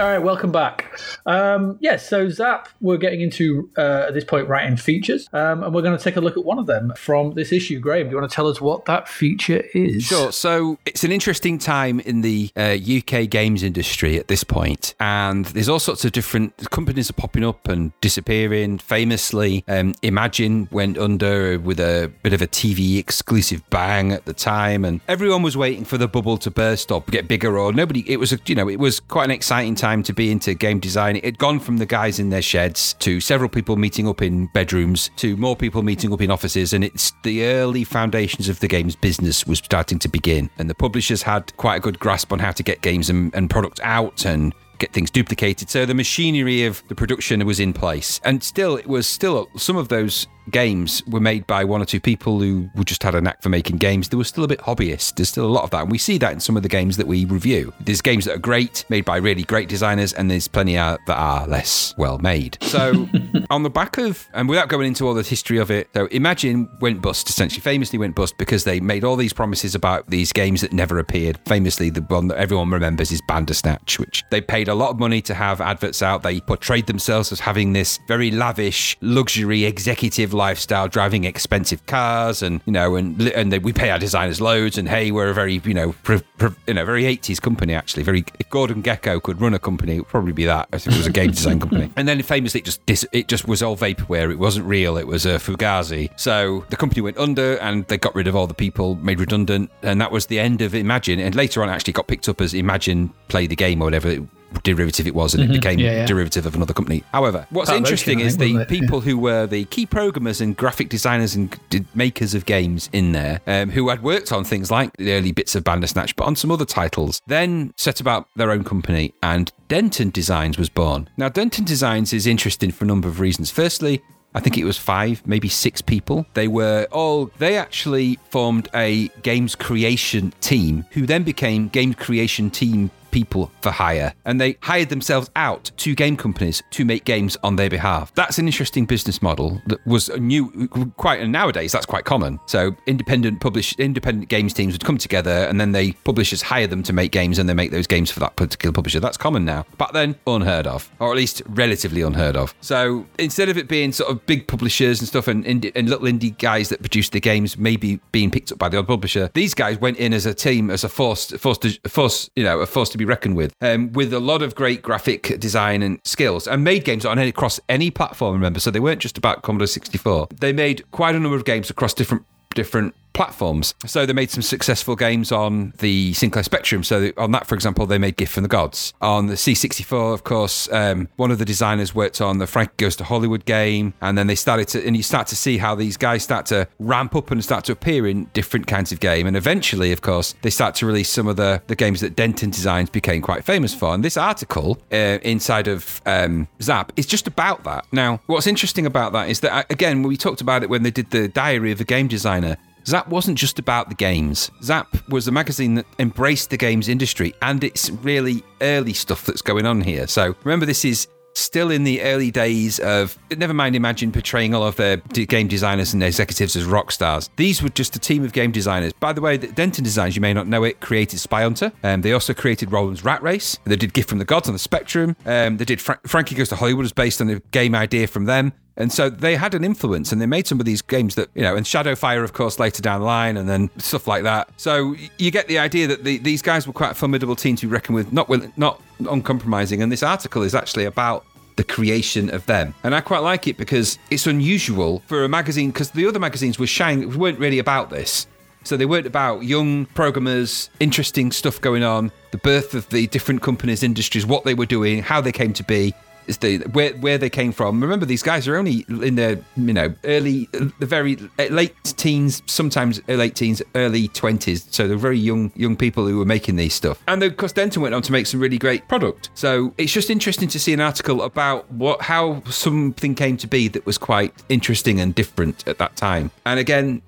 All 0.00 0.06
right, 0.06 0.18
welcome 0.18 0.50
back. 0.50 0.98
Um, 1.26 1.76
yes, 1.78 2.08
so 2.08 2.30
Zap, 2.30 2.70
we're 2.80 2.96
getting 2.96 3.20
into 3.20 3.68
uh, 3.76 4.06
at 4.08 4.14
this 4.14 4.24
point 4.24 4.48
writing 4.48 4.78
features, 4.78 5.28
um, 5.34 5.62
and 5.62 5.74
we're 5.74 5.82
going 5.82 5.96
to 5.96 6.02
take 6.02 6.16
a 6.16 6.22
look 6.22 6.38
at 6.38 6.44
one 6.46 6.58
of 6.58 6.64
them 6.64 6.94
from 6.96 7.34
this 7.34 7.52
issue. 7.52 7.78
Graham, 7.80 8.06
do 8.06 8.12
you 8.12 8.16
want 8.16 8.30
to 8.30 8.34
tell 8.34 8.48
us 8.48 8.62
what 8.62 8.86
that 8.86 9.10
feature 9.10 9.62
is? 9.74 10.04
Sure. 10.04 10.32
So 10.32 10.78
it's 10.86 11.04
an 11.04 11.12
interesting 11.12 11.58
time 11.58 12.00
in 12.00 12.22
the 12.22 12.50
uh, 12.56 12.78
UK 12.80 13.28
games 13.28 13.62
industry 13.62 14.18
at 14.18 14.28
this 14.28 14.42
point, 14.42 14.94
and 15.00 15.44
there's 15.44 15.68
all 15.68 15.78
sorts 15.78 16.06
of 16.06 16.12
different 16.12 16.70
companies 16.70 17.10
are 17.10 17.14
popping 17.14 17.44
up 17.44 17.68
and 17.68 17.92
disappearing. 18.00 18.78
Famously, 18.78 19.64
um, 19.68 19.94
Imagine 20.00 20.66
went 20.72 20.96
under 20.96 21.58
with 21.58 21.78
a 21.78 22.10
bit 22.22 22.32
of 22.32 22.40
a 22.40 22.46
TV 22.46 22.96
exclusive 22.98 23.68
bang 23.68 24.12
at 24.12 24.24
the 24.24 24.32
time, 24.32 24.86
and 24.86 25.02
everyone 25.08 25.42
was 25.42 25.58
waiting 25.58 25.84
for 25.84 25.98
the 25.98 26.08
bubble 26.08 26.38
to 26.38 26.50
burst 26.50 26.90
or 26.90 27.02
get 27.10 27.28
bigger. 27.28 27.58
Or 27.58 27.74
nobody. 27.74 28.10
It 28.10 28.18
was 28.18 28.32
a, 28.32 28.38
you 28.46 28.54
know 28.54 28.66
it 28.66 28.78
was 28.78 28.98
quite 28.98 29.24
an 29.24 29.30
exciting 29.30 29.74
time 29.74 29.89
to 30.04 30.12
be 30.12 30.30
into 30.30 30.54
game 30.54 30.78
design. 30.78 31.16
It 31.16 31.24
had 31.24 31.38
gone 31.38 31.60
from 31.60 31.78
the 31.78 31.86
guys 31.86 32.18
in 32.18 32.30
their 32.30 32.42
sheds 32.42 32.94
to 33.00 33.20
several 33.20 33.48
people 33.48 33.76
meeting 33.76 34.08
up 34.08 34.22
in 34.22 34.46
bedrooms 34.46 35.10
to 35.16 35.36
more 35.36 35.56
people 35.56 35.82
meeting 35.82 36.12
up 36.12 36.20
in 36.20 36.30
offices, 36.30 36.72
and 36.72 36.84
it's 36.84 37.12
the 37.22 37.44
early 37.44 37.84
foundations 37.84 38.48
of 38.48 38.60
the 38.60 38.68
games 38.68 38.96
business 38.96 39.46
was 39.46 39.58
starting 39.58 39.98
to 39.98 40.08
begin. 40.08 40.48
And 40.58 40.70
the 40.70 40.74
publishers 40.74 41.22
had 41.22 41.56
quite 41.56 41.76
a 41.76 41.80
good 41.80 41.98
grasp 41.98 42.32
on 42.32 42.38
how 42.38 42.52
to 42.52 42.62
get 42.62 42.80
games 42.80 43.10
and, 43.10 43.34
and 43.34 43.52
out 43.82 44.24
and 44.24 44.54
get 44.78 44.92
things 44.92 45.10
duplicated. 45.10 45.70
So 45.70 45.86
the 45.86 45.94
machinery 45.94 46.64
of 46.64 46.82
the 46.88 46.94
production 46.94 47.44
was 47.46 47.60
in 47.60 47.72
place. 47.72 48.20
And 48.24 48.42
still, 48.42 48.76
it 48.76 48.86
was 48.86 49.06
still 49.06 49.48
some 49.56 49.76
of 49.76 49.88
those 49.88 50.26
games 50.50 51.02
were 51.06 51.20
made 51.20 51.46
by 51.46 51.64
one 51.64 51.80
or 51.80 51.84
two 51.84 52.00
people 52.00 52.40
who 52.40 52.68
just 52.84 53.02
had 53.02 53.14
a 53.14 53.20
knack 53.20 53.42
for 53.42 53.48
making 53.48 53.76
games. 53.78 54.08
There 54.08 54.18
was 54.18 54.28
still 54.28 54.44
a 54.44 54.48
bit 54.48 54.60
hobbyist. 54.60 55.16
There's 55.16 55.28
still 55.28 55.46
a 55.46 55.48
lot 55.48 55.64
of 55.64 55.70
that. 55.70 55.82
And 55.82 55.90
we 55.90 55.98
see 55.98 56.18
that 56.18 56.32
in 56.32 56.40
some 56.40 56.56
of 56.56 56.62
the 56.62 56.68
games 56.68 56.96
that 56.96 57.06
we 57.06 57.24
review. 57.24 57.72
There's 57.80 58.00
games 58.00 58.24
that 58.26 58.34
are 58.34 58.38
great, 58.38 58.84
made 58.88 59.04
by 59.04 59.16
really 59.16 59.42
great 59.42 59.68
designers, 59.68 60.12
and 60.12 60.30
there's 60.30 60.48
plenty 60.48 60.76
out 60.76 61.00
that 61.06 61.16
are 61.16 61.46
less 61.46 61.94
well 61.96 62.18
made. 62.18 62.58
So 62.62 63.08
on 63.50 63.62
the 63.62 63.70
back 63.70 63.98
of, 63.98 64.28
and 64.34 64.48
without 64.48 64.68
going 64.68 64.86
into 64.86 65.06
all 65.06 65.14
the 65.14 65.22
history 65.22 65.58
of 65.58 65.70
it, 65.70 65.88
so 65.94 66.06
Imagine 66.06 66.68
went 66.80 67.00
bust, 67.00 67.28
essentially, 67.28 67.60
famously 67.60 67.98
went 67.98 68.14
bust 68.14 68.36
because 68.36 68.64
they 68.64 68.80
made 68.80 69.04
all 69.04 69.16
these 69.16 69.32
promises 69.32 69.74
about 69.74 70.08
these 70.08 70.32
games 70.32 70.60
that 70.60 70.72
never 70.72 70.98
appeared. 70.98 71.38
Famously, 71.46 71.90
the 71.90 72.02
one 72.02 72.28
that 72.28 72.38
everyone 72.38 72.70
remembers 72.70 73.12
is 73.12 73.20
Bandersnatch, 73.28 73.98
which 73.98 74.24
they 74.30 74.40
paid 74.40 74.68
a 74.68 74.74
lot 74.74 74.90
of 74.90 74.98
money 74.98 75.22
to 75.22 75.34
have 75.34 75.60
adverts 75.60 76.02
out. 76.02 76.22
They 76.22 76.40
portrayed 76.40 76.86
themselves 76.86 77.32
as 77.32 77.40
having 77.40 77.72
this 77.72 77.98
very 78.08 78.30
lavish, 78.30 78.96
luxury, 79.00 79.64
executive 79.64 80.34
lifestyle, 80.40 80.88
driving 80.88 81.24
expensive 81.24 81.84
cars, 81.86 82.42
and 82.42 82.60
you 82.64 82.72
know, 82.72 82.96
and 82.96 83.20
and 83.20 83.52
they, 83.52 83.58
we 83.58 83.72
pay 83.72 83.90
our 83.90 83.98
designers 83.98 84.40
loads. 84.40 84.78
And 84.78 84.88
hey, 84.88 85.10
we're 85.10 85.28
a 85.28 85.34
very 85.34 85.60
you 85.64 85.74
know, 85.74 85.92
pr- 86.02 86.24
pr- 86.38 86.48
you 86.66 86.74
know, 86.74 86.84
very 86.84 87.04
80s 87.04 87.40
company 87.40 87.74
actually. 87.74 88.02
Very 88.02 88.24
if 88.38 88.48
Gordon 88.50 88.82
Gekko 88.82 89.22
could 89.22 89.40
run 89.40 89.54
a 89.54 89.58
company, 89.58 89.96
it 89.96 90.00
would 90.00 90.08
probably 90.08 90.32
be 90.32 90.46
that. 90.46 90.68
If 90.72 90.86
it 90.86 90.96
was 90.96 91.06
a 91.06 91.12
game 91.12 91.30
design 91.30 91.60
company. 91.64 91.90
And 91.96 92.08
then 92.08 92.20
famously, 92.22 92.60
it 92.60 92.64
just 92.64 92.84
dis- 92.86 93.06
it 93.12 93.28
just 93.28 93.46
was 93.46 93.62
all 93.62 93.76
vaporware. 93.76 94.30
It 94.32 94.38
wasn't 94.38 94.66
real. 94.66 94.96
It 94.96 95.06
was 95.06 95.26
a 95.26 95.36
fugazi. 95.38 96.10
So 96.18 96.64
the 96.70 96.76
company 96.76 97.02
went 97.02 97.18
under, 97.18 97.56
and 97.58 97.86
they 97.88 97.98
got 97.98 98.14
rid 98.14 98.26
of 98.26 98.34
all 98.34 98.46
the 98.46 98.54
people 98.54 98.94
made 98.96 99.20
redundant, 99.20 99.70
and 99.82 100.00
that 100.00 100.10
was 100.10 100.26
the 100.26 100.38
end 100.38 100.62
of 100.62 100.74
Imagine. 100.74 101.20
And 101.20 101.34
later 101.34 101.62
on, 101.62 101.68
actually 101.68 101.92
got 101.92 102.06
picked 102.06 102.28
up 102.28 102.40
as 102.40 102.54
Imagine 102.54 103.12
Play 103.28 103.46
the 103.46 103.56
Game 103.56 103.82
or 103.82 103.84
whatever 103.84 104.26
derivative 104.62 105.06
it 105.06 105.14
was, 105.14 105.34
and 105.34 105.44
it 105.44 105.52
became 105.52 105.70
Mm-hmm. 105.78 105.80
Yeah, 105.86 105.92
yeah. 106.00 106.06
derivative 106.06 106.46
of 106.46 106.54
another 106.54 106.74
company. 106.74 107.04
However, 107.12 107.46
what's 107.50 107.70
interesting 107.70 108.20
is 108.20 108.36
the 108.36 108.56
it? 108.56 108.68
people 108.68 109.00
who 109.00 109.16
were 109.18 109.46
the 109.46 109.64
key 109.66 109.86
programmers 109.86 110.40
and 110.40 110.56
graphic 110.56 110.88
designers 110.88 111.34
and 111.34 111.56
d- 111.70 111.84
makers 111.94 112.34
of 112.34 112.44
games 112.46 112.88
in 112.92 113.12
there, 113.12 113.40
um, 113.46 113.70
who 113.70 113.88
had 113.88 114.02
worked 114.02 114.32
on 114.32 114.44
things 114.44 114.70
like 114.70 114.96
the 114.96 115.12
early 115.12 115.32
bits 115.32 115.54
of 115.54 115.62
Bandersnatch, 115.64 116.16
but 116.16 116.24
on 116.26 116.34
some 116.36 116.50
other 116.50 116.64
titles, 116.64 117.22
then 117.26 117.72
set 117.76 118.00
about 118.00 118.28
their 118.36 118.50
own 118.50 118.64
company, 118.64 119.14
and 119.22 119.52
Denton 119.68 120.10
Designs 120.10 120.58
was 120.58 120.68
born. 120.68 121.08
Now, 121.16 121.28
Denton 121.28 121.64
Designs 121.64 122.12
is 122.12 122.26
interesting 122.26 122.70
for 122.72 122.84
a 122.84 122.88
number 122.88 123.06
of 123.08 123.20
reasons. 123.20 123.50
Firstly, 123.50 124.02
I 124.34 124.38
think 124.40 124.56
it 124.56 124.64
was 124.64 124.76
five, 124.76 125.26
maybe 125.26 125.48
six 125.48 125.80
people. 125.82 126.24
They 126.34 126.46
were 126.46 126.86
all, 126.92 127.30
they 127.38 127.56
actually 127.56 128.18
formed 128.30 128.68
a 128.74 129.08
games 129.22 129.56
creation 129.56 130.32
team 130.40 130.84
who 130.92 131.04
then 131.06 131.24
became 131.24 131.66
game 131.68 131.94
creation 131.94 132.48
team 132.50 132.90
people 133.10 133.50
for 133.60 133.70
hire 133.70 134.12
and 134.24 134.40
they 134.40 134.56
hired 134.62 134.88
themselves 134.88 135.30
out 135.36 135.70
to 135.76 135.94
game 135.94 136.16
companies 136.16 136.62
to 136.70 136.84
make 136.84 137.04
games 137.04 137.36
on 137.42 137.56
their 137.56 137.70
behalf. 137.70 138.12
That's 138.14 138.38
an 138.38 138.46
interesting 138.46 138.86
business 138.86 139.22
model 139.22 139.60
that 139.66 139.84
was 139.86 140.08
new 140.18 140.68
quite 140.96 141.20
and 141.20 141.32
nowadays 141.32 141.72
that's 141.72 141.86
quite 141.86 142.04
common. 142.04 142.38
So 142.46 142.76
independent 142.86 143.40
publish 143.40 143.74
independent 143.78 144.28
games 144.28 144.52
teams 144.52 144.74
would 144.74 144.84
come 144.84 144.98
together 144.98 145.30
and 145.30 145.60
then 145.60 145.72
they 145.72 145.92
publishers 145.92 146.42
hire 146.42 146.66
them 146.66 146.82
to 146.84 146.92
make 146.92 147.12
games 147.12 147.38
and 147.38 147.48
they 147.48 147.54
make 147.54 147.70
those 147.70 147.86
games 147.86 148.10
for 148.10 148.20
that 148.20 148.36
particular 148.36 148.72
publisher. 148.72 149.00
That's 149.00 149.16
common 149.16 149.44
now. 149.44 149.64
Back 149.78 149.92
then 149.92 150.16
unheard 150.26 150.66
of 150.66 150.90
or 150.98 151.10
at 151.10 151.16
least 151.16 151.42
relatively 151.46 152.02
unheard 152.02 152.36
of. 152.36 152.54
So 152.60 153.06
instead 153.18 153.48
of 153.48 153.56
it 153.56 153.68
being 153.68 153.92
sort 153.92 154.10
of 154.10 154.24
big 154.26 154.46
publishers 154.46 155.00
and 155.00 155.08
stuff 155.08 155.28
and, 155.28 155.44
indie, 155.44 155.72
and 155.74 155.88
little 155.88 156.06
indie 156.06 156.36
guys 156.38 156.68
that 156.68 156.80
produced 156.80 157.12
the 157.12 157.20
games 157.20 157.58
maybe 157.58 158.00
being 158.12 158.30
picked 158.30 158.52
up 158.52 158.58
by 158.58 158.68
the 158.68 158.78
odd 158.78 158.86
publisher, 158.86 159.30
these 159.34 159.54
guys 159.54 159.78
went 159.80 159.96
in 159.98 160.12
as 160.12 160.26
a 160.26 160.34
team 160.34 160.70
as 160.70 160.84
a 160.84 160.88
force 160.88 161.30
force 161.32 161.58
to 161.58 161.70
force 161.88 162.30
you 162.36 162.44
know 162.44 162.60
a 162.60 162.66
force 162.66 162.90
to 162.90 162.98
be 163.00 163.04
reckoned 163.04 163.36
with, 163.36 163.54
um, 163.60 163.92
with 163.92 164.12
a 164.12 164.20
lot 164.20 164.42
of 164.42 164.54
great 164.54 164.82
graphic 164.82 165.38
design 165.40 165.82
and 165.82 166.00
skills, 166.04 166.46
and 166.46 166.62
made 166.62 166.84
games 166.84 167.04
on 167.04 167.18
any, 167.18 167.30
across 167.30 167.58
any 167.68 167.90
platform. 167.90 168.34
Remember, 168.34 168.60
so 168.60 168.70
they 168.70 168.80
weren't 168.80 169.00
just 169.00 169.18
about 169.18 169.42
Commodore 169.42 169.66
64. 169.66 170.28
They 170.40 170.52
made 170.52 170.88
quite 170.90 171.14
a 171.14 171.20
number 171.20 171.36
of 171.36 171.44
games 171.44 171.70
across 171.70 171.94
different 171.94 172.24
different 172.54 172.94
platforms. 173.12 173.74
So 173.86 174.06
they 174.06 174.12
made 174.12 174.30
some 174.30 174.42
successful 174.42 174.96
games 174.96 175.32
on 175.32 175.72
the 175.78 176.12
Sinclair 176.14 176.42
Spectrum. 176.42 176.84
So 176.84 177.12
on 177.16 177.32
that, 177.32 177.46
for 177.46 177.54
example, 177.54 177.86
they 177.86 177.98
made 177.98 178.16
Gift 178.16 178.32
from 178.32 178.42
the 178.42 178.48
Gods. 178.48 178.92
On 179.00 179.26
the 179.26 179.34
C64, 179.34 180.14
of 180.14 180.24
course, 180.24 180.70
um, 180.72 181.08
one 181.16 181.30
of 181.30 181.38
the 181.38 181.44
designers 181.44 181.94
worked 181.94 182.20
on 182.20 182.38
the 182.38 182.46
Frank 182.46 182.76
Goes 182.76 182.96
to 182.96 183.04
Hollywood 183.04 183.44
game, 183.44 183.94
and 184.00 184.16
then 184.16 184.26
they 184.26 184.34
started 184.34 184.68
to, 184.68 184.86
and 184.86 184.96
you 184.96 185.02
start 185.02 185.26
to 185.28 185.36
see 185.36 185.58
how 185.58 185.74
these 185.74 185.96
guys 185.96 186.22
start 186.22 186.46
to 186.46 186.68
ramp 186.78 187.14
up 187.14 187.30
and 187.30 187.42
start 187.42 187.64
to 187.64 187.72
appear 187.72 188.06
in 188.06 188.24
different 188.32 188.66
kinds 188.66 188.92
of 188.92 189.00
game. 189.00 189.26
And 189.26 189.36
eventually, 189.36 189.92
of 189.92 190.02
course, 190.02 190.34
they 190.42 190.50
start 190.50 190.74
to 190.76 190.86
release 190.86 191.08
some 191.08 191.28
of 191.28 191.36
the 191.36 191.62
the 191.66 191.76
games 191.76 192.00
that 192.00 192.16
Denton 192.16 192.50
Designs 192.50 192.90
became 192.90 193.22
quite 193.22 193.44
famous 193.44 193.74
for. 193.74 193.94
And 193.94 194.04
this 194.04 194.16
article 194.16 194.78
uh, 194.92 195.18
inside 195.22 195.68
of 195.68 196.00
um, 196.06 196.48
Zap 196.62 196.92
is 196.96 197.06
just 197.06 197.26
about 197.26 197.64
that. 197.64 197.86
Now, 197.92 198.20
what's 198.26 198.46
interesting 198.46 198.86
about 198.86 199.12
that 199.12 199.28
is 199.28 199.40
that 199.40 199.52
uh, 199.52 199.64
again, 199.70 200.02
we 200.02 200.16
talked 200.16 200.40
about 200.40 200.62
it 200.62 200.70
when 200.70 200.82
they 200.82 200.90
did 200.90 201.10
the 201.10 201.28
Diary 201.28 201.72
of 201.72 201.80
a 201.80 201.84
Game 201.84 202.08
Designer. 202.08 202.56
Zap 202.86 203.08
wasn't 203.08 203.38
just 203.38 203.58
about 203.58 203.88
the 203.88 203.94
games. 203.94 204.50
Zap 204.62 204.96
was 205.08 205.28
a 205.28 205.32
magazine 205.32 205.74
that 205.74 205.86
embraced 205.98 206.50
the 206.50 206.56
games 206.56 206.88
industry, 206.88 207.34
and 207.42 207.62
it's 207.64 207.90
really 207.90 208.42
early 208.60 208.92
stuff 208.92 209.24
that's 209.26 209.42
going 209.42 209.66
on 209.66 209.80
here. 209.80 210.06
So 210.06 210.34
remember, 210.44 210.66
this 210.66 210.84
is 210.84 211.08
still 211.34 211.70
in 211.70 211.84
the 211.84 212.02
early 212.02 212.30
days 212.30 212.78
of 212.80 213.18
never 213.36 213.54
mind 213.54 213.76
imagine 213.76 214.12
portraying 214.12 214.54
all 214.54 214.64
of 214.64 214.76
their 214.76 214.96
game 214.96 215.48
designers 215.48 215.94
and 215.94 216.02
executives 216.02 216.56
as 216.56 216.64
rock 216.64 216.90
stars. 216.90 217.30
These 217.36 217.62
were 217.62 217.68
just 217.68 217.96
a 217.96 217.98
team 217.98 218.24
of 218.24 218.32
game 218.32 218.52
designers. 218.52 218.92
By 218.92 219.12
the 219.12 219.20
way 219.20 219.36
denton 219.36 219.84
designs 219.84 220.16
you 220.16 220.22
may 220.22 220.34
not 220.34 220.48
know 220.48 220.64
it 220.64 220.80
created 220.80 221.20
spy 221.20 221.42
hunter. 221.42 221.72
Um, 221.82 222.02
they 222.02 222.12
also 222.12 222.34
created 222.34 222.72
roland's 222.72 223.04
rat 223.04 223.22
race. 223.22 223.58
They 223.64 223.76
did 223.76 223.92
gift 223.92 224.08
from 224.08 224.18
the 224.18 224.24
gods 224.24 224.48
on 224.48 224.54
the 224.54 224.58
spectrum. 224.58 225.16
Um, 225.24 225.56
they 225.56 225.64
did 225.64 225.80
Fra- 225.80 226.00
frankie 226.06 226.34
goes 226.34 226.48
to 226.48 226.56
hollywood 226.56 226.82
was 226.82 226.92
based 226.92 227.20
on 227.20 227.30
a 227.30 227.38
game 227.52 227.74
idea 227.74 228.06
from 228.06 228.24
them 228.24 228.52
and 228.76 228.92
so 228.92 229.10
they 229.10 229.36
had 229.36 229.54
an 229.54 229.64
influence 229.64 230.12
and 230.12 230.20
they 230.20 230.26
made 230.26 230.46
some 230.46 230.60
of 230.60 230.66
these 230.66 230.80
games 230.80 231.14
that, 231.16 231.28
you 231.34 231.42
know, 231.42 231.56
and 231.56 231.66
Shadowfire, 231.66 232.24
of 232.24 232.32
course, 232.32 232.58
later 232.58 232.80
down 232.80 233.00
the 233.00 233.06
line 233.06 233.36
and 233.36 233.48
then 233.48 233.70
stuff 233.78 234.06
like 234.06 234.22
that. 234.22 234.48
So 234.56 234.94
you 235.18 235.30
get 235.30 235.48
the 235.48 235.58
idea 235.58 235.86
that 235.88 236.04
the, 236.04 236.18
these 236.18 236.40
guys 236.40 236.66
were 236.66 236.72
quite 236.72 236.92
a 236.92 236.94
formidable 236.94 237.36
team 237.36 237.56
to 237.56 237.68
reckon 237.68 237.94
with, 237.94 238.12
not, 238.12 238.28
with, 238.28 238.56
not 238.56 238.80
uncompromising. 239.08 239.82
And 239.82 239.90
this 239.90 240.02
article 240.02 240.42
is 240.42 240.54
actually 240.54 240.84
about 240.84 241.26
the 241.56 241.64
creation 241.64 242.32
of 242.32 242.46
them. 242.46 242.74
And 242.82 242.94
I 242.94 243.00
quite 243.00 243.18
like 243.18 243.46
it 243.46 243.58
because 243.58 243.98
it's 244.10 244.26
unusual 244.26 245.02
for 245.06 245.24
a 245.24 245.28
magazine, 245.28 245.70
because 245.70 245.90
the 245.90 246.06
other 246.06 246.18
magazines 246.18 246.58
were 246.58 246.66
shying, 246.66 247.18
weren't 247.18 247.38
really 247.38 247.58
about 247.58 247.90
this. 247.90 248.26
So 248.62 248.76
they 248.76 248.86
weren't 248.86 249.06
about 249.06 249.44
young 249.44 249.86
programmers, 249.86 250.70
interesting 250.80 251.32
stuff 251.32 251.60
going 251.60 251.82
on, 251.82 252.12
the 252.30 252.38
birth 252.38 252.74
of 252.74 252.88
the 252.90 253.06
different 253.08 253.42
companies, 253.42 253.82
industries, 253.82 254.26
what 254.26 254.44
they 254.44 254.54
were 254.54 254.66
doing, 254.66 255.02
how 255.02 255.20
they 255.20 255.32
came 255.32 255.52
to 255.54 255.64
be 255.64 255.94
is 256.30 256.38
the 256.38 256.58
where 256.72 256.92
where 256.94 257.18
they 257.18 257.28
came 257.28 257.52
from. 257.52 257.82
Remember, 257.82 258.06
these 258.06 258.22
guys 258.22 258.48
are 258.48 258.56
only 258.56 258.86
in 258.88 259.16
their 259.16 259.38
you 259.56 259.72
know 259.74 259.94
early, 260.04 260.48
the 260.52 260.86
very 260.86 261.16
late 261.50 261.74
teens, 261.84 262.42
sometimes 262.46 263.06
late 263.08 263.34
teens, 263.34 263.60
early 263.74 264.08
twenties. 264.08 264.66
So 264.70 264.88
they're 264.88 264.96
very 264.96 265.18
young 265.18 265.52
young 265.54 265.76
people 265.76 266.06
who 266.06 266.18
were 266.18 266.24
making 266.24 266.56
these 266.56 266.72
stuff. 266.72 267.02
And 267.06 267.22
of 267.22 267.36
course, 267.36 267.52
Denton 267.52 267.82
went 267.82 267.94
on 267.94 268.02
to 268.02 268.12
make 268.12 268.26
some 268.26 268.40
really 268.40 268.58
great 268.58 268.88
product. 268.88 269.30
So 269.34 269.74
it's 269.76 269.92
just 269.92 270.08
interesting 270.08 270.48
to 270.48 270.60
see 270.60 270.72
an 270.72 270.80
article 270.80 271.22
about 271.22 271.70
what 271.72 272.00
how 272.02 272.42
something 272.48 273.14
came 273.14 273.36
to 273.38 273.46
be 273.46 273.68
that 273.68 273.84
was 273.84 273.98
quite 273.98 274.32
interesting 274.48 275.00
and 275.00 275.14
different 275.14 275.66
at 275.66 275.78
that 275.78 275.96
time. 275.96 276.30
And 276.46 276.58
again, 276.58 277.02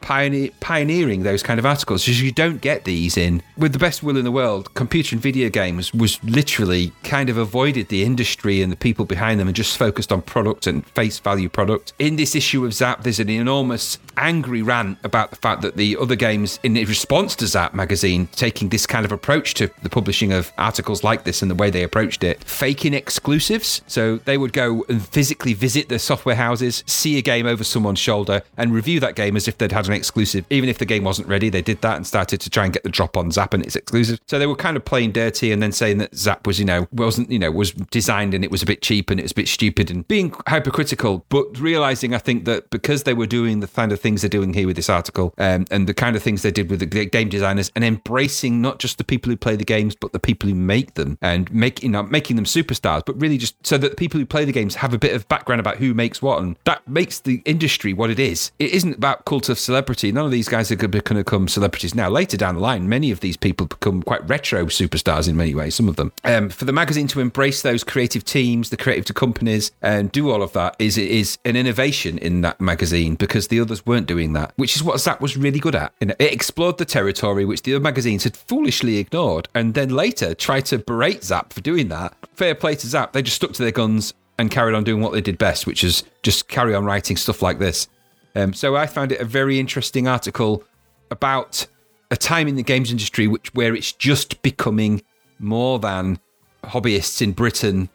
Pioneer, 0.00 0.50
pioneering 0.60 1.22
those 1.22 1.42
kind 1.42 1.58
of 1.58 1.66
articles 1.66 2.04
because 2.04 2.22
you 2.22 2.32
don't 2.32 2.60
get 2.60 2.84
these 2.84 3.16
in 3.16 3.42
with 3.56 3.72
the 3.72 3.78
best 3.78 4.02
will 4.02 4.16
in 4.16 4.24
the 4.24 4.32
world. 4.32 4.72
Computer 4.74 5.14
and 5.14 5.22
video 5.22 5.48
games 5.48 5.92
was 5.92 6.22
literally 6.24 6.92
kind 7.02 7.28
of 7.28 7.36
avoided 7.36 7.88
the 7.88 8.04
industry 8.04 8.62
and 8.62 8.70
the 8.70 8.76
people 8.76 9.04
behind 9.04 9.40
them 9.40 9.48
and 9.48 9.56
just 9.56 9.76
focused 9.76 10.12
on 10.12 10.22
product 10.22 10.66
and 10.66 10.86
face 10.86 11.18
value 11.18 11.48
product. 11.48 11.92
In 11.98 12.16
this 12.16 12.34
issue 12.34 12.64
of 12.64 12.74
Zap, 12.74 13.02
there's 13.02 13.20
an 13.20 13.28
enormous 13.28 13.98
angry 14.16 14.62
rant 14.62 14.98
about 15.04 15.30
the 15.30 15.36
fact 15.36 15.62
that 15.62 15.76
the 15.76 15.96
other 15.96 16.16
games, 16.16 16.58
in 16.62 16.74
response 16.74 17.34
to 17.36 17.46
Zap 17.46 17.74
magazine, 17.74 18.28
taking 18.32 18.68
this 18.68 18.86
kind 18.86 19.04
of 19.04 19.12
approach 19.12 19.54
to 19.54 19.70
the 19.82 19.88
publishing 19.88 20.32
of 20.32 20.52
articles 20.58 21.02
like 21.04 21.24
this 21.24 21.42
and 21.42 21.50
the 21.50 21.54
way 21.54 21.70
they 21.70 21.82
approached 21.82 22.24
it, 22.24 22.42
faking 22.44 22.94
exclusives. 22.94 23.82
So 23.86 24.16
they 24.18 24.38
would 24.38 24.52
go 24.52 24.84
and 24.88 25.06
physically 25.06 25.54
visit 25.54 25.88
the 25.88 25.98
software 25.98 26.36
houses, 26.36 26.82
see 26.86 27.18
a 27.18 27.22
game 27.22 27.46
over 27.46 27.64
someone's 27.64 27.98
shoulder, 27.98 28.42
and 28.56 28.72
review 28.72 29.00
that 29.00 29.14
game 29.14 29.36
as 29.36 29.48
if 29.48 29.58
they'd 29.58 29.72
had 29.72 29.86
an 29.86 29.92
exclusive. 29.92 30.44
Even 30.50 30.68
if 30.68 30.78
the 30.78 30.84
game 30.84 31.04
wasn't 31.04 31.28
ready, 31.28 31.48
they 31.48 31.62
did 31.62 31.80
that 31.82 31.96
and 31.96 32.06
started 32.06 32.40
to 32.40 32.50
try 32.50 32.64
and 32.64 32.72
get 32.72 32.82
the 32.82 32.88
drop 32.88 33.16
on 33.16 33.30
Zap 33.30 33.54
and 33.54 33.64
its 33.64 33.76
exclusive. 33.76 34.20
So 34.26 34.38
they 34.38 34.46
were 34.46 34.56
kind 34.56 34.76
of 34.76 34.84
playing 34.84 35.12
dirty 35.12 35.52
and 35.52 35.62
then 35.62 35.72
saying 35.72 35.98
that 35.98 36.14
Zap 36.14 36.46
was, 36.46 36.58
you 36.58 36.64
know, 36.64 36.86
wasn't, 36.92 37.30
you 37.30 37.38
know, 37.38 37.50
was 37.50 37.72
designed 37.72 38.34
and 38.34 38.44
it 38.44 38.50
was 38.50 38.62
a 38.62 38.66
bit 38.66 38.82
cheap 38.82 39.10
and 39.10 39.20
it 39.20 39.24
was 39.24 39.32
a 39.32 39.36
bit 39.36 39.48
stupid 39.48 39.90
and 39.90 40.06
being 40.08 40.34
hypercritical, 40.46 41.24
but 41.28 41.58
realizing, 41.58 42.14
I 42.14 42.18
think, 42.18 42.44
that 42.44 42.70
because 42.70 43.04
they 43.04 43.14
were 43.14 43.26
doing 43.26 43.60
the 43.60 43.66
kind 43.66 43.92
of 43.92 44.00
things 44.06 44.22
they're 44.22 44.28
doing 44.28 44.54
here 44.54 44.68
with 44.68 44.76
this 44.76 44.88
article 44.88 45.34
um, 45.36 45.64
and 45.72 45.88
the 45.88 45.94
kind 45.94 46.14
of 46.14 46.22
things 46.22 46.42
they 46.42 46.52
did 46.52 46.70
with 46.70 46.78
the 46.78 47.06
game 47.06 47.28
designers 47.28 47.72
and 47.74 47.82
embracing 47.82 48.62
not 48.62 48.78
just 48.78 48.98
the 48.98 49.04
people 49.04 49.30
who 49.30 49.36
play 49.36 49.56
the 49.56 49.64
games, 49.64 49.96
but 49.96 50.12
the 50.12 50.20
people 50.20 50.48
who 50.48 50.54
make 50.54 50.94
them 50.94 51.18
and 51.20 51.52
making, 51.52 51.88
you 51.88 51.92
know, 51.92 52.04
making 52.04 52.36
them 52.36 52.44
superstars, 52.44 53.02
but 53.04 53.20
really 53.20 53.36
just 53.36 53.56
so 53.66 53.76
that 53.76 53.90
the 53.90 53.96
people 53.96 54.20
who 54.20 54.24
play 54.24 54.44
the 54.44 54.52
games 54.52 54.76
have 54.76 54.94
a 54.94 54.98
bit 54.98 55.12
of 55.12 55.26
background 55.26 55.58
about 55.58 55.78
who 55.78 55.92
makes 55.92 56.22
what. 56.22 56.40
And 56.40 56.56
that 56.66 56.86
makes 56.86 57.18
the 57.18 57.42
industry 57.44 57.92
what 57.92 58.08
it 58.08 58.20
is. 58.20 58.52
It 58.60 58.70
isn't 58.70 58.96
about 58.96 59.24
cult 59.24 59.48
of 59.48 59.58
celebrity. 59.58 60.12
None 60.12 60.24
of 60.24 60.30
these 60.30 60.48
guys 60.48 60.70
are 60.70 60.76
going 60.76 60.92
to 60.92 61.14
become 61.14 61.48
celebrities 61.48 61.92
now. 61.92 62.08
Later 62.08 62.36
down 62.36 62.54
the 62.54 62.60
line, 62.60 62.88
many 62.88 63.10
of 63.10 63.18
these 63.18 63.36
people 63.36 63.66
become 63.66 64.04
quite 64.04 64.26
retro 64.28 64.66
superstars 64.66 65.28
in 65.28 65.36
many 65.36 65.52
ways, 65.52 65.74
some 65.74 65.88
of 65.88 65.96
them. 65.96 66.12
Um, 66.22 66.48
for 66.48 66.64
the 66.64 66.72
magazine 66.72 67.08
to 67.08 67.18
embrace 67.18 67.62
those 67.62 67.82
creative 67.82 68.24
teams, 68.24 68.70
the 68.70 68.76
creative 68.76 69.16
companies, 69.16 69.72
and 69.82 70.12
do 70.12 70.30
all 70.30 70.44
of 70.44 70.52
that 70.52 70.76
is, 70.78 70.96
is 70.96 71.38
an 71.44 71.56
innovation 71.56 72.18
in 72.18 72.42
that 72.42 72.60
magazine 72.60 73.16
because 73.16 73.48
the 73.48 73.58
others 73.58 73.84
weren't 73.96 74.06
doing 74.06 74.34
that, 74.34 74.52
which 74.56 74.76
is 74.76 74.82
what 74.82 74.96
Zzap 74.96 75.20
was 75.20 75.36
really 75.36 75.58
good 75.58 75.74
at. 75.74 75.92
And 76.00 76.10
It 76.18 76.32
explored 76.32 76.76
the 76.76 76.84
territory 76.84 77.44
which 77.44 77.62
the 77.62 77.74
other 77.74 77.82
magazines 77.82 78.24
had 78.24 78.36
foolishly 78.36 78.98
ignored 78.98 79.48
and 79.54 79.72
then 79.72 79.88
later 79.88 80.34
tried 80.34 80.66
to 80.66 80.78
berate 80.78 81.22
Zzap 81.22 81.52
for 81.52 81.62
doing 81.62 81.88
that. 81.88 82.14
Fair 82.34 82.54
play 82.54 82.74
to 82.74 82.86
Zzap, 82.86 83.12
they 83.12 83.22
just 83.22 83.36
stuck 83.36 83.52
to 83.54 83.62
their 83.62 83.72
guns 83.72 84.12
and 84.38 84.50
carried 84.50 84.74
on 84.74 84.84
doing 84.84 85.00
what 85.00 85.12
they 85.14 85.22
did 85.22 85.38
best, 85.38 85.66
which 85.66 85.82
is 85.82 86.04
just 86.22 86.48
carry 86.48 86.74
on 86.74 86.84
writing 86.84 87.16
stuff 87.16 87.40
like 87.40 87.58
this. 87.58 87.88
Um, 88.34 88.52
so 88.52 88.76
I 88.76 88.86
found 88.86 89.12
it 89.12 89.20
a 89.20 89.24
very 89.24 89.58
interesting 89.58 90.06
article 90.06 90.62
about 91.10 91.66
a 92.10 92.16
time 92.16 92.48
in 92.48 92.56
the 92.56 92.62
games 92.62 92.90
industry 92.90 93.26
which 93.26 93.52
where 93.54 93.74
it's 93.74 93.92
just 93.92 94.42
becoming 94.42 95.02
more 95.38 95.78
than 95.78 96.18
hobbyists 96.64 97.22
in 97.22 97.32
Britain 97.32 97.88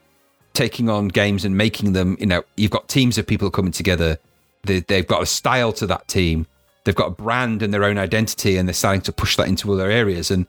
taking 0.53 0.89
on 0.89 1.07
games 1.09 1.45
and 1.45 1.55
making 1.55 1.93
them. 1.93 2.17
You 2.19 2.25
know, 2.25 2.43
you've 2.57 2.71
got 2.71 2.89
teams 2.89 3.17
of 3.17 3.27
people 3.27 3.51
coming 3.51 3.71
together. 3.71 4.17
They, 4.63 4.79
they've 4.81 5.07
got 5.07 5.21
a 5.21 5.25
style 5.25 5.73
to 5.73 5.87
that 5.87 6.07
team. 6.07 6.47
They've 6.83 6.95
got 6.95 7.07
a 7.07 7.11
brand 7.11 7.61
and 7.61 7.73
their 7.73 7.83
own 7.83 7.97
identity, 7.97 8.57
and 8.57 8.67
they're 8.67 8.73
starting 8.73 9.01
to 9.01 9.11
push 9.11 9.37
that 9.37 9.47
into 9.47 9.71
other 9.73 9.89
areas. 9.89 10.31
And 10.31 10.47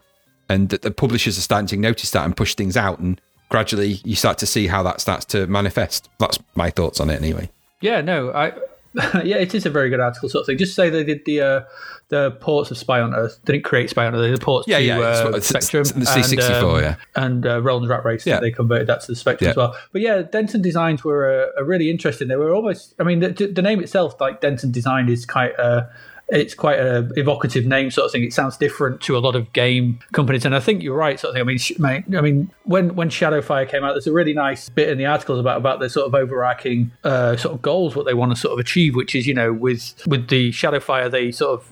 and 0.49 0.69
the 0.69 0.91
publishers 0.91 1.39
are 1.39 1.43
starting 1.43 1.67
to 1.69 1.77
notice 1.77 2.11
that 2.11 2.25
and 2.25 2.37
push 2.37 2.55
things 2.55 2.77
out. 2.77 2.99
And 2.99 3.21
gradually, 3.49 4.01
you 4.05 4.17
start 4.17 4.39
to 4.39 4.47
see 4.47 4.67
how 4.67 4.83
that 4.83 5.01
starts 5.01 5.25
to 5.27 5.47
manifest. 5.47 6.11
That's 6.19 6.39
my 6.55 6.69
thoughts 6.69 7.01
on 7.01 7.11
it, 7.11 7.21
anyway. 7.21 7.49
Yeah, 7.81 8.01
no, 8.01 8.33
I 8.33 8.53
yeah, 9.25 9.37
it 9.37 9.55
is 9.55 9.65
a 9.65 9.71
very 9.71 9.89
good 9.89 10.01
article 10.01 10.29
sort 10.29 10.43
of 10.43 10.47
thing. 10.47 10.59
Just 10.59 10.75
say 10.75 10.91
they 10.91 11.05
did 11.05 11.25
the 11.25 11.41
uh, 11.41 11.61
the 12.09 12.33
ports 12.33 12.71
of 12.71 12.77
Spy 12.77 13.01
Hunter. 13.01 13.31
They 13.45 13.55
didn't 13.55 13.65
create 13.65 13.89
Spy 13.89 14.05
Hunter. 14.05 14.31
The 14.31 14.39
ports 14.39 14.69
yeah, 14.69 14.79
to 14.79 14.85
yeah, 14.85 14.99
uh, 14.99 15.41
Spectrum, 15.41 15.85
the 15.85 16.05
C64, 16.05 16.43
and, 16.43 16.63
um, 16.63 16.83
yeah, 16.83 16.97
and 17.17 17.47
uh, 17.47 17.63
Roland's 17.63 17.89
Rat 17.89 18.05
Race. 18.05 18.27
Yeah. 18.27 18.41
they 18.41 18.51
converted 18.51 18.89
that 18.89 19.01
to 19.03 19.07
the 19.13 19.17
Spectrum 19.17 19.47
Yeah. 19.47 19.51
as 19.53 19.57
well. 19.57 19.77
But 19.93 20.03
yeah, 20.03 20.23
Denton 20.23 20.61
designs 20.61 21.05
were 21.05 21.51
uh, 21.59 21.65
really 21.65 21.91
interesting. 21.91 22.29
They 22.29 22.37
were 22.37 22.55
almost. 22.55 22.95
I 22.99 23.05
mean, 23.05 23.21
the, 23.21 23.31
the 23.31 23.63
name 23.63 23.81
itself, 23.81 24.21
like 24.21 24.41
Denton 24.41 24.71
Design, 24.71 25.09
is 25.09 25.25
quite. 25.25 25.59
Uh, 25.59 25.87
it's 26.33 26.55
quite 26.55 26.79
a 26.79 27.09
evocative 27.17 27.67
name, 27.67 27.91
sort 27.91 28.07
of 28.07 28.13
thing. 28.13 28.25
It 28.25 28.33
sounds 28.33 28.57
different 28.57 29.03
to 29.03 29.17
a 29.17 29.21
lot 29.21 29.37
of 29.37 29.53
game 29.53 30.01
companies, 30.13 30.45
and 30.45 30.55
I 30.55 30.61
think 30.61 30.83
you're 30.83 30.97
right, 30.97 31.21
sort 31.21 31.31
of 31.31 31.35
thing. 31.35 31.43
I 31.43 31.85
mean, 31.85 32.17
I 32.17 32.21
mean, 32.23 32.51
when 32.65 32.95
when 32.95 33.11
Shadowfire 33.11 33.69
came 33.69 33.85
out, 33.85 33.93
there's 33.93 34.07
a 34.07 34.13
really 34.13 34.33
nice 34.33 34.69
bit 34.71 34.89
in 34.89 34.97
the 34.97 35.07
articles 35.07 35.39
about 35.39 35.59
about 35.59 35.81
the 35.81 35.91
sort 35.91 36.07
of 36.07 36.15
overarching 36.15 36.91
uh, 37.05 37.37
sort 37.37 37.55
of 37.55 37.63
goals, 37.63 37.95
what 37.95 38.07
they 38.07 38.15
want 38.15 38.33
to 38.33 38.37
sort 38.37 38.53
of 38.53 38.59
achieve, 38.59 38.97
which 38.97 39.15
is 39.15 39.27
you 39.27 39.35
know 39.35 39.53
with 39.53 39.95
with 40.07 40.29
the 40.29 40.51
Shadowfire, 40.51 41.11
they 41.11 41.31
sort 41.33 41.61
of 41.61 41.69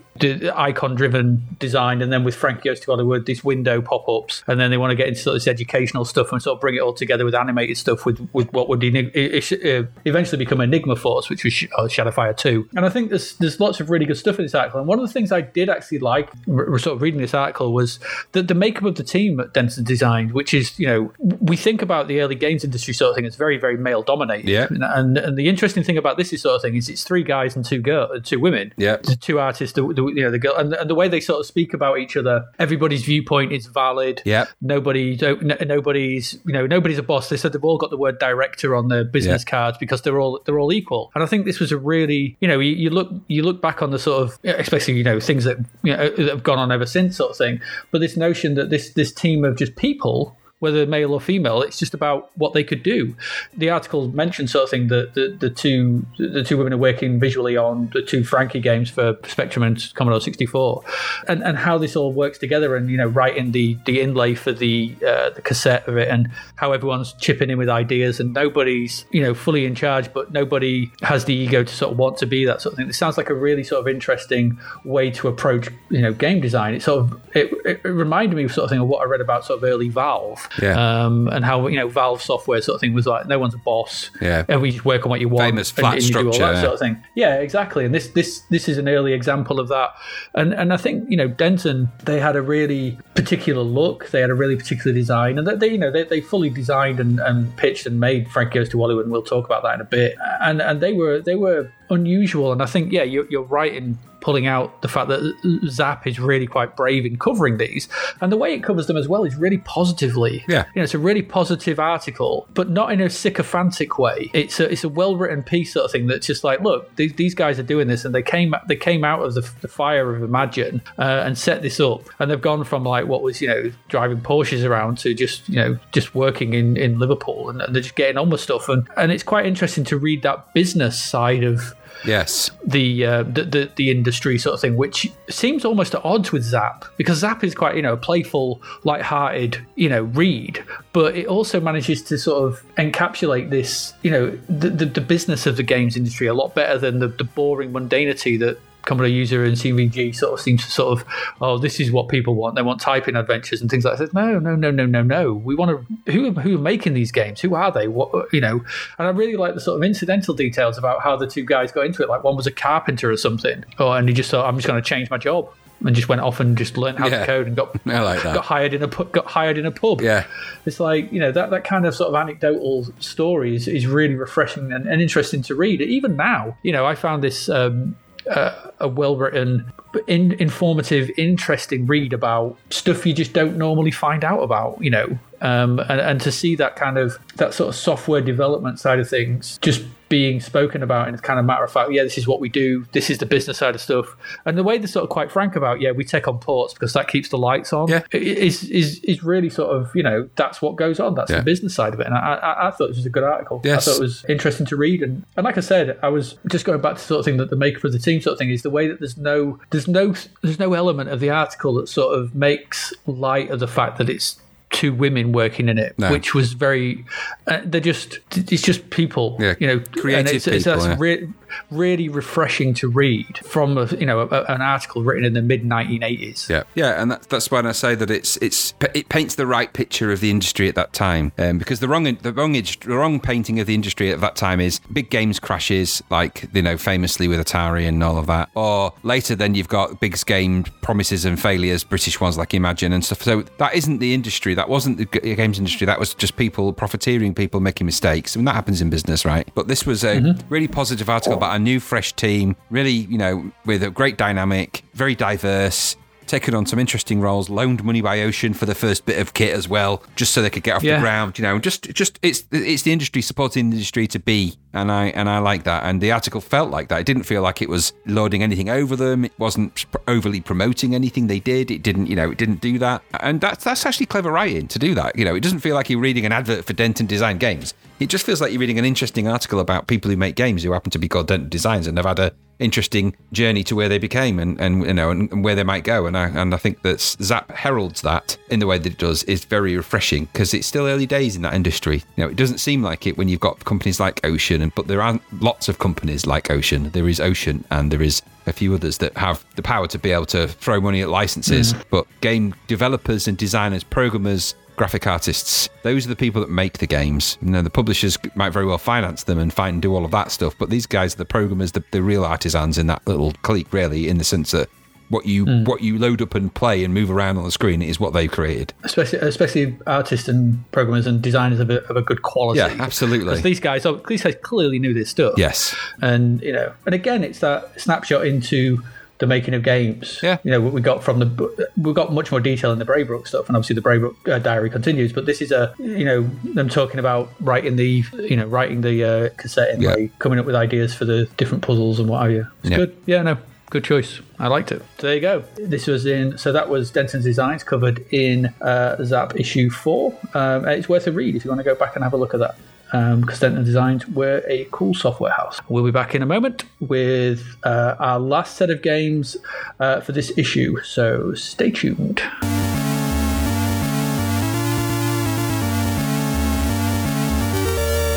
icon 0.55 0.95
driven 0.95 1.47
design, 1.59 2.03
and 2.03 2.13
then 2.13 2.25
with 2.25 2.35
Frankie 2.35 2.69
Goes 2.69 2.81
to 2.81 2.87
Hollywood, 2.87 3.27
this 3.27 3.45
window 3.45 3.81
pop 3.81 4.09
ups, 4.09 4.43
and 4.47 4.59
then 4.61 4.71
they 4.71 4.77
want 4.77 4.91
to 4.91 4.97
get 4.97 5.09
into 5.09 5.21
sort 5.21 5.37
of 5.37 5.43
this 5.43 5.49
educational 5.49 6.05
stuff 6.05 6.33
and 6.33 6.43
sort 6.43 6.57
of 6.57 6.61
bring 6.61 6.75
it 6.75 6.81
all 6.81 6.93
together 6.93 7.25
with 7.25 7.35
animated 7.35 7.77
stuff 7.77 8.05
with 8.05 8.29
with 8.33 8.53
what 8.53 8.69
would 8.69 8.81
enig- 8.81 9.15
uh, 9.15 9.87
eventually 10.05 10.39
become 10.39 10.61
Enigma 10.61 10.97
Force, 10.97 11.29
which 11.31 11.45
was 11.45 11.53
Sh- 11.53 11.67
uh, 11.77 11.83
Shadowfire 11.83 12.37
two. 12.37 12.69
And 12.75 12.85
I 12.85 12.89
think 12.89 13.11
there's 13.11 13.35
there's 13.37 13.61
lots 13.61 13.81
of 13.81 13.91
really 13.91 14.07
good 14.07 14.19
stuff 14.19 14.39
in 14.39 14.45
this 14.45 14.55
article. 14.55 14.81
And 14.81 14.89
one 14.89 14.99
of 14.99 15.07
the 15.07 15.13
things 15.13 15.33
I 15.33 15.41
did 15.41 15.69
actually 15.69 16.01
like, 16.01 16.31
r- 16.51 16.79
sort 16.79 16.97
of 16.97 17.03
reading 17.03 17.21
this 17.21 17.35
article, 17.35 17.73
was 17.73 17.99
that 18.33 18.49
the 18.49 18.55
makeup 18.55 18.85
of 18.85 18.97
the 18.97 19.05
team 19.05 19.37
that 19.37 19.55
Denton 19.55 19.85
designed, 19.85 20.33
which 20.33 20.53
is 20.55 20.79
you 20.79 20.87
know 20.87 21.13
we 21.19 21.57
think 21.57 21.83
about 21.83 22.09
the 22.09 22.21
early 22.21 22.35
games 22.35 22.65
industry 22.65 22.95
sort 22.95 23.11
of 23.11 23.17
thing, 23.17 23.25
it's 23.25 23.37
very 23.37 23.59
very 23.59 23.77
male 23.77 24.03
dominated. 24.03 24.49
Yeah. 24.49 24.67
And, 24.71 24.85
and 24.85 25.19
and 25.19 25.39
the 25.39 25.49
interesting 25.49 25.83
thing 25.83 25.97
about 25.97 26.17
this 26.17 26.33
is 26.33 26.43
sort 26.43 26.57
of 26.57 26.63
thing 26.63 26.75
is 26.75 26.89
it's 26.89 27.05
three 27.05 27.23
guys 27.23 27.57
and 27.57 27.65
two 27.65 27.81
girl, 27.81 28.21
two 28.21 28.41
women. 28.41 28.73
Yeah. 28.77 28.97
The 28.97 29.17
two 29.17 29.39
artists, 29.39 29.75
the, 29.75 29.83
the, 29.93 30.00
you 30.09 30.23
know, 30.23 30.31
the 30.31 30.39
girl, 30.39 30.55
and, 30.57 30.73
and 30.75 30.89
the 30.89 30.95
way 30.95 31.09
they 31.09 31.21
sort 31.21 31.41
of 31.41 31.47
speak 31.47 31.75
about 31.75 31.99
each 31.99 32.17
other, 32.17 32.45
everybody's 32.59 33.05
viewpoint 33.05 33.53
is 33.53 33.67
valid. 33.67 34.23
Yeah. 34.25 34.47
Nobody, 34.61 35.17
no, 35.21 35.35
nobody's, 35.35 36.39
you 36.47 36.53
know, 36.53 36.67
nobody's 36.67 36.99
a 36.99 37.03
boss. 37.03 37.29
They 37.29 37.37
said 37.37 37.53
they've 37.53 37.65
all 37.65 37.79
got 37.79 37.91
the 37.91 37.97
word 37.97 38.19
director 38.19 38.75
on 38.75 38.89
their 38.89 39.05
business 39.05 39.43
Yeah. 39.47 39.51
cards 39.51 39.79
because 39.79 40.03
they're 40.03 40.21
all 40.21 40.41
they're 40.45 40.59
all 40.59 40.73
equal. 40.73 41.11
And 41.15 41.23
I 41.23 41.27
think 41.27 41.45
this 41.45 41.61
was 41.61 41.73
a 41.73 41.79
really, 41.79 42.37
you 42.41 42.49
know, 42.49 42.59
you, 42.59 42.73
you 42.75 42.91
look 42.91 43.11
you 43.29 43.43
look 43.43 43.61
back 43.61 43.83
on 43.83 43.91
the 43.91 43.99
sort 43.99 44.23
of, 44.23 44.39
especially 44.45 44.95
you 44.95 45.05
know 45.05 45.21
things 45.21 45.45
that 45.45 45.59
you 45.83 45.97
know 45.97 46.09
that 46.11 46.29
have 46.29 46.43
gone 46.43 46.59
on 46.59 46.73
ever 46.73 46.87
since 46.87 47.17
sort 47.17 47.31
of 47.31 47.37
thing. 47.37 47.61
But 47.91 48.01
this 48.01 48.17
notion 48.17 48.55
that 48.55 48.71
this 48.71 48.91
this 48.95 49.13
team 49.13 49.45
of 49.45 49.57
just 49.57 49.77
people 49.77 50.37
whether 50.61 50.87
male 50.87 51.13
or 51.13 51.21
female. 51.21 51.63
It's 51.63 51.79
just 51.79 51.95
about 51.95 52.31
what 52.37 52.53
they 52.53 52.63
could 52.63 52.83
do. 52.83 53.17
The 53.57 53.71
article 53.71 54.09
mentioned 54.09 54.51
sort 54.51 54.65
of 54.65 54.71
thing 54.71 54.89
that 54.89 55.15
the, 55.15 55.37
the 55.39 55.51
two 55.51 56.07
the 56.19 56.45
two 56.45 56.57
women 56.57 56.73
are 56.73 56.79
working 56.79 57.19
visually 57.19 57.57
on 57.57 57.91
the 57.93 58.03
two 58.03 58.23
Frankie 58.23 58.61
games 58.61 58.89
for 58.89 59.19
Spectrum 59.27 59.63
and 59.63 59.93
Commodore 59.95 60.21
64, 60.21 60.85
and 61.29 61.43
and 61.43 61.59
how 61.59 61.79
this 61.79 61.97
all 61.97 62.13
works 62.13 62.39
together, 62.39 62.77
and 62.77 62.89
you 62.89 62.97
know 62.97 63.07
writing 63.07 63.53
the 63.53 63.77
the 63.87 64.01
inlay 64.01 64.35
for 64.35 64.53
the 64.53 64.95
uh, 65.07 65.31
the 65.31 65.43
cassette 65.43 65.89
of 65.89 65.97
it, 65.97 66.09
and 66.09 66.31
how 66.57 66.73
everyone's 66.73 67.15
chipping 67.15 67.51
in 67.51 67.59
with 67.59 67.69
ideas, 67.69 68.21
and 68.21 68.35
nobody's 68.35 69.07
you 69.11 69.23
know 69.23 69.35
fully 69.35 69.65
in 69.65 69.75
charge, 69.75 70.13
but 70.13 70.33
nobody 70.33 70.91
has 71.03 71.25
the 71.25 71.35
ego 71.35 71.65
to 71.65 71.75
sort 71.75 71.93
of 71.93 71.99
want 71.99 72.19
to 72.19 72.27
be 72.27 72.45
that 72.45 72.61
sort 72.61 72.75
of 72.75 72.79
thing. 72.79 72.89
It 72.89 72.95
sounds 72.95 73.17
like 73.17 73.31
a 73.31 73.35
really 73.35 73.65
sort 73.65 73.81
of 73.81 73.89
interesting 73.89 74.59
way 74.85 75.11
to 75.13 75.29
approach 75.29 75.69
you 75.89 76.03
know 76.03 76.13
game 76.13 76.41
design. 76.41 76.75
It 76.75 76.83
sort 76.83 77.01
of 77.01 77.21
it, 77.35 77.51
it 77.65 77.85
reminded 77.85 78.37
me 78.37 78.45
of 78.45 78.53
sort 78.53 78.65
of 78.65 78.71
thing 78.71 78.81
of 78.81 78.89
what 78.89 79.01
I 79.01 79.09
read 79.09 79.23
about 79.23 79.47
sort 79.47 79.59
of 79.59 79.65
early 79.65 79.89
Valve 79.89 80.50
Yeah. 80.61 81.05
um, 81.05 81.29
and 81.29 81.45
how 81.45 81.67
you 81.69 81.77
know 81.77 81.89
Valve 81.89 82.23
software 82.23 82.61
sort 82.61 82.75
of 82.77 82.81
thing 82.81 82.93
was 82.93 83.07
like 83.07 83.27
no 83.27 83.39
one's 83.39 83.55
a 83.55 83.59
boss. 83.59 84.11
Yeah. 84.21 84.45
and 84.49 84.61
we 84.61 84.73
just 84.73 84.85
work 84.85 85.05
on 85.05 85.11
what 85.11 85.21
you 85.21 85.29
want. 85.29 85.51
Famous 85.51 85.71
and- 85.71 85.79
flat 85.79 85.95
and 85.95 86.03
you 86.03 86.13
do 86.13 86.27
all 86.27 86.33
structure, 86.33 86.53
that 86.53 86.59
yeah. 86.59 86.63
sort 86.63 86.75
of 86.75 86.81
thing. 86.81 87.05
Yeah, 87.15 87.35
exactly. 87.37 87.85
And 87.85 87.95
this 87.95 88.09
this 88.09 88.41
this 88.51 88.69
is 88.69 88.79
an 88.79 88.89
early 88.89 89.13
example 89.13 89.61
of 89.61 89.69
that. 89.69 89.91
And 90.35 90.53
and 90.53 90.73
I 90.73 90.77
think 90.77 91.09
you 91.11 91.17
know 91.17 91.29
Denton 91.29 91.89
they 92.05 92.21
had 92.21 92.37
a 92.37 92.43
really 92.43 92.99
particular 93.15 93.63
look. 93.63 94.11
They 94.11 94.21
had 94.21 94.31
a 94.31 94.35
really 94.35 94.57
particular 94.57 94.95
design, 94.95 95.39
and 95.39 95.47
they, 95.47 95.57
they 95.57 95.69
you 95.69 95.79
know 95.79 95.91
they, 95.91 96.05
they 96.05 96.21
fully 96.21 96.51
designed 96.51 97.01
and, 97.01 97.21
and 97.21 97.55
pitched 97.57 97.87
and 97.87 98.01
made 98.01 98.29
Frank 98.31 98.53
Goes 98.53 98.69
to 98.71 98.79
Hollywood. 98.79 99.05
And 99.05 99.13
we'll 99.13 99.23
talk 99.23 99.45
about 99.45 99.63
that 99.63 99.75
in 99.75 99.81
a 99.81 99.85
bit. 99.85 100.17
And 100.41 100.61
and 100.61 100.81
they 100.81 100.93
were 100.93 101.21
they 101.21 101.35
were 101.35 101.71
unusual. 101.91 102.53
And 102.53 102.63
I 102.63 102.67
think 102.67 102.93
yeah, 102.93 103.03
you're, 103.03 103.27
you're 103.31 103.43
right 103.43 103.75
in 103.75 103.99
pulling 104.21 104.47
out 104.47 104.83
the 104.83 104.89
fact 104.89 105.09
that 105.09 105.67
Zap 105.69 106.07
is 106.07 106.19
really 106.19 106.47
quite 106.47 106.77
brave 106.77 107.07
in 107.07 107.19
covering 107.19 107.57
these, 107.57 107.89
and 108.21 108.31
the 108.31 108.37
way 108.37 108.55
it 108.55 108.63
covers 108.63 108.87
them 108.87 108.97
as 108.97 109.09
well 109.09 109.25
is 109.25 109.37
really 109.37 109.59
positively. 109.59 110.45
Yeah. 110.49 110.67
you 110.75 110.81
know, 110.81 110.85
it's 110.85 110.95
a 110.95 110.99
really 110.99 111.23
positive 111.23 111.79
article, 111.79 112.47
but 112.55 112.71
not 112.71 112.93
in 112.93 113.01
a 113.01 113.11
sycophantic 113.11 113.99
way. 113.99 114.31
It's 114.33 114.61
a 114.61 114.71
it's 114.71 114.85
a 114.85 114.89
well 114.89 115.17
written 115.17 115.43
piece 115.43 115.73
sort 115.73 115.85
of 115.85 115.93
thing 115.93 116.07
that's 116.07 116.27
just 116.27 116.45
like, 116.45 116.61
look, 116.61 116.95
these, 116.97 117.13
these 117.15 117.35
guys 117.35 117.59
are 117.59 117.65
doing 117.65 117.89
this, 117.89 118.05
and 118.05 118.15
they 118.15 118.23
came 118.23 118.55
they 118.69 118.77
came 118.77 119.05
out 119.05 119.23
of 119.23 119.35
the, 119.35 119.49
the 119.61 119.69
fire 119.69 120.15
of 120.15 120.23
Imagine 120.23 120.83
uh, 120.99 121.23
and 121.25 121.37
set 121.37 121.63
this 121.63 121.81
up, 121.81 122.09
and 122.19 122.31
they've 122.31 122.41
gone 122.41 122.65
from 122.65 122.85
like 122.85 123.07
what 123.07 123.23
was 123.23 123.41
you 123.41 123.49
know 123.49 123.73
driving 123.89 124.21
Porsches 124.21 124.69
around 124.69 124.99
to 124.99 125.15
just 125.15 125.49
you 125.49 125.57
know 125.57 125.79
just 125.93 126.15
working 126.15 126.55
in 126.55 126.77
in 126.77 126.99
Liverpool, 126.99 127.51
and, 127.51 127.61
and 127.63 127.75
they're 127.75 127.83
just 127.83 127.97
getting 127.97 128.19
on 128.19 128.31
with 128.31 128.41
stuff, 128.41 128.69
and 128.69 128.87
and 128.97 129.13
it's 129.13 129.23
quite 129.23 129.47
interesting 129.47 129.85
to 129.85 129.97
read 129.97 130.23
that 130.23 130.53
business 130.55 131.01
side 131.03 131.45
of 131.45 131.75
Yes. 132.05 132.51
the, 132.65 133.05
uh, 133.05 133.23
the 133.25 133.45
the 133.45 133.71
the 133.77 133.91
industry 133.91 134.39
sort 134.39 134.55
of 134.55 134.61
thing, 134.61 134.77
which 134.77 135.11
seems 135.29 135.65
almost 135.65 135.95
at 135.95 136.05
odds 136.05 136.33
with 136.33 136.43
Zap 136.43 136.85
because 136.97 137.19
Zap 137.19 137.45
is 137.45 137.55
quite 137.55 137.77
you 137.77 137.83
know 137.83 137.93
a 137.93 137.97
playful, 137.97 138.61
light-hearted 138.85 139.59
you 139.77 139.89
know 139.89 140.03
read, 140.03 140.63
but 140.93 141.17
it 141.17 141.27
also 141.27 141.61
manages 141.61 142.03
to 142.05 142.19
sort 142.19 142.45
of 142.45 142.63
encapsulate 142.77 143.51
this 143.51 143.95
you 144.03 144.11
know 144.11 144.31
the 144.49 144.71
the, 144.71 144.87
the 144.87 145.01
business 145.01 145.47
of 145.47 145.57
the 145.57 145.63
games 145.63 145.97
industry 145.97 146.27
a 146.27 146.35
lot 146.35 146.55
better 146.55 146.79
than 146.79 146.99
the, 146.99 147.09
the 147.09 147.25
boring 147.25 147.73
mundanity 147.73 148.39
that 148.39 148.59
Commodore 148.85 149.09
User 149.09 149.45
and 149.45 149.57
CVG 149.57 150.15
sort 150.15 150.33
of 150.35 150.41
seems 150.41 150.65
to 150.65 150.71
sort 150.71 150.99
of, 151.01 151.07
oh, 151.41 151.59
this 151.59 151.81
is 151.81 151.93
what 151.93 152.09
people 152.09 152.35
want. 152.35 152.55
They 152.57 152.63
want 152.63 152.81
typing 152.81 153.15
adventures 153.17 153.61
and 153.61 153.71
things 153.71 153.85
like 153.85 153.99
that. 153.99 154.15
No, 154.15 154.39
no, 154.39 154.55
no, 154.57 154.71
no, 154.71 154.87
no, 154.87 155.03
no. 155.03 155.33
We 155.35 155.55
want 155.55 155.87
to. 156.07 156.13
Who 156.13 156.33
who 156.33 156.57
are 156.57 156.61
making 156.61 156.95
these 156.95 157.13
games? 157.13 157.41
Who 157.41 157.55
are 157.55 157.71
they? 157.71 157.89
What 157.89 158.33
you 158.33 158.41
know? 158.41 158.61
And 158.99 159.07
I 159.07 159.11
really 159.11 159.37
like 159.37 159.55
the 159.55 159.61
sort 159.61 159.77
of 159.77 159.83
incidental 159.85 160.35
details 160.35 160.79
about 160.79 161.03
how 161.03 161.17
the 161.17 161.27
two 161.27 161.45
guys 161.45 161.73
got 161.73 161.87
into 161.87 162.03
it. 162.03 162.09
Like 162.09 162.25
one 162.25 162.37
was 162.37 162.47
a 162.47 162.53
carpenter 162.53 163.11
or 163.11 163.17
something, 163.17 163.65
oh, 163.79 163.93
and 163.93 164.09
he 164.09 164.15
just 164.15 164.31
thought, 164.31 164.47
I'm 164.47 164.57
just 164.57 164.67
going 164.67 164.83
to 164.83 164.89
change 164.89 165.11
my 165.11 165.19
job. 165.19 165.51
And 165.83 165.97
just 165.97 166.11
went 166.11 166.21
off 166.21 166.41
and 166.41 166.59
just 166.59 166.77
learned 166.77 166.99
how 166.99 167.07
Yeah. 167.07 167.21
to 167.21 167.25
code 167.27 167.47
and 167.47 167.57
got 167.57 167.75
like 167.87 168.23
that. 168.23 168.35
got 168.35 168.45
hired 168.45 168.75
in 168.75 168.83
a 168.83 168.89
pu- 168.89 169.07
got 169.07 169.25
hired 169.25 169.57
in 169.57 169.65
a 169.65 169.71
pub. 169.71 170.03
Yeah. 170.03 170.27
It's 170.67 170.79
like, 170.79 171.11
you 171.11 171.19
know, 171.19 171.33
that, 171.33 171.49
that 171.49 171.65
kind 171.65 171.87
of 171.87 171.95
sort 171.95 172.11
of 172.11 172.15
anecdotal 172.21 172.87
story 172.99 173.55
is, 173.57 173.67
is 173.67 173.87
really 173.87 174.15
refreshing 174.15 174.73
and, 174.73 174.87
and 174.87 175.01
interesting 175.01 175.41
to 175.45 175.55
read. 175.55 175.81
Even 175.81 176.17
now, 176.17 176.59
you 176.63 176.71
know, 176.73 176.85
I 176.85 176.95
found 176.95 177.25
this 177.25 177.49
um, 177.49 177.97
uh, 178.31 178.71
a 178.81 178.89
well 178.89 179.17
written, 179.17 179.73
in, 180.07 180.33
informative, 180.33 181.11
interesting 181.17 181.87
read 181.87 182.13
about 182.13 182.57
stuff 182.71 183.05
you 183.07 183.13
just 183.13 183.33
don't 183.33 183.57
normally 183.57 183.91
find 183.91 184.25
out 184.25 184.41
about, 184.41 184.83
you 184.83 184.91
know. 184.91 185.19
Um, 185.43 185.79
and, 185.81 186.01
and 186.01 186.21
to 186.21 186.31
see 186.31 186.55
that 186.57 186.77
kind 186.77 186.99
of 186.99 187.19
that 187.37 187.55
sort 187.55 187.71
of 187.71 187.75
software 187.75 188.21
development 188.21 188.79
side 188.79 188.99
of 188.99 189.09
things 189.09 189.59
just 189.63 189.83
being 190.11 190.39
spoken 190.41 190.83
about 190.83 191.09
in 191.09 191.15
a 191.15 191.19
kind 191.19 191.39
of 191.39 191.47
matter 191.47 191.65
of 191.65 191.73
fact, 191.73 191.93
yeah, 191.93 192.03
this 192.03 192.19
is 192.19 192.27
what 192.27 192.41
we 192.41 192.51
do, 192.51 192.85
this 192.93 193.09
is 193.09 193.19
the 193.19 193.25
business 193.27 193.57
side 193.57 193.75
of 193.75 193.81
stuff, 193.81 194.17
and 194.45 194.59
the 194.59 194.63
way 194.63 194.77
they're 194.77 194.87
sort 194.89 195.05
of 195.05 195.09
quite 195.09 195.31
frank 195.33 195.57
about, 195.57 195.81
yeah, 195.81 195.93
we 195.93 196.05
take 196.05 196.29
on 196.29 196.39
ports 196.39 196.75
because 196.75 196.93
that 196.93 197.09
keeps 197.09 197.31
the 197.31 197.39
lights 197.39 197.73
on, 197.73 197.89
Yeah. 197.89 198.03
is 198.13 198.65
is 198.65 198.99
is 199.05 199.23
really 199.23 199.49
sort 199.49 199.75
of 199.75 199.91
you 199.95 200.03
know 200.03 200.29
that's 200.37 200.61
what 200.61 200.77
goes 200.77 201.01
on, 201.01 201.15
that's 201.15 201.31
Yeah. 201.31 201.39
the 201.39 201.45
business 201.45 201.75
side 201.75 201.95
of 201.95 202.01
it, 202.01 202.07
and 202.07 202.15
I, 202.15 202.35
I, 202.35 202.69
I 202.69 202.71
thought 202.73 202.89
this 202.89 202.97
was 202.99 203.07
a 203.07 203.11
good 203.11 203.23
article. 203.23 203.63
Yes. 203.65 203.89
I 203.89 203.93
thought 203.93 203.99
it 204.01 204.03
was 204.03 204.25
interesting 204.29 204.67
to 204.67 204.77
read, 204.77 205.03
and 205.03 205.25
and 205.39 205.45
like 205.45 205.57
I 205.57 205.61
said, 205.63 205.99
I 206.03 206.09
was 206.11 206.37
just 206.51 206.67
going 206.67 206.83
back 206.83 206.97
to 206.97 207.01
sort 207.01 207.21
of 207.21 207.25
thing 207.25 207.39
that 207.39 207.49
the 207.49 207.57
makeup 207.57 207.85
of 207.85 207.93
the 207.93 207.99
team 207.99 208.21
sort 208.21 208.33
of 208.35 208.39
thing 208.41 208.51
is 208.51 208.61
the 208.61 208.69
way 208.69 208.89
that 208.89 208.99
there's 208.99 209.17
no 209.17 209.59
there's 209.71 209.80
no 209.89 210.15
there's 210.43 210.59
no 210.59 210.73
element 210.73 211.11
of 211.11 211.21
the 211.21 211.31
article 211.31 211.75
that 211.75 211.89
sort 211.89 212.19
of 212.19 212.35
makes 212.35 212.93
light 213.07 213.51
of 213.51 213.61
the 213.61 213.69
fact 213.69 213.99
that 213.99 214.09
it's 214.09 214.41
two 214.71 214.93
women 214.95 215.33
working 215.33 215.69
in 215.69 215.79
it, 215.79 215.99
No. 215.99 216.11
which 216.11 216.35
was 216.35 216.53
very. 216.53 217.05
Uh, 217.47 217.61
they're 217.65 217.81
just 217.81 218.21
it's 218.37 218.63
just 218.63 218.91
people, 218.91 219.37
Yeah, 219.41 219.55
you 219.59 219.67
know, 219.67 219.81
creative 220.01 220.35
it's, 220.35 220.47
it's, 220.47 220.65
people, 220.65 220.81
that's 220.81 220.87
yeah. 220.87 220.97
re- 220.99 221.29
really 221.71 222.09
refreshing 222.09 222.75
to 222.75 222.89
read 222.89 223.39
from 223.39 223.77
a, 223.77 223.87
you 223.97 224.07
know 224.07 224.21
a, 224.21 224.45
an 224.45 224.61
article 224.63 225.03
written 225.03 225.25
in 225.25 225.35
the 225.35 225.43
mid 225.43 225.65
1980s. 225.65 226.49
Yeah, 226.49 226.63
yeah, 226.75 227.01
and 227.03 227.11
that's 227.11 227.27
that's 227.27 227.51
when 227.51 227.67
I 227.67 227.73
say 227.73 227.95
that 227.95 228.11
it's 228.11 228.37
it's 228.39 228.75
it 228.95 229.09
paints 229.09 229.35
the 229.35 229.47
right 229.47 229.73
picture 229.73 230.13
of 230.13 230.21
the 230.21 230.31
industry 230.31 230.69
at 230.69 230.75
that 230.77 230.93
time. 230.93 231.33
Um, 231.39 231.59
because 231.59 231.81
the 231.81 231.89
wrong 231.89 232.05
the 232.05 232.33
wrong 232.33 232.53
the 232.53 232.77
wrong 232.89 233.21
painting 233.21 233.61
of 233.61 233.67
the 233.67 233.75
industry 233.75 234.11
at 234.11 234.21
that 234.21 234.37
time 234.37 234.61
is 234.61 234.81
big 234.93 235.11
games 235.11 235.41
crashes, 235.41 236.03
like 236.11 236.49
you 236.53 236.63
know 236.63 236.77
famously 236.77 237.29
with 237.29 237.41
Atari 237.41 237.87
and 237.87 238.03
all 238.03 238.19
of 238.19 238.27
that. 238.27 238.51
Or 238.55 238.93
later, 239.03 239.35
then 239.35 239.55
you've 239.55 239.69
got 239.69 240.01
big 240.01 240.17
game 240.27 240.65
promises 240.83 241.25
and 241.25 241.41
failures, 241.41 241.85
British 241.85 242.21
ones 242.21 242.39
like 242.39 242.55
Imagine 242.55 242.93
and 242.93 243.05
stuff. 243.05 243.23
So 243.23 243.43
that 243.59 243.75
isn't 243.75 243.99
the 243.99 244.15
industry. 244.15 244.55
That 244.61 244.69
wasn't 244.69 244.99
the 244.99 245.07
g- 245.07 245.35
games 245.35 245.57
industry. 245.57 245.87
That 245.87 245.99
was 245.99 246.13
just 246.13 246.37
people 246.37 246.75
profiteering, 246.75 247.35
people 247.35 247.61
making 247.61 247.87
mistakes. 247.87 248.37
I 248.37 248.39
mean 248.39 248.45
that 248.45 248.55
happens 248.55 248.83
in 248.83 248.91
business, 248.91 249.25
right? 249.25 249.49
But 249.55 249.69
this 249.69 249.87
was 249.87 250.05
a 250.05 250.17
mm-hmm. 250.17 250.53
really 250.53 250.69
positive 250.69 251.09
article 251.09 251.33
about 251.39 251.57
a 251.57 251.59
new, 251.59 251.81
fresh 251.81 252.13
team. 252.13 252.55
Really, 252.69 252.93
you 252.93 253.17
know, 253.17 253.51
with 253.65 253.83
a 253.83 253.89
great 253.89 254.19
dynamic, 254.19 254.85
very 254.93 255.15
diverse 255.15 255.97
taken 256.31 256.55
on 256.55 256.65
some 256.67 256.79
interesting 256.79 257.21
roles, 257.21 257.51
loaned 257.51 257.85
money 257.85 258.01
by 258.01 258.23
Ocean 258.23 258.55
for 258.55 258.65
the 258.67 258.75
first 258.75 259.05
bit 259.05 259.19
of 259.19 259.35
kit 259.35 259.53
as 259.55 259.69
well, 259.69 260.03
just 260.17 260.33
so 260.33 260.41
they 260.41 260.51
could 260.51 260.63
get 260.63 260.77
off 260.77 260.83
Yeah. 260.83 260.97
the 260.97 261.03
ground. 261.03 261.39
You 261.39 261.43
know, 261.43 261.59
just 261.59 261.93
just 261.93 262.19
it's 262.23 262.45
it's 262.51 262.83
the 262.83 262.93
industry 262.93 263.21
supporting 263.23 263.71
the 263.71 263.77
industry 263.77 264.07
to 264.07 264.19
be, 264.19 264.57
and 264.73 264.91
I 264.91 265.07
and 265.09 265.29
I 265.29 265.39
like 265.39 265.65
that. 265.65 265.85
And 265.85 266.01
the 266.01 266.13
article 266.13 266.41
felt 266.41 266.71
like 266.71 266.89
that. 266.89 267.01
It 267.01 267.07
didn't 267.07 267.25
feel 267.25 267.43
like 267.43 267.61
it 267.61 267.69
was 267.69 267.93
loading 268.07 268.43
anything 268.43 268.69
over 268.71 268.97
them. 268.97 269.25
It 269.25 269.33
wasn't 269.39 269.85
overly 270.09 270.41
promoting 270.41 270.95
anything 270.95 271.27
they 271.27 271.41
did. 271.41 271.71
It 271.71 271.83
didn't, 271.83 272.07
you 272.07 272.17
know, 272.17 272.31
it 272.31 272.39
didn't 272.39 272.61
do 272.61 272.79
that. 272.79 273.03
And 273.21 273.41
that's 273.41 273.65
that's 273.65 273.85
actually 273.85 274.07
clever 274.07 274.31
writing 274.31 274.69
to 274.69 274.79
do 274.79 274.95
that. 274.95 275.19
You 275.19 275.25
know, 275.25 275.35
it 275.35 275.41
doesn't 275.43 275.61
feel 275.61 275.75
like 275.75 275.91
you're 275.91 276.01
reading 276.01 276.25
an 276.25 276.33
advert 276.33 276.65
for 276.65 276.73
Denton 276.73 277.07
Design 277.07 277.39
Games. 277.39 277.75
It 277.99 278.09
just 278.09 278.25
feels 278.25 278.41
like 278.41 278.51
you're 278.53 278.61
reading 278.61 278.79
an 278.79 278.85
interesting 278.87 279.29
article 279.29 279.61
about 279.61 279.87
people 279.87 280.11
who 280.11 280.17
make 280.17 280.35
games 280.35 280.63
who 280.63 280.73
happen 280.73 280.91
to 280.93 280.99
be 280.99 281.07
called 281.09 281.27
Denton 281.27 281.51
Designs 281.51 281.87
and 281.87 281.99
have 281.99 282.07
had 282.07 282.19
a 282.19 282.33
interesting 282.61 283.17
journey 283.33 283.65
to 283.65 283.75
where 283.75 283.89
they 283.89 283.99
became 283.99 284.39
and, 284.39 284.61
and 284.61 284.85
you 284.87 284.95
know 284.95 285.11
and, 285.11 285.33
and 285.33 285.43
where 285.43 285.55
they 285.55 285.65
might 285.65 285.85
go. 285.85 286.07
And 286.07 286.17
I 286.17 286.29
and 286.29 286.55
I 286.55 286.59
think 286.59 286.83
that 286.83 287.01
Zap 287.01 287.51
heralds 287.51 288.03
that 288.03 288.37
in 288.49 288.61
the 288.61 288.67
way 288.67 288.79
that 288.79 288.93
it 288.93 288.99
does 288.99 289.25
is 289.25 289.45
very 289.45 289.77
refreshing 289.77 290.27
because 290.27 290.55
it's 290.55 290.67
still 290.67 290.87
early 290.87 291.07
days 291.07 291.37
in 291.37 291.43
that 291.43 291.55
industry. 291.55 292.05
You 292.17 292.25
know 292.25 292.31
it 292.31 292.37
doesn't 292.37 292.59
seem 292.59 292.83
like 292.83 293.07
it 293.07 293.19
when 293.19 293.29
you've 293.29 293.41
got 293.41 293.65
companies 293.65 293.99
like 293.99 294.25
Ocean 294.25 294.63
and 294.63 294.75
but 294.75 294.87
there 294.87 295.03
aren't 295.03 295.23
lots 295.43 295.69
of 295.69 295.79
companies 295.79 296.27
like 296.27 296.51
Ocean. 296.51 296.91
There 296.91 297.09
is 297.09 297.21
Ocean 297.21 297.65
and 297.71 297.91
there 297.91 298.03
is 298.03 298.23
a 298.47 298.53
few 298.53 298.75
others 298.75 298.99
that 298.99 299.17
have 299.17 299.45
the 299.57 299.63
power 299.63 299.87
to 299.87 299.99
be 299.99 300.11
able 300.11 300.27
to 300.27 300.49
throw 300.49 300.81
money 300.81 301.03
at 301.03 301.09
licenses. 301.09 301.75
Mm. 301.75 301.85
But 301.91 302.07
game 302.21 302.55
developers 302.67 303.29
and 303.29 303.37
designers 303.37 303.85
programmers 303.85 304.55
graphic 304.77 305.07
artists. 305.07 305.69
Those 305.83 306.07
are 306.07 306.09
the 306.09 306.17
people 306.17 306.41
that 306.41 306.51
make 306.51 306.79
the 306.79 306.87
games. 306.87 307.39
You 307.43 307.51
know, 307.51 307.63
the 307.63 307.71
publishers 307.71 308.19
might 308.35 308.51
very 308.51 308.67
well 308.67 308.79
finance 308.79 309.25
them 309.25 309.39
and 309.39 309.53
find 309.53 309.71
and 309.75 309.83
do 309.83 309.95
all 309.95 310.05
of 310.05 310.11
that 310.11 310.31
stuff, 310.31 310.55
but 310.59 310.71
these 310.71 310.87
guys 310.87 311.15
are 311.15 311.19
the 311.19 311.25
programmers, 311.25 311.73
the, 311.73 311.85
the 311.91 312.03
real 312.03 312.25
artisans 312.25 312.79
in 312.79 312.87
that 312.89 313.07
little 313.07 313.33
clique, 313.43 313.73
really, 313.73 314.09
in 314.09 314.19
the 314.19 314.25
sense 314.25 314.51
that 314.51 314.69
what 315.11 315.27
you 315.27 315.45
hmm. 315.45 315.65
what 315.65 315.83
you 315.83 315.99
load 315.99 316.23
up 316.23 316.35
and 316.35 316.55
play 316.55 316.85
and 316.85 316.95
move 316.95 317.11
around 317.11 317.37
on 317.37 317.45
the 317.45 317.51
screen 317.51 317.83
is 317.83 317.99
what 317.99 318.13
they've 318.13 318.31
created. 318.31 318.73
especially 318.85 319.19
especially 319.19 319.77
artists 319.87 320.29
and 320.29 320.71
programmers 320.71 321.07
and 321.07 321.21
designers 321.21 321.61
of 321.61 321.69
a, 321.69 321.85
of 321.89 321.97
a 321.97 322.03
good 322.03 322.23
quality. 322.23 322.59
Yeah, 322.59 322.77
absolutely. 322.79 323.27
Because 323.27 323.43
these 323.43 323.61
guys, 323.61 323.85
these 324.09 324.23
guys 324.23 324.37
clearly 324.43 324.79
knew 324.79 324.95
this 324.95 325.11
stuff. 325.11 325.35
Yes. 325.37 325.75
and 326.01 326.41
you 326.43 326.53
know, 326.53 326.73
and 326.87 326.95
again, 326.95 327.25
it's 327.25 327.41
that 327.41 327.81
snapshot 327.81 328.27
into 328.27 328.83
the 329.21 329.27
making 329.27 329.55
of 329.55 329.63
games. 329.63 330.19
Yeah. 330.23 330.39
you 330.43 330.51
know, 330.51 330.61
we 330.61 330.81
got 330.81 331.05
from 331.05 331.19
the 331.21 331.69
we 331.77 331.93
got 331.93 332.13
much 332.13 332.31
more 332.33 332.41
detail 332.41 332.73
in 332.73 332.79
the 332.79 332.85
Braybrook 332.85 333.29
stuff, 333.29 333.47
and 333.49 333.57
obviously 333.57 333.75
the 333.75 333.83
Braybrook 333.83 334.29
uh, 334.29 334.39
diary 334.41 334.71
continues. 334.71 335.13
But 335.13 335.27
this 335.27 335.41
is 335.41 335.53
a 335.53 335.75
you 335.79 336.05
know 336.05 336.23
them 336.55 336.69
talking 336.69 336.99
about 336.99 337.31
writing 337.41 337.77
the 337.77 338.03
you 338.15 338.37
know 338.37 338.47
writing 338.47 338.81
the 338.81 339.05
uh, 339.05 339.29
cassette 339.37 339.71
and 339.71 339.83
Yeah. 339.83 339.95
way, 339.95 340.11
coming 340.19 340.39
up 340.39 340.47
with 340.47 340.55
ideas 340.57 340.95
for 340.95 341.05
the 341.05 341.27
different 341.37 341.63
puzzles 341.63 342.01
and 342.01 342.09
what 342.09 342.23
have 342.23 342.33
you. 342.33 342.47
It's 342.63 342.71
Yeah. 342.71 342.77
good. 342.77 342.97
Yeah, 343.07 343.23
no. 343.23 343.37
Good 343.71 343.85
choice. 343.85 344.21
I 344.41 344.49
liked 344.49 344.73
it. 344.73 344.83
So 344.99 345.07
there 345.07 345.15
you 345.15 345.21
go. 345.21 345.45
This 345.57 345.87
was 345.87 346.05
in, 346.05 346.37
so 346.39 346.51
that 346.51 346.69
was 346.69 346.91
Denton's 346.91 347.23
Designs 347.25 347.63
covered 347.63 348.05
in 348.13 348.47
uh, 348.61 348.97
Zap 349.05 349.39
issue 349.39 349.71
four. 349.71 350.13
Um, 350.35 350.67
it's 350.67 350.89
worth 350.89 351.07
a 351.07 351.13
read 351.13 351.37
if 351.37 351.45
you 351.45 351.51
want 351.53 351.61
to 351.61 351.65
go 351.65 351.77
back 351.77 351.95
and 351.95 352.03
have 352.03 352.13
a 352.13 352.17
look 352.17 352.35
at 352.35 352.41
that. 352.41 352.57
Because 352.91 353.41
Denton 353.41 353.65
Designs 353.65 354.07
were 354.09 354.43
a 354.49 354.67
cool 354.71 354.95
software 354.95 355.33
house. 355.33 355.61
We'll 355.69 355.85
be 355.85 355.91
back 355.91 356.15
in 356.15 356.23
a 356.23 356.27
moment 356.27 356.65
with 356.81 357.57
uh, 357.63 357.97
our 357.99 358.19
last 358.19 358.57
set 358.57 358.71
of 358.71 358.83
games 358.83 359.37
uh, 359.79 360.01
for 360.01 360.13
this 360.13 360.37
issue. 360.37 360.81
So 360.83 361.35
stay 361.35 361.71
tuned. 361.71 362.23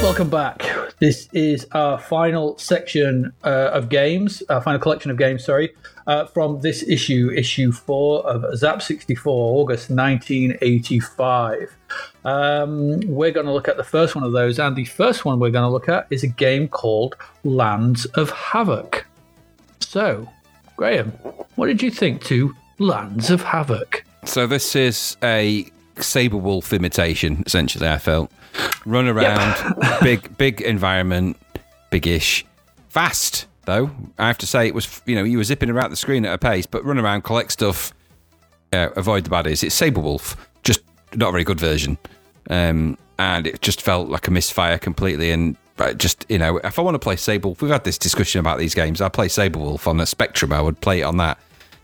Welcome 0.03 0.30
back. 0.30 0.63
This 0.99 1.30
is 1.32 1.65
our 1.71 1.97
final 1.97 2.57
section 2.57 3.34
uh, 3.43 3.71
of 3.74 3.89
games, 3.89 4.43
our 4.49 4.61
final 4.61 4.80
collection 4.80 5.09
of 5.11 5.17
games, 5.17 5.45
sorry, 5.45 5.74
uh, 6.07 6.26
from 6.26 6.59
this 6.59 6.84
issue, 6.84 7.32
issue 7.34 7.71
four 7.71 8.28
of 8.28 8.57
Zap 8.57 8.82
64, 8.82 9.61
August 9.61 9.89
1985. 9.89 11.76
Um, 12.26 13.00
we're 13.02 13.32
going 13.32 13.46
to 13.46 13.52
look 13.52 13.68
at 13.68 13.78
the 13.78 13.84
first 13.84 14.16
one 14.16 14.24
of 14.24 14.32
those, 14.32 14.60
and 14.60 14.76
the 14.76 14.86
first 14.86 15.26
one 15.26 15.39
we're 15.39 15.52
going 15.52 15.68
to 15.68 15.70
look 15.70 15.89
at 15.89 16.08
is 16.10 16.24
a 16.24 16.28
game 16.28 16.68
called 16.68 17.16
Lands 17.44 18.06
of 18.06 18.30
Havoc. 18.30 19.06
So, 19.80 20.28
Graham, 20.76 21.12
what 21.56 21.68
did 21.68 21.82
you 21.82 21.91
think 21.91 22.24
to 22.26 22.56
Lands 22.80 23.30
of 23.30 23.41
Havoc? 23.44 24.04
So 24.26 24.48
this 24.48 24.76
is 24.76 25.18
a 25.22 25.70
Sabre 25.98 26.38
Wulf 26.38 26.74
imitation, 26.74 27.44
essentially. 27.46 27.88
I 27.88 27.98
felt 27.98 28.32
run 28.86 29.08
around, 29.08 29.56
big, 30.02 30.38
big 30.38 30.62
environment, 30.62 31.38
big-ish, 31.89 32.46
fast 32.89 33.48
though. 33.66 33.91
I 34.18 34.28
have 34.28 34.38
to 34.39 34.48
say 34.48 34.68
it 34.68 34.74
was. 34.74 35.02
You 35.06 35.16
know, 35.16 35.24
you 35.24 35.38
were 35.38 35.44
zipping 35.44 35.70
around 35.70 35.91
the 35.91 35.96
screen 35.96 36.26
at 36.26 36.34
a 36.34 36.38
pace, 36.38 36.66
but 36.66 36.84
run 36.86 36.98
around, 36.98 37.24
collect 37.24 37.52
stuff, 37.52 37.94
uh, 38.72 38.89
avoid 38.96 39.26
the 39.26 39.30
baddies. 39.30 39.64
It's 39.64 39.76
Sabre 39.76 40.02
Wulf, 40.02 40.36
not 41.16 41.30
a 41.30 41.32
very 41.32 41.43
good 41.43 41.59
version, 41.59 41.97
um, 42.49 42.97
and 43.20 43.47
it 43.47 43.61
just 43.61 43.82
felt 43.82 44.09
like 44.09 44.28
a 44.28 44.32
misfire 44.32 44.78
completely. 44.78 45.32
And 45.32 45.55
just 45.97 46.26
you 46.30 46.38
know, 46.38 46.57
if 46.57 46.80
I 46.80 46.82
want 46.82 46.95
to 46.95 46.99
play 46.99 47.16
Sable, 47.16 47.57
we've 47.59 47.72
had 47.72 47.84
this 47.84 47.97
discussion 47.97 48.39
about 48.39 48.59
these 48.59 48.76
games. 48.76 49.01
I 49.01 49.09
play 49.09 49.28
Sabre 49.28 49.59
Wulf 49.59 49.88
on 49.88 49.97
the 49.97 50.05
Spectrum. 50.05 50.53
I 50.53 50.61
would 50.61 50.80
play 50.82 51.01
it 51.01 51.03
on 51.03 51.18
that 51.18 51.38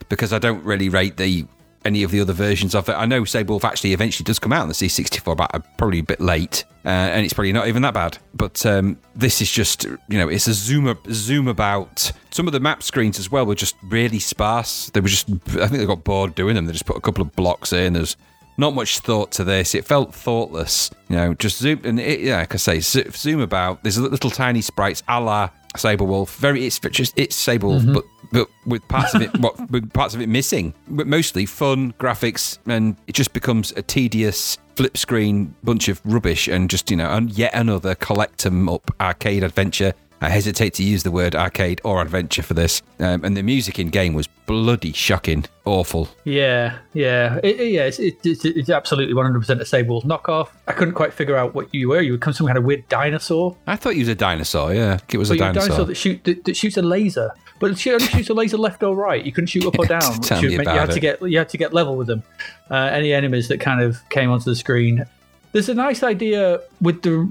because 0.08 0.32
I 0.32 0.38
don't 0.38 0.64
really 0.64 0.88
rate 0.88 1.16
the 1.16 1.46
any 1.84 2.02
of 2.02 2.10
the 2.10 2.20
other 2.20 2.32
versions 2.32 2.74
of 2.74 2.88
it. 2.88 2.92
I 2.92 3.06
know 3.06 3.24
Sabre 3.24 3.52
Wulf 3.52 3.64
actually 3.64 3.92
eventually 3.92 4.24
does 4.24 4.38
come 4.38 4.52
out 4.52 4.62
on 4.62 4.68
the 4.68 4.74
C64, 4.74 5.36
but 5.36 5.54
uh, 5.54 5.60
probably 5.78 6.00
a 6.00 6.04
bit 6.04 6.20
late, 6.20 6.64
uh, 6.84 6.88
and 6.88 7.24
it's 7.24 7.32
probably 7.32 7.52
not 7.52 7.68
even 7.68 7.82
that 7.82 7.94
bad. 7.94 8.18
But 8.34 8.64
um, 8.66 8.98
this 9.16 9.40
is 9.40 9.50
just 9.50 9.84
you 9.84 10.18
know, 10.18 10.28
it's 10.28 10.46
a 10.46 10.54
zoom 10.54 10.86
up, 10.86 11.06
zoom 11.10 11.48
about. 11.48 12.12
Some 12.32 12.46
of 12.46 12.52
the 12.52 12.60
map 12.60 12.82
screens 12.82 13.18
as 13.18 13.30
well 13.30 13.44
were 13.44 13.54
just 13.54 13.76
really 13.82 14.18
sparse. 14.18 14.90
They 14.90 15.00
were 15.00 15.08
just 15.08 15.30
I 15.30 15.66
think 15.66 15.72
they 15.72 15.86
got 15.86 16.04
bored 16.04 16.34
doing 16.34 16.54
them. 16.54 16.66
They 16.66 16.72
just 16.72 16.86
put 16.86 16.96
a 16.96 17.00
couple 17.00 17.22
of 17.22 17.34
blocks 17.34 17.72
in. 17.72 17.94
There's 17.94 18.16
not 18.60 18.74
much 18.74 19.00
thought 19.00 19.32
to 19.32 19.44
this. 19.44 19.74
It 19.74 19.84
felt 19.84 20.14
thoughtless. 20.14 20.90
You 21.08 21.16
know, 21.16 21.34
just 21.34 21.58
zoom 21.58 21.80
and 21.84 21.98
it, 21.98 22.20
yeah, 22.20 22.38
like 22.38 22.54
I 22.54 22.58
say, 22.58 22.80
zoom 22.80 23.40
about. 23.40 23.82
There's 23.82 23.98
little 23.98 24.30
tiny 24.30 24.60
sprites, 24.60 25.02
a 25.08 25.20
la 25.20 25.50
Sabre 25.76 26.04
Wulf. 26.04 26.36
Very, 26.36 26.66
it's 26.66 26.78
just 26.78 27.18
it's 27.18 27.34
Sabre 27.34 27.66
Wulf, 27.66 27.82
mm-hmm. 27.82 27.94
but 27.94 28.04
but 28.32 28.48
with 28.66 28.86
parts 28.86 29.14
of 29.14 29.22
it, 29.22 29.36
what 29.40 29.70
with 29.70 29.92
parts 29.92 30.14
of 30.14 30.20
it 30.20 30.28
missing. 30.28 30.74
But 30.88 31.06
mostly 31.06 31.46
fun 31.46 31.92
graphics, 31.94 32.58
and 32.66 32.96
it 33.06 33.14
just 33.14 33.32
becomes 33.32 33.72
a 33.72 33.82
tedious 33.82 34.58
flip 34.76 34.96
screen 34.96 35.54
bunch 35.64 35.88
of 35.88 36.00
rubbish, 36.04 36.46
and 36.46 36.70
just 36.70 36.90
you 36.90 36.96
know, 36.96 37.10
and 37.10 37.30
yet 37.32 37.52
another 37.54 37.94
collect 37.94 38.46
'em 38.46 38.68
up 38.68 38.90
arcade 39.00 39.42
adventure 39.42 39.94
I 40.22 40.28
hesitate 40.28 40.74
to 40.74 40.82
use 40.82 41.02
the 41.02 41.10
word 41.10 41.34
arcade 41.34 41.80
or 41.82 42.02
adventure 42.02 42.42
for 42.42 42.52
this. 42.52 42.82
Um, 42.98 43.24
and 43.24 43.36
the 43.36 43.42
music 43.42 43.78
in 43.78 43.88
game 43.88 44.12
was 44.12 44.26
bloody 44.44 44.92
shocking, 44.92 45.46
awful. 45.64 46.08
Yeah, 46.24 46.78
yeah, 46.92 47.40
it, 47.42 47.56
yeah. 47.70 47.84
It's, 47.84 47.98
it, 47.98 48.18
it's, 48.24 48.44
it's, 48.44 48.68
absolutely 48.68 49.14
one 49.14 49.24
hundred 49.24 49.40
percent 49.40 49.62
a 49.62 49.64
Sable's 49.64 50.04
knockoff. 50.04 50.48
I 50.68 50.72
couldn't 50.72 50.94
quite 50.94 51.14
figure 51.14 51.36
out 51.36 51.54
what 51.54 51.72
you 51.74 51.88
were. 51.88 52.02
You 52.02 52.12
would 52.12 52.20
come 52.20 52.34
some 52.34 52.46
kind 52.46 52.58
of 52.58 52.64
weird 52.64 52.86
dinosaur. 52.88 53.56
I 53.66 53.76
thought 53.76 53.94
you 53.94 54.00
was 54.00 54.08
a 54.08 54.14
dinosaur. 54.14 54.74
Yeah, 54.74 54.98
it 55.08 55.16
was 55.16 55.30
a 55.30 55.36
dinosaur. 55.36 55.68
dinosaur. 55.68 55.86
that 55.86 55.94
shoot 55.94 56.22
that, 56.24 56.44
that 56.44 56.56
shoots 56.56 56.76
a 56.76 56.82
laser, 56.82 57.30
but 57.58 57.70
it 57.70 57.86
only 57.86 58.06
shoots 58.06 58.28
a 58.28 58.34
laser 58.34 58.58
left 58.58 58.82
or 58.82 58.94
right. 58.94 59.24
You 59.24 59.32
couldn't 59.32 59.48
shoot 59.48 59.64
up 59.64 59.78
or 59.78 59.86
down, 59.86 60.18
which 60.18 60.30
meant 60.30 60.42
you 60.42 60.58
had 60.66 60.90
it. 60.90 60.94
to 60.94 61.00
get 61.00 61.22
you 61.22 61.38
had 61.38 61.48
to 61.48 61.56
get 61.56 61.72
level 61.72 61.96
with 61.96 62.08
them. 62.08 62.22
Uh, 62.70 62.90
any 62.92 63.14
enemies 63.14 63.48
that 63.48 63.60
kind 63.60 63.80
of 63.80 64.06
came 64.10 64.30
onto 64.30 64.44
the 64.44 64.56
screen. 64.56 65.06
There's 65.52 65.68
a 65.68 65.74
nice 65.74 66.04
idea 66.04 66.60
with 66.80 67.02
the 67.02 67.28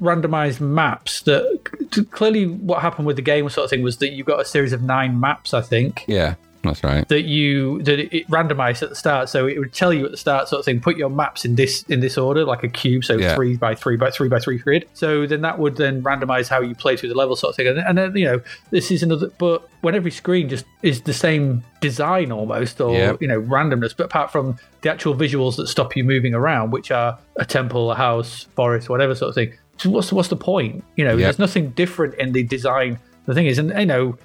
randomized 0.00 0.60
maps 0.60 1.22
that 1.22 2.08
clearly 2.10 2.46
what 2.46 2.82
happened 2.82 3.06
with 3.06 3.16
the 3.16 3.22
game 3.22 3.48
sort 3.48 3.64
of 3.64 3.70
thing 3.70 3.82
was 3.82 3.98
that 3.98 4.10
you 4.10 4.24
got 4.24 4.40
a 4.40 4.44
series 4.44 4.72
of 4.72 4.82
nine 4.82 5.18
maps 5.18 5.54
i 5.54 5.60
think 5.60 6.04
yeah 6.06 6.34
that's 6.66 6.82
right 6.82 7.08
that 7.08 7.22
you 7.22 7.82
that 7.82 7.98
it 8.14 8.28
randomized 8.28 8.82
at 8.82 8.88
the 8.88 8.94
start 8.94 9.28
so 9.28 9.46
it 9.46 9.58
would 9.58 9.72
tell 9.72 9.92
you 9.92 10.04
at 10.04 10.10
the 10.10 10.16
start 10.16 10.48
sort 10.48 10.58
of 10.58 10.64
thing 10.64 10.80
put 10.80 10.96
your 10.96 11.08
maps 11.08 11.44
in 11.44 11.54
this 11.54 11.82
in 11.84 12.00
this 12.00 12.18
order 12.18 12.44
like 12.44 12.62
a 12.62 12.68
cube 12.68 13.04
so 13.04 13.16
yeah. 13.16 13.34
three 13.34 13.56
by 13.56 13.74
three 13.74 13.96
by 13.96 14.10
three 14.10 14.28
by 14.28 14.38
three 14.38 14.58
grid 14.58 14.88
so 14.94 15.26
then 15.26 15.40
that 15.40 15.58
would 15.58 15.76
then 15.76 16.02
randomize 16.02 16.48
how 16.48 16.60
you 16.60 16.74
play 16.74 16.96
through 16.96 17.08
the 17.08 17.14
level 17.14 17.36
sort 17.36 17.50
of 17.50 17.56
thing 17.56 17.66
and, 17.66 17.78
and 17.78 17.98
then 17.98 18.16
you 18.16 18.24
know 18.24 18.40
this 18.70 18.90
is 18.90 19.02
another 19.02 19.28
but 19.38 19.68
when 19.82 19.94
every 19.94 20.10
screen 20.10 20.48
just 20.48 20.64
is 20.82 21.02
the 21.02 21.14
same 21.14 21.62
design 21.80 22.32
almost 22.32 22.80
or 22.80 22.92
yep. 22.92 23.22
you 23.22 23.28
know 23.28 23.40
randomness 23.42 23.96
but 23.96 24.04
apart 24.04 24.30
from 24.30 24.58
the 24.82 24.90
actual 24.90 25.14
visuals 25.14 25.56
that 25.56 25.66
stop 25.66 25.96
you 25.96 26.04
moving 26.04 26.34
around 26.34 26.70
which 26.70 26.90
are 26.90 27.18
a 27.36 27.44
temple 27.44 27.90
a 27.90 27.94
house 27.94 28.46
forest 28.54 28.88
whatever 28.88 29.14
sort 29.14 29.28
of 29.28 29.34
thing 29.34 29.52
what's 29.84 30.12
what's 30.12 30.28
the 30.28 30.36
point? 30.36 30.84
You 30.96 31.04
know, 31.04 31.12
yep. 31.12 31.20
there's 31.20 31.38
nothing 31.38 31.70
different 31.70 32.14
in 32.14 32.32
the 32.32 32.42
design. 32.42 32.98
The 33.26 33.34
thing 33.34 33.46
is, 33.46 33.58
and 33.58 33.70
you 33.78 33.86
know, 33.86 34.18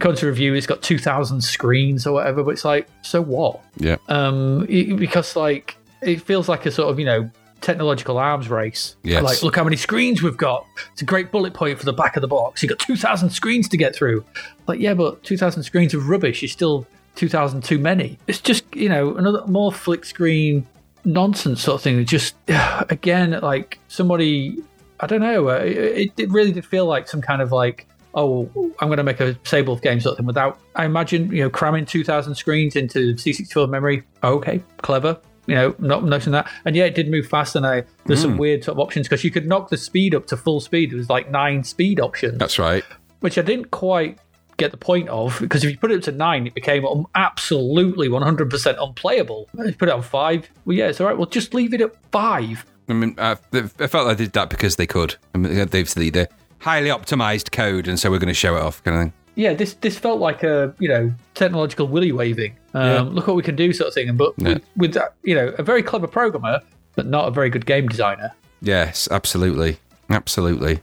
to 0.00 0.26
review, 0.26 0.54
it's 0.54 0.66
got 0.66 0.82
two 0.82 0.98
thousand 0.98 1.42
screens 1.42 2.06
or 2.06 2.12
whatever, 2.12 2.42
but 2.42 2.50
it's 2.50 2.64
like, 2.64 2.88
so 3.02 3.20
what? 3.20 3.60
Yeah. 3.76 3.96
Um, 4.08 4.66
it, 4.68 4.96
because 4.96 5.36
like 5.36 5.76
it 6.02 6.20
feels 6.22 6.48
like 6.48 6.66
a 6.66 6.70
sort 6.70 6.90
of 6.90 6.98
you 6.98 7.04
know 7.04 7.30
technological 7.64 8.18
arms 8.18 8.48
race. 8.48 8.96
Yes. 9.02 9.22
Like, 9.22 9.42
look 9.42 9.56
how 9.56 9.64
many 9.64 9.76
screens 9.76 10.22
we've 10.22 10.36
got. 10.36 10.66
It's 10.92 11.02
a 11.02 11.04
great 11.06 11.32
bullet 11.32 11.54
point 11.54 11.78
for 11.78 11.86
the 11.86 11.92
back 11.92 12.16
of 12.16 12.20
the 12.20 12.28
box. 12.28 12.62
You've 12.62 12.68
got 12.68 12.78
2,000 12.78 13.30
screens 13.30 13.68
to 13.70 13.76
get 13.76 13.96
through. 13.96 14.24
Like, 14.66 14.80
yeah, 14.80 14.94
but 14.94 15.22
2,000 15.24 15.62
screens 15.62 15.94
of 15.94 16.08
rubbish 16.08 16.42
is 16.42 16.52
still 16.52 16.86
2,000 17.16 17.64
too 17.64 17.78
many. 17.78 18.18
It's 18.26 18.40
just, 18.40 18.64
you 18.76 18.90
know, 18.90 19.16
another 19.16 19.46
more 19.46 19.72
flick 19.72 20.04
screen 20.04 20.66
nonsense 21.06 21.62
sort 21.62 21.76
of 21.76 21.82
thing. 21.82 22.04
Just, 22.04 22.34
again, 22.48 23.30
like 23.40 23.78
somebody 23.88 24.62
I 25.04 25.06
don't 25.06 25.20
know. 25.20 25.50
Uh, 25.50 25.60
it, 25.62 26.12
it 26.16 26.30
really 26.30 26.50
did 26.50 26.64
feel 26.64 26.86
like 26.86 27.08
some 27.08 27.20
kind 27.20 27.42
of 27.42 27.52
like, 27.52 27.86
oh, 28.14 28.48
I'm 28.80 28.88
going 28.88 28.96
to 28.96 29.02
make 29.02 29.20
a 29.20 29.38
Sable 29.44 29.76
game 29.76 30.00
sort 30.00 30.12
of 30.12 30.16
thing 30.16 30.26
without, 30.26 30.58
I 30.76 30.86
imagine, 30.86 31.30
you 31.30 31.42
know, 31.42 31.50
cramming 31.50 31.84
2,000 31.84 32.34
screens 32.34 32.74
into 32.74 33.14
C64 33.14 33.68
memory. 33.68 34.02
okay, 34.22 34.62
clever. 34.78 35.20
You 35.46 35.56
know, 35.56 35.74
not 35.78 36.04
noticing 36.04 36.32
that. 36.32 36.50
And 36.64 36.74
yeah, 36.74 36.86
it 36.86 36.94
did 36.94 37.10
move 37.10 37.26
fast. 37.26 37.54
And 37.54 37.66
I, 37.66 37.84
there's 38.06 38.20
mm. 38.20 38.22
some 38.22 38.32
hmm. 38.32 38.38
weird 38.38 38.64
sort 38.64 38.76
of 38.76 38.80
options 38.80 39.06
because 39.06 39.24
you 39.24 39.30
could 39.30 39.46
knock 39.46 39.68
the 39.68 39.76
speed 39.76 40.14
up 40.14 40.26
to 40.28 40.38
full 40.38 40.58
speed. 40.58 40.90
It 40.90 40.96
was 40.96 41.10
like 41.10 41.30
nine 41.30 41.64
speed 41.64 42.00
options. 42.00 42.38
That's 42.38 42.58
right. 42.58 42.82
Which 43.20 43.36
I 43.36 43.42
didn't 43.42 43.72
quite 43.72 44.18
get 44.56 44.70
the 44.70 44.76
point 44.76 45.08
of 45.08 45.38
because 45.40 45.64
if 45.64 45.70
you 45.70 45.78
put 45.78 45.90
it 45.90 45.96
up 45.96 46.02
to 46.02 46.12
nine, 46.12 46.46
it 46.46 46.54
became 46.54 46.84
absolutely 47.14 48.08
100% 48.08 48.76
unplayable. 48.82 49.48
If 49.58 49.66
you 49.66 49.74
put 49.74 49.88
it 49.88 49.94
on 49.94 50.02
five, 50.02 50.48
well, 50.64 50.76
yeah, 50.76 50.88
it's 50.88 51.00
all 51.00 51.06
right. 51.06 51.16
Well, 51.16 51.26
just 51.26 51.54
leave 51.54 51.74
it 51.74 51.80
at 51.80 51.94
five 52.10 52.64
I 52.88 52.92
mean, 52.92 53.14
I, 53.18 53.36
I 53.52 53.86
felt 53.86 54.08
I 54.08 54.14
did 54.14 54.32
that 54.32 54.50
because 54.50 54.76
they 54.76 54.86
could. 54.86 55.16
I 55.34 55.38
mean, 55.38 55.66
they've 55.68 55.94
the 55.94 56.28
highly 56.58 56.88
optimized 56.88 57.52
code, 57.52 57.88
and 57.88 57.98
so 57.98 58.10
we're 58.10 58.18
going 58.18 58.28
to 58.28 58.34
show 58.34 58.56
it 58.56 58.62
off, 58.62 58.82
kind 58.84 58.96
of 58.96 59.02
thing. 59.04 59.12
Yeah, 59.36 59.54
this 59.54 59.74
this 59.74 59.98
felt 59.98 60.20
like 60.20 60.42
a 60.42 60.74
you 60.78 60.88
know 60.88 61.12
technological 61.34 61.88
willy 61.88 62.12
waving. 62.12 62.56
Um, 62.74 62.84
yeah. 62.84 63.00
Look 63.00 63.26
what 63.26 63.36
we 63.36 63.42
can 63.42 63.56
do, 63.56 63.72
sort 63.72 63.88
of 63.88 63.94
thing. 63.94 64.16
But 64.16 64.34
yeah. 64.36 64.58
with, 64.76 64.94
with 64.94 65.02
you 65.22 65.34
know 65.34 65.54
a 65.58 65.62
very 65.62 65.82
clever 65.82 66.06
programmer, 66.06 66.60
but 66.94 67.06
not 67.06 67.28
a 67.28 67.30
very 67.30 67.50
good 67.50 67.66
game 67.66 67.88
designer. 67.88 68.32
Yes, 68.60 69.08
absolutely, 69.10 69.78
absolutely. 70.10 70.80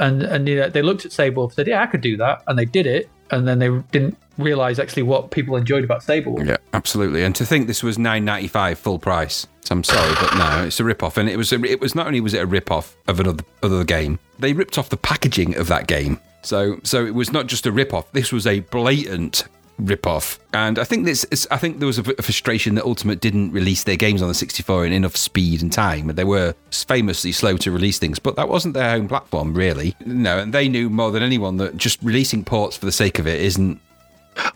And 0.00 0.22
and 0.22 0.48
you 0.48 0.56
know 0.56 0.68
they 0.68 0.82
looked 0.82 1.04
at 1.04 1.12
Sable 1.12 1.44
and 1.44 1.52
said, 1.52 1.66
yeah, 1.68 1.82
I 1.82 1.86
could 1.86 2.00
do 2.00 2.16
that, 2.16 2.42
and 2.48 2.58
they 2.58 2.64
did 2.64 2.86
it, 2.86 3.08
and 3.30 3.46
then 3.46 3.58
they 3.58 3.68
didn't 3.92 4.16
realize 4.38 4.78
actually 4.78 5.02
what 5.02 5.30
people 5.30 5.56
enjoyed 5.56 5.84
about 5.84 6.02
Sable. 6.02 6.42
Yeah, 6.44 6.56
absolutely. 6.72 7.22
And 7.22 7.36
to 7.36 7.44
think 7.44 7.66
this 7.66 7.82
was 7.82 7.98
nine 7.98 8.24
ninety 8.24 8.48
five 8.48 8.78
full 8.78 8.98
price. 8.98 9.46
So 9.60 9.74
I'm 9.74 9.84
sorry, 9.84 10.14
but 10.14 10.34
no, 10.36 10.64
it's 10.64 10.80
a 10.80 10.84
rip 10.84 11.02
off. 11.02 11.18
And 11.18 11.28
it 11.28 11.36
was 11.36 11.52
a, 11.52 11.62
it 11.64 11.80
was 11.80 11.94
not 11.94 12.06
only 12.06 12.20
was 12.20 12.34
it 12.34 12.42
a 12.42 12.46
rip 12.46 12.70
off 12.70 12.96
of 13.06 13.20
another 13.20 13.44
other 13.62 13.84
game, 13.84 14.18
they 14.38 14.54
ripped 14.54 14.78
off 14.78 14.88
the 14.88 14.96
packaging 14.96 15.54
of 15.56 15.68
that 15.68 15.86
game. 15.86 16.18
So 16.42 16.80
so 16.82 17.04
it 17.04 17.14
was 17.14 17.30
not 17.30 17.46
just 17.46 17.66
a 17.66 17.72
rip 17.72 17.92
off. 17.92 18.10
This 18.12 18.32
was 18.32 18.46
a 18.46 18.60
blatant 18.60 19.44
rip 19.80 20.06
off. 20.06 20.38
And 20.52 20.78
I 20.78 20.84
think 20.84 21.04
this 21.04 21.24
is, 21.24 21.46
I 21.50 21.56
think 21.56 21.78
there 21.78 21.86
was 21.86 21.98
a, 21.98 22.02
a 22.18 22.22
frustration 22.22 22.74
that 22.74 22.84
Ultimate 22.84 23.20
didn't 23.20 23.52
release 23.52 23.84
their 23.84 23.96
games 23.96 24.22
on 24.22 24.28
the 24.28 24.34
64 24.34 24.86
in 24.86 24.92
enough 24.92 25.16
speed 25.16 25.62
and 25.62 25.72
time. 25.72 26.08
And 26.08 26.18
they 26.18 26.24
were 26.24 26.54
famously 26.70 27.32
slow 27.32 27.56
to 27.58 27.70
release 27.70 27.98
things, 27.98 28.18
but 28.18 28.36
that 28.36 28.48
wasn't 28.48 28.74
their 28.74 28.90
home 28.90 29.08
platform 29.08 29.54
really. 29.54 29.94
No, 30.04 30.38
and 30.38 30.52
they 30.52 30.68
knew 30.68 30.90
more 30.90 31.10
than 31.10 31.22
anyone 31.22 31.56
that 31.58 31.76
just 31.76 32.02
releasing 32.02 32.44
ports 32.44 32.76
for 32.76 32.86
the 32.86 32.92
sake 32.92 33.18
of 33.18 33.26
it 33.26 33.40
isn't 33.40 33.80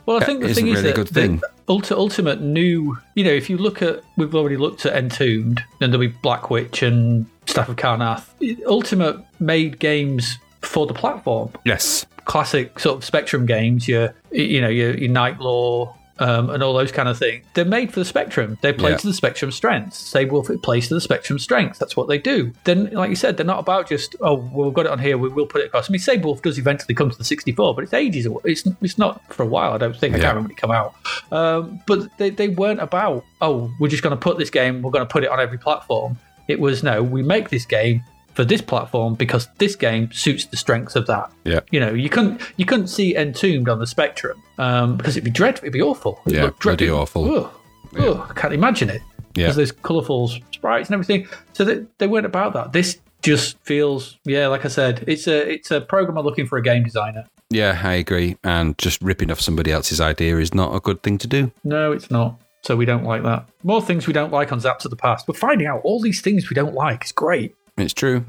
well, 0.06 0.18
I 0.18 0.20
uh, 0.20 0.24
think 0.24 0.40
the 0.40 0.54
thing 0.54 0.66
really 0.66 0.88
is 0.88 1.10
that, 1.10 1.40
Ulti- 1.68 1.96
Ultimate 1.96 2.40
knew, 2.40 2.96
you 3.14 3.24
know, 3.24 3.30
if 3.30 3.48
you 3.48 3.56
look 3.56 3.82
at, 3.82 4.02
we've 4.16 4.34
already 4.34 4.56
looked 4.56 4.86
at 4.86 4.94
Entombed, 4.96 5.62
and 5.80 5.92
there'll 5.92 6.06
be 6.06 6.12
Blackwyche 6.12 6.86
and 6.86 7.26
Staff 7.46 7.68
of 7.68 7.76
Karrnath. 7.76 8.26
Ultimate 8.66 9.18
made 9.40 9.78
games 9.78 10.38
for 10.60 10.86
the 10.86 10.94
platform. 10.94 11.52
Yes. 11.64 12.06
Classic 12.24 12.78
sort 12.78 12.96
of 12.96 13.04
Spectrum 13.04 13.46
games, 13.46 13.86
your, 13.88 14.14
you 14.30 14.60
know, 14.60 14.68
your, 14.68 14.96
your 14.96 15.10
Knight 15.10 15.38
Lore, 15.40 15.94
um, 16.18 16.50
and 16.50 16.62
all 16.62 16.74
those 16.74 16.92
kind 16.92 17.08
of 17.08 17.18
things. 17.18 17.44
They're 17.54 17.64
made 17.64 17.92
for 17.92 18.00
the 18.00 18.04
Spectrum. 18.04 18.58
They 18.62 18.72
play 18.72 18.92
yeah. 18.92 18.98
to 18.98 19.06
the 19.06 19.14
Spectrum 19.14 19.50
strengths. 19.50 19.98
Sabre 19.98 20.32
Wulf 20.32 20.50
it 20.50 20.62
plays 20.62 20.88
to 20.88 20.94
the 20.94 21.00
Spectrum 21.00 21.38
strengths. 21.38 21.78
That's 21.78 21.96
what 21.96 22.08
they 22.08 22.18
do. 22.18 22.52
Then, 22.64 22.90
like 22.92 23.10
you 23.10 23.16
said, 23.16 23.36
they're 23.36 23.46
not 23.46 23.58
about 23.58 23.88
just 23.88 24.14
oh, 24.20 24.36
well, 24.52 24.66
we've 24.66 24.74
got 24.74 24.86
it 24.86 24.92
on 24.92 24.98
here. 24.98 25.18
We 25.18 25.28
will 25.28 25.46
put 25.46 25.62
it 25.62 25.66
across. 25.66 25.90
I 25.90 25.92
mean, 25.92 26.00
Sabre 26.00 26.26
Wulf 26.26 26.42
does 26.42 26.58
eventually 26.58 26.94
come 26.94 27.10
to 27.10 27.18
the 27.18 27.24
64, 27.24 27.74
but 27.74 27.84
it's 27.84 27.92
ages. 27.92 28.28
It's 28.44 28.64
it's 28.80 28.98
not 28.98 29.22
for 29.32 29.42
a 29.42 29.46
while. 29.46 29.72
I 29.72 29.78
don't 29.78 29.96
think. 29.96 30.14
I 30.14 30.18
can't 30.18 30.36
remember 30.36 30.48
when 30.48 30.50
it 30.52 30.56
come 30.56 30.70
out. 30.70 30.94
Um, 31.32 31.80
but 31.86 32.16
they 32.18 32.30
they 32.30 32.48
weren't 32.48 32.80
about 32.80 33.24
oh, 33.40 33.72
we're 33.80 33.88
just 33.88 34.02
going 34.02 34.16
to 34.16 34.20
put 34.20 34.38
this 34.38 34.50
game. 34.50 34.82
We're 34.82 34.92
going 34.92 35.06
to 35.06 35.12
put 35.12 35.24
it 35.24 35.30
on 35.30 35.40
every 35.40 35.58
platform. 35.58 36.18
It 36.46 36.60
was 36.60 36.82
no, 36.82 37.02
we 37.02 37.22
make 37.22 37.48
this 37.48 37.64
game 37.64 38.04
for 38.34 38.44
this 38.44 38.60
platform 38.60 39.14
because 39.14 39.48
this 39.58 39.76
game 39.76 40.10
suits 40.12 40.44
the 40.46 40.56
strengths 40.56 40.96
of 40.96 41.06
that. 41.06 41.30
Yeah. 41.44 41.60
You 41.70 41.80
know, 41.80 41.92
you 41.94 42.08
couldn't 42.08 42.40
you 42.56 42.64
couldn't 42.66 42.88
see 42.88 43.14
Entombed 43.16 43.68
on 43.68 43.78
the 43.78 43.86
Spectrum 43.86 44.42
um, 44.58 44.96
because 44.96 45.16
it'd 45.16 45.24
be 45.24 45.30
dreadful. 45.30 45.64
It'd 45.64 45.72
be 45.72 45.82
awful. 45.82 46.20
It'd 46.26 46.36
Yeah, 46.36 46.44
look 46.44 46.58
dread- 46.58 46.78
bloody 46.78 46.90
awful. 46.90 47.34
Ugh, 47.34 47.50
ugh, 47.98 48.26
I 48.30 48.32
can't 48.34 48.54
imagine 48.54 48.90
it. 48.90 49.02
Yeah. 49.36 49.44
Because 49.46 49.56
there's 49.56 49.72
colourful 49.72 50.28
sprites 50.52 50.88
and 50.88 50.94
everything. 50.94 51.26
So 51.54 51.64
they, 51.64 51.84
they 51.98 52.06
weren't 52.06 52.26
about 52.26 52.52
that. 52.54 52.72
This 52.72 53.00
just 53.22 53.58
feels, 53.64 54.18
yeah, 54.24 54.46
like 54.48 54.64
I 54.64 54.68
said, 54.68 55.02
it's 55.08 55.26
a 55.26 55.50
it's 55.54 55.70
a 55.70 55.80
programmer 55.80 56.20
looking 56.20 56.46
for 56.46 56.58
a 56.58 56.62
game 56.62 56.84
designer. 56.84 57.24
Yeah, 57.50 57.80
I 57.82 57.94
agree. 57.94 58.36
And 58.44 58.76
just 58.78 59.00
ripping 59.02 59.30
off 59.30 59.40
somebody 59.40 59.70
else's 59.72 60.00
idea 60.00 60.38
is 60.38 60.54
not 60.54 60.74
a 60.74 60.80
good 60.80 61.02
thing 61.02 61.18
to 61.18 61.26
do. 61.26 61.52
No, 61.64 61.92
it's 61.92 62.10
not. 62.10 62.40
So 62.62 62.76
we 62.76 62.84
don't 62.86 63.04
like 63.04 63.22
that. 63.24 63.46
More 63.62 63.82
things 63.82 64.06
we 64.06 64.12
don't 64.12 64.32
like 64.32 64.50
on 64.52 64.58
Zaps 64.60 64.84
of 64.84 64.90
the 64.90 64.96
Past. 64.96 65.28
We're 65.28 65.34
finding 65.34 65.66
out 65.66 65.82
all 65.84 66.00
these 66.00 66.20
things 66.20 66.48
we 66.48 66.54
don't 66.54 66.74
like. 66.74 67.02
It's 67.02 67.12
great. 67.12 67.54
It's 67.76 67.94
true. 67.94 68.24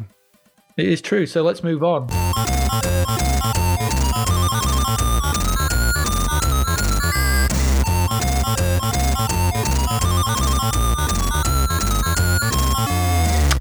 It 0.78 0.88
is 0.88 1.02
true. 1.02 1.26
So 1.26 1.44
let's 1.44 1.64
move 1.64 1.84
on. 1.84 2.10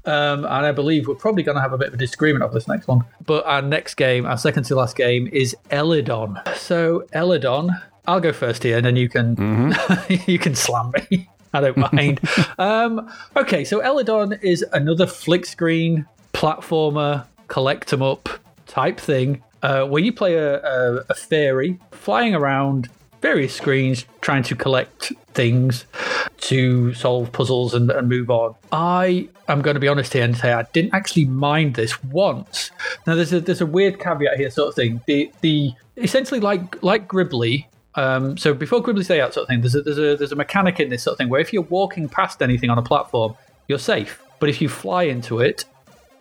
Um, 0.07 0.45
and 0.45 0.65
I 0.65 0.71
believe 0.71 1.07
we're 1.07 1.15
probably 1.15 1.43
going 1.43 1.55
to 1.55 1.61
have 1.61 1.73
a 1.73 1.77
bit 1.77 1.87
of 1.87 1.93
a 1.95 1.97
disagreement 1.97 2.43
over 2.43 2.53
this 2.53 2.67
next 2.67 2.87
one. 2.87 3.03
But 3.25 3.45
our 3.45 3.61
next 3.61 3.95
game, 3.95 4.25
our 4.25 4.37
second 4.37 4.63
to 4.65 4.75
last 4.75 4.95
game, 4.95 5.27
is 5.31 5.55
Elidon. 5.71 6.39
So 6.55 7.05
Elidon, 7.13 7.69
I'll 8.07 8.19
go 8.19 8.31
first 8.31 8.63
here, 8.63 8.77
and 8.77 8.85
then 8.85 8.95
you 8.95 9.09
can 9.09 9.75
you 10.27 10.37
can 10.37 10.55
slam 10.55 10.91
me. 11.09 11.27
I 11.55 11.61
don't 11.61 11.93
mind. 11.93 12.19
um, 12.57 13.11
okay, 13.35 13.63
so 13.63 13.79
Elidon 13.79 14.33
is 14.41 14.63
another 14.73 15.07
flick 15.07 15.45
screen 15.45 16.05
platformer, 16.33 17.25
collect 17.47 17.93
'em 17.93 18.01
up 18.01 18.29
type 18.67 18.99
thing, 18.99 19.41
uh, 19.63 19.85
where 19.85 20.01
you 20.01 20.11
play 20.11 20.35
a, 20.35 20.61
a, 20.61 21.05
a 21.09 21.13
fairy 21.13 21.79
flying 21.91 22.35
around 22.35 22.89
various 23.21 23.55
screens 23.55 24.05
trying 24.21 24.43
to 24.43 24.55
collect 24.55 25.11
things 25.33 25.85
to 26.37 26.93
solve 26.93 27.31
puzzles 27.31 27.73
and, 27.73 27.89
and 27.89 28.07
move 28.07 28.29
on. 28.29 28.53
I 28.71 29.29
am 29.47 29.63
going 29.63 29.73
to 29.73 29.79
be 29.79 29.87
honest 29.87 30.13
here 30.13 30.23
and 30.23 30.37
say 30.37 30.53
I 30.53 30.63
didn't 30.73 30.93
actually 30.93 31.25
mind 31.25 31.73
this 31.75 32.03
once. 32.03 32.69
Now 33.07 33.15
there's 33.15 33.33
a 33.33 33.39
there's 33.39 33.61
a 33.61 33.65
weird 33.65 33.99
caveat 33.99 34.37
here, 34.37 34.51
sort 34.51 34.69
of 34.69 34.75
thing. 34.75 35.01
The 35.07 35.31
the 35.41 35.73
essentially 35.97 36.39
like 36.39 36.83
like 36.83 37.07
Gribbly. 37.07 37.65
Um, 37.95 38.37
so 38.37 38.53
before 38.53 38.81
Gribbly's 38.81 39.07
Day 39.07 39.21
Out 39.21 39.33
sort 39.33 39.43
of 39.43 39.49
thing, 39.49 39.61
there's 39.61 39.75
a, 39.75 39.81
there's 39.81 39.97
a 39.97 40.15
there's 40.17 40.31
a 40.31 40.35
mechanic 40.35 40.79
in 40.79 40.89
this 40.89 41.03
sort 41.03 41.13
of 41.13 41.17
thing 41.17 41.29
where 41.29 41.39
if 41.39 41.53
you're 41.53 41.63
walking 41.63 42.09
past 42.09 42.41
anything 42.41 42.69
on 42.69 42.77
a 42.77 42.83
platform, 42.83 43.35
you're 43.67 43.79
safe. 43.79 44.21
But 44.39 44.49
if 44.49 44.61
you 44.61 44.69
fly 44.69 45.03
into 45.03 45.39
it, 45.39 45.65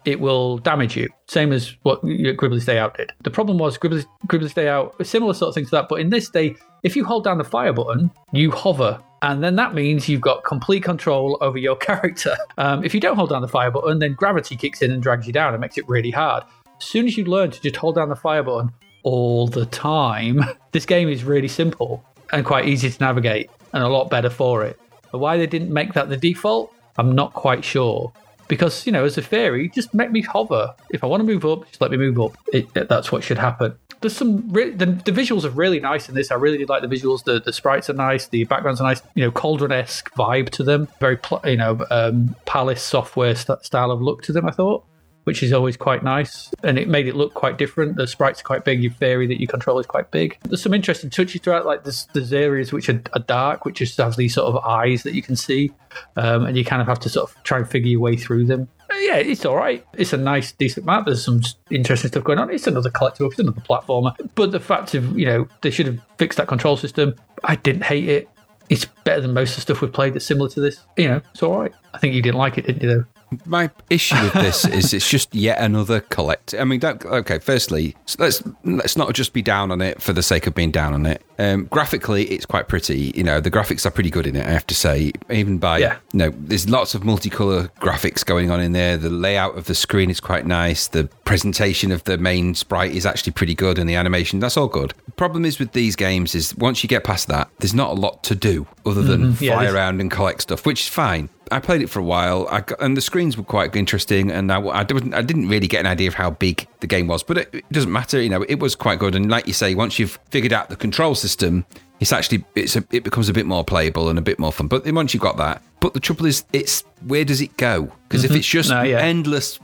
it 0.05 0.21
will 0.21 0.59
damage 0.59 0.97
you. 0.97 1.09
Same 1.27 1.53
as 1.53 1.75
what 1.83 2.03
Gribbly's 2.03 2.67
Day 2.67 2.79
Out 2.79 2.97
did. 2.97 3.13
The 3.23 3.31
problem 3.31 3.59
was 3.59 3.79
Gribbly's, 3.79 4.07
Gribbly's 4.27 4.55
Day 4.55 4.69
Out, 4.69 4.95
similar 5.05 5.35
sort 5.35 5.49
of 5.49 5.55
thing 5.55 5.65
to 5.65 5.71
that, 5.73 5.89
but 5.89 6.01
in 6.01 6.11
this 6.11 6.29
day, 6.29 6.57
if 6.83 6.95
you 6.95 7.05
hold 7.05 7.25
down 7.25 7.39
the 7.39 7.45
fire 7.45 7.73
button, 7.73 8.11
you 8.33 8.51
hover. 8.51 9.01
And 9.23 9.43
then 9.43 9.57
that 9.57 9.75
means 9.75 10.09
you've 10.09 10.21
got 10.21 10.45
complete 10.45 10.85
control 10.85 11.39
over 11.41 11.57
your 11.57 11.77
character. 11.89 12.37
Um, 12.59 12.85
if 12.85 12.93
you 12.93 13.01
don't 13.01 13.17
hold 13.17 13.31
down 13.31 13.43
the 13.43 13.49
fire 13.49 13.71
button, 13.71 13.99
then 13.99 14.13
gravity 14.13 14.57
kicks 14.57 14.83
in 14.83 14.91
and 14.91 15.03
drags 15.03 15.27
you 15.27 15.33
down 15.33 15.55
and 15.55 15.61
makes 15.61 15.79
it 15.79 15.89
really 15.89 16.11
hard. 16.11 16.45
As 16.79 16.85
soon 16.85 17.07
as 17.07 17.17
you 17.17 17.25
learn 17.25 17.51
to 17.51 17.61
just 17.61 17.77
hold 17.77 17.95
down 17.95 18.11
the 18.11 18.17
fire 18.17 18.43
button 18.43 18.73
all 19.05 19.47
the 19.47 19.67
time, 19.67 20.41
this 20.73 20.85
game 20.87 21.09
is 21.09 21.23
really 21.23 21.49
simple 21.49 22.05
and 22.33 22.45
quite 22.45 22.67
easy 22.67 22.91
to 22.91 23.01
navigate 23.01 23.49
and 23.73 23.83
a 23.85 23.89
lot 23.89 24.11
better 24.11 24.31
for 24.31 24.65
it. 24.65 24.81
But 25.13 25.19
why 25.19 25.37
they 25.37 25.47
didn't 25.47 25.73
make 25.73 25.93
that 25.93 26.09
the 26.09 26.17
default, 26.17 26.73
I'm 26.99 27.13
not 27.15 27.33
quite 27.35 27.65
sure. 27.65 28.13
Because 28.49 28.85
you 28.85 28.93
know 28.93 29.05
as 29.05 29.17
a 29.17 29.23
fairy 29.23 29.71
just 29.71 29.95
make 29.95 30.11
me 30.11 30.21
hover. 30.21 30.75
If 30.91 31.03
i 31.03 31.07
want 31.07 31.21
to 31.23 31.25
move 31.25 31.47
up 31.47 31.67
just 31.69 31.81
let 31.81 31.91
me 31.91 31.97
move 31.97 32.21
up. 32.21 32.37
It, 32.53 32.69
it- 32.77 32.89
that's 32.89 33.11
what 33.13 33.23
should 33.25 33.39
happen. 33.39 33.75
There's 34.01 34.15
some 34.15 34.47
re- 34.51 34.71
the, 34.71 34.85
the 34.85 35.13
visuals 35.13 35.45
are 35.45 35.51
really 35.51 35.81
nice 35.81 36.11
in 36.11 36.15
this. 36.15 36.31
I 36.31 36.35
really 36.35 36.59
did 36.59 36.69
like 36.69 36.83
the 36.83 36.89
visuals. 36.95 37.25
The, 37.25 37.41
the 37.41 37.55
sprites 37.55 37.89
are 37.89 37.95
nice. 37.95 38.29
The 38.29 38.45
backgrounds 38.45 38.83
are 38.83 38.85
nice. 38.85 39.01
You 39.15 39.25
know 39.25 39.31
cauldron-esque 39.31 40.13
vibe 40.15 40.51
to 40.51 40.63
them. 40.63 40.89
Very 41.01 41.17
pl- 41.17 41.41
you 41.47 41.57
know 41.57 41.87
um, 41.91 42.37
palace 42.45 42.83
software 42.83 43.35
st- 43.35 43.65
style 43.65 43.91
of 43.91 44.03
look 44.03 44.23
to 44.25 44.33
them 44.33 44.47
i 44.47 44.51
thought 44.51 44.85
which 45.25 45.43
is 45.43 45.53
always 45.53 45.77
quite 45.77 46.03
nice. 46.03 46.51
And 46.63 46.79
it 46.79 46.89
made 46.89 47.07
it 47.07 47.17
look 47.17 47.35
quite 47.35 47.59
different. 47.59 47.97
The 47.97 48.07
sprites 48.07 48.41
are 48.41 48.45
quite 48.45 48.65
big. 48.65 48.83
Your 48.83 48.93
fairy 48.93 49.27
that 49.27 49.41
you 49.41 49.47
control 49.47 49.79
is 49.79 49.87
quite 49.87 50.11
big. 50.11 50.39
There's 50.45 50.63
some 50.63 50.75
interesting 50.75 51.11
touches 51.11 51.41
throughout. 51.41 51.67
Like 51.67 51.85
there's, 51.85 52.07
there's 52.13 52.33
areas 52.33 52.73
which 52.73 52.89
are, 52.89 53.03
are 53.15 53.21
dark, 53.21 53.65
which 53.65 53.79
just 53.79 53.99
have 53.99 54.17
these 54.17 54.35
sort 54.35 54.55
of 54.55 54.65
eyes 54.65 55.03
that 55.03 55.15
you 55.15 55.23
can 55.23 55.37
see, 55.37 55.73
um, 56.17 56.47
and 56.47 56.57
you 56.57 56.65
kind 56.65 56.81
of 56.83 56.89
have 56.89 57.01
to 57.01 57.09
sort 57.09 57.31
of 57.31 57.43
try 57.43 57.59
and 57.59 57.69
figure 57.69 57.91
your 57.91 58.01
way 58.01 58.17
through 58.17 58.45
them. 58.45 58.69
Uh, 58.91 58.97
Yeah, 58.97 59.17
it's 59.17 59.45
all 59.45 59.57
right. 59.57 59.85
It's 59.95 60.13
a 60.13 60.19
nice, 60.19 60.53
decent 60.53 60.87
map. 60.87 61.07
There's 61.07 61.25
some 61.25 61.41
interesting 61.71 62.09
stuff 62.09 62.25
going 62.25 62.39
on. 62.39 62.51
It's 62.51 62.67
another 62.67 62.91
collectible. 62.91 63.31
It's 63.31 63.39
another 63.39 63.61
platformer. 63.61 64.15
But 64.35 64.53
the 64.53 64.61
fact 64.61 64.95
of 64.95 65.19
you 65.19 65.27
know 65.27 65.49
they 65.63 65.71
should 65.71 65.87
have 65.87 66.01
fixed 66.19 66.37
that 66.37 66.49
control 66.49 66.77
system. 66.77 67.15
I 67.45 67.57
didn't 67.57 67.85
hate 67.85 68.09
it. 68.09 68.29
It's 68.71 68.87
better 69.05 69.21
than 69.21 69.35
most 69.35 69.51
of 69.51 69.57
the 69.57 69.61
stuff 69.63 69.83
we've 69.83 69.93
played 69.93 70.15
that's 70.15 70.25
similar 70.25 70.49
to 70.51 70.61
this. 70.61 70.81
You 70.97 71.09
know, 71.09 71.21
it's 71.33 71.43
all 71.43 71.61
right. 71.61 71.73
I 71.93 71.99
think 71.99 72.15
you 72.15 72.23
didn't 72.23 72.39
like 72.39 72.57
it, 72.57 72.67
didn't 72.67 72.83
you? 72.83 72.89
Though. 72.89 73.05
My 73.45 73.71
issue 73.91 74.21
with 74.23 74.33
this 74.35 74.67
is 74.67 74.93
it's 74.93 75.09
just 75.09 75.35
yet 75.35 75.59
another 75.59 76.01
collect. 76.01 76.55
I 76.55 76.65
mean, 76.65 76.81
don't, 76.81 77.05
okay. 77.05 77.39
Firstly, 77.39 77.97
let's 78.19 78.43
let's 78.65 78.97
not 78.97 79.15
just 79.15 79.33
be 79.33 79.43
down 79.43 79.71
on 79.71 79.81
it 79.81 80.01
for 80.03 80.13
the 80.13 80.23
sake 80.23 80.47
of 80.47 80.55
being 80.55 80.71
down 80.71 80.93
on 80.93 81.07
it. 81.07 81.23
Um, 81.39 81.65
graphically, 81.67 82.25
it's 82.27 82.47
quite 82.47 82.69
pretty. 82.69 83.13
You 83.15 83.25
know, 83.25 83.41
the 83.41 83.51
graphics 83.51 83.85
are 83.87 83.91
pretty 83.91 84.11
good 84.11 84.27
in 84.27 84.37
it. 84.37 84.47
I 84.47 84.51
have 84.51 84.67
to 84.69 84.75
say, 84.75 85.13
even 85.31 85.59
by 85.59 85.79
Yeah. 85.79 85.97
you 86.13 86.19
know, 86.19 86.33
there's 86.37 86.69
lots 86.69 86.95
of 86.95 87.03
multicolor 87.03 87.71
graphics 87.81 88.25
going 88.25 88.51
on 88.51 88.61
in 88.61 88.73
there. 88.73 88.97
The 88.97 89.11
layout 89.11 89.57
of 89.59 89.65
the 89.67 89.75
screen 89.75 90.11
is 90.11 90.21
quite 90.21 90.47
nice. 90.47 90.87
The 90.87 91.09
presentation 91.25 91.91
of 91.91 92.05
the 92.05 92.19
main 92.19 92.55
sprite 92.55 92.93
is 92.93 93.05
actually 93.07 93.33
pretty 93.33 93.55
good, 93.55 93.79
and 93.79 93.89
the 93.89 93.95
animation 93.97 94.39
that's 94.41 94.57
all 94.57 94.69
good. 94.69 94.95
The 95.07 95.13
problem 95.13 95.45
is 95.45 95.59
with 95.59 95.73
these 95.73 95.97
games 95.97 96.35
is 96.35 96.55
once 96.57 96.83
you 96.83 96.89
get 96.89 97.05
past 97.05 97.29
that, 97.29 97.49
there's 97.59 97.75
not 97.75 97.91
a 97.91 97.95
lot 98.01 98.23
to 98.25 98.35
do 98.35 98.67
other 98.87 99.03
than 99.03 99.37
Yeah, 99.41 99.55
fly 99.55 99.67
around 99.67 100.01
and 100.01 100.11
collect 100.11 100.43
stuff, 100.43 100.65
which 100.67 100.83
is 100.83 100.89
fine. 100.89 101.29
I 101.51 101.61
played 101.61 101.83
it 101.83 101.91
for 101.91 101.99
a 101.99 102.03
while, 102.05 102.49
I 102.51 102.61
got, 102.63 102.81
and 102.81 102.97
the 102.97 103.01
screens 103.03 103.37
were 103.37 103.45
quite 103.45 103.77
interesting, 103.77 104.31
and 104.31 104.51
I, 104.51 104.61
I, 104.67 104.83
didn't, 104.83 105.13
I 105.15 105.21
didn't 105.23 105.49
really 105.49 105.67
get 105.67 105.81
an 105.81 105.87
idea 105.87 106.09
of 106.09 106.15
how 106.15 106.31
big 106.31 106.67
the 106.85 106.97
game 106.97 107.07
was, 107.07 107.23
but 107.23 107.39
it, 107.39 107.49
it 107.55 107.73
doesn't 107.73 107.91
matter. 107.91 108.21
You 108.21 108.29
know, 108.29 108.43
it 108.43 108.61
was 108.61 108.77
quite 108.77 108.99
good, 108.99 109.15
and 109.15 109.31
like 109.31 109.47
you 109.47 109.55
say, 109.55 109.75
once 109.75 109.99
you've 109.99 110.19
figured 110.31 110.53
out 110.53 110.69
the 110.69 110.77
control 110.77 111.15
system, 111.15 111.65
it's 111.99 112.13
actually 112.13 112.45
it's 112.55 112.77
a, 112.77 112.85
it 112.91 113.05
becomes 113.05 113.31
a 113.31 113.33
bit 113.33 113.47
more 113.47 113.65
playable 113.65 114.11
and 114.11 114.19
a 114.19 114.23
bit 114.23 114.39
more 114.39 114.53
fun. 114.53 114.69
But 114.69 114.85
then 114.85 114.95
once 114.95 115.15
you've 115.15 115.23
got 115.23 115.39
that, 115.39 115.63
but 115.81 115.95
the 115.95 116.01
trouble 116.01 116.27
is, 116.27 116.45
it's 116.53 116.83
where 117.07 117.25
does 117.25 117.41
it 117.41 117.57
go? 117.57 117.91
Because 118.07 118.25
if 118.25 118.31
mm-hmm. 118.31 118.39
it's 118.39 118.47
just 118.47 118.69
No, 118.69 118.83
yeah. 118.83 118.99
endless 118.99 119.59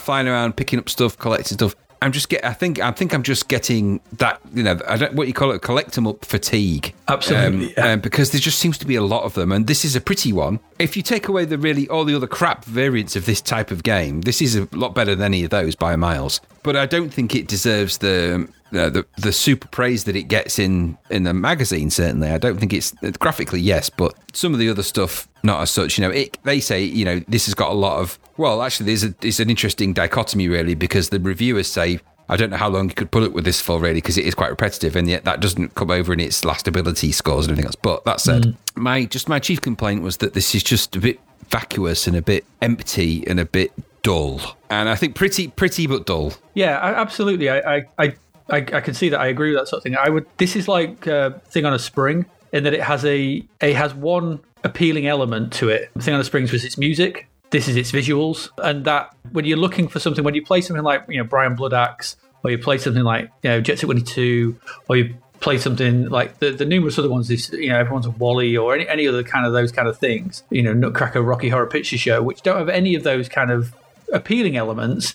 flying 0.00 0.26
around, 0.26 0.56
picking 0.56 0.80
up 0.80 0.88
stuff, 0.88 1.16
collecting 1.16 1.56
stuff. 1.56 1.76
I'm 2.04 2.12
just 2.12 2.28
get. 2.28 2.44
I 2.44 2.52
think. 2.52 2.78
I 2.80 2.90
think 2.90 3.14
I'm 3.14 3.22
just 3.22 3.48
getting 3.48 4.00
that. 4.18 4.40
You 4.52 4.62
know, 4.62 4.78
I 4.86 4.96
don't 4.96 5.14
what 5.14 5.26
you 5.26 5.32
call 5.32 5.50
it, 5.52 5.62
Collect 5.62 5.92
them 5.92 6.06
up 6.06 6.24
fatigue. 6.24 6.94
Absolutely, 7.08 7.66
Um, 7.68 7.72
yeah. 7.76 7.92
um, 7.94 8.00
because 8.00 8.30
there 8.30 8.40
just 8.40 8.58
seems 8.58 8.76
to 8.78 8.86
be 8.86 8.94
a 8.94 9.02
lot 9.02 9.22
of 9.24 9.34
them, 9.34 9.50
and 9.52 9.66
this 9.66 9.84
is 9.84 9.96
a 9.96 10.00
pretty 10.00 10.32
one. 10.32 10.60
If 10.78 10.96
you 10.96 11.02
take 11.02 11.28
away 11.28 11.44
the 11.46 11.56
really 11.58 11.88
all 11.88 12.04
the 12.04 12.14
other 12.14 12.26
crap 12.26 12.64
variants 12.64 13.16
of 13.16 13.24
this 13.26 13.40
type 13.40 13.70
of 13.70 13.82
game, 13.82 14.20
this 14.20 14.42
is 14.42 14.54
a 14.54 14.68
lot 14.72 14.94
better 14.94 15.14
than 15.14 15.24
any 15.24 15.44
of 15.44 15.50
those 15.50 15.74
by 15.74 15.96
miles. 15.96 16.40
But 16.62 16.76
I 16.76 16.86
don't 16.86 17.10
think 17.10 17.34
it 17.34 17.48
deserves 17.48 17.98
the 17.98 18.48
uh, 18.74 18.90
the 18.90 19.06
the 19.18 19.32
super 19.32 19.68
praise 19.68 20.04
that 20.04 20.16
it 20.16 20.24
gets 20.24 20.58
in 20.58 20.98
in 21.10 21.24
the 21.24 21.34
magazine. 21.34 21.90
Certainly, 21.90 22.30
I 22.30 22.38
don't 22.38 22.58
think 22.58 22.72
it's 22.72 22.92
graphically 23.18 23.60
yes, 23.60 23.90
but 23.90 24.14
some 24.32 24.52
of 24.52 24.58
the 24.58 24.68
other 24.68 24.82
stuff 24.82 25.28
not 25.42 25.60
as 25.62 25.70
such. 25.70 25.98
You 25.98 26.02
know, 26.02 26.10
it, 26.10 26.38
they 26.44 26.60
say 26.60 26.82
you 26.82 27.04
know 27.04 27.20
this 27.28 27.46
has 27.46 27.54
got 27.54 27.70
a 27.70 27.74
lot 27.74 28.00
of. 28.00 28.18
Well, 28.36 28.62
actually, 28.62 28.86
there's 28.86 29.04
a 29.04 29.14
it's 29.22 29.40
an 29.40 29.50
interesting 29.50 29.92
dichotomy 29.92 30.48
really 30.48 30.74
because 30.74 31.10
the 31.10 31.20
reviewers 31.20 31.68
say. 31.68 32.00
I 32.26 32.38
don't 32.38 32.48
know 32.48 32.56
how 32.56 32.70
long 32.70 32.88
you 32.88 32.94
could 32.94 33.10
put 33.10 33.22
it 33.22 33.34
with 33.34 33.44
this 33.44 33.60
for 33.60 33.78
really 33.78 33.96
because 33.96 34.16
it 34.16 34.24
is 34.24 34.34
quite 34.34 34.48
repetitive 34.48 34.96
and 34.96 35.06
yet 35.06 35.26
that 35.26 35.40
doesn't 35.40 35.74
come 35.74 35.90
over 35.90 36.10
in 36.10 36.20
its 36.20 36.42
last 36.42 36.66
ability 36.66 37.12
scores 37.12 37.44
and 37.44 37.52
everything 37.52 37.66
else. 37.66 37.76
But 37.76 38.06
that 38.06 38.18
said, 38.18 38.56
my 38.76 39.04
just 39.04 39.28
my 39.28 39.38
chief 39.38 39.60
complaint 39.60 40.00
was 40.00 40.16
that 40.16 40.32
this 40.32 40.54
is 40.54 40.62
just 40.62 40.96
a 40.96 41.00
bit 41.00 41.20
vacuous 41.50 42.06
and 42.06 42.16
a 42.16 42.22
bit 42.22 42.46
empty 42.62 43.26
and 43.26 43.38
a 43.38 43.44
bit 43.44 43.72
dull. 44.04 44.40
And 44.70 44.88
I 44.88 44.94
think 44.94 45.16
pretty 45.16 45.48
pretty 45.48 45.88
but 45.88 46.06
dull. 46.06 46.34
Yeah, 46.54 46.78
I, 46.78 46.94
absolutely. 46.94 47.50
I, 47.50 47.58
I, 47.76 47.84
I, 47.98 48.14
I, 48.50 48.58
I 48.58 48.80
can 48.80 48.94
see 48.94 49.08
that. 49.08 49.20
I 49.20 49.26
agree 49.28 49.50
with 49.50 49.60
that 49.60 49.68
sort 49.68 49.78
of 49.78 49.82
thing. 49.84 49.96
I 49.96 50.08
would. 50.08 50.26
This 50.36 50.56
is 50.56 50.68
like 50.68 51.06
a 51.06 51.40
thing 51.46 51.64
on 51.64 51.72
a 51.72 51.78
spring 51.78 52.26
in 52.52 52.64
that 52.64 52.74
it 52.74 52.82
has 52.82 53.04
a 53.04 53.44
it 53.60 53.76
has 53.76 53.94
one 53.94 54.40
appealing 54.62 55.06
element 55.06 55.52
to 55.54 55.68
it. 55.68 55.90
The 55.94 56.02
thing 56.02 56.14
on 56.14 56.20
the 56.20 56.24
springs 56.24 56.52
was 56.52 56.64
its 56.64 56.78
music. 56.78 57.28
This 57.50 57.68
is 57.68 57.76
its 57.76 57.92
visuals, 57.92 58.48
and 58.58 58.84
that 58.84 59.14
when 59.32 59.44
you're 59.44 59.58
looking 59.58 59.88
for 59.88 60.00
something, 60.00 60.24
when 60.24 60.34
you 60.34 60.44
play 60.44 60.60
something 60.60 60.84
like 60.84 61.04
you 61.08 61.18
know 61.18 61.24
Brian 61.24 61.54
Bloodaxe, 61.54 62.16
or 62.42 62.50
you 62.50 62.58
play 62.58 62.78
something 62.78 63.02
like 63.02 63.30
you 63.42 63.50
know 63.50 63.60
Jet 63.60 63.78
Set 63.78 63.88
Willy 63.88 64.02
Two, 64.02 64.58
or 64.88 64.96
you 64.96 65.14
play 65.40 65.58
something 65.58 66.08
like 66.08 66.38
the, 66.38 66.50
the 66.50 66.64
numerous 66.64 66.98
other 66.98 67.10
ones, 67.10 67.30
is 67.30 67.50
you 67.50 67.68
know 67.68 67.78
everyone's 67.78 68.06
a 68.06 68.10
Wally 68.10 68.56
or 68.56 68.74
any 68.74 68.88
any 68.88 69.06
other 69.06 69.22
kind 69.22 69.46
of 69.46 69.52
those 69.52 69.72
kind 69.72 69.88
of 69.88 69.98
things, 69.98 70.42
you 70.50 70.62
know 70.62 70.72
Nutcracker, 70.72 71.22
Rocky 71.22 71.48
Horror 71.48 71.66
Picture 71.66 71.98
Show, 71.98 72.22
which 72.22 72.42
don't 72.42 72.58
have 72.58 72.68
any 72.68 72.94
of 72.94 73.04
those 73.04 73.28
kind 73.28 73.50
of 73.50 73.74
appealing 74.12 74.56
elements. 74.56 75.14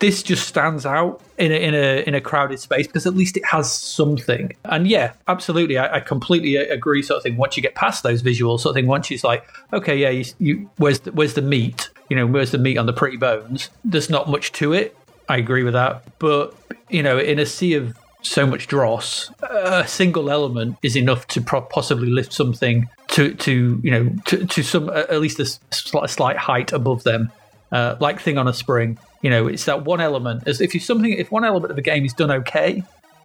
This 0.00 0.22
just 0.22 0.48
stands 0.48 0.84
out 0.84 1.20
in 1.38 1.52
a, 1.52 1.54
in 1.54 1.74
a 1.74 2.02
in 2.08 2.14
a 2.14 2.20
crowded 2.20 2.58
space 2.58 2.86
because 2.86 3.06
at 3.06 3.14
least 3.14 3.36
it 3.36 3.44
has 3.44 3.72
something. 3.72 4.52
And 4.64 4.88
yeah, 4.88 5.12
absolutely, 5.28 5.78
I, 5.78 5.96
I 5.96 6.00
completely 6.00 6.56
agree. 6.56 7.02
Sort 7.02 7.18
of 7.18 7.22
thing. 7.22 7.36
Once 7.36 7.56
you 7.56 7.62
get 7.62 7.74
past 7.74 8.02
those 8.02 8.22
visuals, 8.22 8.60
sort 8.60 8.72
of 8.72 8.74
thing. 8.74 8.86
Once 8.86 9.10
it's 9.10 9.22
like, 9.22 9.46
okay, 9.72 9.96
yeah, 9.96 10.10
you, 10.10 10.24
you 10.38 10.70
where's 10.78 11.00
the, 11.00 11.12
where's 11.12 11.34
the 11.34 11.42
meat? 11.42 11.90
you 12.10 12.16
know, 12.16 12.26
where's 12.26 12.50
the 12.50 12.58
meat 12.58 12.76
on 12.76 12.84
the 12.84 12.92
pretty 12.92 13.16
bones? 13.16 13.70
There's 13.84 14.10
not 14.10 14.28
much 14.28 14.52
to 14.52 14.74
it. 14.74 14.96
I 15.28 15.38
agree 15.38 15.62
with 15.62 15.74
that. 15.74 16.02
But, 16.18 16.54
you 16.90 17.02
know, 17.02 17.18
in 17.18 17.38
a 17.38 17.46
sea 17.46 17.74
of 17.74 17.96
so 18.20 18.44
much 18.44 18.66
dross, 18.66 19.30
a 19.48 19.86
single 19.86 20.28
element 20.28 20.76
is 20.82 20.96
enough 20.96 21.26
to 21.28 21.40
pro- 21.40 21.62
possibly 21.62 22.10
lift 22.10 22.32
something 22.32 22.90
to, 23.08 23.34
to 23.34 23.80
you 23.82 23.90
know, 23.90 24.10
to, 24.26 24.44
to 24.44 24.62
some, 24.62 24.90
at 24.90 25.20
least 25.20 25.38
a 25.38 25.46
slight, 25.70 26.10
slight 26.10 26.36
height 26.36 26.72
above 26.72 27.04
them. 27.04 27.32
Uh, 27.70 27.96
like 28.00 28.20
thing 28.20 28.36
on 28.36 28.48
a 28.48 28.52
spring, 28.52 28.98
you 29.22 29.30
know, 29.30 29.46
it's 29.46 29.64
that 29.66 29.84
one 29.84 30.00
element. 30.00 30.46
As 30.46 30.60
if 30.60 30.74
you 30.74 30.80
something, 30.80 31.12
if 31.12 31.30
one 31.30 31.44
element 31.44 31.70
of 31.70 31.76
the 31.76 31.82
game 31.82 32.04
is 32.04 32.12
done 32.12 32.30
okay, 32.30 32.82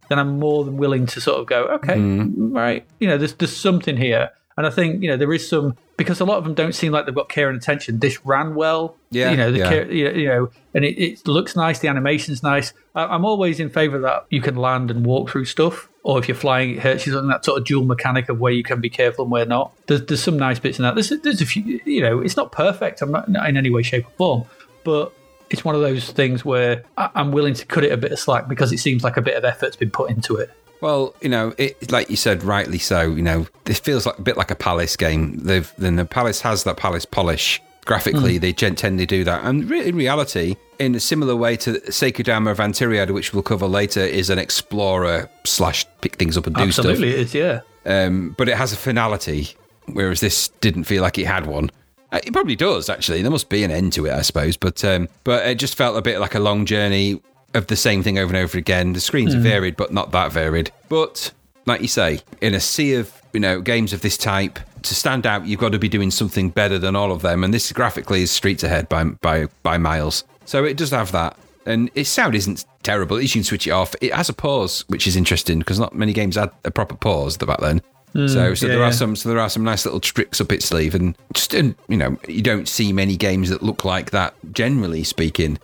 then 0.10 0.20
I'm 0.20 0.40
more 0.40 0.64
than 0.64 0.78
willing 0.78 1.06
to 1.08 1.22
sort 1.22 1.40
of 1.40 1.48
go, 1.48 1.64
okay, 1.66 1.96
mm. 1.96 2.34
right, 2.38 2.86
you 3.00 3.08
know, 3.08 3.18
there's 3.18 3.34
there's 3.34 3.56
something 3.56 3.98
here. 3.98 4.32
And 4.58 4.66
I 4.66 4.70
think 4.70 5.02
you 5.04 5.10
know 5.10 5.18
there 5.18 5.34
is 5.34 5.48
some 5.50 5.76
because 5.98 6.22
a 6.22 6.26
lot 6.26 6.38
of 6.38 6.44
them 6.44 6.54
don't 6.54 6.74
seem 6.74 6.92
like 6.92 7.06
they've 7.06 7.16
got 7.16 7.28
care 7.28 7.50
and 7.50 7.58
attention. 7.58 8.00
This 8.00 8.26
ran 8.26 8.56
well, 8.56 8.96
yeah, 9.12 9.32
you 9.32 9.38
know, 9.38 9.52
the 9.52 9.60
yeah. 9.60 9.70
care, 9.70 9.92
you 9.92 10.28
know, 10.28 10.50
and 10.74 10.86
it, 10.86 11.02
it 11.02 11.28
looks 11.28 11.56
nice. 11.56 11.80
The 11.80 11.90
animation's 11.90 12.42
nice. 12.42 12.74
I, 12.94 13.16
am 13.16 13.26
always 13.26 13.60
in 13.60 13.70
favour 13.70 14.00
that 14.00 14.26
you 14.30 14.42
can 14.42 14.56
land 14.56 14.92
and 14.92 15.06
walk 15.06 15.30
through 15.30 15.46
stuff, 15.46 15.90
or 16.04 16.20
if 16.20 16.30
you're 16.30 16.36
flying, 16.36 16.72
it 16.72 16.80
hurts 16.80 17.06
you. 17.06 17.14
Something 17.14 17.30
that 17.30 17.44
sort 17.44 17.60
of 17.60 17.66
dual 17.66 17.84
mechanic 17.84 18.30
of 18.30 18.40
where 18.40 18.54
you 18.54 18.64
can 18.64 18.80
be 18.80 18.90
careful 18.90 19.26
and 19.26 19.32
where 19.32 19.46
not. 19.46 19.74
There's, 19.88 20.06
there's 20.06 20.24
some 20.24 20.38
nice 20.38 20.60
bits 20.60 20.80
in 20.80 20.84
that. 20.84 20.96
There's, 20.96 21.10
there's 21.10 21.42
a 21.42 21.46
few, 21.46 21.82
you 21.84 22.02
know, 22.02 22.22
it's 22.22 22.38
not 22.38 22.54
perfect. 22.54 23.02
I'm 23.02 23.12
not 23.12 23.28
in 23.28 23.58
any 23.58 23.70
way, 23.70 23.84
shape, 23.84 24.06
or 24.06 24.12
form, 24.12 24.46
but 24.86 25.14
it's 25.56 25.64
one 25.64 25.74
of 25.74 25.80
those 25.80 26.12
things 26.12 26.44
where 26.44 26.84
I'm 26.98 27.32
willing 27.32 27.54
to 27.54 27.66
cut 27.66 27.86
it 27.86 27.94
a 27.94 27.98
bit 27.98 28.12
of 28.12 28.20
slack 28.20 28.50
because 28.50 28.74
it 28.74 28.80
seems 28.80 29.06
like 29.06 29.16
a 29.16 29.22
bit 29.22 29.38
of 29.38 29.46
effort's 29.46 29.78
been 29.78 29.90
put 29.90 30.12
into 30.12 30.36
it. 30.36 30.52
Well, 30.82 31.16
you 31.22 31.30
know, 31.30 31.54
it, 31.58 31.90
like 31.94 32.10
you 32.10 32.18
said, 32.18 32.44
rightly 32.44 32.78
so. 32.78 33.04
You 33.04 33.22
know, 33.22 33.48
this 33.64 33.80
feels 33.80 34.06
like 34.06 34.20
a 34.20 34.22
bit 34.22 34.36
like 34.36 34.52
a 34.52 34.56
Palace 34.56 34.98
game. 34.98 35.38
They've, 35.38 35.72
then 35.78 35.96
the 35.96 36.04
Palace 36.04 36.42
has 36.42 36.66
that 36.66 36.76
Palace 36.76 37.06
polish. 37.06 37.62
Graphically, 37.86 38.38
mm. 38.38 38.42
they 38.42 38.52
tend 38.52 38.98
to 38.98 39.06
do 39.06 39.24
that, 39.24 39.44
and 39.46 39.72
in 39.72 39.96
reality, 39.96 40.56
in 40.80 40.96
a 40.96 41.00
similar 41.00 41.36
way 41.36 41.56
to 41.58 41.92
Sacred 41.92 42.28
Armour 42.28 42.50
of 42.50 42.58
Antiriad, 42.58 43.12
which 43.12 43.32
we'll 43.32 43.44
cover 43.44 43.68
later, 43.68 44.00
is 44.00 44.32
an 44.32 44.40
explorer 44.40 45.30
slash 45.44 45.86
pick 46.02 46.16
things 46.16 46.36
up 46.36 46.48
and 46.48 46.56
do 46.56 46.64
Absolutely, 46.64 47.12
stuff. 47.12 47.22
Absolutely, 47.22 47.44
it 47.44 47.62
is. 47.62 47.64
Yeah. 47.86 48.06
Um, 48.08 48.36
but 48.40 48.50
it 48.50 48.58
has 48.58 48.74
a 48.74 48.76
finality, 48.76 49.50
whereas 49.86 50.20
this 50.20 50.48
didn't 50.62 50.86
feel 50.86 51.04
like 51.04 51.20
it 51.20 51.28
had 51.28 51.46
one. 51.46 51.70
Uh, 52.12 52.20
it 52.24 52.34
probably 52.34 52.56
does 52.56 52.90
actually. 52.90 53.22
There 53.22 53.32
must 53.32 53.50
be 53.50 53.64
an 53.64 53.72
end 53.72 53.94
to 53.94 54.06
it, 54.06 54.14
I 54.14 54.22
suppose. 54.22 54.58
But 54.58 54.84
um, 54.84 55.10
but 55.24 55.46
it 55.46 55.56
just 55.56 55.76
felt 55.76 55.98
a 55.98 56.02
bit 56.02 56.20
like 56.20 56.36
a 56.36 56.40
long 56.40 56.66
journey 56.66 57.22
of 57.54 57.68
the 57.68 57.76
same 57.76 58.04
thing 58.04 58.18
over 58.20 58.34
and 58.34 58.44
over 58.44 58.58
again. 58.58 58.94
The 58.94 59.02
screens 59.02 59.34
mm. 59.34 59.40
are 59.40 59.42
varied, 59.42 59.78
but 59.78 59.94
not 59.94 60.12
that 60.12 60.32
varied. 60.32 60.72
But 60.90 61.32
like 61.66 61.82
you 61.82 61.88
say, 61.88 62.22
in 62.42 62.54
a 62.54 62.60
sea 62.60 62.96
of 62.96 63.12
you 63.34 63.40
know 63.40 63.62
games 63.62 63.94
of 63.94 64.02
this 64.02 64.18
type, 64.18 64.60
to 64.84 64.96
stand 64.96 65.26
out, 65.26 65.46
you've 65.46 65.60
got 65.60 65.72
to 65.72 65.80
be 65.80 65.90
doing 65.90 66.12
something 66.12 66.50
better 66.50 66.80
than 66.80 66.96
all 66.96 67.12
of 67.12 67.22
them. 67.22 67.44
And 67.44 67.54
this 67.54 67.72
graphically 67.72 68.22
is 68.22 68.32
streets 68.32 68.64
ahead 68.64 68.88
by 68.90 69.04
by 69.04 69.48
by 69.64 69.78
miles. 69.78 70.24
So 70.46 70.64
it 70.64 70.78
does 70.78 70.92
have 70.92 71.12
that. 71.12 71.38
And 71.66 71.90
its 71.96 72.10
sound 72.10 72.36
isn't 72.36 72.64
terrible. 72.84 73.20
You 73.20 73.28
can 73.28 73.44
switch 73.44 73.66
it 73.66 73.72
off. 73.72 73.96
It 74.00 74.14
has 74.14 74.30
a 74.30 74.34
pause, 74.34 74.86
which 74.88 75.08
is 75.08 75.16
interesting 75.16 75.60
because 75.60 75.80
not 75.80 75.96
many 75.96 76.14
games 76.14 76.36
had 76.36 76.52
a 76.64 76.70
proper 76.70 76.96
pause 76.96 77.38
the 77.38 77.48
back 77.48 77.60
then. 77.60 77.82
Mm, 78.16 78.30
so, 78.30 78.54
so 78.54 78.66
yeah, 78.66 78.74
there 78.74 78.82
are 78.82 78.88
yeah. 78.88 78.92
some, 78.92 79.16
so 79.16 79.28
there 79.28 79.40
are 79.40 79.50
some 79.50 79.64
nice 79.64 79.86
little 79.86 80.00
tricks 80.00 80.40
up 80.40 80.52
its 80.52 80.66
sleeve, 80.66 80.96
and 80.96 81.18
just 81.34 81.54
you 81.54 81.76
know, 81.90 82.18
you 82.30 82.42
don't 82.42 82.68
see 82.68 82.94
many 82.94 83.18
games 83.18 83.50
that 83.50 83.62
look 83.62 83.84
like 83.84 84.12
that. 84.12 84.34
Generally 84.54 85.04
speaking, 85.04 85.60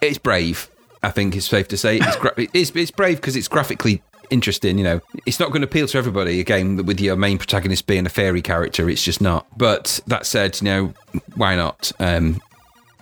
it's 0.00 0.18
brave. 0.18 0.70
I 1.02 1.10
think 1.10 1.36
it's 1.36 1.46
safe 1.46 1.68
to 1.68 1.76
say 1.76 1.98
it's 1.98 2.16
gra- 2.16 2.32
it's, 2.36 2.70
it's 2.70 2.90
brave 2.90 3.16
because 3.16 3.36
it's 3.36 3.48
graphically 3.48 4.02
interesting. 4.30 4.78
You 4.78 4.84
know, 4.84 5.00
it's 5.26 5.38
not 5.38 5.50
going 5.50 5.60
to 5.60 5.66
appeal 5.68 5.86
to 5.88 5.98
everybody. 5.98 6.40
A 6.40 6.44
game 6.44 6.78
with 6.78 7.00
your 7.00 7.16
main 7.16 7.36
protagonist 7.36 7.86
being 7.86 8.06
a 8.06 8.10
fairy 8.10 8.40
character, 8.40 8.88
it's 8.88 9.04
just 9.04 9.20
not. 9.20 9.46
But 9.58 10.00
that 10.06 10.24
said, 10.24 10.58
you 10.62 10.64
know, 10.64 10.94
why 11.34 11.54
not? 11.54 11.92
Um, 12.00 12.40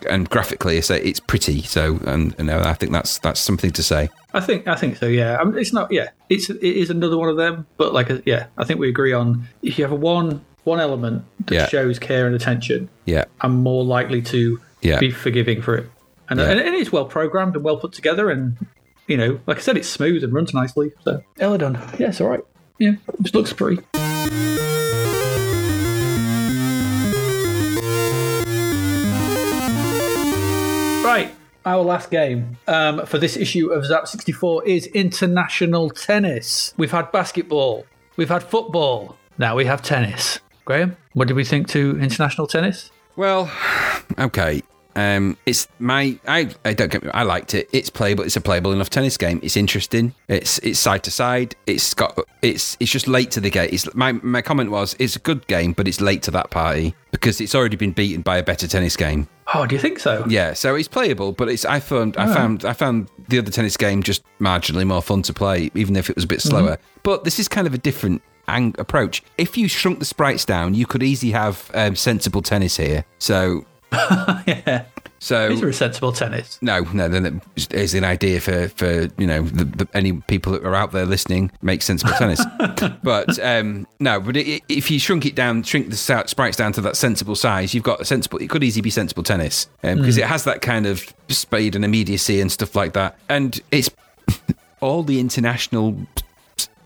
and 0.09 0.29
graphically, 0.29 0.77
it's 0.77 0.89
it's 0.89 1.21
pretty. 1.21 1.61
So, 1.61 1.99
and 2.05 2.35
you 2.37 2.45
know, 2.45 2.59
I 2.59 2.73
think 2.73 2.91
that's 2.91 3.19
that's 3.19 3.39
something 3.39 3.71
to 3.71 3.83
say. 3.83 4.09
I 4.33 4.39
think 4.39 4.67
I 4.67 4.75
think 4.75 4.97
so. 4.97 5.07
Yeah, 5.07 5.37
I 5.39 5.43
mean, 5.43 5.57
it's 5.57 5.73
not. 5.73 5.91
Yeah, 5.91 6.09
it's 6.29 6.49
it 6.49 6.61
is 6.61 6.89
another 6.89 7.17
one 7.17 7.29
of 7.29 7.37
them. 7.37 7.65
But 7.77 7.93
like, 7.93 8.11
uh, 8.11 8.19
yeah, 8.25 8.47
I 8.57 8.63
think 8.63 8.79
we 8.79 8.89
agree 8.89 9.13
on 9.13 9.47
if 9.61 9.79
you 9.79 9.87
have 9.87 9.97
one 9.97 10.45
one 10.65 10.79
element 10.79 11.23
that 11.45 11.55
yeah. 11.55 11.67
shows 11.67 11.99
care 11.99 12.27
and 12.27 12.35
attention. 12.35 12.89
Yeah, 13.05 13.25
I'm 13.41 13.55
more 13.55 13.83
likely 13.83 14.21
to 14.23 14.61
yeah. 14.81 14.99
be 14.99 15.11
forgiving 15.11 15.61
for 15.61 15.75
it 15.75 15.89
and, 16.29 16.39
yeah. 16.39 16.49
and 16.49 16.59
it 16.59 16.73
is 16.73 16.91
well 16.91 17.05
programmed 17.05 17.55
and 17.55 17.63
well 17.63 17.77
put 17.77 17.93
together. 17.93 18.29
And 18.29 18.57
you 19.07 19.17
know, 19.17 19.39
like 19.47 19.57
I 19.57 19.61
said, 19.61 19.77
it's 19.77 19.89
smooth 19.89 20.23
and 20.23 20.33
runs 20.33 20.53
nicely. 20.53 20.91
So 21.03 21.23
Elidon, 21.39 21.75
yeah, 21.99 22.09
it's 22.09 22.21
all 22.21 22.29
right. 22.29 22.43
Yeah, 22.77 22.93
it 23.07 23.33
looks 23.33 23.51
pretty. 23.51 23.83
Our 31.65 31.83
last 31.83 32.11
game 32.11 32.57
um, 32.67 33.05
for 33.05 33.17
this 33.17 33.35
issue 33.37 33.71
of 33.71 33.85
Zap 33.85 34.07
64 34.07 34.65
is 34.65 34.87
international 34.87 35.89
tennis. 35.89 36.73
We've 36.77 36.91
had 36.91 37.11
basketball, 37.11 37.85
we've 38.17 38.29
had 38.29 38.43
football, 38.43 39.17
now 39.37 39.55
we 39.55 39.65
have 39.65 39.81
tennis. 39.81 40.39
Graham, 40.65 40.97
what 41.13 41.27
did 41.27 41.35
we 41.35 41.43
think 41.43 41.67
to 41.69 41.99
international 41.99 42.47
tennis? 42.47 42.91
Well, 43.15 43.51
okay. 44.19 44.61
Um, 44.95 45.37
it's 45.45 45.67
my 45.77 46.19
I, 46.27 46.49
I 46.65 46.73
don't 46.73 46.91
get 46.91 47.03
me, 47.03 47.11
I 47.13 47.23
liked 47.23 47.53
it. 47.53 47.69
It's 47.71 47.89
playable. 47.89 48.23
It's 48.23 48.35
a 48.35 48.41
playable 48.41 48.73
enough 48.73 48.89
tennis 48.89 49.17
game. 49.17 49.39
It's 49.41 49.55
interesting. 49.55 50.13
It's 50.27 50.57
it's 50.59 50.79
side 50.79 51.03
to 51.03 51.11
side. 51.11 51.55
It's 51.67 51.93
got 51.93 52.19
it's 52.41 52.75
it's 52.79 52.91
just 52.91 53.07
late 53.07 53.31
to 53.31 53.39
the 53.39 53.49
game. 53.49 53.69
It's 53.71 53.93
my 53.95 54.13
my 54.13 54.41
comment 54.41 54.71
was 54.71 54.95
it's 54.99 55.15
a 55.15 55.19
good 55.19 55.47
game, 55.47 55.73
but 55.73 55.87
it's 55.87 56.01
late 56.01 56.23
to 56.23 56.31
that 56.31 56.49
party 56.49 56.95
because 57.11 57.39
it's 57.39 57.55
already 57.55 57.77
been 57.77 57.91
beaten 57.91 58.23
by 58.23 58.37
a 58.37 58.43
better 58.43 58.67
tennis 58.67 58.97
game. 58.97 59.27
Oh, 59.53 59.65
do 59.65 59.75
you 59.75 59.81
think 59.81 59.99
so? 59.99 60.25
Yeah. 60.27 60.53
So 60.53 60.75
it's 60.75 60.87
playable, 60.87 61.31
but 61.31 61.49
it's 61.49 61.65
I 61.65 61.79
found 61.79 62.15
oh. 62.17 62.23
I 62.23 62.33
found 62.33 62.65
I 62.65 62.73
found 62.73 63.09
the 63.27 63.39
other 63.39 63.51
tennis 63.51 63.77
game 63.77 64.03
just 64.03 64.23
marginally 64.39 64.85
more 64.85 65.01
fun 65.01 65.21
to 65.23 65.33
play, 65.33 65.71
even 65.75 65.95
if 65.95 66.09
it 66.09 66.15
was 66.15 66.23
a 66.25 66.27
bit 66.27 66.41
slower. 66.41 66.77
Mm-hmm. 66.77 66.99
But 67.03 67.23
this 67.23 67.39
is 67.39 67.47
kind 67.47 67.65
of 67.65 67.73
a 67.73 67.77
different 67.77 68.21
ang- 68.47 68.75
approach. 68.77 69.23
If 69.37 69.57
you 69.57 69.67
shrunk 69.67 69.99
the 69.99 70.05
sprites 70.05 70.45
down, 70.45 70.73
you 70.73 70.85
could 70.85 71.03
easily 71.03 71.31
have 71.31 71.71
um, 71.73 71.95
sensible 71.95 72.41
tennis 72.41 72.77
here. 72.77 73.05
So 73.17 73.65
yeah. 73.91 74.85
So 75.19 75.49
these 75.49 75.61
are 75.61 75.73
sensible 75.73 76.13
tennis. 76.13 76.57
No, 76.61 76.81
no. 76.81 77.09
Then 77.09 77.41
it's 77.55 77.93
an 77.93 78.05
idea 78.05 78.39
for 78.39 78.69
for 78.69 79.09
you 79.17 79.27
know 79.27 79.43
the, 79.43 79.65
the, 79.65 79.87
any 79.93 80.13
people 80.13 80.53
that 80.53 80.65
are 80.65 80.75
out 80.75 80.91
there 80.91 81.05
listening 81.05 81.51
make 81.61 81.81
sensible 81.81 82.13
tennis. 82.13 82.43
but 83.03 83.37
um, 83.39 83.85
no, 83.99 84.19
but 84.19 84.37
it, 84.37 84.63
if 84.69 84.89
you 84.89 84.99
shrunk 84.99 85.25
it 85.25 85.35
down, 85.35 85.63
shrink 85.63 85.89
the 85.89 85.97
sprites 86.25 86.57
down 86.57 86.71
to 86.73 86.81
that 86.81 86.95
sensible 86.95 87.35
size, 87.35 87.73
you've 87.73 87.83
got 87.83 88.01
a 88.01 88.05
sensible. 88.05 88.39
It 88.39 88.49
could 88.49 88.63
easily 88.63 88.81
be 88.81 88.89
sensible 88.89 89.23
tennis 89.23 89.67
because 89.81 89.97
um, 89.97 90.05
mm. 90.05 90.17
it 90.17 90.25
has 90.25 90.45
that 90.45 90.61
kind 90.61 90.85
of 90.85 91.13
speed 91.27 91.75
and 91.75 91.83
immediacy 91.83 92.39
and 92.39 92.51
stuff 92.51 92.75
like 92.75 92.93
that. 92.93 93.17
And 93.27 93.59
it's 93.71 93.89
all 94.79 95.03
the 95.03 95.19
international 95.19 95.97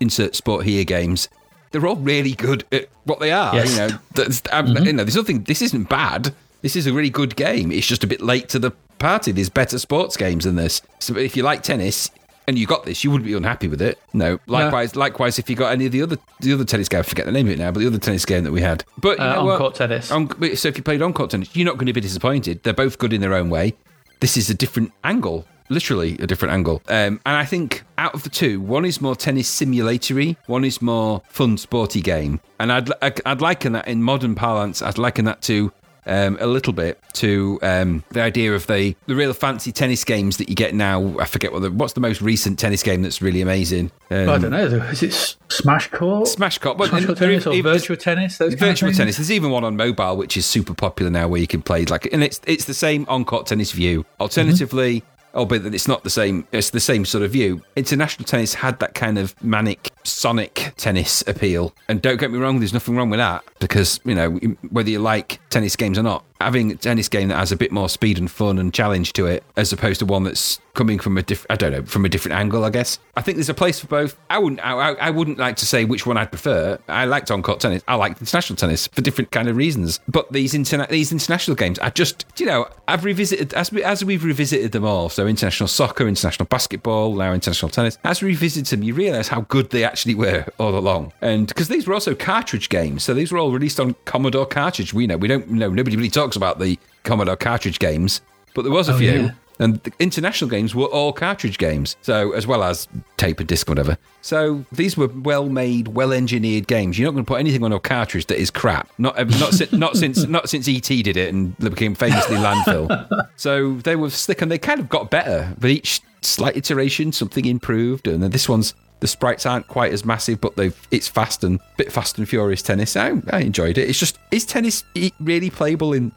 insert 0.00 0.34
sport 0.34 0.64
here 0.64 0.84
games 0.84 1.28
they're 1.74 1.86
all 1.88 1.96
really 1.96 2.34
good 2.34 2.64
at 2.70 2.88
what 3.02 3.18
they 3.18 3.32
are. 3.32 3.52
Yes. 3.52 3.72
You 3.72 3.78
know, 3.78 3.88
mm-hmm. 3.88 4.84
you 4.84 4.92
know, 4.92 5.02
there's 5.02 5.16
nothing. 5.16 5.42
This 5.42 5.60
isn't 5.60 5.88
bad. 5.88 6.32
This 6.64 6.76
is 6.76 6.86
a 6.86 6.94
really 6.94 7.10
good 7.10 7.36
game. 7.36 7.70
It's 7.70 7.86
just 7.86 8.04
a 8.04 8.06
bit 8.06 8.22
late 8.22 8.48
to 8.48 8.58
the 8.58 8.70
party. 8.98 9.32
There's 9.32 9.50
better 9.50 9.78
sports 9.78 10.16
games 10.16 10.44
than 10.44 10.56
this. 10.56 10.80
So 10.98 11.14
if 11.18 11.36
you 11.36 11.42
like 11.42 11.62
tennis 11.62 12.10
and 12.48 12.58
you 12.58 12.66
got 12.66 12.86
this, 12.86 13.04
you 13.04 13.10
wouldn't 13.10 13.26
be 13.26 13.34
unhappy 13.34 13.68
with 13.68 13.82
it. 13.82 13.98
No. 14.14 14.40
Likewise, 14.46 14.94
no. 14.94 15.00
likewise, 15.00 15.38
if 15.38 15.50
you 15.50 15.56
got 15.56 15.72
any 15.72 15.84
of 15.84 15.92
the 15.92 16.00
other 16.00 16.16
the 16.40 16.54
other 16.54 16.64
tennis 16.64 16.88
game, 16.88 17.00
I 17.00 17.02
forget 17.02 17.26
the 17.26 17.32
name 17.32 17.48
of 17.48 17.52
it 17.52 17.58
now, 17.58 17.70
but 17.70 17.80
the 17.80 17.86
other 17.86 17.98
tennis 17.98 18.24
game 18.24 18.44
that 18.44 18.52
we 18.52 18.62
had. 18.62 18.82
But 18.96 19.20
uh, 19.20 19.44
on 19.44 19.58
court 19.58 19.74
tennis. 19.74 20.10
On, 20.10 20.26
so 20.56 20.68
if 20.68 20.78
you 20.78 20.82
played 20.82 21.02
on 21.02 21.12
court 21.12 21.32
tennis, 21.32 21.54
you're 21.54 21.66
not 21.66 21.74
going 21.74 21.84
to 21.84 21.92
be 21.92 22.00
disappointed. 22.00 22.62
They're 22.62 22.72
both 22.72 22.96
good 22.96 23.12
in 23.12 23.20
their 23.20 23.34
own 23.34 23.50
way. 23.50 23.74
This 24.20 24.38
is 24.38 24.48
a 24.48 24.54
different 24.54 24.90
angle 25.04 25.46
literally 25.70 26.12
a 26.18 26.26
different 26.26 26.52
angle. 26.52 26.82
Um, 26.88 27.20
and 27.24 27.36
I 27.36 27.44
think 27.46 27.84
out 27.96 28.12
of 28.12 28.22
the 28.22 28.28
two, 28.28 28.60
one 28.60 28.84
is 28.84 29.00
more 29.00 29.16
tennis 29.16 29.48
simulatory, 29.48 30.36
one 30.46 30.62
is 30.62 30.82
more 30.82 31.22
fun, 31.28 31.56
sporty 31.56 32.00
game. 32.00 32.40
And 32.58 32.70
I'd 32.72 32.90
I'd 33.02 33.40
liken 33.40 33.72
that 33.72 33.88
in 33.88 34.02
modern 34.02 34.34
parlance. 34.34 34.82
I'd 34.82 34.98
liken 34.98 35.24
that 35.24 35.42
to 35.42 35.72
um, 36.06 36.36
a 36.40 36.46
little 36.46 36.72
bit 36.72 37.00
to 37.14 37.58
um, 37.62 38.04
the 38.10 38.20
idea 38.20 38.54
of 38.54 38.66
the 38.66 38.94
the 39.06 39.14
real 39.14 39.32
fancy 39.32 39.72
tennis 39.72 40.04
games 40.04 40.36
that 40.38 40.48
you 40.48 40.54
get 40.54 40.74
now. 40.74 41.18
I 41.18 41.24
forget 41.24 41.52
what 41.52 41.62
the, 41.62 41.70
what's 41.70 41.94
the 41.94 42.00
most 42.00 42.20
recent 42.20 42.58
tennis 42.58 42.82
game 42.82 43.02
that's 43.02 43.22
really 43.22 43.40
amazing. 43.40 43.90
Um, 44.10 44.28
I 44.28 44.38
don't 44.38 44.50
know. 44.50 44.64
Is 44.64 45.02
it 45.02 45.36
Smash 45.48 45.90
Court? 45.90 46.28
Smash 46.28 46.58
Court. 46.58 46.78
Well, 46.78 46.88
Smash 46.88 47.06
Court 47.06 47.18
tennis 47.18 47.46
or 47.46 47.52
Virtua 47.52 47.98
Tennis? 47.98 48.38
Virtua 48.38 48.96
Tennis. 48.96 49.16
There's 49.16 49.32
even 49.32 49.50
one 49.50 49.64
on 49.64 49.76
mobile 49.76 50.16
which 50.16 50.36
is 50.36 50.46
super 50.46 50.74
popular 50.74 51.10
now, 51.10 51.28
where 51.28 51.40
you 51.40 51.46
can 51.46 51.62
play 51.62 51.84
like, 51.84 52.12
and 52.12 52.22
it's 52.22 52.40
it's 52.46 52.64
the 52.64 52.74
same 52.74 53.06
on 53.08 53.24
court 53.24 53.46
tennis 53.46 53.72
view. 53.72 54.04
Alternatively. 54.20 55.00
Mm-hmm 55.00 55.08
Oh, 55.34 55.44
but 55.44 55.66
it's 55.66 55.88
not 55.88 56.04
the 56.04 56.10
same. 56.10 56.46
It's 56.52 56.70
the 56.70 56.80
same 56.80 57.04
sort 57.04 57.24
of 57.24 57.32
view. 57.32 57.60
International 57.74 58.24
tennis 58.24 58.54
had 58.54 58.78
that 58.78 58.94
kind 58.94 59.18
of 59.18 59.34
manic, 59.42 59.90
sonic 60.04 60.72
tennis 60.76 61.24
appeal. 61.26 61.74
And 61.88 62.00
don't 62.00 62.18
get 62.18 62.30
me 62.30 62.38
wrong, 62.38 62.58
there's 62.58 62.72
nothing 62.72 62.96
wrong 62.96 63.10
with 63.10 63.18
that 63.18 63.44
because, 63.58 64.00
you 64.04 64.14
know, 64.14 64.30
whether 64.70 64.90
you 64.90 64.98
like 64.98 65.40
tennis 65.50 65.76
games 65.76 65.98
or 65.98 66.02
not, 66.02 66.24
having 66.40 66.72
a 66.72 66.74
tennis 66.74 67.08
game 67.08 67.28
that 67.28 67.36
has 67.36 67.52
a 67.52 67.56
bit 67.56 67.72
more 67.72 67.88
speed 67.88 68.18
and 68.18 68.30
fun 68.30 68.58
and 68.58 68.74
challenge 68.74 69.12
to 69.14 69.26
it, 69.26 69.42
as 69.56 69.72
opposed 69.72 69.98
to 70.00 70.06
one 70.06 70.24
that's 70.24 70.60
coming 70.74 70.98
from 70.98 71.16
a 71.16 71.22
different, 71.22 71.50
I 71.52 71.56
don't 71.56 71.72
know, 71.72 71.82
from 71.84 72.04
a 72.04 72.08
different 72.08 72.36
angle. 72.36 72.64
I 72.64 72.70
guess 72.70 72.98
I 73.16 73.22
think 73.22 73.36
there's 73.36 73.48
a 73.48 73.54
place 73.54 73.80
for 73.80 73.86
both. 73.86 74.18
I 74.28 74.38
wouldn't, 74.38 74.60
I, 74.64 74.72
I 74.72 75.10
wouldn't 75.10 75.38
like 75.38 75.56
to 75.56 75.66
say 75.66 75.84
which 75.84 76.04
one 76.04 76.16
I'd 76.16 76.30
prefer. 76.30 76.78
I 76.88 77.06
liked 77.06 77.30
on 77.30 77.42
court 77.42 77.60
tennis. 77.60 77.82
I 77.88 77.94
like 77.94 78.20
international 78.20 78.56
tennis 78.56 78.88
for 78.88 79.00
different 79.00 79.30
kind 79.30 79.48
of 79.48 79.56
reasons. 79.56 80.00
But 80.08 80.32
these 80.32 80.52
interna- 80.52 80.88
these 80.88 81.12
international 81.12 81.54
games, 81.54 81.78
I 81.78 81.90
just, 81.90 82.26
you 82.36 82.46
know, 82.46 82.68
I've 82.88 83.04
revisited 83.04 83.54
as 83.54 83.72
we, 83.72 83.82
as 83.82 84.04
we've 84.04 84.24
revisited 84.24 84.72
them 84.72 84.84
all. 84.84 85.08
So 85.08 85.26
international 85.26 85.68
soccer, 85.68 86.06
international 86.06 86.46
basketball, 86.46 87.14
now 87.14 87.32
international 87.32 87.70
tennis. 87.70 87.96
As 88.04 88.20
we 88.20 88.30
revisit 88.30 88.66
them, 88.66 88.82
you 88.82 88.92
realise 88.92 89.28
how 89.28 89.42
good 89.42 89.70
they 89.70 89.84
actually 89.94 90.14
were 90.16 90.44
all 90.58 90.76
along. 90.76 91.12
And 91.22 91.46
because 91.46 91.68
these 91.68 91.86
were 91.86 91.94
also 91.94 92.14
cartridge 92.16 92.68
games, 92.68 93.04
so 93.04 93.14
these 93.14 93.30
were 93.30 93.38
all 93.38 93.52
released 93.52 93.78
on 93.78 93.94
Commodore 94.06 94.46
cartridge. 94.46 94.92
We 94.92 95.06
know 95.06 95.16
we 95.16 95.28
don't 95.28 95.48
know 95.50 95.70
nobody 95.70 95.96
really 95.96 96.10
talks 96.10 96.34
about 96.36 96.58
the 96.58 96.78
Commodore 97.04 97.36
cartridge 97.36 97.78
games, 97.78 98.20
but 98.54 98.62
there 98.62 98.72
was 98.72 98.88
a 98.88 98.94
Oh, 98.94 98.98
few. 98.98 99.10
yeah. 99.12 99.30
And 99.60 99.80
the 99.84 99.92
international 100.00 100.50
games 100.50 100.74
were 100.74 100.86
all 100.86 101.12
cartridge 101.12 101.58
games, 101.58 101.94
so 102.02 102.32
as 102.32 102.44
well 102.44 102.64
as 102.64 102.88
tape 103.18 103.38
and 103.38 103.46
disc, 103.48 103.68
whatever. 103.68 103.96
So 104.20 104.64
these 104.72 104.96
were 104.96 105.06
well-made, 105.06 105.86
well-engineered 105.88 106.66
games. 106.66 106.98
You're 106.98 107.06
not 107.06 107.12
going 107.12 107.24
to 107.24 107.28
put 107.28 107.38
anything 107.38 107.62
on 107.62 107.70
a 107.72 107.78
cartridge 107.78 108.26
that 108.26 108.38
is 108.40 108.50
crap. 108.50 108.88
Not 108.98 109.14
not 109.38 109.54
si- 109.54 109.68
not 109.70 109.96
since 109.96 110.26
not 110.36 110.48
since 110.48 110.66
ET 110.66 110.88
did 110.88 111.16
it 111.16 111.32
and 111.32 111.54
they 111.60 111.68
became 111.68 111.94
famously 111.94 112.36
landfill. 112.36 112.88
So 113.36 113.74
they 113.86 113.96
were 113.96 114.10
slick 114.10 114.42
and 114.42 114.50
they 114.50 114.58
kind 114.58 114.78
of 114.80 114.88
got 114.88 115.10
better. 115.10 115.54
But 115.58 115.70
each 115.70 116.00
slight 116.22 116.56
iteration, 116.56 117.10
something 117.12 117.44
improved. 117.44 118.06
And 118.08 118.22
then 118.22 118.30
this 118.30 118.48
one's 118.48 118.74
the 119.04 119.08
sprites 119.08 119.44
aren't 119.44 119.68
quite 119.68 119.92
as 119.92 120.02
massive, 120.02 120.40
but 120.40 120.56
they've 120.56 120.74
it's 120.90 121.08
fast 121.08 121.44
and 121.44 121.60
bit 121.76 121.92
fast 121.92 122.16
and 122.16 122.26
furious 122.26 122.62
tennis. 122.62 122.96
I, 122.96 123.12
I 123.30 123.40
enjoyed 123.40 123.76
it. 123.76 123.86
It's 123.90 123.98
just 123.98 124.18
is 124.30 124.46
tennis 124.46 124.82
really 125.20 125.50
playable 125.50 125.92
in 125.92 126.10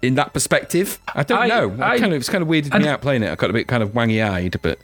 in 0.00 0.14
that 0.14 0.32
perspective? 0.32 0.98
I 1.14 1.22
don't 1.22 1.38
I- 1.38 1.48
know. 1.48 1.76
I, 1.82 1.98
kind 1.98 2.14
of 2.14 2.18
it's 2.20 2.30
kind 2.30 2.40
of 2.40 2.48
weirded 2.48 2.80
me 2.80 2.88
out 2.88 3.02
playing 3.02 3.22
it. 3.24 3.30
I 3.30 3.34
got 3.34 3.50
a 3.50 3.52
bit 3.52 3.68
kind 3.68 3.82
of 3.82 3.90
wangy 3.90 4.26
eyed, 4.26 4.56
but 4.62 4.78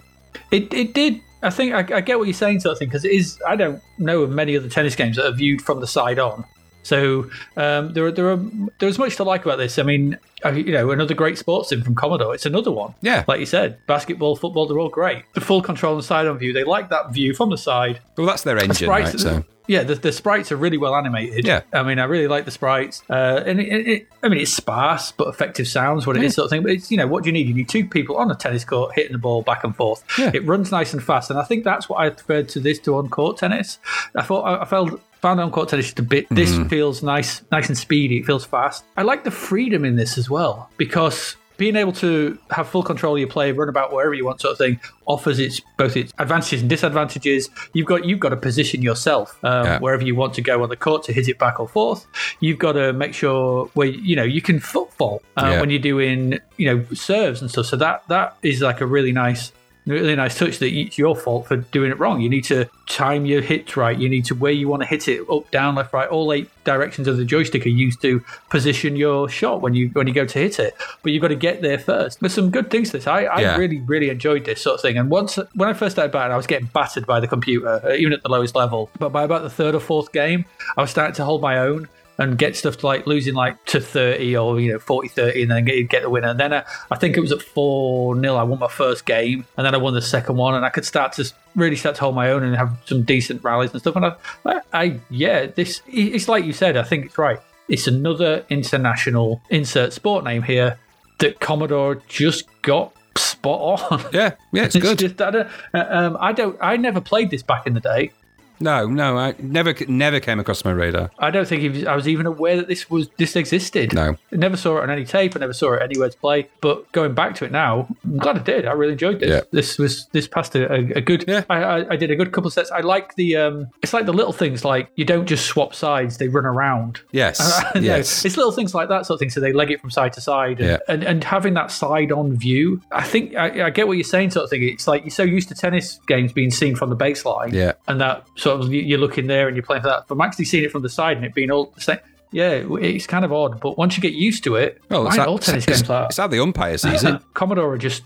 It 0.51 0.71
it 0.75 0.93
did. 0.93 1.19
I 1.43 1.49
think 1.49 1.73
I, 1.73 1.97
I 1.97 2.01
get 2.03 2.19
what 2.19 2.25
you're 2.27 2.35
saying, 2.35 2.61
sort 2.61 2.73
of 2.73 2.79
thing, 2.79 2.89
because 2.89 3.07
it 3.07 3.13
is. 3.13 3.41
I 3.49 3.57
don't 3.57 3.81
know 3.97 4.21
of 4.21 4.31
many 4.31 4.55
other 4.55 4.69
tennis 4.69 4.95
games 4.95 5.17
that 5.17 5.25
are 5.27 5.33
viewed 5.33 5.63
from 5.63 5.81
the 5.81 5.87
side 5.87 6.19
on. 6.19 6.45
So 6.83 7.31
um, 7.57 7.95
there 7.95 8.05
are 8.05 8.13
there 8.13 8.31
are 8.31 8.41
there's 8.81 8.99
much 8.99 9.17
to 9.17 9.25
like 9.25 9.47
about 9.47 9.57
this. 9.57 9.79
I 9.79 9.83
mean, 9.83 10.19
you 10.45 10.73
know, 10.73 10.91
another 10.91 11.15
great 11.15 11.39
sports 11.39 11.71
sim 11.71 11.83
from 11.83 11.95
Commodore. 11.95 12.35
It's 12.35 12.47
another 12.47 12.71
one. 12.73 12.95
Yeah. 13.01 13.25
like 13.27 13.41
you 13.41 13.47
said, 13.47 13.79
basketball, 13.87 14.37
football, 14.37 14.67
they're 14.67 14.79
all 14.79 14.89
great. 14.91 15.25
The 15.35 15.41
full 15.41 15.63
control 15.63 15.95
and 15.95 16.05
side 16.05 16.27
on 16.27 16.39
view. 16.39 16.53
They 16.53 16.65
like 16.65 16.91
that 16.91 17.13
view 17.13 17.35
from 17.35 17.51
the 17.51 17.59
side. 17.59 18.01
well, 18.17 18.27
that's 18.27 18.43
their 18.43 18.59
engine, 18.59 18.75
sprites, 18.75 19.13
right? 19.13 19.21
So 19.21 19.45
yeah, 19.69 19.83
the, 19.83 19.97
the 19.97 20.13
sprites 20.13 20.53
are 20.53 20.57
really 20.57 20.77
well 20.79 20.95
animated. 20.95 21.45
Yeah. 21.45 21.63
I 21.73 21.83
mean, 21.83 21.99
I 21.99 22.05
really 22.05 22.29
like 22.29 22.45
the 22.45 22.53
sprites. 22.53 23.03
Uh, 23.11 23.43
and 23.45 23.59
it, 23.61 23.89
it, 23.89 24.09
I 24.23 24.29
mean, 24.29 24.39
it's 24.41 24.53
sparse 24.53 25.11
but 25.11 25.27
effective 25.27 25.67
sounds, 25.67 26.07
what 26.07 26.17
it 26.17 26.23
is, 26.23 26.35
sort 26.35 26.45
of 26.45 26.51
thing. 26.51 26.63
But 26.63 26.71
it's 26.73 26.91
you 26.91 26.97
know 26.99 27.07
what 27.09 27.25
do 27.25 27.31
you 27.31 27.33
need? 27.33 27.49
You 27.49 27.55
need 27.55 27.69
two 27.69 27.85
people 27.89 28.17
on 28.17 28.31
a 28.31 28.35
tennis 28.37 28.65
court 28.65 28.93
hitting 28.95 29.13
the 29.13 29.19
ball 29.19 29.43
back 29.43 29.65
and 29.65 29.75
forth. 29.75 30.05
Yeah. 30.19 30.31
It 30.35 30.45
runs 30.47 30.71
nice 30.71 30.93
and 30.93 31.03
fast, 31.03 31.31
and 31.31 31.39
I 31.39 31.43
think 31.45 31.65
that's 31.65 31.89
what 31.89 31.99
I 31.99 32.11
preferred 32.11 32.49
to 32.51 32.61
this 32.61 32.79
to 32.81 32.97
on 32.97 33.09
court 33.09 33.39
tennis. 33.39 33.79
I 34.15 34.23
thought 34.23 34.43
I, 34.43 34.63
I 34.63 34.65
felt. 34.67 35.01
Found 35.23 35.41
on 35.41 35.51
court 35.51 35.71
tennis 35.71 35.87
just 35.87 35.99
a 35.99 36.03
bit. 36.03 36.27
This 36.29 36.53
Mm-hmm. 36.53 36.69
feels 36.69 37.03
nice, 37.03 37.41
nice 37.51 37.69
and 37.69 37.77
speedy. 37.77 38.19
It 38.19 38.27
feels 38.27 38.45
fast. 38.45 38.85
I 38.99 39.03
like 39.03 39.25
the 39.25 39.31
freedom 39.31 39.83
in 39.87 39.97
this 39.97 40.19
as 40.19 40.26
well 40.31 40.69
because 40.77 41.37
being 41.59 41.77
able 41.77 41.93
to 41.93 42.39
have 42.51 42.69
full 42.69 42.83
control 42.83 43.15
of 43.15 43.19
your 43.19 43.29
play, 43.29 43.51
run 43.51 43.71
about 43.71 43.91
wherever 43.91 44.13
you 44.13 44.27
want, 44.27 44.43
sort 44.43 44.53
of 44.53 44.59
thing, 44.59 44.79
offers 45.07 45.39
its 45.39 45.59
both 45.79 45.97
its 45.97 46.13
advantages 46.19 46.61
and 46.61 46.69
disadvantages. 46.69 47.49
You've 47.73 47.87
got 47.87 48.05
you've 48.05 48.21
got 48.21 48.29
to 48.29 48.37
position 48.37 48.83
yourself 48.83 49.43
um, 49.43 49.65
Yeah. 49.65 49.79
wherever 49.79 50.05
you 50.05 50.15
want 50.15 50.35
to 50.35 50.43
go 50.43 50.63
on 50.63 50.69
the 50.69 50.77
court 50.77 51.03
to 51.05 51.15
hit 51.15 51.29
it 51.29 51.39
back 51.39 51.59
or 51.59 51.67
forth. 51.67 52.07
You've 52.41 52.59
got 52.59 52.73
to 52.73 52.93
make 52.93 53.15
sure 53.15 53.71
where 53.73 53.89
you 53.89 54.17
know 54.17 54.23
you 54.23 54.43
can 54.43 54.61
football 54.61 55.23
uh, 55.39 55.49
Yeah. 55.53 55.61
when 55.61 55.71
you're 55.71 55.79
doing 55.81 56.39
you 56.59 56.67
know 56.67 56.85
serves 56.93 57.41
and 57.41 57.51
stuff. 57.51 57.65
So 57.67 57.77
that 57.77 58.03
that 58.09 58.37
is 58.43 58.61
like 58.61 58.83
a 58.83 58.87
really 58.87 59.13
nice. 59.13 59.51
Really 59.87 60.17
nice 60.17 60.37
touch 60.37 60.59
that 60.59 60.73
it's 60.77 60.99
your 60.99 61.15
fault 61.15 61.47
for 61.47 61.59
doing 61.59 61.93
it 61.93 61.99
wrong. 62.01 62.21
You 62.21 62.29
need 62.29 62.43
to 62.45 62.67
time 62.87 63.25
your 63.25 63.41
hits 63.41 63.77
right. 63.77 63.97
You 63.97 64.09
need 64.09 64.25
to 64.25 64.35
where 64.35 64.51
you 64.51 64.67
want 64.67 64.83
to 64.83 64.89
hit 64.89 65.07
it 65.07 65.23
up, 65.31 65.49
down, 65.53 65.77
left, 65.77 65.93
right. 65.93 66.09
All 66.09 66.33
eight 66.33 66.51
directions 66.65 67.07
of 67.07 67.19
the 67.19 67.25
joystick 67.25 67.65
are 67.67 67.69
used 67.69 68.03
to 68.03 68.21
position 68.51 68.97
your 68.97 69.29
shot 69.29 69.61
when 69.61 69.75
you 69.75 69.89
when 69.91 70.09
you 70.09 70.13
go 70.13 70.25
to 70.27 70.39
hit 70.41 70.59
it. 70.59 70.75
But 71.05 71.13
you've 71.13 71.23
got 71.23 71.29
to 71.29 71.37
get 71.37 71.63
there 71.63 71.79
first. 71.79 72.19
There's 72.19 72.35
some 72.35 72.51
good 72.51 72.69
things 72.69 72.91
to 72.91 72.97
this. 72.99 73.07
I, 73.07 73.25
I 73.27 73.41
Yeah. 73.43 73.57
really 73.57 73.81
really 73.83 74.11
enjoyed 74.11 74.45
this 74.45 74.61
sort 74.61 74.75
of 74.75 74.81
thing. 74.81 74.99
And 74.99 75.09
once 75.09 75.39
when 75.55 75.69
I 75.69 75.73
first 75.73 75.95
started 75.95 76.11
batting, 76.11 76.33
I 76.33 76.37
was 76.37 76.49
getting 76.49 76.67
battered 76.67 77.07
by 77.07 77.21
the 77.21 77.29
computer, 77.29 77.69
uh, 77.85 77.93
even 77.93 78.13
at 78.13 78.25
the 78.25 78.29
lowest 78.29 78.57
level. 78.57 78.91
But 78.99 79.11
by 79.11 79.23
about 79.23 79.43
the 79.43 79.51
third 79.51 79.77
or 79.77 79.81
fourth 79.81 80.11
game, 80.11 80.47
I 80.77 80.81
was 80.81 80.91
starting 80.91 81.15
to 81.15 81.25
hold 81.25 81.43
my 81.43 81.59
own 81.59 81.87
and 82.19 82.39
get 82.39 82.57
stuff 82.57 82.79
to 82.79 82.87
like 82.87 83.07
losing 83.07 83.35
like 83.35 83.63
to 83.67 83.81
30 83.81 84.37
or 84.37 84.61
you 84.61 84.73
know 84.73 84.79
40 84.79 85.09
30 85.09 85.43
and 85.43 85.51
then 85.51 85.65
get, 85.65 85.89
get 85.89 86.03
the 86.03 86.11
winner. 86.11 86.29
And 86.29 86.41
then 86.41 86.53
I, 86.53 86.65
I 86.91 86.97
think 86.97 87.17
it 87.17 87.21
was 87.21 87.33
at 87.33 87.43
4 87.43 88.15
nil 88.17 88.37
I 88.37 88.43
won 88.43 88.59
my 88.59 88.69
first 88.69 89.07
game 89.07 89.47
and 89.57 89.67
then 89.67 89.75
I 89.75 89.79
won 89.79 89.95
the 89.95 90.03
second 90.03 90.37
one 90.37 90.55
and 90.55 90.65
I 90.65 90.71
could 90.71 90.85
start 90.85 91.13
to 91.15 91.33
really 91.55 91.77
start 91.77 91.97
to 91.97 92.03
hold 92.03 92.15
my 92.15 92.31
own 92.31 92.43
and 92.43 92.57
have 92.57 92.77
some 92.87 93.03
decent 93.03 93.43
rallies 93.45 93.73
and 93.73 93.81
stuff. 93.81 93.97
And 93.97 94.07
I, 94.07 94.17
I, 94.45 94.61
I 94.73 95.01
yeah 95.11 95.47
this 95.47 95.83
it's 95.87 96.29
like 96.29 96.45
you 96.45 96.53
said 96.53 96.77
I 96.77 96.83
think 96.83 97.07
it's 97.07 97.19
right. 97.19 97.41
It's 97.69 97.87
another 97.87 98.45
international 98.49 99.43
insert 99.51 99.93
sport 99.93 100.25
name 100.25 100.43
here 100.43 100.79
that 101.19 101.41
Commodore 101.41 101.97
just 102.09 102.45
got 102.63 102.95
spot 103.17 103.91
on. 103.91 104.05
Yeah, 104.13 104.35
yeah, 104.53 104.65
it's 104.65 104.77
good. 104.81 104.99
just, 104.99 105.21
I, 105.21 105.31
don't, 105.31 105.49
uh, 105.75 105.87
um, 105.89 106.17
I 106.21 106.33
don't 106.33 106.57
I 106.61 106.77
never 106.77 107.01
played 107.01 107.31
this 107.31 107.43
back 107.43 107.67
in 107.67 107.75
the 107.75 107.81
day 107.81 108.13
No, 108.61 108.87
no, 108.87 109.17
I 109.19 109.35
never 109.39 109.75
never 109.89 110.21
came 110.21 110.41
across 110.41 110.65
my 110.65 110.71
radar. 110.73 111.11
I 111.19 111.31
don't 111.31 111.47
think 111.47 111.73
was, 111.75 111.85
I 111.85 111.95
was 111.97 112.09
even 112.09 112.27
aware 112.27 112.57
that 112.57 112.69
this 112.69 112.89
was 112.91 113.09
this 113.19 113.37
existed. 113.37 113.93
No. 113.95 114.17
I 114.33 114.37
never 114.37 114.57
saw 114.57 114.79
it 114.79 114.83
on 114.83 114.91
any 114.91 115.05
tape. 115.05 115.35
I 115.37 115.41
never 115.41 115.53
saw 115.53 115.75
it 115.75 115.83
anywhere 115.83 116.09
to 116.11 116.17
play. 116.19 116.49
But 116.61 116.91
going 116.93 117.15
back 117.15 117.35
to 117.37 117.45
it 117.45 117.53
now, 117.53 117.89
I'm 118.05 118.19
glad 118.19 118.37
I 118.37 118.43
did. 118.43 118.67
I 118.67 118.73
really 118.73 118.93
enjoyed 118.93 119.21
this. 119.21 119.31
Yeah. 119.31 119.41
This 119.53 119.79
was 119.79 120.07
this 120.13 120.27
passed 120.29 120.55
a, 120.55 120.73
a, 120.73 121.01
good. 121.01 121.25
Yeah. 121.29 121.45
I, 121.51 121.63
I, 121.63 121.91
I 121.93 121.97
did 121.97 122.11
a 122.11 122.17
good 122.17 122.33
couple 122.33 122.49
of 122.49 122.55
sets. 122.55 122.71
I 122.71 122.81
like 122.81 123.15
the. 123.17 123.37
um 123.37 123.67
It's 123.83 123.93
like 123.93 124.07
the 124.07 124.13
little 124.13 124.33
things 124.33 124.65
like 124.65 124.89
you 124.97 125.05
don't 125.05 125.27
just 125.27 125.47
swap 125.47 125.75
sides; 125.75 126.19
they 126.19 126.29
run 126.29 126.47
around. 126.47 127.01
Yes, 127.13 127.63
You 127.75 127.81
know, 127.83 127.87
yes. 127.97 128.25
it's 128.25 128.37
little 128.37 128.53
things 128.53 128.75
like 128.75 128.89
that 128.89 129.07
sort 129.07 129.17
of 129.17 129.21
thing. 129.21 129.31
So 129.31 129.41
they 129.41 129.53
leg 129.53 129.71
it 129.71 129.81
from 129.81 129.91
side 129.91 130.13
to 130.15 130.21
side, 130.21 130.59
and, 130.61 130.69
Yeah. 130.69 130.79
and, 130.89 131.03
and 131.05 131.25
having 131.25 131.55
that 131.55 131.71
side 131.71 132.13
on 132.13 132.37
view. 132.37 132.81
I 132.93 133.03
think 133.05 133.35
I, 133.35 133.67
I 133.67 133.71
get 133.71 133.87
what 133.87 133.95
you're 133.97 134.05
saying, 134.05 134.31
sort 134.31 134.45
of 134.45 134.51
thing. 134.51 134.63
It's 134.63 134.87
like 134.87 135.03
you're 135.03 135.11
so 135.11 135.23
used 135.23 135.49
to 135.49 135.55
tennis 135.55 135.99
games 136.07 136.33
being 136.33 136.51
seen 136.51 136.75
from 136.77 136.91
the 136.91 136.97
baseline, 136.97 137.53
Yeah. 137.53 137.73
and 137.89 138.01
that 138.01 138.25
sort 138.37 138.46
of 138.47 138.73
you- 138.73 138.83
you're 138.83 138.99
looking 138.99 139.27
there 139.27 139.47
and 139.49 139.57
you're 139.57 139.65
playing 139.65 139.83
for 139.83 139.89
that. 139.89 140.05
But 140.09 140.15
I'm 140.17 140.21
actually 140.23 140.45
seeing 140.47 140.65
it 140.65 140.73
from 140.73 140.83
the 140.83 140.89
side 140.89 141.17
and 141.17 141.27
it 141.27 141.35
being 141.35 141.51
all 141.51 141.73
the 141.75 141.81
same. 141.81 141.99
Yeah, 142.33 142.65
it's 142.81 143.07
kind 143.07 143.25
of 143.25 143.33
odd, 143.33 143.61
but 143.61 143.79
once 143.79 143.97
you 143.97 144.03
get 144.03 144.13
used 144.13 144.43
to 144.45 144.57
it, 144.57 144.83
oh, 144.91 145.07
it's, 145.07 145.17
all 145.19 145.39
tennis 145.39 145.67
it's, 145.69 145.79
games 145.83 145.91
are. 145.91 146.07
it's 146.07 146.17
how 146.17 146.27
the 146.27 146.41
umpire 146.43 146.77
sees 146.77 147.05
it. 147.05 147.21
Commodore 147.35 147.73
are 147.73 147.79
just 147.79 148.03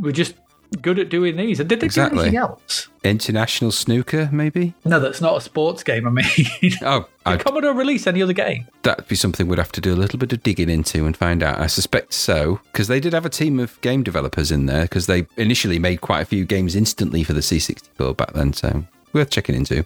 we're 0.00 0.12
just 0.12 0.34
good 0.80 0.98
at 0.98 1.08
doing 1.08 1.36
these. 1.36 1.60
And 1.60 1.68
did 1.68 1.80
they 1.80 1.86
Exactly. 1.86 2.16
do 2.16 2.22
anything 2.22 2.38
else? 2.38 2.88
International 3.04 3.70
snooker, 3.70 4.28
maybe. 4.32 4.74
No, 4.84 4.98
that's 4.98 5.20
not 5.20 5.36
a 5.36 5.40
sports 5.40 5.82
game. 5.84 6.06
I 6.06 6.10
mean, 6.10 6.24
Oh, 6.82 7.00
did 7.00 7.08
I'd, 7.26 7.40
Commodore 7.44 7.74
release 7.74 8.06
any 8.06 8.22
other 8.22 8.32
game? 8.32 8.66
that'd 8.82 9.06
be 9.08 9.14
something 9.16 9.46
we'd 9.48 9.58
have 9.58 9.72
to 9.72 9.80
do 9.80 9.92
a 9.92 9.96
little 9.96 10.18
bit 10.18 10.32
of 10.32 10.42
digging 10.42 10.70
into 10.70 11.04
and 11.06 11.16
find 11.16 11.42
out. 11.42 11.60
I 11.60 11.66
suspect 11.66 12.12
so, 12.14 12.60
because 12.72 12.88
they 12.88 13.00
did 13.00 13.12
have 13.12 13.26
a 13.26 13.30
team 13.30 13.60
of 13.60 13.80
game 13.82 14.02
developers 14.02 14.50
in 14.50 14.66
there, 14.66 14.82
because 14.82 15.06
they 15.06 15.26
initially 15.36 15.78
made 15.78 16.00
quite 16.00 16.20
a 16.22 16.24
few 16.26 16.44
games 16.44 16.74
instantly 16.74 17.22
for 17.24 17.34
the 17.34 17.40
C64 17.40 18.16
back 18.16 18.32
then. 18.32 18.52
So 18.52 18.84
worth 19.14 19.30
checking 19.30 19.54
into. 19.54 19.84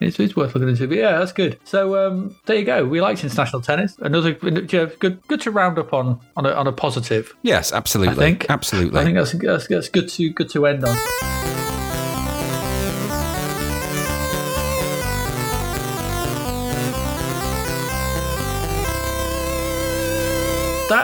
It's, 0.00 0.18
it's 0.18 0.34
worth 0.34 0.54
looking 0.54 0.70
into. 0.70 0.88
But 0.88 0.96
yeah, 0.96 1.18
that's 1.18 1.32
good. 1.32 1.58
So 1.64 2.06
um, 2.06 2.34
there 2.46 2.56
you 2.56 2.64
go. 2.64 2.86
We 2.86 3.00
liked 3.00 3.22
international 3.22 3.60
tennis. 3.60 3.96
Another 3.98 4.32
good, 4.32 4.68
good 5.26 5.40
to 5.42 5.50
round 5.50 5.78
up 5.78 5.92
on 5.92 6.20
on 6.36 6.46
a, 6.46 6.50
on 6.52 6.66
a 6.66 6.72
positive. 6.72 7.34
Yes, 7.42 7.72
absolutely. 7.72 8.14
I 8.14 8.16
think 8.16 8.46
absolutely. 8.48 9.00
I 9.00 9.04
think 9.04 9.16
that's, 9.16 9.32
that's 9.32 9.66
that's 9.66 9.88
good 9.88 10.08
to 10.08 10.30
good 10.30 10.48
to 10.50 10.66
end 10.66 10.84
on. 10.84 11.59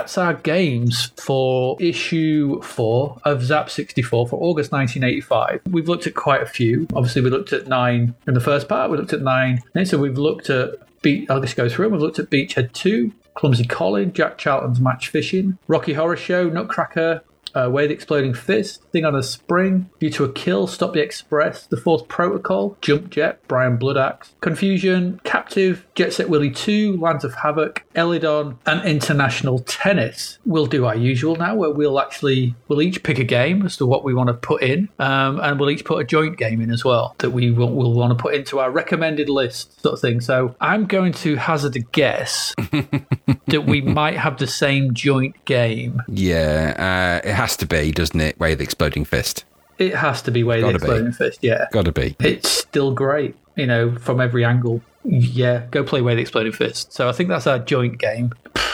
That's 0.06 0.18
our 0.18 0.34
games 0.34 1.10
for 1.16 1.76
issue 1.80 2.62
four 2.62 3.18
of 3.24 3.42
Zap 3.42 3.68
64 3.68 4.28
for 4.28 4.36
August 4.36 4.70
1985. 4.70 5.62
We've 5.68 5.88
looked 5.88 6.06
at 6.06 6.14
quite 6.14 6.42
a 6.42 6.46
few. 6.46 6.86
Obviously, 6.94 7.22
we 7.22 7.30
looked 7.30 7.52
at 7.52 7.66
nine 7.66 8.14
in 8.28 8.34
the 8.34 8.40
first 8.40 8.68
part. 8.68 8.88
We 8.88 8.98
looked 8.98 9.12
at 9.12 9.22
nine. 9.22 9.64
And 9.74 9.88
so 9.88 9.98
we've 9.98 10.16
looked 10.16 10.48
at 10.48 10.76
Beach. 11.02 11.28
I'll 11.28 11.40
just 11.40 11.56
go 11.56 11.68
through 11.68 11.86
them. 11.86 11.94
We've 11.94 12.02
looked 12.02 12.20
at 12.20 12.30
Beachhead 12.30 12.72
2, 12.72 13.12
Clumsy 13.34 13.64
Colin, 13.64 14.12
Jack 14.12 14.38
Charlton's 14.38 14.78
Match 14.78 15.08
Fishing, 15.08 15.58
Rocky 15.66 15.94
Horror 15.94 16.16
Show, 16.16 16.48
Nutcracker, 16.48 17.22
uh, 17.56 17.68
Way 17.68 17.88
the 17.88 17.94
Exploding 17.94 18.34
Fist, 18.34 18.84
Thing 18.92 19.04
on 19.04 19.16
a 19.16 19.22
Spring, 19.22 19.90
View 19.98 20.10
to 20.10 20.24
a 20.24 20.32
Kill, 20.32 20.66
Stop 20.66 20.92
the 20.92 21.02
Express, 21.02 21.66
The 21.66 21.76
Fourth 21.76 22.06
Protocol, 22.06 22.76
Jump 22.80 23.10
Jet, 23.10 23.40
Brian 23.48 23.78
Bloodaxe, 23.78 24.34
Confuzion, 24.40 25.22
Captive, 25.24 25.85
Jet 25.97 26.12
Set 26.12 26.28
Willy 26.28 26.51
2, 26.51 26.98
Lands 26.98 27.24
of 27.24 27.35
Havoc, 27.35 27.82
Elidon, 27.94 28.59
and 28.66 28.86
international 28.86 29.60
tennis. 29.60 30.39
We'll 30.44 30.66
do 30.66 30.85
our 30.85 30.94
usual 30.94 31.36
now, 31.36 31.55
where 31.56 31.70
we'll 31.70 31.98
actually 31.98 32.55
we'll 32.68 32.82
each 32.82 33.02
pick 33.02 33.18
a 33.18 33.24
game 33.24 33.64
as 33.64 33.78
to 33.78 33.86
what 33.86 34.05
we 34.05 34.12
want 34.12 34.28
to 34.28 34.35
put 34.35 34.62
in, 34.62 34.90
um, 34.98 35.40
and 35.40 35.59
we'll 35.59 35.70
each 35.70 35.86
put 35.86 35.98
a 35.98 36.05
joint 36.05 36.36
game 36.36 36.60
in 36.60 36.70
as 36.70 36.85
well 36.85 37.14
that 37.18 37.31
we 37.31 37.51
will 37.51 37.73
we'll 37.73 37.94
want 37.94 38.16
to 38.16 38.23
put 38.23 38.35
into 38.35 38.59
our 38.59 38.70
recommended 38.70 39.31
list, 39.31 39.81
sort 39.81 39.94
of 39.94 40.01
thing. 40.01 40.20
So 40.20 40.55
I'm 40.60 40.85
going 40.85 41.14
to 41.14 41.36
hazard 41.36 41.74
a 41.77 41.81
guess 41.81 42.55
that 43.47 43.64
we 43.66 43.81
might 43.81 44.18
have 44.18 44.36
the 44.36 44.47
same 44.47 44.93
joint 44.93 45.43
game. 45.47 46.02
Yeah, 46.09 47.20
uh, 47.24 47.27
it 47.27 47.32
has 47.32 47.56
to 47.56 47.66
be, 47.66 47.90
doesn't 47.90 48.20
it? 48.20 48.39
Way 48.39 48.52
of 48.52 48.59
the 48.59 48.64
Exploding 48.64 49.06
Fist. 49.06 49.47
It 49.78 49.94
has 49.94 50.20
to 50.23 50.31
be 50.31 50.44
Way 50.44 50.60
of 50.60 50.66
the 50.66 50.73
Gotta 50.73 50.78
be. 50.78 50.85
Exploding 50.85 51.12
Fist. 51.12 51.39
Yeah, 51.40 51.66
Gotta 51.73 51.93
be. 51.93 52.16
it's 52.20 52.51
still 52.51 52.93
great. 52.93 53.35
You 53.56 53.66
know, 53.66 53.97
from 53.97 54.20
every 54.20 54.44
angle. 54.44 54.82
Yeah, 55.08 55.66
go 55.70 55.84
play 55.84 56.00
Way 56.00 56.12
of 56.12 56.16
the 56.16 56.22
Exploding 56.22 56.52
Fist. 56.52 56.92
So 56.92 57.08
I 57.08 57.12
think 57.12 57.28
that's 57.28 57.46
our 57.46 57.58
joint 57.58 57.98
game. 57.98 58.32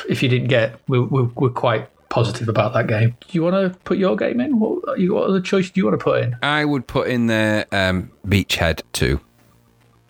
If 0.08 0.22
you 0.22 0.28
didn't 0.28 0.48
get, 0.48 0.78
we're, 0.88 1.02
we're, 1.02 1.24
we're 1.24 1.50
quite 1.50 1.88
positive 2.08 2.48
about 2.48 2.72
that 2.74 2.86
game. 2.86 3.16
Do 3.20 3.28
you 3.30 3.42
want 3.42 3.54
to 3.54 3.78
put 3.80 3.98
your 3.98 4.16
game 4.16 4.40
in? 4.40 4.58
What, 4.58 4.98
you, 4.98 5.14
what 5.14 5.28
other 5.28 5.40
choice 5.40 5.70
do 5.70 5.80
you 5.80 5.86
want 5.86 5.98
to 5.98 6.02
put 6.02 6.22
in? 6.22 6.36
I 6.42 6.64
would 6.64 6.86
put 6.86 7.08
in 7.08 7.26
there 7.26 7.66
um, 7.72 8.10
Beachhead 8.26 8.82
too. 8.92 9.20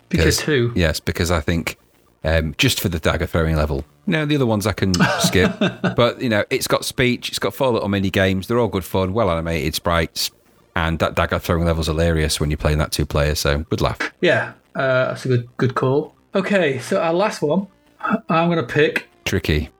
Because 0.08 0.38
two. 0.38 0.72
Yes, 0.74 1.00
because 1.00 1.30
I 1.30 1.40
think 1.40 1.78
um, 2.24 2.54
just 2.58 2.80
for 2.80 2.88
the 2.88 2.98
dagger 2.98 3.26
throwing 3.26 3.56
level. 3.56 3.84
No, 4.06 4.26
the 4.26 4.34
other 4.34 4.46
ones 4.46 4.66
I 4.66 4.72
can 4.72 4.92
skip. 5.20 5.52
But, 5.58 6.20
you 6.20 6.28
know, 6.28 6.44
it's 6.50 6.66
got 6.66 6.84
speech, 6.84 7.30
it's 7.30 7.38
got 7.38 7.54
four 7.54 7.72
little 7.72 7.88
mini 7.88 8.10
games. 8.10 8.46
They're 8.46 8.58
all 8.58 8.68
good 8.68 8.84
fun, 8.84 9.12
well 9.12 9.30
animated 9.30 9.74
sprites. 9.74 10.30
And 10.74 10.98
that 11.00 11.14
dagger 11.14 11.38
throwing 11.38 11.66
level's 11.66 11.86
hilarious 11.86 12.40
when 12.40 12.50
you're 12.50 12.56
playing 12.56 12.78
that 12.78 12.92
two 12.92 13.06
player. 13.06 13.34
So 13.34 13.58
good 13.58 13.80
laugh. 13.80 13.98
Yeah, 14.20 14.54
uh, 14.74 15.06
that's 15.06 15.24
a 15.24 15.28
good 15.28 15.48
good 15.56 15.74
call. 15.74 16.14
Okay, 16.34 16.78
so 16.78 17.00
our 17.00 17.12
last 17.12 17.42
one, 17.42 17.66
I'm 18.00 18.48
going 18.48 18.58
to 18.58 18.72
pick. 18.72 19.08
Tricky. 19.24 19.70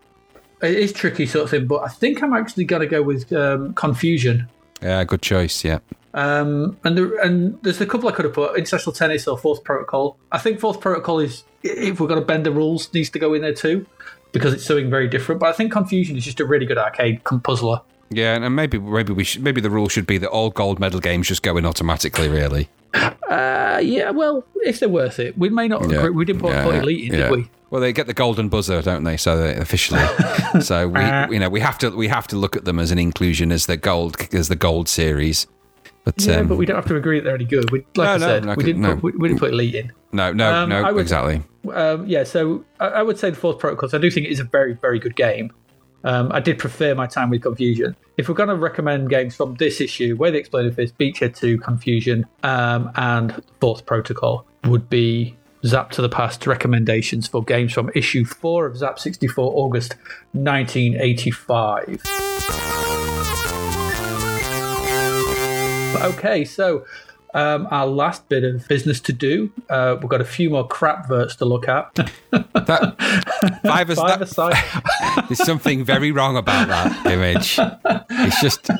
It 0.62 0.74
is 0.76 0.92
tricky 0.92 1.26
sort 1.26 1.44
of 1.44 1.50
thing, 1.50 1.66
but 1.66 1.82
I 1.82 1.88
think 1.88 2.22
I'm 2.22 2.34
actually 2.34 2.64
going 2.64 2.82
to 2.82 2.86
go 2.86 3.02
with 3.02 3.32
um, 3.32 3.74
Confuzion. 3.74 4.48
Yeah, 4.80 5.02
good 5.04 5.22
choice. 5.22 5.64
Yeah. 5.64 5.78
Um, 6.14 6.76
and 6.84 6.96
there, 6.96 7.18
and 7.20 7.60
there's 7.62 7.80
a 7.80 7.86
couple 7.86 8.08
I 8.08 8.12
could 8.12 8.26
have 8.26 8.34
put 8.34 8.56
international 8.56 8.92
tennis 8.92 9.26
or 9.26 9.38
fourth 9.38 9.64
protocol. 9.64 10.18
I 10.30 10.38
think 10.38 10.60
fourth 10.60 10.80
protocol 10.80 11.18
is 11.20 11.44
if 11.62 12.00
we're 12.00 12.06
going 12.06 12.20
to 12.20 12.26
bend 12.26 12.44
the 12.44 12.52
rules 12.52 12.92
needs 12.92 13.10
to 13.10 13.18
go 13.18 13.34
in 13.34 13.42
there 13.42 13.54
too 13.54 13.86
because 14.32 14.52
it's 14.52 14.64
something 14.64 14.90
very 14.90 15.08
different. 15.08 15.40
But 15.40 15.48
I 15.48 15.52
think 15.52 15.72
Confuzion 15.72 16.16
is 16.16 16.24
just 16.24 16.40
a 16.40 16.44
really 16.44 16.66
good 16.66 16.78
arcade 16.78 17.22
puzzler. 17.24 17.80
Yeah, 18.10 18.34
and 18.34 18.54
maybe 18.54 18.78
maybe 18.78 19.12
we 19.12 19.24
should, 19.24 19.42
maybe 19.42 19.60
the 19.60 19.70
rule 19.70 19.88
should 19.88 20.06
be 20.06 20.18
that 20.18 20.28
all 20.28 20.50
gold 20.50 20.78
medal 20.78 21.00
games 21.00 21.28
just 21.28 21.42
go 21.42 21.56
in 21.56 21.64
automatically. 21.64 22.28
Really. 22.28 22.68
Uh, 22.94 23.80
yeah, 23.82 24.10
well, 24.10 24.44
if 24.56 24.80
they're 24.80 24.88
worth 24.88 25.18
it, 25.18 25.36
we 25.38 25.48
may 25.48 25.68
not. 25.68 25.88
Yeah. 25.90 26.08
We 26.10 26.24
didn't 26.24 26.42
put, 26.42 26.50
Yeah, 26.52 26.64
put 26.64 26.74
elite 26.76 27.12
in, 27.12 27.18
yeah. 27.18 27.28
did 27.28 27.36
we? 27.38 27.50
Well, 27.70 27.80
they 27.80 27.92
get 27.94 28.06
the 28.06 28.12
golden 28.14 28.48
buzzer, 28.50 28.82
don't 28.82 29.04
they? 29.04 29.16
So 29.16 29.38
they, 29.38 29.54
officially, 29.56 30.02
so 30.60 30.86
we, 30.88 31.00
you 31.34 31.40
know, 31.40 31.48
we 31.48 31.60
have 31.60 31.78
to 31.78 31.90
we 31.90 32.08
have 32.08 32.26
to 32.28 32.36
look 32.36 32.54
at 32.56 32.66
them 32.66 32.78
as 32.78 32.90
an 32.90 32.98
inclusion 32.98 33.50
as 33.50 33.64
the 33.66 33.78
gold 33.78 34.16
as 34.34 34.48
the 34.48 34.56
gold 34.56 34.88
series. 34.88 35.46
But, 36.04 36.20
Yeah, 36.26 36.38
um, 36.38 36.48
but 36.48 36.56
we 36.58 36.66
don't 36.66 36.76
have 36.76 36.86
to 36.86 36.96
agree 36.96 37.20
that 37.20 37.24
they're 37.24 37.36
any 37.36 37.44
good. 37.44 37.70
We, 37.70 37.78
like 37.96 37.96
No, 37.96 38.02
I 38.02 38.16
no, 38.18 38.26
said, 38.26 38.44
like 38.44 38.58
we 38.58 38.64
didn't 38.64 38.82
no. 38.82 38.94
put, 38.96 39.02
we, 39.04 39.12
we 39.12 39.28
didn't 39.28 39.38
put 39.40 39.52
elite 39.52 39.74
in. 39.76 39.92
no, 40.10 40.32
no, 40.32 40.52
Um, 40.52 40.68
no, 40.68 40.92
would- 40.92 41.00
exactly. 41.00 41.42
Um, 41.72 42.06
yeah, 42.08 42.24
so 42.24 42.64
I, 42.80 42.86
I 42.88 43.02
would 43.02 43.18
say 43.20 43.30
the 43.30 43.36
fourth 43.36 43.60
protocol. 43.60 43.88
'cause 43.88 43.94
I 43.94 43.98
do 43.98 44.10
think 44.10 44.26
it 44.26 44.30
is 44.32 44.40
a 44.40 44.44
very, 44.44 44.74
very 44.74 44.98
good 44.98 45.14
game. 45.14 45.52
Um, 46.04 46.32
I 46.32 46.40
did 46.40 46.58
prefer 46.58 46.94
my 46.94 47.06
time 47.06 47.30
with 47.30 47.42
Confuzion. 47.42 47.94
If 48.16 48.28
we're 48.28 48.34
going 48.34 48.48
to 48.48 48.56
recommend 48.56 49.08
games 49.08 49.36
from 49.36 49.54
this 49.54 49.80
issue, 49.80 50.16
Way 50.16 50.30
the 50.30 50.38
Exploded 50.38 50.74
Fist, 50.74 50.98
Beachhead 50.98 51.36
2, 51.36 51.58
Confuzion, 51.58 52.24
um, 52.42 52.90
and 52.96 53.42
Fourth 53.60 53.86
Protocol 53.86 54.46
would 54.64 54.90
be 54.90 55.36
Zapped 55.64 55.90
to 55.90 56.02
the 56.02 56.08
Past 56.08 56.46
recommendations 56.46 57.28
for 57.28 57.42
games 57.42 57.72
from 57.72 57.90
issue 57.94 58.24
4 58.24 58.66
of 58.66 58.76
Zap 58.76 58.98
64, 58.98 59.52
August 59.54 59.94
1985. 60.32 62.02
Okay, 66.02 66.44
so 66.44 66.84
um, 67.34 67.66
our 67.70 67.86
last 67.86 68.28
bit 68.28 68.44
of 68.44 68.66
business 68.68 69.00
to 69.00 69.12
do. 69.12 69.50
Uh, 69.70 69.96
we've 70.00 70.10
got 70.10 70.20
a 70.20 70.24
few 70.24 70.50
more 70.50 70.66
crap 70.66 71.08
verts 71.08 71.36
to 71.36 71.44
look 71.44 71.68
at. 71.68 72.10
That 72.54 73.60
five 73.64 73.90
is 73.90 73.98
Five 73.98 74.20
that, 74.20 74.22
aside. 74.22 74.54
there's 75.28 75.44
something 75.44 75.84
very 75.84 76.12
wrong 76.12 76.36
about 76.36 76.68
that 76.68 77.06
image. 77.06 77.58
It's 78.10 78.40
just, 78.40 78.70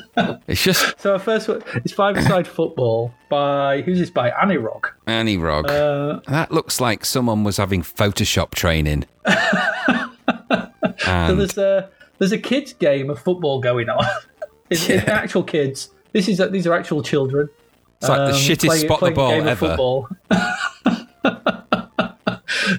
it's 0.47 0.63
just 0.63 0.99
So 0.99 1.13
our 1.13 1.19
first 1.19 1.47
one 1.47 1.61
is 1.83 1.91
Five 1.91 2.17
Aside 2.17 2.47
Football 2.47 3.13
by 3.29 3.81
who's 3.81 3.99
this 3.99 4.09
by? 4.09 4.31
Anirog. 4.31 4.85
Annie 5.05 5.37
Rog. 5.37 5.69
Uh, 5.69 6.21
that 6.27 6.51
looks 6.51 6.79
like 6.79 7.05
someone 7.05 7.43
was 7.43 7.57
having 7.57 7.83
Photoshop 7.83 8.51
training. 8.51 9.05
so 9.27 11.35
there's 11.35 11.57
a 11.57 11.89
there's 12.17 12.31
a 12.31 12.37
kids 12.37 12.73
game 12.73 13.09
of 13.09 13.19
football 13.19 13.59
going 13.59 13.89
on. 13.89 14.05
it's, 14.69 14.89
it's 14.89 15.07
actual 15.07 15.43
kids. 15.43 15.89
This 16.13 16.27
is 16.27 16.41
these 16.51 16.65
are 16.65 16.73
actual 16.73 17.03
children. 17.03 17.49
It's 18.03 18.09
like 18.09 18.17
the 18.19 18.25
um, 18.25 18.31
shittest 18.33 18.65
playing- 18.65 18.85
spot 18.85 18.99
the 18.99 19.11
ball 19.11 19.31
ever. 19.31 19.55
football. 19.55 20.09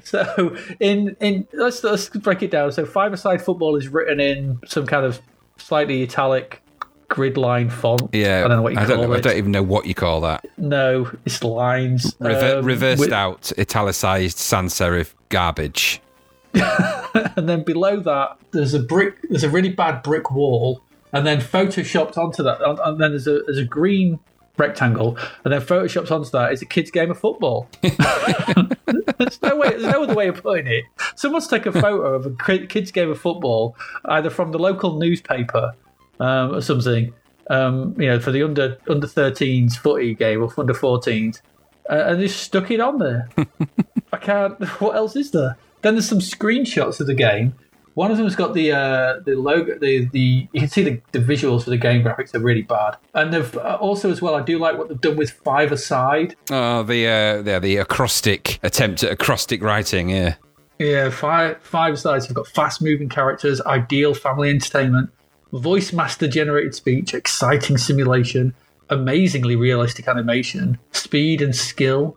so 0.05 0.57
in 0.81 1.17
in 1.21 1.47
let's 1.53 1.83
let's 1.83 2.09
break 2.09 2.43
it 2.43 2.51
down. 2.51 2.73
So 2.73 2.85
five 2.87 3.13
aside 3.13 3.43
football 3.43 3.77
is 3.77 3.89
written 3.89 4.21
in 4.21 4.61
some 4.67 4.87
kind 4.87 5.05
of 5.05 5.21
slightly 5.59 6.03
italic 6.03 6.63
grid 7.09 7.37
line 7.37 7.71
font. 7.71 8.11
Yeah, 8.13 8.45
I 8.45 8.49
don't 8.49 8.57
know 8.59 8.63
what 8.63 8.73
you 8.75 8.79
I 8.79 8.87
call 8.87 8.97
know, 8.97 9.15
I 9.15 9.21
don't 9.21 9.37
even 9.37 9.53
know 9.53 9.63
what 9.63 9.87
you 9.87 9.95
call 9.95 10.21
that. 10.23 10.45
No, 10.59 11.11
it's 11.25 11.43
lines. 11.43 12.17
Rever- 12.19 12.59
Um, 12.59 12.65
reversed 12.65 13.01
with- 13.01 13.13
out, 13.13 13.53
italicized 13.59 14.39
sans 14.39 14.75
serif 14.75 15.13
garbage. 15.29 16.01
and 16.55 17.49
then 17.49 17.65
below 17.65 17.99
that 17.99 18.37
there's 18.53 18.75
a 18.75 18.81
brick 18.81 19.17
there's 19.29 19.43
a 19.43 19.51
really 19.51 19.71
bad 19.71 20.05
brick 20.05 20.31
wall 20.31 20.81
and 21.13 21.27
then 21.27 21.41
photoshopped 21.41 22.17
onto 22.17 22.45
that 22.45 22.61
and 22.63 22.79
and 22.79 23.01
then 23.01 23.11
there's 23.11 23.27
a 23.27 23.41
there's 23.47 23.59
a 23.59 23.65
green 23.65 24.21
rectangle 24.57 25.17
and 25.45 25.53
then 25.53 25.61
photoshopped 25.61 26.11
onto 26.11 26.31
that 26.31 26.53
is 26.53 26.63
a 26.63 26.67
kid's 26.67 26.91
game 26.91 27.11
of 27.11 27.19
football 27.19 27.69
there's 27.83 29.43
no 29.43 29.57
way 29.57 29.71
there's 29.71 29.83
no 29.83 30.03
other 30.03 30.15
way 30.15 30.29
of 30.29 30.43
putting 30.43 30.67
it 30.67 30.85
someone's 31.17 31.47
take 31.47 31.67
a 31.67 31.73
photo 31.73 32.15
of 32.15 32.27
a 32.27 32.67
kid's 32.67 32.93
game 32.93 33.11
of 33.11 33.21
football 33.21 33.77
either 34.07 34.31
from 34.31 34.53
the 34.53 34.59
local 34.59 34.99
newspaper 34.99 35.75
um, 36.21 36.55
or 36.55 36.61
something 36.61 37.13
um, 37.51 37.95
you 38.01 38.07
know 38.07 38.21
for 38.21 38.31
the 38.31 38.43
under 38.43 38.79
under 38.89 39.07
13s 39.07 39.75
footy 39.75 40.15
game 40.15 40.43
or 40.43 40.53
under 40.57 40.75
14s 40.75 41.41
uh, 41.91 42.05
and 42.07 42.21
just 42.21 42.41
stuck 42.43 42.71
it 42.71 42.81
on 42.81 42.99
there 42.99 43.29
I 44.15 44.19
can't. 44.19 44.65
What 44.81 44.97
else 44.97 45.17
is 45.17 45.33
there? 45.33 45.57
Then 45.83 45.95
there's 45.95 46.09
some 46.09 46.21
screenshots 46.21 47.01
of 47.01 47.07
the 47.07 47.15
game. 47.15 47.55
One 47.95 48.11
of 48.11 48.19
them's 48.19 48.35
got 48.35 48.55
the 48.55 48.73
uh, 48.73 49.21
the 49.25 49.37
logo. 49.37 49.79
The, 49.79 50.07
the 50.07 50.49
you 50.53 50.61
can 50.61 50.69
see 50.69 50.83
the, 50.83 51.01
the 51.12 51.21
visuals 51.21 51.65
for 51.65 51.71
the 51.71 51.77
game 51.77 52.03
graphics 52.03 52.35
are 52.35 52.41
really 52.41 52.62
bad. 52.62 52.97
And 53.15 53.33
they've 53.33 53.57
uh, 53.57 53.79
also 53.81 54.11
as 54.11 54.21
well. 54.21 54.35
I 54.35 54.43
do 54.43 54.59
like 54.59 54.77
what 54.77 54.89
they've 54.89 55.01
done 55.01 55.16
with 55.16 55.31
five 55.31 55.71
aside. 55.71 56.35
Oh, 56.51 56.83
the 56.83 57.07
uh, 57.07 57.43
the, 57.43 57.61
the 57.61 57.77
acrostic 57.77 58.59
attempt 58.65 59.05
at 59.05 59.12
acrostic 59.12 59.62
writing. 59.62 60.11
Yeah, 60.11 60.35
Yeah, 60.79 61.11
five 61.11 61.62
five 61.62 61.99
sides 61.99 62.27
have 62.27 62.35
got 62.35 62.49
fast 62.49 62.83
moving 62.83 63.09
characters, 63.09 63.61
ideal 63.61 64.12
family 64.12 64.51
entertainment, 64.51 65.11
voice 65.53 65.93
master 65.93 66.27
generated 66.27 66.75
speech, 66.75 67.15
exciting 67.15 67.79
simulation, 67.79 68.55
amazingly 68.91 69.55
realistic 69.55 70.09
animation, 70.09 70.79
speed 70.91 71.41
and 71.41 71.55
skill, 71.55 72.16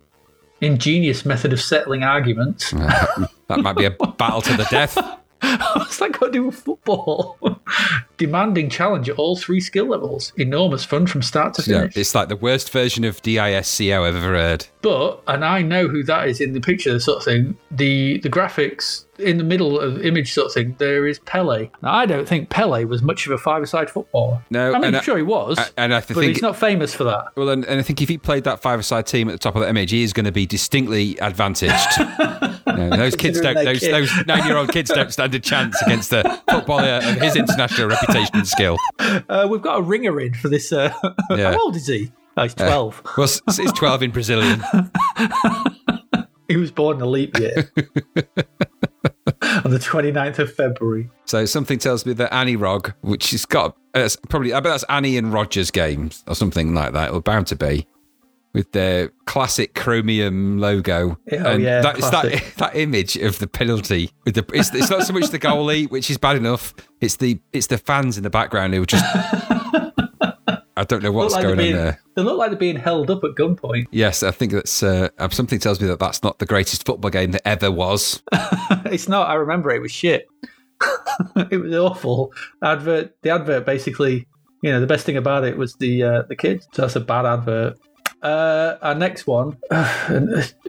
ingenious 0.60 1.24
method 1.24 1.54
of 1.54 1.62
settling 1.62 2.04
arguments. 2.04 2.72
that 2.72 3.60
might 3.60 3.78
be 3.78 3.86
a 3.86 3.92
battle 3.92 4.42
to 4.42 4.58
the 4.58 4.66
death. 4.72 4.98
What's 5.42 6.00
that 6.00 6.12
got 6.14 6.28
to 6.28 6.32
do 6.32 6.52
football? 6.52 7.38
Demanding 8.18 8.70
challenge 8.70 9.10
at 9.10 9.16
all 9.18 9.38
three 9.38 9.60
skill 9.60 9.86
levels. 9.88 10.34
Enormous 10.38 10.84
fun 10.84 11.06
from 11.06 11.22
start 11.22 11.54
to 11.56 11.70
Yeah, 11.70 11.82
finish. 11.82 11.98
it's 11.98 12.16
like 12.16 12.30
the 12.30 12.36
worst 12.36 12.72
version 12.72 13.04
of 13.04 13.22
DISCO 13.22 14.04
I've 14.08 14.16
ever 14.16 14.34
heard. 14.34 14.66
But, 14.82 15.22
and 15.28 15.46
I 15.46 15.62
know 15.62 15.88
who 15.88 16.02
that 16.04 16.28
is 16.28 16.42
in 16.42 16.54
the 16.54 16.62
picture, 16.62 17.00
sort 17.00 17.18
of 17.20 17.24
thing. 17.26 17.58
The 17.72 18.18
the 18.20 18.30
graphics 18.30 19.04
in 19.20 19.38
the 19.38 19.44
middle 19.44 19.80
of 19.80 20.04
image, 20.06 20.32
sort 20.34 20.48
of 20.48 20.54
thing. 20.54 20.76
There 20.78 21.08
is 21.08 21.20
Pele. 21.20 21.70
Now, 21.82 21.94
I 21.94 22.06
don't 22.06 22.28
think 22.28 22.50
Pele 22.50 22.86
was 22.86 23.02
much 23.02 23.26
of 23.26 23.32
a 23.32 23.38
five-a-side 23.38 23.90
footballer. 23.90 24.44
No, 24.52 24.74
I 24.74 24.80
mean, 24.80 24.94
I'm 24.96 25.02
sure 25.04 25.18
he 25.18 25.24
was, 25.24 25.58
and 25.76 25.94
I 25.94 26.00
but 26.00 26.08
think- 26.08 26.34
he's 26.34 26.42
not 26.42 26.56
famous 26.56 26.94
for 26.94 27.04
that. 27.06 27.26
Well, 27.36 27.50
and, 27.50 27.66
and 27.66 27.80
I 27.80 27.84
think 27.84 28.02
if 28.02 28.10
he 28.10 28.18
played 28.18 28.44
that 28.46 28.62
five-a-side 28.62 29.08
team 29.08 29.28
at 29.28 29.32
the 29.34 29.38
top 29.40 29.56
of 29.56 29.62
that 29.62 29.70
image, 29.70 29.92
he 29.92 30.04
is 30.04 30.14
going 30.14 30.26
to 30.28 30.32
be 30.32 30.46
distinctly 30.46 31.18
advantaged. 31.20 31.74
Those 32.68 33.16
kids 33.16 33.42
don't. 33.42 33.56
Those, 33.56 33.80
kid. 33.80 33.94
those 33.94 34.12
nine-year-old 34.28 34.70
kids 34.72 34.92
don't 34.92 35.12
stand 35.12 35.34
a 35.34 35.40
chance 35.40 35.82
against 35.84 36.10
the 36.12 36.40
footballer 36.50 37.00
of 37.04 37.16
his 37.22 37.36
international 37.36 37.88
reputation 37.88 38.07
and 38.10 38.48
skill. 38.48 38.78
Uh, 39.30 39.48
we've 39.50 39.62
got 39.62 39.80
a 39.80 39.82
ringer 39.82 40.20
in 40.20 40.34
for 40.34 40.50
this. 40.50 40.72
Uh, 40.72 40.92
Yeah. 41.32 41.52
How 41.54 41.60
old 41.66 41.76
is 41.76 41.88
he? 41.88 42.12
Oh, 42.36 42.44
he's 42.44 42.54
12. 42.54 43.02
Well, 43.18 43.24
s- 43.26 43.42
he's 43.58 43.72
twelve 43.74 44.04
in 44.04 44.12
Brazilian. 44.12 44.62
he 46.48 46.56
was 46.58 46.72
born 46.72 46.98
in 46.98 47.02
a 47.04 47.06
leap 47.08 47.38
year. 47.40 47.72
On 49.64 49.72
the 49.72 49.80
29th 49.80 50.40
of 50.40 50.54
February. 50.54 51.10
So 51.26 51.46
something 51.46 51.80
tells 51.80 52.06
me 52.06 52.14
that 52.14 52.34
Anirog, 52.34 52.94
which 53.02 53.32
has 53.32 53.46
got 53.46 53.76
uh, 53.94 54.08
probably, 54.30 54.54
I 54.54 54.60
bet 54.60 54.72
that's 54.74 54.84
Annie 54.90 55.18
and 55.18 55.34
Rogers 55.34 55.72
games 55.72 56.24
or 56.28 56.36
something 56.36 56.74
like 56.74 56.94
that. 56.94 57.10
It 57.10 57.14
was 57.14 57.24
bound 57.24 57.48
to 57.48 57.56
be. 57.56 57.88
With 58.54 58.72
their 58.72 59.10
classic 59.26 59.76
chromium 59.76 60.58
logo. 60.60 61.20
Oh, 61.32 61.58
yeah, 61.58 61.82
that, 61.82 61.98
it's 61.98 62.10
that 62.10 62.44
that 62.58 62.76
image 62.76 63.16
of 63.18 63.40
the 63.40 63.48
penalty 63.48 64.12
with 64.26 64.36
the. 64.36 64.46
It's, 64.54 64.74
it's 64.74 64.90
not 64.90 65.04
so 65.04 65.14
much 65.14 65.30
the 65.30 65.40
goalie, 65.40 65.90
which 65.90 66.10
is 66.10 66.18
bad 66.18 66.36
enough. 66.36 66.74
It's 67.02 67.18
the 67.18 67.40
it's 67.54 67.68
the 67.68 67.78
fans 67.78 68.18
in 68.18 68.24
the 68.24 68.30
background 68.30 68.74
who 68.74 68.86
just. 68.86 69.06
I 70.78 70.84
don't 70.84 71.02
know 71.02 71.12
what's 71.12 71.34
like 71.34 71.42
going 71.42 71.58
they're 71.58 71.76
on 71.76 71.86
there. 71.86 72.00
They 72.16 72.22
look 72.22 72.38
like 72.38 72.52
they're 72.52 72.60
being 72.60 72.76
held 72.76 73.10
up 73.10 73.24
at 73.24 73.32
gunpoint. 73.32 73.88
Yes, 73.90 74.22
I 74.22 74.30
think 74.30 74.52
that's 74.52 74.84
uh, 74.84 75.10
um, 75.18 75.32
something 75.32 75.58
tells 75.58 75.82
me 75.82 75.88
that 75.88 75.98
that's 75.98 76.22
not 76.22 76.38
the 76.38 76.46
greatest 76.46 76.86
football 76.86 77.10
game 77.10 77.32
that 77.32 77.48
ever 77.48 77.72
was. 77.72 78.22
it's 78.86 79.10
not. 79.10 79.28
I 79.28 79.34
remember 79.34 79.72
it 79.72 79.82
was 79.82 79.92
shit. 79.92 80.28
it 81.52 81.60
was 81.60 81.74
awful. 81.74 82.32
Advert. 82.64 83.16
The 83.24 83.32
advert 83.32 83.66
basically, 83.66 84.28
you 84.62 84.72
know, 84.72 84.80
the 84.80 84.86
best 84.86 85.04
thing 85.04 85.18
about 85.18 85.46
it 85.46 85.58
was 85.58 85.74
the 85.76 86.04
uh, 86.04 86.22
the 86.30 86.36
kids. 86.36 86.68
So 86.74 86.84
that's 86.84 86.96
a 86.96 87.00
bad 87.00 87.26
advert. 87.26 87.80
Uh, 88.22 88.78
our 88.82 88.96
next 88.96 89.28
one. 89.28 89.58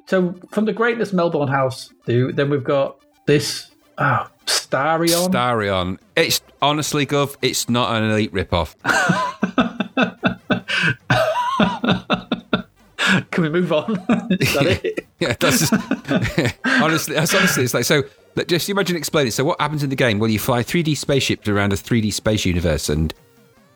so 0.06 0.34
from 0.50 0.64
the 0.66 0.72
greatness 0.74 1.12
Melbourne 1.12 1.48
House 1.48 1.92
do, 2.06 2.32
then 2.32 2.50
we've 2.50 2.64
got 2.64 2.98
this. 3.26 3.70
Oh, 3.98 4.28
Starion. 4.46 5.28
Starion. 5.30 5.98
It's 6.16 6.40
honestly, 6.62 7.06
Gov, 7.06 7.36
it's 7.42 7.68
not 7.68 7.94
an 7.96 8.10
elite 8.10 8.32
ripoff. 8.32 8.74
Can 13.30 13.42
we 13.42 13.48
move 13.48 13.72
on? 13.72 13.92
Is 14.30 14.54
that 14.54 14.80
it? 14.84 15.04
Yeah, 15.20 15.34
that's 15.40 15.68
just 15.68 15.72
honestly. 16.64 17.16
That's 17.16 17.34
honestly. 17.34 17.64
It's 17.64 17.74
like 17.74 17.84
so. 17.84 18.04
let- 18.36 18.46
Just 18.46 18.68
imagine 18.68 18.96
explaining. 18.96 19.32
So, 19.32 19.44
what 19.44 19.60
happens 19.60 19.82
in 19.82 19.90
the 19.90 19.96
game? 19.96 20.20
Well, 20.20 20.30
you 20.30 20.38
fly 20.38 20.62
3D 20.62 20.96
spaceships 20.96 21.48
around 21.48 21.72
a 21.72 21.76
3D 21.76 22.12
space 22.12 22.44
universe, 22.44 22.88
and 22.88 23.12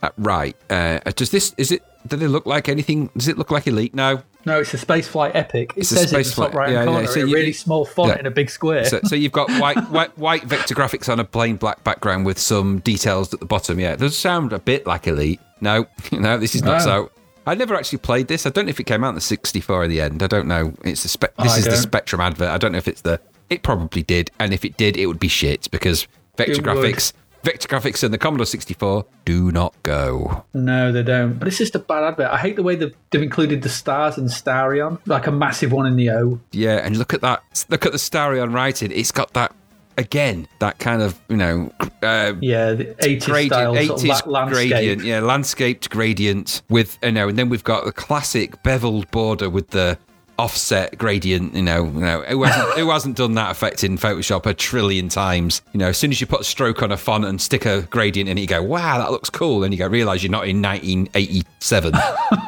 uh, 0.03 0.11
right. 0.19 0.57
Uh, 0.71 0.99
does 1.17 1.31
this? 1.31 1.55
Is 1.57 1.73
it? 1.73 1.83
Do 2.07 2.17
they 2.17 2.27
look 2.27 2.47
like 2.47 2.69
anything? 2.69 3.11
Does 3.17 3.29
it 3.29 3.39
look 3.39 3.51
like 3.51 3.67
Elite 3.67 3.95
now? 3.95 4.23
No, 4.45 4.59
it's 4.61 4.75
a 4.75 4.77
spaceflight 4.77 5.33
epic. 5.35 5.73
It 5.77 5.83
It's 5.83 5.93
a 5.93 5.97
says 5.99 6.13
it 6.13 6.17
in 6.17 6.23
the 6.25 6.31
top 6.31 6.53
right 6.53 6.71
yeah, 6.71 6.79
hand 6.79 6.91
yeah, 6.91 6.95
corner 6.97 7.07
so 7.07 7.21
in 7.21 7.27
a 7.27 7.29
you- 7.29 7.35
really 7.37 7.53
small 7.53 7.85
font 7.85 8.09
yeah. 8.09 8.19
in 8.19 8.27
a 8.27 8.31
big 8.33 8.51
square. 8.51 8.85
So, 8.85 8.99
so 9.05 9.15
you've 9.15 9.31
got 9.31 9.49
white, 9.61 9.79
white, 9.91 10.19
white 10.19 10.43
vector 10.43 10.75
graphics 10.75 11.09
on 11.09 11.21
a 11.21 11.25
plain 11.25 11.55
black 11.57 11.85
background 11.85 12.27
with 12.27 12.41
some 12.41 12.81
details 12.81 13.33
at 13.33 13.39
the 13.39 13.47
bottom. 13.47 13.79
Yeah, 13.79 13.93
it 13.93 14.01
does 14.01 14.17
sound 14.19 14.53
a 14.53 14.59
bit 14.59 14.85
like 14.85 15.07
Elite. 15.07 15.39
No, 15.61 15.87
no, 16.13 16.39
this 16.39 16.57
is 16.57 16.63
not 16.65 16.79
No. 16.79 16.85
so. 16.85 17.11
I 17.47 17.55
never 17.55 17.75
actually 17.77 17.99
played 17.99 18.27
this. 18.29 18.47
I 18.47 18.51
don't 18.51 18.67
know 18.67 18.71
if 18.71 18.79
it 18.81 18.85
came 18.85 19.03
out 19.05 19.11
in 19.11 19.15
the 19.17 19.21
64 19.21 19.85
in 19.85 19.91
the 19.91 20.01
end. 20.01 20.23
I 20.23 20.27
don't 20.29 20.47
know. 20.49 20.75
It's 20.85 21.03
the 21.05 21.09
spe- 21.09 21.37
this 21.39 21.53
I 21.55 21.59
is 21.59 21.65
the 21.65 21.71
don't. 21.71 21.81
Spectrum 21.81 22.21
advert. 22.21 22.49
I 22.49 22.59
don't 22.59 22.73
know 22.73 22.79
if 22.79 22.89
it's 22.89 23.01
the. 23.03 23.21
It 23.51 23.63
probably 23.63 24.03
did, 24.03 24.31
and 24.41 24.53
if 24.53 24.65
it 24.65 24.77
did, 24.77 24.97
it 24.97 25.07
would 25.07 25.21
be 25.21 25.29
shit 25.29 25.69
because 25.71 26.07
vector 26.37 26.53
It 26.53 26.67
would. 26.67 27.13
Vector 27.43 27.69
graphics, 27.69 28.03
and 28.03 28.13
the 28.13 28.19
Commodore 28.19 28.47
64 28.47 29.05
do 29.25 29.51
not 29.53 29.75
go. 29.83 30.45
No, 30.55 30.93
they 30.93 31.03
don't. 31.03 31.39
But 31.39 31.49
it's 31.49 31.59
just 31.59 31.75
a 31.75 31.79
bad 31.79 32.05
advert. 32.05 32.29
I 32.31 32.39
hate 32.39 32.57
the 32.57 32.63
way 32.63 32.77
they've, 32.77 32.95
they've 33.11 33.23
included 33.23 33.63
the 33.63 33.69
stars 33.69 34.19
and 34.19 34.29
Starion, 34.29 34.99
like 35.07 35.27
a 35.27 35.33
massive 35.33 35.73
one 35.73 35.87
in 35.87 35.97
the 35.97 36.11
O. 36.11 36.41
Yeah, 36.53 36.77
and 36.77 36.97
look 36.97 37.13
at 37.15 37.21
that. 37.23 37.43
Look 37.69 37.85
at 37.87 37.93
the 37.93 37.99
Starion 37.99 38.53
writing. 38.55 38.91
It's 38.93 39.13
got 39.13 39.33
that 39.35 39.55
again. 39.99 40.49
That 40.61 40.79
kind 40.79 41.03
of 41.03 41.21
you 41.29 41.37
know. 41.37 41.73
Uh, 42.03 42.35
Yeah, 42.41 42.73
the 42.73 42.85
80s 43.01 43.47
style 43.47 43.73
gradient, 43.75 44.01
sort 44.01 44.21
of 44.23 44.27
la- 44.27 44.41
landscape. 44.41 44.71
gradient, 44.71 45.05
yeah, 45.05 45.21
landscaped 45.21 45.91
gradient 45.91 46.63
with 46.69 46.99
you 47.03 47.13
know, 47.13 47.29
and 47.29 47.39
then 47.39 47.49
we've 47.49 47.65
got 47.65 47.85
the 47.85 47.93
classic 47.93 48.63
beveled 48.63 49.11
border 49.11 49.49
with 49.51 49.71
the 49.71 49.99
offset 50.43 50.99
gradient. 50.99 51.55
You 51.55 51.63
know, 51.63 51.85
you 51.85 51.91
know, 52.01 52.23
who 52.23 52.43
hasn't, 52.43 52.79
who 52.79 52.91
hasn't 52.91 53.17
done 53.17 53.35
that 53.35 53.51
effect 53.51 53.85
in 53.85 53.97
Photoshop 53.97 54.47
a 54.47 54.55
trillion 54.55 55.09
times? 55.09 55.63
You 55.73 55.79
know, 55.79 55.89
as 55.89 55.97
soon 55.99 56.11
as 56.11 56.21
you 56.21 56.27
put 56.27 56.41
a 56.41 56.45
stroke 56.45 56.83
on 56.83 56.91
a 56.93 56.97
font 56.97 57.25
and 57.25 57.41
stick 57.41 57.65
a 57.65 57.83
gradient 57.83 58.29
in 58.29 58.39
it, 58.39 58.41
you 58.43 58.47
go, 58.47 58.63
"Wow, 58.63 58.99
that 58.99 59.11
looks 59.11 59.31
cool," 59.31 59.65
and 59.65 59.73
you 59.73 59.79
go, 59.79 59.87
realize 59.87 60.23
you're 60.23 60.31
not 60.33 60.47
in 60.49 60.61
1987. 60.61 61.95
so, 61.95 62.01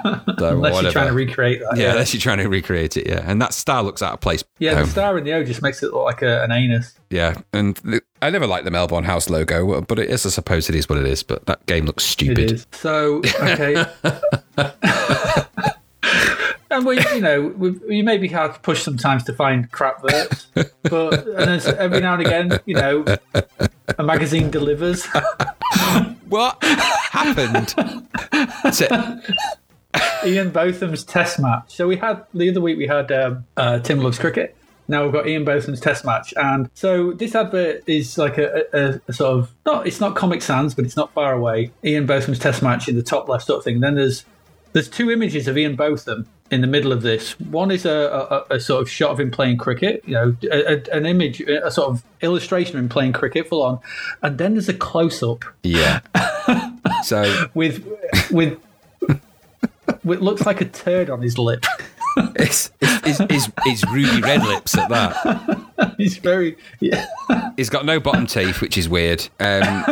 Unless 0.04 0.34
whatever. 0.38 0.82
you're 0.82 0.92
trying 0.92 1.06
to 1.08 1.12
recreate 1.14 1.60
that. 1.60 1.76
yeah, 1.76 1.90
unless 1.92 2.12
you're 2.12 2.20
trying 2.20 2.38
to 2.38 2.48
recreate 2.48 2.96
it, 2.96 3.06
yeah, 3.06 3.22
and 3.24 3.40
that 3.40 3.54
star 3.54 3.82
looks 3.82 4.02
out 4.02 4.12
of 4.14 4.20
place. 4.20 4.42
Yeah, 4.58 4.72
Um, 4.72 4.84
the 4.86 4.90
star 4.90 5.16
in 5.18 5.24
the 5.24 5.32
O 5.34 5.44
just 5.44 5.62
makes 5.62 5.82
it 5.82 5.92
look 5.92 6.04
like 6.04 6.22
a, 6.22 6.42
an 6.42 6.50
anus. 6.52 6.98
yeah, 7.10 7.34
and 7.52 7.76
the, 7.76 8.00
I 8.22 8.30
never 8.30 8.46
liked 8.46 8.64
the 8.64 8.70
Melbourne 8.70 9.04
House 9.04 9.28
logo, 9.30 9.80
but 9.82 9.98
it 9.98 10.10
is, 10.10 10.24
I 10.26 10.30
suppose, 10.30 10.68
it 10.68 10.74
is 10.74 10.88
what 10.88 10.98
it 10.98 11.06
is. 11.06 11.22
But 11.22 11.46
that 11.46 11.64
game 11.66 11.84
looks 11.86 12.04
stupid. 12.04 12.52
is. 12.52 12.66
So, 12.72 13.22
okay. 13.40 13.84
and 16.74 16.86
we, 16.86 17.00
you 17.14 17.20
know, 17.20 17.54
we, 17.56 17.70
we 17.70 18.02
may 18.02 18.18
be 18.18 18.28
hard 18.28 18.54
to 18.54 18.60
push 18.60 18.82
sometimes 18.82 19.24
to 19.24 19.32
find 19.32 19.70
crap 19.70 20.02
verts, 20.02 20.48
but 20.82 21.26
and 21.26 21.64
every 21.66 22.00
now 22.00 22.14
and 22.14 22.26
again, 22.26 22.60
you 22.66 22.74
know, 22.74 23.04
a 23.98 24.02
magazine 24.02 24.50
delivers. 24.50 25.06
What 26.28 26.62
happened? 26.64 27.68
to, 27.68 29.22
Ian 30.24 30.50
Botham's 30.50 31.04
test 31.04 31.38
match. 31.38 31.76
So 31.76 31.86
we 31.86 31.96
had 31.96 32.24
the 32.32 32.50
other 32.50 32.60
week 32.60 32.76
we 32.76 32.86
had 32.88 33.12
um, 33.12 33.44
uh, 33.56 33.78
Tim 33.80 34.00
Love's 34.00 34.18
Cricket. 34.18 34.56
Now 34.88 35.04
we've 35.04 35.12
got 35.12 35.28
Ian 35.28 35.44
Botham's 35.44 35.80
test 35.80 36.04
match, 36.04 36.34
and 36.36 36.68
so 36.74 37.12
this 37.12 37.34
advert 37.34 37.84
is 37.86 38.18
like 38.18 38.38
a, 38.38 38.64
a, 38.72 39.00
a 39.06 39.12
sort 39.12 39.38
of 39.38 39.54
not. 39.64 39.86
It's 39.86 40.00
not 40.00 40.16
Comic 40.16 40.42
Sans, 40.42 40.74
but 40.74 40.84
it's 40.84 40.96
not 40.96 41.12
far 41.12 41.34
away. 41.34 41.70
Ian 41.84 42.06
Botham's 42.06 42.38
test 42.38 42.62
match 42.62 42.88
in 42.88 42.96
the 42.96 43.02
top 43.02 43.28
left 43.28 43.46
sort 43.46 43.58
of 43.58 43.64
thing. 43.64 43.80
Then 43.80 43.94
there's 43.94 44.24
there's 44.72 44.88
two 44.88 45.10
images 45.10 45.46
of 45.46 45.56
Ian 45.56 45.76
Botham 45.76 46.26
in 46.50 46.60
the 46.60 46.66
middle 46.66 46.92
of 46.92 47.02
this. 47.02 47.38
One 47.40 47.70
is 47.70 47.84
a, 47.84 48.44
a, 48.50 48.56
a 48.56 48.60
sort 48.60 48.82
of 48.82 48.90
shot 48.90 49.10
of 49.10 49.20
him 49.20 49.30
playing 49.30 49.58
cricket, 49.58 50.02
you 50.06 50.14
know, 50.14 50.36
a, 50.50 50.74
a, 50.74 50.96
an 50.96 51.06
image, 51.06 51.40
a 51.40 51.70
sort 51.70 51.88
of 51.88 52.04
illustration 52.20 52.76
of 52.76 52.84
him 52.84 52.88
playing 52.88 53.12
cricket 53.12 53.48
full 53.48 53.62
on, 53.62 53.80
and 54.22 54.38
then 54.38 54.54
there's 54.54 54.68
a 54.68 54.74
close 54.74 55.22
up 55.22 55.44
yeah. 55.62 56.00
So 57.04 57.48
with 57.54 57.86
with. 58.30 58.58
It 60.06 60.22
looks 60.22 60.46
like 60.46 60.60
a 60.60 60.66
turd 60.66 61.10
on 61.10 61.22
his 61.22 61.38
lip. 61.38 61.64
it's, 62.36 62.70
it's, 62.80 63.20
it's, 63.20 63.20
it's, 63.20 63.52
it's 63.66 63.90
ruby 63.90 64.20
red 64.20 64.42
lips 64.42 64.76
at 64.76 64.88
that. 64.88 65.94
He's 65.98 66.16
very 66.18 66.56
yeah. 66.80 67.06
He's 67.56 67.70
got 67.70 67.84
no 67.84 68.00
bottom 68.00 68.26
teeth, 68.26 68.60
which 68.60 68.78
is 68.78 68.88
weird. 68.88 69.28
Um, 69.40 69.84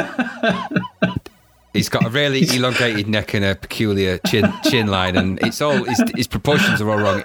he's 1.73 1.89
got 1.89 2.07
a 2.07 2.11
really 2.11 2.43
elongated 2.55 3.09
neck 3.09 3.35
and 3.35 3.44
a 3.44 3.55
peculiar 3.55 4.19
chin 4.27 4.53
chin 4.65 4.86
line, 4.89 5.16
and 5.16 5.39
it's 5.43 5.61
all 5.61 5.85
his, 5.85 6.03
his 6.15 6.27
proportions 6.27 6.81
are 6.81 6.90
all 6.90 6.99
wrong. 6.99 7.23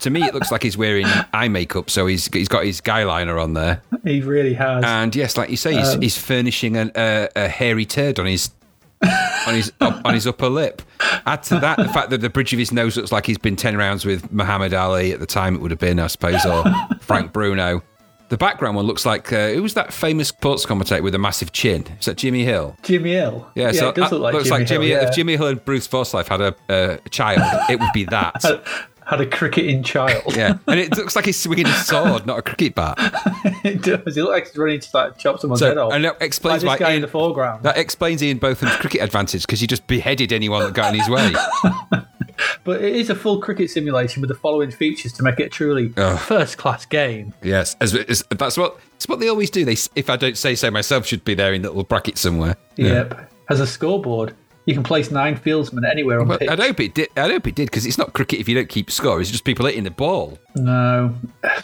To 0.00 0.10
me, 0.10 0.22
it 0.22 0.32
looks 0.34 0.50
like 0.50 0.62
he's 0.62 0.76
wearing 0.76 1.06
eye 1.34 1.48
makeup, 1.48 1.90
so 1.90 2.06
he's 2.06 2.26
he's 2.32 2.48
got 2.48 2.64
his 2.64 2.80
guy 2.80 3.04
liner 3.04 3.38
on 3.38 3.54
there. 3.54 3.82
He 4.04 4.20
really 4.20 4.54
has. 4.54 4.82
And 4.84 5.14
yes, 5.14 5.36
like 5.36 5.50
you 5.50 5.56
say, 5.56 5.74
he's, 5.74 5.94
Um, 5.94 6.00
he's 6.00 6.16
furnishing 6.16 6.76
an, 6.76 6.90
a, 6.96 7.28
a 7.36 7.48
hairy 7.48 7.84
turd 7.84 8.18
on 8.18 8.26
his 8.26 8.50
on 9.02 9.54
his 9.54 9.72
up, 9.80 10.00
on 10.04 10.14
his 10.14 10.26
upper 10.26 10.48
lip. 10.48 10.82
Add 11.26 11.42
to 11.44 11.58
that 11.60 11.78
the 11.78 11.88
fact 11.88 12.10
that 12.10 12.20
the 12.20 12.30
bridge 12.30 12.52
of 12.52 12.58
his 12.58 12.72
nose 12.72 12.96
looks 12.96 13.12
like 13.12 13.26
he's 13.26 13.38
been 13.38 13.56
ten 13.56 13.76
rounds 13.76 14.04
with 14.04 14.30
Muhammad 14.32 14.72
Ali 14.74 15.12
at 15.12 15.20
the 15.20 15.26
time 15.26 15.54
it 15.54 15.60
would 15.60 15.70
have 15.70 15.80
been, 15.80 15.98
I 16.00 16.06
suppose, 16.06 16.44
or 16.46 16.64
Frank 17.00 17.32
Bruno. 17.32 17.82
The 18.30 18.38
background 18.38 18.76
one 18.76 18.86
looks 18.86 19.04
like 19.04 19.32
uh, 19.32 19.50
who 19.50 19.62
was 19.62 19.74
that 19.74 19.92
famous 19.92 20.28
sports 20.28 20.64
commentator 20.64 21.02
with 21.02 21.16
a 21.16 21.18
massive 21.18 21.50
chin? 21.50 21.84
Is 21.98 22.06
that 22.06 22.16
Jimmy 22.16 22.44
Hill? 22.44 22.76
Jimmy 22.82 23.10
Hill. 23.10 23.50
Yeah, 23.56 23.72
so 23.72 23.88
it 23.88 23.96
does 23.96 24.12
uh, 24.12 24.14
look 24.14 24.22
like 24.22 24.34
looks 24.34 24.44
Jimmy 24.46 24.58
like 24.60 24.68
Jimmy. 24.68 24.88
Hill. 24.88 25.02
yeah. 25.02 25.08
If 25.08 25.14
Jimmy 25.16 25.36
Hill 25.36 25.46
and 25.48 25.64
Bruce 25.64 25.88
Forsyth 25.88 26.28
had 26.28 26.40
a, 26.40 26.54
a 26.68 27.08
child, 27.10 27.42
it 27.68 27.80
would 27.80 27.92
be 27.92 28.04
that. 28.04 28.40
had 29.04 29.20
a 29.20 29.26
cricketing 29.26 29.82
child. 29.82 30.22
Yeah, 30.36 30.58
and 30.68 30.78
it 30.78 30.96
looks 30.96 31.16
like 31.16 31.24
he's 31.24 31.38
swinging 31.38 31.66
a 31.66 31.72
sword, 31.72 32.24
not 32.24 32.38
a 32.38 32.42
cricket 32.42 32.76
bat. 32.76 32.94
it 33.64 33.82
does. 33.82 34.14
He 34.14 34.22
looks 34.22 34.32
like 34.32 34.46
he's 34.46 34.56
running 34.56 34.78
to 34.80 34.88
like 34.94 35.18
chop 35.18 35.40
someone's 35.40 35.60
head 35.60 35.76
off. 35.76 35.92
and 35.92 36.04
that 36.04 36.22
explains 36.22 36.64
why 36.64 36.78
guy 36.78 36.92
in 36.92 37.02
the 37.02 37.08
foreground. 37.08 37.64
That 37.64 37.76
explains 37.76 38.22
Ian 38.22 38.38
Botham's 38.38 38.76
cricket 38.76 39.02
advantage 39.02 39.42
because 39.42 39.58
he 39.58 39.66
just 39.66 39.88
beheaded 39.88 40.32
anyone 40.32 40.62
that 40.62 40.74
got 40.74 40.94
in 40.94 41.00
his 41.00 41.08
way. 41.08 41.32
But 42.64 42.82
it 42.82 42.94
is 42.94 43.08
a 43.10 43.14
full 43.14 43.40
cricket 43.40 43.70
simulation 43.70 44.20
with 44.20 44.28
the 44.28 44.34
following 44.34 44.70
features 44.70 45.12
to 45.14 45.22
make 45.22 45.40
it 45.40 45.44
a 45.44 45.48
truly 45.48 45.92
Ugh. 45.96 46.18
first 46.18 46.58
class 46.58 46.84
game. 46.84 47.32
yes, 47.42 47.74
as, 47.80 47.94
as, 47.94 48.22
that's 48.30 48.56
what 48.58 48.78
it's 48.96 49.08
what 49.08 49.18
they 49.20 49.28
always 49.28 49.50
do. 49.50 49.64
They, 49.64 49.76
if 49.94 50.10
I 50.10 50.16
don't 50.16 50.36
say 50.36 50.54
so 50.54 50.70
myself, 50.70 51.06
should 51.06 51.24
be 51.24 51.34
there 51.34 51.54
in 51.54 51.62
little 51.62 51.84
brackets 51.84 52.20
somewhere. 52.20 52.56
Yep. 52.76 53.30
Has 53.48 53.60
a 53.60 53.66
scoreboard. 53.66 54.34
You 54.66 54.74
can 54.74 54.82
place 54.82 55.10
nine 55.10 55.36
fieldsmen 55.36 55.90
anywhere 55.90 56.20
on 56.20 56.28
But 56.28 56.40
pitch. 56.40 56.50
I'd 56.50 56.58
hope 56.60 56.80
it 56.80 56.94
did. 56.94 57.08
I'd 57.16 57.30
hope 57.30 57.46
it 57.46 57.54
did 57.54 57.66
because 57.70 57.86
it's 57.86 57.96
not 57.98 58.12
cricket 58.12 58.40
if 58.40 58.48
you 58.48 58.54
don't 58.54 58.68
keep 58.68 58.90
score. 58.90 59.20
It's 59.20 59.30
just 59.30 59.44
people 59.44 59.64
hitting 59.66 59.84
the 59.84 59.90
ball. 59.90 60.38
No. 60.54 61.14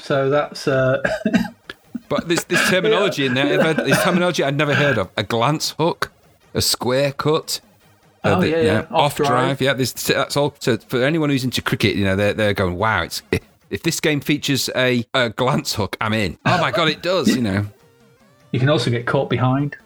So 0.01 0.31
that's 0.31 0.67
uh, 0.67 1.03
But 2.09 2.29
there's 2.29 2.45
this 2.45 2.69
terminology 2.69 3.27
in 3.27 3.35
there. 3.35 3.75
This 3.75 4.03
terminology 4.03 4.43
I'd 4.43 4.57
never 4.57 4.75
heard 4.75 4.99
of: 4.99 5.11
a 5.17 5.23
glance 5.23 5.73
hook, 5.73 6.13
a 6.55 6.61
square 6.61 7.13
cut. 7.13 7.61
Uh, 8.27 8.37
Oh, 8.37 8.41
the- 8.41 8.49
yeah, 8.51 8.61
yeah. 8.63 8.79
off, 8.91 8.91
Off 8.93 9.17
drive. 9.17 9.29
drive. 9.29 9.61
Yeah, 9.61 9.73
this, 9.75 9.93
that's 9.93 10.37
all. 10.37 10.55
So 10.61 10.77
for 10.79 11.03
anyone 11.03 11.31
who's 11.31 11.45
into 11.45 11.63
cricket, 11.63 11.97
you 11.97 12.05
know, 12.05 12.17
they're 12.17 12.35
they're 12.35 12.55
going, 12.55 12.77
wow, 12.77 13.03
it's 13.03 13.23
if 13.71 13.83
this 13.83 13.99
game 14.01 14.21
features 14.21 14.71
a, 14.77 15.05
a 15.15 15.31
glance 15.31 15.75
hook, 15.75 15.97
I'm 16.01 16.13
in. 16.13 16.39
Oh 16.47 16.61
my 16.61 16.71
god, 16.71 16.89
it 16.89 17.03
does. 17.03 17.35
You 17.35 17.43
know, 17.43 17.67
you 18.53 18.61
can 18.61 18.69
also 18.69 18.91
get 18.91 19.07
caught 19.07 19.29
behind. 19.31 19.77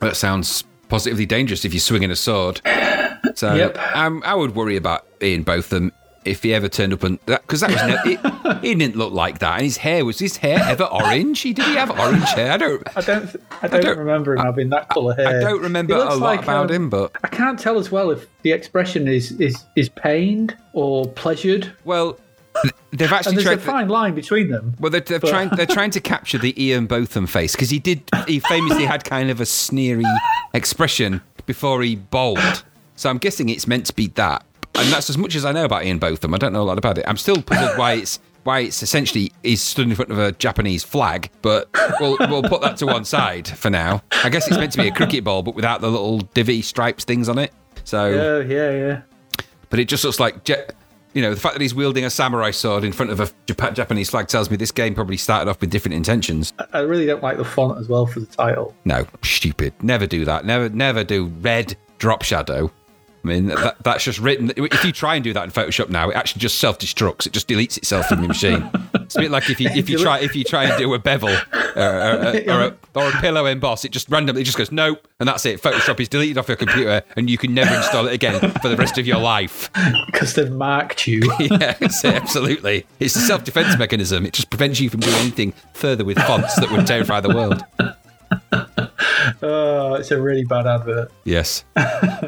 that 0.00 0.16
sounds 0.16 0.64
positively 0.88 1.26
dangerous 1.26 1.64
if 1.64 1.72
you're 1.72 1.80
swinging 1.80 2.10
a 2.10 2.16
sword. 2.16 2.60
So 3.34 3.54
Yep. 3.54 3.78
um, 3.94 4.22
I 4.24 4.34
would 4.34 4.54
worry 4.56 4.76
about 4.76 5.06
Ian 5.22 5.42
Botham. 5.44 5.92
If 6.24 6.42
he 6.42 6.52
ever 6.54 6.68
turned 6.68 6.92
up 6.92 7.02
and 7.02 7.18
that 7.26 7.42
because 7.42 7.60
that 7.60 7.70
was 7.70 7.80
it, 8.04 8.62
he 8.64 8.74
didn't 8.74 8.96
look 8.96 9.12
like 9.12 9.38
that, 9.38 9.54
and 9.54 9.62
his 9.62 9.78
hair 9.78 10.04
was 10.04 10.18
his 10.18 10.36
hair 10.36 10.58
ever 10.62 10.84
orange? 10.84 11.40
He 11.40 11.52
did 11.52 11.64
he 11.66 11.74
have 11.74 11.90
orange 11.98 12.28
hair? 12.30 12.52
I 12.52 12.56
don't. 12.56 12.82
I 12.96 13.00
don't. 13.00 13.36
I 13.62 13.68
don't, 13.68 13.82
don't- 13.82 13.98
remember 13.98 14.34
him 14.34 14.40
having 14.44 14.68
that 14.70 14.88
colour 14.88 15.14
hair. 15.14 15.38
I 15.38 15.40
don't 15.40 15.62
remember 15.62 15.94
a 15.94 15.98
lot 15.98 16.18
like, 16.18 16.42
about 16.42 16.70
um, 16.70 16.76
him, 16.76 16.90
but 16.90 17.12
I 17.24 17.28
can't 17.28 17.58
tell 17.58 17.78
as 17.78 17.90
well 17.90 18.10
if 18.10 18.26
the 18.42 18.52
expression 18.52 19.08
is 19.08 19.32
is 19.32 19.64
is 19.76 19.88
pained 19.88 20.56
or 20.72 21.06
pleasured. 21.08 21.72
well, 21.84 22.18
they've 22.90 23.02
And 23.02 23.12
actually 23.12 23.34
there's 23.36 23.44
tried. 23.46 23.58
a 23.58 23.60
fine 23.62 23.88
line 23.88 24.14
between 24.14 24.50
them. 24.50 24.74
Well, 24.78 24.90
they're, 24.90 25.00
they're 25.00 25.18
trying. 25.20 25.48
They're 25.50 25.66
trying 25.66 25.90
to 25.92 26.00
capture 26.00 26.38
the 26.38 26.52
Ian 26.62 26.86
Botham 26.86 27.26
face 27.26 27.52
because 27.56 27.70
he 27.70 27.78
did. 27.78 28.02
He 28.26 28.40
famously 28.40 28.84
had 28.84 29.04
kind 29.04 29.30
of 29.30 29.40
a 29.40 29.46
sneery 29.46 30.04
expression 30.54 31.22
before 31.46 31.82
he 31.82 31.96
bowled. 31.96 32.64
So 32.96 33.08
I'm 33.08 33.18
guessing 33.18 33.48
it's 33.48 33.66
meant 33.66 33.86
to 33.86 33.94
be 33.94 34.08
that. 34.08 34.44
And 34.76 34.88
that's 34.92 35.10
as 35.10 35.18
much 35.18 35.34
as 35.34 35.44
I 35.44 35.52
know 35.52 35.64
about 35.64 35.84
Ian 35.84 35.98
Botham. 35.98 36.32
I 36.34 36.38
don't 36.38 36.52
know 36.52 36.62
a 36.62 36.64
lot 36.64 36.78
about 36.78 36.96
it. 36.98 37.04
I'm 37.06 37.16
still 37.16 37.42
puzzled 37.42 37.76
why 37.78 37.94
it's 37.94 38.18
why 38.44 38.60
it's 38.60 38.82
essentially 38.82 39.32
he's 39.42 39.60
stood 39.60 39.86
in 39.88 39.94
front 39.94 40.10
of 40.10 40.18
a 40.18 40.32
Japanese 40.32 40.82
flag. 40.84 41.30
But 41.42 41.68
we'll 42.00 42.16
we'll 42.20 42.42
put 42.42 42.62
that 42.62 42.76
to 42.78 42.86
one 42.86 43.04
side 43.04 43.46
for 43.48 43.68
now. 43.70 44.02
I 44.24 44.28
guess 44.30 44.46
it's 44.48 44.56
meant 44.56 44.72
to 44.72 44.78
be 44.78 44.88
a 44.88 44.92
cricket 44.94 45.24
ball, 45.24 45.42
but 45.42 45.54
without 45.54 45.80
the 45.80 45.90
little 45.90 46.18
divvy 46.20 46.62
stripes 46.62 47.04
things 47.04 47.28
on 47.28 47.38
it. 47.38 47.52
So 47.84 48.06
Yeah, 48.08 48.54
yeah, 48.54 48.70
yeah. 48.70 49.44
but 49.68 49.78
it 49.80 49.86
just 49.88 50.04
looks 50.04 50.20
like 50.20 50.48
you 51.12 51.20
know 51.22 51.34
the 51.34 51.40
fact 51.40 51.54
that 51.54 51.60
he's 51.60 51.74
wielding 51.74 52.04
a 52.04 52.10
samurai 52.10 52.52
sword 52.52 52.84
in 52.84 52.92
front 52.92 53.10
of 53.10 53.18
a 53.20 53.26
Jap- 53.46 53.74
Japanese 53.74 54.08
flag 54.10 54.28
tells 54.28 54.48
me 54.50 54.56
this 54.56 54.70
game 54.70 54.94
probably 54.94 55.16
started 55.16 55.50
off 55.50 55.60
with 55.60 55.68
different 55.70 55.94
intentions. 55.96 56.52
I 56.72 56.80
really 56.80 57.04
don't 57.06 57.22
like 57.22 57.36
the 57.36 57.44
font 57.44 57.78
as 57.78 57.88
well 57.88 58.06
for 58.06 58.20
the 58.20 58.26
title. 58.26 58.74
No, 58.84 59.06
stupid. 59.22 59.74
Never 59.82 60.06
do 60.06 60.24
that. 60.24 60.44
Never, 60.44 60.68
never 60.68 61.02
do 61.04 61.26
red 61.40 61.76
drop 61.98 62.22
shadow. 62.22 62.70
I 63.22 63.28
mean, 63.28 63.46
that, 63.46 63.76
that's 63.82 64.04
just 64.04 64.18
written. 64.18 64.52
If 64.56 64.84
you 64.84 64.92
try 64.92 65.14
and 65.14 65.22
do 65.22 65.32
that 65.34 65.44
in 65.44 65.50
Photoshop 65.50 65.90
now, 65.90 66.08
it 66.08 66.16
actually 66.16 66.40
just 66.40 66.58
self 66.58 66.78
destructs. 66.78 67.26
It 67.26 67.32
just 67.32 67.48
deletes 67.48 67.76
itself 67.76 68.06
from 68.06 68.20
your 68.20 68.28
machine. 68.28 68.70
It's 68.94 69.16
a 69.16 69.20
bit 69.20 69.30
like 69.30 69.50
if 69.50 69.60
you 69.60 69.68
if 69.70 69.90
you 69.90 69.98
try 70.02 70.20
if 70.20 70.34
you 70.34 70.44
try 70.44 70.64
and 70.64 70.78
do 70.78 70.94
a 70.94 70.98
bevel 70.98 71.28
uh, 71.28 71.38
or, 71.76 71.82
or, 71.82 72.50
or, 72.50 72.62
a, 72.62 72.76
or 72.94 73.08
a 73.08 73.12
pillow 73.20 73.44
emboss, 73.44 73.84
it 73.84 73.92
just 73.92 74.08
randomly 74.08 74.42
just 74.42 74.56
goes 74.56 74.72
nope, 74.72 75.06
and 75.18 75.28
that's 75.28 75.44
it. 75.44 75.60
Photoshop 75.60 76.00
is 76.00 76.08
deleted 76.08 76.38
off 76.38 76.48
your 76.48 76.56
computer, 76.56 77.02
and 77.16 77.28
you 77.28 77.36
can 77.36 77.52
never 77.52 77.74
install 77.74 78.06
it 78.06 78.14
again 78.14 78.52
for 78.62 78.68
the 78.68 78.76
rest 78.76 78.98
of 78.98 79.06
your 79.06 79.18
life. 79.18 79.70
Because 80.10 80.34
they've 80.34 80.50
marked 80.50 81.06
you. 81.06 81.20
yeah, 81.40 81.76
absolutely. 82.04 82.84
It's 82.98 83.16
a 83.16 83.20
self 83.20 83.44
defense 83.44 83.78
mechanism. 83.78 84.26
It 84.26 84.32
just 84.32 84.50
prevents 84.50 84.80
you 84.80 84.90
from 84.90 85.00
doing 85.00 85.16
anything 85.16 85.52
further 85.72 86.04
with 86.04 86.18
fonts 86.18 86.56
that 86.56 86.70
would 86.70 86.86
terrify 86.86 87.20
the 87.20 87.28
world. 87.28 87.64
oh, 89.42 89.94
it's 89.94 90.10
a 90.10 90.20
really 90.20 90.44
bad 90.44 90.66
advert. 90.66 91.10
Yes. 91.24 91.64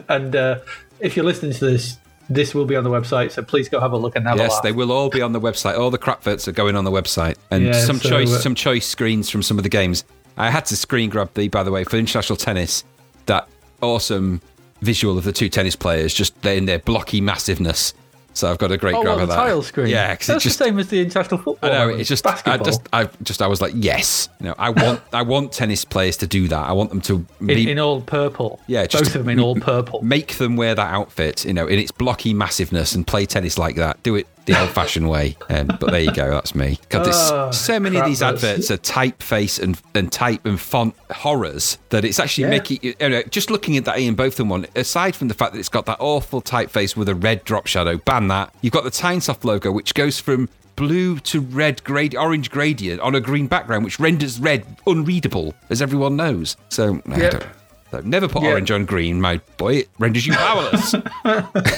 And 0.09 0.35
uh, 0.36 0.59
if 1.01 1.16
you're 1.16 1.24
listening 1.24 1.53
to 1.53 1.65
this, 1.65 1.97
this 2.28 2.55
will 2.55 2.65
be 2.65 2.77
on 2.77 2.85
the 2.85 2.90
website, 2.90 3.31
so 3.31 3.43
please 3.43 3.69
go 3.69 3.81
have 3.81 3.93
a 3.93 3.97
look 3.97 4.16
and 4.16 4.27
have 4.27 4.39
a 4.39 4.43
Yes, 4.43 4.61
they 4.61 4.73
will 4.73 4.93
all 4.93 5.09
be 5.09 5.23
on 5.23 5.32
the 5.32 5.40
website. 5.40 5.78
All 5.78 5.90
the 5.90 5.99
crapverts 5.99 6.49
are 6.49 6.53
going 6.53 6.77
on 6.77 6.85
the 6.85 6.90
website, 6.90 7.36
and 7.51 7.65
Yeah, 7.65 7.73
some 7.73 7.99
so, 7.99 8.09
choice, 8.09 8.32
uh, 8.32 8.39
some 8.40 8.55
choice 8.55 8.86
screens 8.86 9.31
from 9.31 9.43
some 9.43 9.59
of 9.59 9.62
the 9.62 9.70
games. 9.70 10.05
I 10.36 10.51
had 10.51 10.65
to 10.66 10.77
screen 10.77 11.11
grab 11.11 11.32
the, 11.35 11.49
by 11.49 11.62
the 11.62 11.70
way, 11.70 11.85
for 11.85 11.97
international 11.97 12.36
tennis. 12.36 12.85
That 13.27 13.49
awesome 13.81 14.40
visual 14.81 15.16
of 15.19 15.24
the 15.24 15.32
two 15.32 15.49
tennis 15.49 15.77
players 15.77 16.12
just 16.12 16.44
in 16.44 16.66
their 16.66 16.78
blocky 16.78 17.20
massiveness. 17.20 17.94
So 18.34 18.50
I've 18.50 18.59
got 18.59 18.72
a 18.72 18.76
great 18.78 18.94
Oh, 18.94 19.02
grab 19.02 19.16
well, 19.16 19.22
of 19.24 19.28
the 19.28 19.34
that. 19.34 19.42
tile 19.42 19.62
screen. 19.62 19.88
Yeah, 19.88 20.12
because 20.12 20.26
that's 20.26 20.44
just 20.44 20.59
the 20.59 20.64
same 20.64 20.78
as 20.78 20.88
the 20.88 21.00
international 21.00 21.38
football. 21.38 21.70
I 21.70 21.72
know 21.72 21.88
it's 21.88 22.09
just 22.09 22.24
basketball. 22.24 22.54
I 22.60 22.64
just 22.64 22.80
I 22.92 23.09
just 23.22 23.42
I 23.42 23.46
was 23.46 23.60
like 23.60 23.72
yes, 23.76 24.28
you 24.40 24.46
know 24.46 24.54
I 24.59 24.70
want 24.70 25.00
I 25.12 25.22
want 25.22 25.52
tennis 25.52 25.84
players 25.84 26.16
to 26.18 26.26
do 26.26 26.48
that. 26.48 26.66
I 26.66 26.72
want 26.72 26.90
them 26.90 27.00
to 27.02 27.26
in, 27.40 27.46
be- 27.46 27.70
in 27.70 27.78
all 27.78 28.00
purple. 28.00 28.60
Yeah, 28.66 28.86
just 28.86 29.04
both 29.04 29.14
of 29.16 29.24
them 29.24 29.28
in 29.30 29.40
all 29.40 29.56
purple. 29.56 30.02
make 30.02 30.36
them 30.38 30.56
wear 30.56 30.74
that 30.74 30.92
outfit, 30.94 31.44
you 31.44 31.52
know, 31.54 31.66
in 31.66 31.78
its 31.78 31.90
blocky 31.92 32.32
massiveness 32.34 32.94
and 32.94 33.06
play 33.06 33.26
tennis 33.26 33.59
like 33.59 33.76
that. 33.76 34.02
Do 34.02 34.14
it 34.16 34.26
the 34.47 34.60
old-fashioned 34.60 35.09
way. 35.09 35.36
Um, 35.48 35.69
but 35.81 35.90
there 35.90 36.01
you 36.01 36.12
go, 36.12 36.31
that's 36.31 36.55
me. 36.55 36.78
God, 36.89 37.06
Oh, 37.09 37.51
so 37.51 37.78
many 37.78 37.97
of 37.97 38.06
these 38.06 38.23
adverts 38.23 38.70
are 38.70 38.77
typeface 38.77 39.60
and, 39.62 39.81
and 39.94 40.10
type 40.10 40.44
and 40.47 40.59
font 40.60 40.94
horrors 41.10 41.78
that 41.90 42.05
it's 42.05 42.19
actually 42.19 42.44
Yeah. 42.44 42.51
making. 42.51 42.78
You 42.82 43.09
know, 43.09 43.23
just 43.31 43.51
looking 43.51 43.77
at 43.77 43.85
that 43.85 43.98
Ian 43.98 44.14
Botham 44.14 44.48
one, 44.48 44.66
aside 44.77 45.14
from 45.16 45.28
the 45.28 45.35
fact 45.35 45.52
that 45.52 45.59
it's 45.59 45.69
got 45.69 45.86
that 45.86 45.98
awful 46.01 46.43
typeface 46.43 46.97
with 46.97 47.09
a 47.09 47.14
red 47.14 47.44
drop 47.44 47.66
shadow, 47.66 47.98
ban 47.98 48.28
that. 48.28 48.55
You've 48.62 48.73
got 48.73 48.85
the 48.85 48.90
Tynesoft 48.90 49.44
logo, 49.44 49.70
which 49.70 49.94
goes 49.94 50.19
from 50.19 50.48
blue 50.74 51.19
to 51.19 51.40
red 51.40 51.85
grade 51.85 52.16
orange 52.16 52.51
gradient 52.51 52.98
on 53.02 53.14
a 53.14 53.20
green 53.20 53.47
background 53.47 53.85
which 53.85 54.01
renders 54.01 54.40
red 54.40 54.64
unreadable 54.86 55.52
as 55.69 55.82
everyone 55.82 56.16
knows 56.16 56.56
so 56.70 56.98
Yep. 57.06 57.44
So 57.93 58.01
never 58.01 58.27
put 58.27 58.43
Yeah. 58.43 58.48
orange 58.51 58.70
on 58.73 58.85
green 58.86 59.20
my 59.20 59.36
boy 59.59 59.77
it 59.77 59.89
renders 60.01 60.27
you 60.27 60.32
powerless 60.32 60.94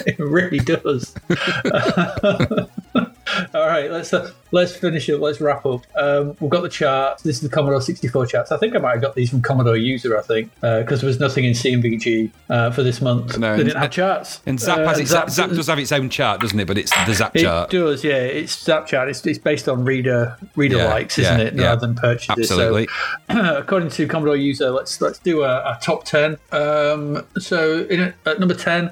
it 0.07 0.19
really 0.19 0.59
does. 0.59 1.15
All 3.55 3.66
right, 3.66 3.90
let's 3.90 4.12
uh, 4.12 4.31
let's 4.52 4.77
finish 4.77 5.09
it. 5.09 5.19
Let's 5.19 5.40
wrap 5.40 5.65
up. 5.66 5.85
Um, 5.97 6.36
we've 6.40 6.51
got 6.51 6.62
the 6.62 6.69
charts. 6.69 7.23
This 7.23 7.36
is 7.36 7.43
the 7.43 7.48
Commodore 7.48 7.81
64 7.81 8.27
charts. 8.27 8.52
I 8.52 8.56
think 8.59 8.74
I 8.74 8.78
might 8.78 8.93
have 8.93 9.02
got 9.02 9.15
these 9.15 9.31
from 9.31 9.43
Commodore 9.43 9.77
User. 9.77 10.19
I 10.19 10.23
think 10.23 10.52
because 10.61 11.01
there 11.01 11.09
was 11.09 11.20
nothing 11.20 11.44
in 11.44 11.55
C&VG 11.55 12.31
uh, 12.51 12.70
for 12.70 12.82
this 12.82 13.01
month. 13.01 13.39
No, 13.39 13.56
they 13.56 13.65
didn't 13.65 13.81
have 13.81 13.90
charts. 13.90 14.40
and 14.47 14.59
zap 14.61 14.78
Uh, 14.78 14.89
has 14.89 15.01
its 15.01 15.11
zap, 15.11 15.27
does 15.51 15.66
have 15.66 15.78
its 15.78 15.93
own 15.93 16.09
chart 16.11 16.40
doesn't 16.40 16.59
it 16.59 16.66
but 16.66 16.78
it's 16.78 16.93
the 17.06 17.15
zap 17.15 17.35
It 17.36 17.43
chart 17.43 17.73
It 17.73 17.78
does, 17.78 18.05
yeah. 18.05 18.15
It's 18.15 18.59
Zap 18.65 18.86
chart. 18.86 19.09
It's, 19.09 19.24
it's 19.27 19.39
based 19.39 19.69
on 19.69 19.85
reader 19.85 20.36
reader 20.56 20.77
Yeah, 20.77 20.89
likes, 20.89 21.19
isn't 21.19 21.39
yeah, 21.39 21.47
it, 21.47 21.55
yeah. 21.55 21.65
rather 21.66 21.86
than 21.86 21.94
purchases. 21.94 22.51
absolutely 22.51 22.89
So, 23.31 23.56
according 23.59 23.90
to 23.90 24.06
Commodore 24.06 24.36
User, 24.36 24.70
let's 24.70 25.01
let's 25.01 25.19
do 25.19 25.43
a, 25.43 25.59
a 25.59 25.78
top 25.82 26.05
ten. 26.05 26.39
Um, 26.52 27.27
so 27.39 27.81
in 27.90 28.15
at 28.27 28.39
number 28.40 28.55
ten 28.55 28.90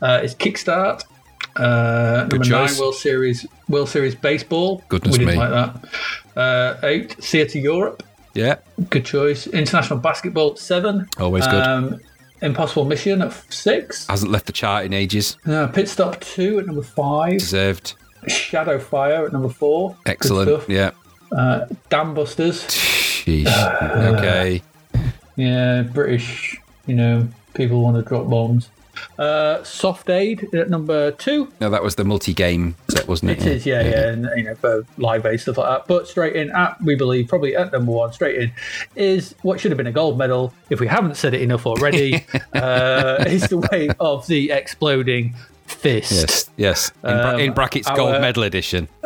uh, 0.00 0.20
is 0.22 0.34
Kickstart. 0.34 1.04
Uh, 1.56 2.26
number 2.30 2.38
nine, 2.38 2.68
choice. 2.68 2.80
World 2.80 2.94
Series 2.94 3.46
World 3.68 3.88
Series 3.88 4.14
Baseball. 4.14 4.82
Goodness 4.88 5.18
we 5.18 5.24
didn't 5.24 5.34
me. 5.34 5.40
like 5.40 5.50
that. 5.50 6.40
Uh, 6.40 6.86
eight, 6.86 7.12
Theatre 7.14 7.58
Europe. 7.58 8.02
yeah 8.34 8.56
Good 8.90 9.04
choice. 9.04 9.46
International 9.46 9.98
Basketball 9.98 10.56
seven. 10.56 11.06
Always 11.18 11.46
good. 11.46 11.62
Um, 11.62 12.00
Impossible 12.40 12.84
Mission 12.86 13.22
at 13.22 13.32
six. 13.52 14.06
hasn't 14.08 14.32
left 14.32 14.46
the 14.46 14.52
chart 14.52 14.84
in 14.84 14.92
ages 14.92 15.36
Uh, 15.46 15.66
Pit 15.68 15.88
Stop 15.88 16.20
two 16.20 16.58
at 16.58 16.66
number 16.66 16.82
five. 16.82 17.38
deserved 17.38 17.94
Shadow 18.26 18.78
Fire 18.78 19.26
at 19.26 19.32
number 19.32 19.48
four. 19.48 19.96
Excellent 20.06 20.68
yeah 20.68 20.90
Dam 21.90 22.14
Busters. 22.14 22.62
Sheesh. 22.68 23.46
okay 24.18 24.62
Yeah, 25.36 25.82
British, 25.82 26.58
you 26.86 26.94
know, 26.94 27.28
people 27.54 27.80
want 27.82 27.96
to 27.96 28.02
drop 28.02 28.28
bombs. 28.28 28.68
Uh, 29.18 29.62
Soft 29.62 30.10
Aid 30.10 30.54
at 30.54 30.70
number 30.70 31.10
two. 31.12 31.52
no 31.60 31.70
that 31.70 31.82
was 31.82 31.94
the 31.96 32.04
multi-game 32.04 32.76
set 32.88 33.08
wasn't 33.08 33.30
it 33.30 33.38
It 33.38 33.46
is, 33.46 33.66
yeah, 33.66 33.82
yeah, 33.82 34.08
and 34.08 34.28
you 34.36 34.44
know, 34.44 34.54
for 34.54 34.86
live 34.98 35.22
based 35.22 35.44
stuff 35.44 35.58
like 35.58 35.68
that. 35.68 35.86
But 35.86 36.08
straight 36.08 36.36
in 36.36 36.50
at, 36.50 36.80
we 36.82 36.94
believe, 36.94 37.28
probably 37.28 37.56
at 37.56 37.72
number 37.72 37.92
one, 37.92 38.12
straight 38.12 38.36
in, 38.36 38.52
is 38.96 39.34
what 39.42 39.60
should 39.60 39.70
have 39.70 39.78
been 39.78 39.86
a 39.86 39.92
gold 39.92 40.18
medal, 40.18 40.52
if 40.70 40.80
we 40.80 40.86
haven't 40.86 41.16
said 41.16 41.34
it 41.34 41.42
enough 41.42 41.66
already, 41.66 42.24
uh, 42.54 43.24
is 43.26 43.48
the 43.48 43.58
way 43.70 43.88
of 44.00 44.26
the 44.26 44.50
exploding 44.50 45.34
fist. 45.66 46.12
yes 46.12 46.50
yes 46.56 46.90
in, 47.04 47.16
bra- 47.16 47.30
Um, 47.34 47.40
in 47.40 47.52
brackets 47.52 47.88
our- 47.88 47.96
gold 47.96 48.20
medal 48.20 48.42
edition 48.42 48.88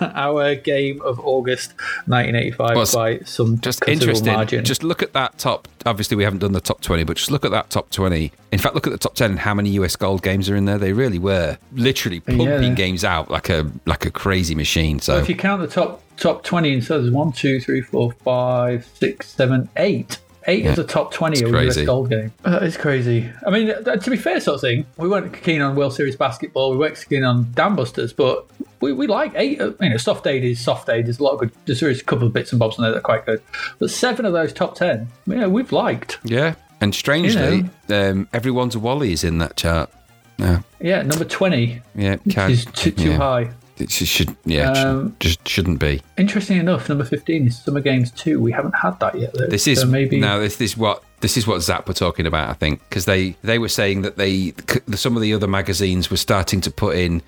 Our 0.00 0.54
game 0.54 1.00
of 1.02 1.20
August 1.20 1.72
1985 2.06 2.76
Was 2.76 2.94
by 2.94 3.18
some 3.20 3.60
just 3.60 3.82
interesting. 3.86 4.32
margin. 4.32 4.64
Just 4.64 4.82
look 4.82 5.02
at 5.02 5.12
that 5.12 5.38
top. 5.38 5.68
Obviously, 5.86 6.16
we 6.16 6.24
haven't 6.24 6.38
done 6.40 6.52
the 6.52 6.60
top 6.60 6.80
twenty, 6.80 7.04
but 7.04 7.16
just 7.16 7.30
look 7.30 7.44
at 7.44 7.50
that 7.50 7.70
top 7.70 7.90
twenty. 7.90 8.32
In 8.52 8.58
fact, 8.58 8.74
look 8.74 8.86
at 8.86 8.90
the 8.92 8.98
top 8.98 9.14
ten 9.14 9.30
and 9.32 9.38
how 9.40 9.54
many 9.54 9.70
US 9.70 9.96
gold 9.96 10.22
games 10.22 10.48
are 10.50 10.56
in 10.56 10.64
there. 10.64 10.78
They 10.78 10.92
really 10.92 11.18
were 11.18 11.58
literally 11.72 12.20
pumping 12.20 12.46
Yeah. 12.62 12.74
games 12.74 13.04
out 13.04 13.30
like 13.30 13.48
a 13.48 13.70
like 13.86 14.04
a 14.06 14.10
crazy 14.10 14.54
machine. 14.54 15.00
So 15.00 15.16
if 15.18 15.28
you 15.28 15.36
count 15.36 15.60
the 15.62 15.68
top 15.68 16.02
top 16.16 16.42
20 16.44 16.74
and 16.74 16.84
so 16.84 17.00
there's 17.00 17.12
one 17.12 17.32
two 17.32 17.60
three 17.60 17.80
four 17.80 18.12
five 18.24 18.86
six 18.94 19.28
seven 19.28 19.68
eight 19.76 20.18
eight 20.48 20.66
of 20.66 20.76
the 20.76 20.84
top 20.84 21.12
20 21.12 21.44
are 21.44 21.50
crazy. 21.50 21.80
US 21.82 21.86
gold 21.86 22.10
game. 22.10 22.32
Uh, 22.44 22.58
it's 22.62 22.76
crazy. 22.76 23.30
I 23.46 23.50
mean 23.50 23.70
uh, 23.70 23.96
to 23.96 24.10
be 24.10 24.16
fair 24.16 24.40
sort 24.40 24.56
of 24.56 24.60
thing 24.60 24.86
we 24.96 25.08
weren't 25.08 25.32
keen 25.42 25.60
on 25.60 25.76
World 25.76 25.94
Series 25.94 26.16
basketball 26.16 26.72
we 26.72 26.78
weren't 26.78 27.04
keen 27.08 27.24
on 27.24 27.52
Dam 27.52 27.76
Busters 27.76 28.12
but 28.12 28.46
we, 28.80 28.92
we 28.92 29.06
like 29.06 29.32
eight 29.36 29.60
uh, 29.60 29.72
you 29.80 29.90
know 29.90 29.96
soft 29.96 30.26
aid 30.26 30.44
is 30.44 30.60
soft 30.60 30.88
aid 30.88 31.06
there's 31.06 31.20
a 31.20 31.22
lot 31.22 31.32
of 31.32 31.40
good 31.40 31.52
there's 31.66 31.82
a 31.82 32.04
couple 32.04 32.26
of 32.26 32.32
bits 32.32 32.52
and 32.52 32.58
bobs 32.58 32.78
on 32.78 32.82
there 32.82 32.92
that 32.92 32.98
are 32.98 33.02
quite 33.02 33.26
good 33.26 33.42
but 33.78 33.90
seven 33.90 34.24
of 34.24 34.32
those 34.32 34.52
top 34.52 34.74
10 34.74 35.08
you 35.26 35.34
know, 35.36 35.48
we've 35.48 35.72
liked. 35.72 36.18
Yeah, 36.24 36.54
and 36.80 36.94
strangely, 36.94 37.68
um, 37.90 38.28
everyone's 38.32 38.76
Wally 38.76 39.12
is 39.12 39.24
in 39.24 39.38
that 39.38 39.56
chart. 39.56 39.90
Yeah, 40.38 40.62
yeah 40.80 41.02
number 41.02 41.24
20 41.24 41.82
yeah, 41.96 42.16
can, 42.30 42.50
is 42.50 42.64
too, 42.66 42.92
too 42.92 43.10
yeah. 43.10 43.16
high 43.16 43.50
It 43.80 43.90
should, 43.90 44.36
yeah, 44.44 44.70
it 44.70 44.76
should- 44.76 44.86
Um, 44.86 45.16
just 45.20 45.46
shouldn't 45.48 45.78
be. 45.78 46.02
interesting 46.16 46.58
enough 46.58 46.88
number 46.88 47.04
15 47.04 47.46
is 47.46 47.58
Summer 47.62 47.80
Games 47.80 48.10
2 48.12 48.40
we 48.40 48.52
haven't 48.52 48.74
had 48.74 48.98
that 49.00 49.18
yet 49.18 49.34
though. 49.34 49.46
This 49.46 49.66
is 49.66 49.80
so 49.80 49.86
maybe 49.86 50.18
now. 50.20 50.38
This 50.38 50.60
is 50.60 50.76
what 50.76 51.02
this 51.20 51.36
is 51.36 51.46
what 51.46 51.62
Zap 51.62 51.88
were 51.88 51.94
talking 51.94 52.26
about. 52.26 52.48
I 52.50 52.54
think 52.54 52.80
because 52.88 53.04
they 53.04 53.36
they 53.42 53.58
were 53.58 53.68
saying 53.68 54.02
that 54.02 54.16
they 54.16 54.52
some 54.94 55.16
of 55.16 55.22
the 55.22 55.34
other 55.34 55.46
magazines 55.48 56.10
were 56.10 56.16
starting 56.16 56.60
to 56.62 56.70
put 56.70 56.96
in 56.96 57.22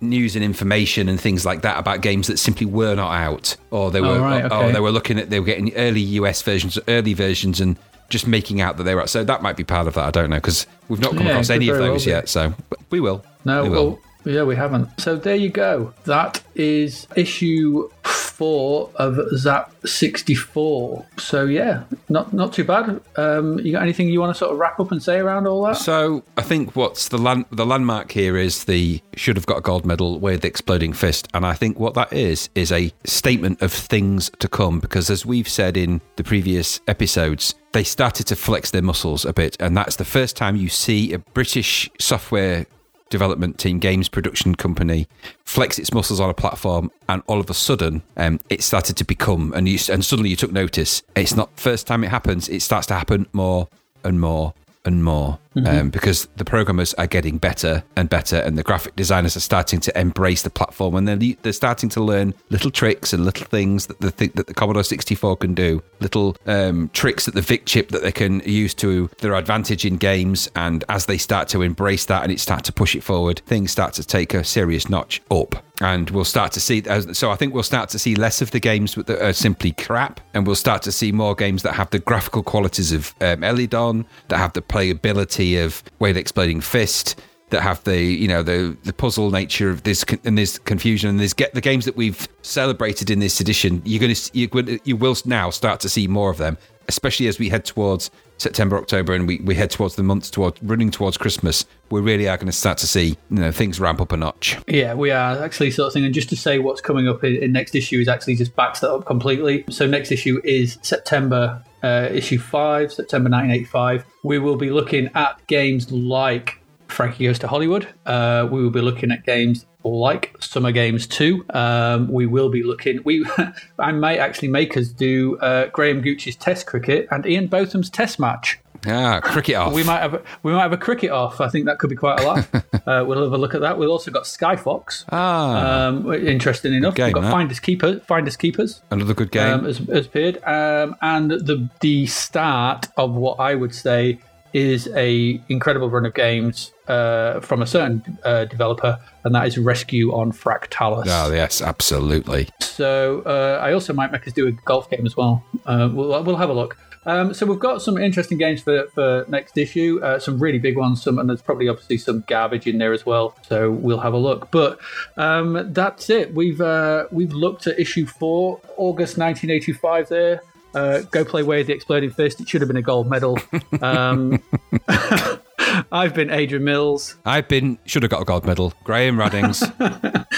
news 0.00 0.34
and 0.36 0.44
information 0.44 1.08
and 1.08 1.18
things 1.20 1.46
like 1.46 1.62
that 1.62 1.78
about 1.78 2.00
games 2.02 2.26
that 2.26 2.38
simply 2.38 2.66
were 2.66 2.94
not 2.94 3.12
out, 3.12 3.56
or 3.70 3.90
they 3.90 4.00
were, 4.02 4.20
right, 4.20 4.50
or 4.52 4.70
they 4.72 4.80
were 4.80 4.90
looking 4.90 5.18
at 5.18 5.30
they 5.30 5.40
were 5.40 5.46
getting 5.46 5.74
early 5.74 6.00
US 6.00 6.42
versions, 6.42 6.78
early 6.88 7.14
versions, 7.14 7.60
and 7.60 7.76
just 8.10 8.26
making 8.26 8.60
out 8.60 8.76
that 8.76 8.82
they 8.84 8.94
were 8.94 9.02
out. 9.02 9.08
So 9.10 9.24
that 9.24 9.42
might 9.42 9.56
be 9.56 9.64
part 9.64 9.86
of 9.86 9.94
that. 9.94 10.04
I 10.04 10.10
don't 10.10 10.28
know 10.30 10.36
because 10.36 10.66
we've 10.88 11.00
not 11.00 11.12
come 11.16 11.26
Yeah, 11.26 11.32
across 11.32 11.48
any 11.50 11.68
of 11.70 11.78
well 11.78 11.92
those 11.92 12.06
yet. 12.06 12.28
So 12.28 12.52
we 12.90 13.00
will. 13.00 13.24
No, 13.46 13.62
we 13.62 13.70
well, 13.70 13.84
will. 13.86 14.00
Yeah, 14.24 14.44
we 14.44 14.56
haven't. 14.56 14.88
So 15.00 15.16
there 15.16 15.36
you 15.36 15.50
go. 15.50 15.92
That 16.04 16.42
is 16.54 17.06
issue 17.16 17.90
four 18.34 18.90
of 18.96 19.16
Zap 19.36 19.72
64. 19.86 21.06
So 21.18 21.44
yeah, 21.44 21.84
not 22.08 22.32
not 22.32 22.52
too 22.52 22.64
bad. 22.64 23.00
Um, 23.16 23.60
you 23.60 23.72
got 23.72 23.82
anything 23.82 24.08
you 24.08 24.20
want 24.20 24.34
to 24.34 24.38
sort 24.38 24.52
of 24.52 24.58
wrap 24.58 24.80
up 24.80 24.90
and 24.90 25.02
say 25.02 25.18
around 25.18 25.46
all 25.46 25.62
that? 25.64 25.76
So 25.76 26.24
I 26.36 26.42
think 26.42 26.74
what's 26.74 27.08
the 27.08 27.18
land, 27.18 27.46
the 27.50 27.64
landmark 27.64 28.10
here 28.10 28.36
is 28.36 28.64
the 28.64 29.00
should 29.14 29.36
have 29.36 29.46
got 29.46 29.58
a 29.58 29.60
gold 29.60 29.86
medal 29.86 30.18
with 30.18 30.44
exploding 30.44 30.92
fist, 30.92 31.28
and 31.32 31.46
I 31.46 31.54
think 31.54 31.78
what 31.78 31.94
that 31.94 32.12
is 32.12 32.48
is 32.54 32.72
a 32.72 32.92
statement 33.04 33.62
of 33.62 33.72
things 33.72 34.30
to 34.40 34.48
come 34.48 34.80
because 34.80 35.10
as 35.10 35.24
we've 35.24 35.48
said 35.48 35.76
in 35.76 36.00
the 36.16 36.24
previous 36.24 36.80
episodes. 36.88 37.54
They 37.72 37.82
started 37.82 38.28
to 38.28 38.36
flex 38.36 38.70
their 38.70 38.82
muscles 38.82 39.24
a 39.24 39.32
bit, 39.32 39.56
and 39.58 39.76
that's 39.76 39.96
the 39.96 40.04
first 40.04 40.36
time 40.36 40.54
you 40.54 40.68
see 40.68 41.12
a 41.12 41.18
British 41.18 41.90
software 41.98 42.66
development 43.10 43.58
team, 43.58 43.78
games 43.78 44.08
production 44.08 44.54
company, 44.54 45.06
flex 45.44 45.78
its 45.78 45.92
muscles 45.92 46.20
on 46.20 46.30
a 46.30 46.34
platform, 46.34 46.90
and 47.08 47.22
all 47.26 47.40
of 47.40 47.50
a 47.50 47.54
sudden, 47.54 48.02
um, 48.16 48.40
it 48.50 48.62
started 48.62 48.96
to 48.96 49.04
become, 49.04 49.52
and 49.54 49.68
you, 49.68 49.78
and 49.92 50.04
suddenly 50.04 50.30
you 50.30 50.36
took 50.36 50.52
notice. 50.52 51.02
It's 51.14 51.36
not 51.36 51.50
first 51.58 51.86
time 51.86 52.04
it 52.04 52.10
happens; 52.10 52.48
it 52.48 52.62
starts 52.62 52.86
to 52.88 52.94
happen 52.94 53.26
more 53.32 53.68
and 54.02 54.20
more 54.20 54.54
and 54.84 55.02
more 55.04 55.38
mm-hmm. 55.56 55.66
um, 55.66 55.90
because 55.90 56.26
the 56.36 56.44
programmers 56.44 56.94
are 56.94 57.06
getting 57.06 57.38
better 57.38 57.84
and 57.96 58.08
better, 58.08 58.36
and 58.36 58.58
the 58.58 58.62
graphic 58.62 58.96
designers 58.96 59.36
are 59.36 59.40
starting 59.40 59.80
to 59.80 59.98
embrace 59.98 60.42
the 60.42 60.50
platform, 60.50 60.94
and 60.94 61.08
they're, 61.08 61.36
they're 61.42 61.52
starting 61.52 61.88
to 61.90 62.02
learn 62.02 62.34
little 62.50 62.70
tricks 62.70 63.12
and 63.12 63.24
little 63.24 63.46
things 63.46 63.86
that 63.86 64.00
the 64.00 64.28
that 64.34 64.46
the 64.46 64.54
Commodore 64.54 64.84
64 64.84 65.36
can 65.36 65.54
do, 65.54 65.82
little 66.00 66.36
um, 66.46 66.90
tricks 66.92 67.26
that 67.26 67.34
the 67.34 67.42
VIC 67.42 67.66
chip 67.66 67.88
that 67.90 68.02
they 68.02 68.12
can 68.12 68.40
use 68.40 68.74
to 68.74 69.10
their 69.18 69.34
advantage 69.34 69.84
in 69.84 69.96
games, 69.96 70.50
and 70.56 70.84
as 70.88 71.06
they 71.06 71.18
start 71.18 71.48
to 71.48 71.62
embrace 71.62 72.06
that 72.06 72.22
and 72.22 72.32
it 72.32 72.40
start 72.40 72.64
to 72.64 72.72
push 72.72 72.94
it 72.94 73.02
forward, 73.02 73.40
things 73.46 73.70
start 73.70 73.94
to 73.94 74.04
take 74.04 74.34
a 74.34 74.44
serious 74.44 74.88
notch 74.88 75.22
up 75.30 75.64
and 75.80 76.10
we'll 76.10 76.24
start 76.24 76.52
to 76.52 76.60
see 76.60 76.82
so 77.12 77.30
i 77.32 77.34
think 77.34 77.52
we'll 77.52 77.62
start 77.62 77.88
to 77.88 77.98
see 77.98 78.14
less 78.14 78.40
of 78.40 78.52
the 78.52 78.60
games 78.60 78.94
that 78.94 79.20
are 79.20 79.32
simply 79.32 79.72
crap 79.72 80.20
and 80.32 80.46
we'll 80.46 80.54
start 80.54 80.82
to 80.82 80.92
see 80.92 81.10
more 81.10 81.34
games 81.34 81.64
that 81.64 81.74
have 81.74 81.90
the 81.90 81.98
graphical 81.98 82.44
qualities 82.44 82.92
of 82.92 83.12
um, 83.20 83.42
elidon 83.42 84.06
that 84.28 84.38
have 84.38 84.52
the 84.52 84.62
playability 84.62 85.43
of 85.56 85.82
wade 85.98 86.16
exploding 86.16 86.60
fist 86.60 87.20
that 87.50 87.60
have 87.60 87.82
the 87.84 88.00
you 88.02 88.26
know 88.26 88.42
the 88.42 88.76
the 88.84 88.92
puzzle 88.92 89.30
nature 89.30 89.70
of 89.70 89.82
this 89.82 90.04
and 90.24 90.36
this 90.36 90.58
Confuzion 90.58 91.10
and 91.10 91.20
this 91.20 91.32
get 91.32 91.54
the 91.54 91.60
games 91.60 91.84
that 91.84 91.96
we've 91.96 92.26
celebrated 92.42 93.10
in 93.10 93.20
this 93.20 93.40
edition 93.40 93.82
you're 93.84 94.00
going 94.00 94.14
to 94.14 94.30
you, 94.32 94.80
you 94.84 94.96
will 94.96 95.16
now 95.24 95.50
start 95.50 95.80
to 95.80 95.88
see 95.88 96.08
more 96.08 96.30
of 96.30 96.38
them 96.38 96.56
especially 96.88 97.28
as 97.28 97.38
we 97.38 97.48
head 97.48 97.64
towards 97.64 98.10
September, 98.38 98.76
October, 98.76 99.14
and 99.14 99.28
we, 99.28 99.38
we 99.40 99.54
head 99.54 99.70
towards 99.70 99.94
the 99.94 100.02
months 100.02 100.28
towards 100.28 100.60
running 100.62 100.90
towards 100.90 101.16
Christmas, 101.16 101.64
we 101.90 102.00
really 102.00 102.28
are 102.28 102.36
going 102.36 102.46
to 102.46 102.52
start 102.52 102.78
to 102.78 102.86
see 102.86 103.16
you 103.30 103.38
know 103.38 103.52
things 103.52 103.78
ramp 103.78 104.00
up 104.00 104.12
a 104.12 104.16
notch. 104.16 104.58
Yeah, 104.66 104.94
we 104.94 105.10
are 105.10 105.42
actually 105.42 105.70
sort 105.70 105.88
of 105.88 105.92
thing. 105.92 106.04
And 106.04 106.14
just 106.14 106.28
to 106.30 106.36
say 106.36 106.58
what's 106.58 106.80
coming 106.80 107.08
up 107.08 107.22
in, 107.24 107.36
in 107.36 107.52
next 107.52 107.74
issue 107.74 108.00
is 108.00 108.08
actually 108.08 108.36
just 108.36 108.54
backs 108.56 108.80
that 108.80 108.90
up 108.90 109.06
completely. 109.06 109.64
So 109.70 109.86
next 109.86 110.10
issue 110.10 110.40
is 110.44 110.78
September 110.82 111.62
uh, 111.84 112.08
issue 112.10 112.38
five, 112.38 112.92
September 112.92 113.28
1985. 113.28 114.04
We 114.22 114.38
will 114.38 114.56
be 114.56 114.70
looking 114.70 115.10
at 115.14 115.46
games 115.46 115.92
like 115.92 116.60
Frankie 116.88 117.26
Goes 117.26 117.38
to 117.40 117.48
Hollywood. 117.48 117.86
Uh, 118.06 118.48
we 118.50 118.62
will 118.62 118.70
be 118.70 118.80
looking 118.80 119.10
at 119.10 119.24
games 119.26 119.66
like 119.84 120.34
Summer 120.40 120.72
Games 120.72 121.06
2. 121.06 121.44
Um, 121.50 122.08
we 122.08 122.26
will 122.26 122.48
be 122.48 122.62
looking. 122.62 123.00
We 123.04 123.26
I 123.78 123.92
might 123.92 124.18
actually 124.18 124.48
make 124.48 124.76
us 124.76 124.88
do 124.88 125.36
uh, 125.38 125.66
Graham 125.68 126.00
Gooch's 126.00 126.36
Test 126.36 126.66
cricket 126.66 127.06
and 127.10 127.26
Ian 127.26 127.48
Botham's 127.48 127.90
Test 127.90 128.18
match. 128.18 128.58
Ah, 128.86 129.20
cricket 129.20 129.56
off. 129.56 129.72
We 129.72 129.84
might 129.84 130.00
have 130.00 130.14
a, 130.14 130.22
we 130.42 130.52
might 130.52 130.62
have 130.62 130.72
a 130.72 130.78
cricket 130.78 131.10
off. 131.10 131.40
I 131.40 131.48
think 131.48 131.66
that 131.66 131.78
could 131.78 131.90
be 131.90 131.96
quite 131.96 132.20
a 132.20 132.26
lot. 132.26 132.48
uh, 132.86 133.04
we'll 133.06 133.22
have 133.22 133.32
a 133.32 133.38
look 133.38 133.54
at 133.54 133.60
that. 133.60 133.78
We've 133.78 133.88
also 133.88 134.10
got 134.10 134.24
Skyfox. 134.24 135.04
Ah, 135.10 135.86
um, 135.86 136.12
interesting 136.12 136.74
enough. 136.74 136.94
game, 136.94 137.06
We've 137.06 137.14
got 137.14 137.22
that. 137.22 137.32
Finders 137.32 137.60
Keepers. 137.60 138.02
Finders 138.04 138.36
Keepers. 138.36 138.82
Another 138.90 139.14
good 139.14 139.30
game 139.30 139.60
um, 139.60 139.64
has, 139.64 139.78
has 139.78 140.06
appeared, 140.06 140.42
um, 140.44 140.96
and 141.02 141.30
the 141.30 141.68
the 141.80 142.06
start 142.06 142.88
of 142.96 143.14
what 143.14 143.40
I 143.40 143.54
would 143.54 143.74
say 143.74 144.18
is 144.54 144.88
a 144.94 145.40
incredible 145.48 145.90
run 145.90 146.06
of 146.06 146.14
games 146.14 146.72
uh, 146.86 147.40
from 147.40 147.60
a 147.60 147.66
certain 147.66 148.18
uh, 148.24 148.44
developer, 148.44 148.98
and 149.24 149.34
that 149.34 149.46
is 149.48 149.58
Rescue 149.58 150.12
on 150.14 150.30
Fractalus. 150.32 151.06
Oh 151.08 151.32
yes, 151.32 151.60
absolutely. 151.60 152.48
So 152.60 153.22
uh, 153.26 153.60
I 153.60 153.72
also 153.72 153.92
might 153.92 154.12
make 154.12 154.26
us 154.26 154.32
do 154.32 154.46
a 154.46 154.52
golf 154.52 154.88
game 154.88 155.04
as 155.04 155.16
well. 155.16 155.44
Uh, 155.66 155.90
we'll, 155.92 156.22
we'll 156.22 156.36
have 156.36 156.50
a 156.50 156.54
look. 156.54 156.78
Um, 157.06 157.34
so 157.34 157.46
we've 157.46 157.58
got 157.58 157.82
some 157.82 157.98
interesting 157.98 158.38
games 158.38 158.62
for, 158.62 158.86
for 158.94 159.24
next 159.28 159.58
issue, 159.58 160.00
uh, 160.02 160.18
some 160.18 160.38
really 160.38 160.58
big 160.58 160.76
ones, 160.76 161.02
some, 161.02 161.18
and 161.18 161.28
there's 161.28 161.42
probably 161.42 161.68
obviously 161.68 161.98
some 161.98 162.24
garbage 162.26 162.66
in 162.66 162.78
there 162.78 162.92
as 162.92 163.04
well. 163.04 163.36
So 163.46 163.70
we'll 163.70 164.00
have 164.00 164.14
a 164.14 164.18
look. 164.18 164.50
But 164.50 164.78
um, 165.16 165.72
that's 165.72 166.10
it. 166.10 166.34
We've 166.34 166.60
uh, 166.60 167.06
we've 167.10 167.32
looked 167.32 167.66
at 167.66 167.78
issue 167.78 168.06
four, 168.06 168.60
August 168.76 169.18
1985. 169.18 170.08
There. 170.08 170.42
Uh, 170.74 171.02
go 171.02 171.24
play 171.24 171.44
Way 171.44 171.60
of 171.60 171.68
the 171.68 171.72
Exploding 171.72 172.10
Fist. 172.10 172.40
It 172.40 172.48
should 172.48 172.60
have 172.60 172.66
been 172.68 172.76
a 172.76 172.82
gold 172.82 173.08
medal. 173.08 173.38
Um, 173.80 174.42
I've 175.92 176.14
been 176.14 176.30
Adrian 176.30 176.64
Mills. 176.64 177.16
I've 177.24 177.48
been 177.48 177.78
should 177.84 178.02
have 178.02 178.10
got 178.10 178.22
a 178.22 178.24
gold 178.24 178.46
medal. 178.46 178.72
Graham 178.84 179.16
Raddings. 179.16 179.62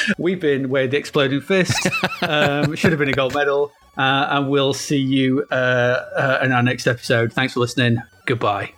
We've 0.18 0.40
been 0.40 0.68
Way 0.68 0.86
of 0.86 0.90
the 0.90 0.96
Exploding 0.96 1.40
Fist. 1.40 1.88
Um, 2.22 2.74
should 2.74 2.92
have 2.92 2.98
been 2.98 3.08
a 3.08 3.12
gold 3.12 3.34
medal. 3.34 3.72
Uh, 3.96 4.26
and 4.30 4.48
we'll 4.50 4.74
see 4.74 4.98
you 4.98 5.46
uh, 5.50 5.54
uh, 5.54 6.40
in 6.42 6.52
our 6.52 6.62
next 6.62 6.86
episode. 6.86 7.32
Thanks 7.32 7.54
for 7.54 7.60
listening. 7.60 8.02
Goodbye. 8.26 8.72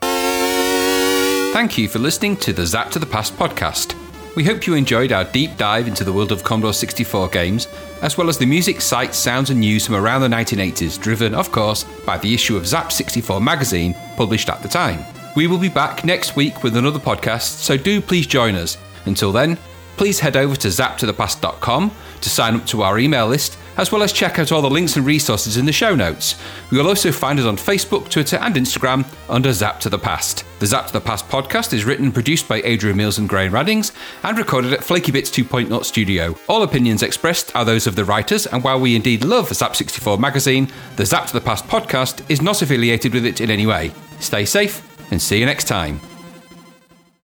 Thank 1.53 1.79
you 1.79 1.89
for 1.89 1.99
listening 1.99 2.37
to 2.39 2.53
the 2.53 2.63
Zapped 2.63 2.91
to 2.93 2.99
the 2.99 3.07
Past 3.07 3.35
podcast. 3.37 3.97
We 4.37 4.45
hope 4.45 4.67
you 4.69 4.75
enjoyed 4.75 5.11
our 5.11 5.25
deep 5.25 5.57
dive 5.57 5.89
into 5.89 6.05
the 6.05 6.13
world 6.13 6.31
of 6.31 6.45
Commodore 6.45 6.73
64 6.73 7.29
games, 7.31 7.67
as 8.03 8.17
well 8.17 8.29
as 8.29 8.39
the 8.39 8.47
music, 8.47 8.81
sights, 8.81 9.19
sounds, 9.19 9.51
and 9.51 9.59
news 9.59 9.87
from 9.87 9.97
around 9.97 10.21
the 10.21 10.29
1980s, 10.29 11.01
driven, 11.01 11.35
of 11.35 11.51
course, 11.51 11.83
by 12.07 12.17
the 12.19 12.33
issue 12.33 12.57
of 12.57 12.65
Zap 12.65 12.93
64 12.93 13.41
magazine 13.41 13.97
published 14.17 14.49
at 14.49 14.63
the 14.63 14.69
time. 14.69 15.05
We 15.35 15.49
will 15.49 15.59
be 15.59 15.69
back 15.69 16.05
next 16.05 16.37
week 16.37 16.63
with 16.63 16.77
another 16.77 17.01
podcast, 17.01 17.59
so 17.59 17.77
do 17.77 18.01
please 18.01 18.29
join 18.29 18.55
us. 18.55 18.79
Until 19.07 19.33
then, 19.33 19.59
please 19.97 20.21
head 20.21 20.37
over 20.37 20.55
to 20.55 20.69
zappedtothepast.com 20.69 21.91
to 22.21 22.31
sign 22.31 22.55
up 22.55 22.67
to 22.67 22.83
our 22.83 23.01
email 23.01 23.27
list, 23.27 23.58
as 23.79 23.91
well 23.91 24.03
as 24.03 24.13
check 24.13 24.39
out 24.39 24.53
all 24.53 24.61
the 24.61 24.69
links 24.69 24.97
and 24.97 25.07
resources 25.07 25.57
in 25.57 25.65
the 25.65 25.73
show 25.73 25.95
notes. 25.95 26.35
You 26.71 26.79
will 26.79 26.89
also 26.89 27.11
find 27.11 27.39
us 27.39 27.47
on 27.47 27.57
Facebook, 27.57 28.11
Twitter, 28.11 28.37
and 28.37 28.57
Instagram 28.57 29.07
under 29.31 29.51
Zapped 29.51 29.81
to 29.81 29.89
the 29.89 29.99
Past. 29.99 30.45
The 30.59 30.67
Zapped 30.67 30.89
to 30.89 30.93
the 30.93 31.01
Past 31.01 31.27
podcast 31.29 31.73
is 31.73 31.85
written 31.85 32.07
and 32.07 32.15
produced 32.15 32.49
by 32.49 32.61
Adrian 32.63 32.97
Mills 32.97 33.19
and 33.19 33.29
Graham 33.29 33.53
Raddings 33.53 33.93
and 34.25 34.37
recorded 34.37 34.73
at 34.73 34.85
Flaky 34.85 35.13
Bits 35.13 35.31
2.0 35.31 35.85
studio. 35.85 36.37
All 36.49 36.63
opinions 36.63 37.03
expressed 37.03 37.55
are 37.57 37.65
those 37.65 37.87
of 37.87 37.97
the 37.97 38.05
writers, 38.05 38.47
and 38.47 38.63
while 38.63 38.81
we 38.81 38.97
indeed 38.97 39.25
love 39.25 39.49
Zap 39.55 39.77
64 39.77 40.19
magazine, 40.19 40.69
the 40.97 41.05
Zapped 41.05 41.29
to 41.29 41.33
the 41.33 41.41
Past 41.41 41.67
podcast 41.67 42.29
is 42.29 42.43
not 42.43 42.61
affiliated 42.61 43.15
with 43.15 43.25
it 43.25 43.41
in 43.41 43.51
any 43.51 43.67
way. 43.67 43.93
Stay 44.19 44.45
safe 44.45 44.83
and 45.11 45.23
see 45.23 45.39
you 45.39 45.47
next 45.47 45.65
time. 45.65 46.01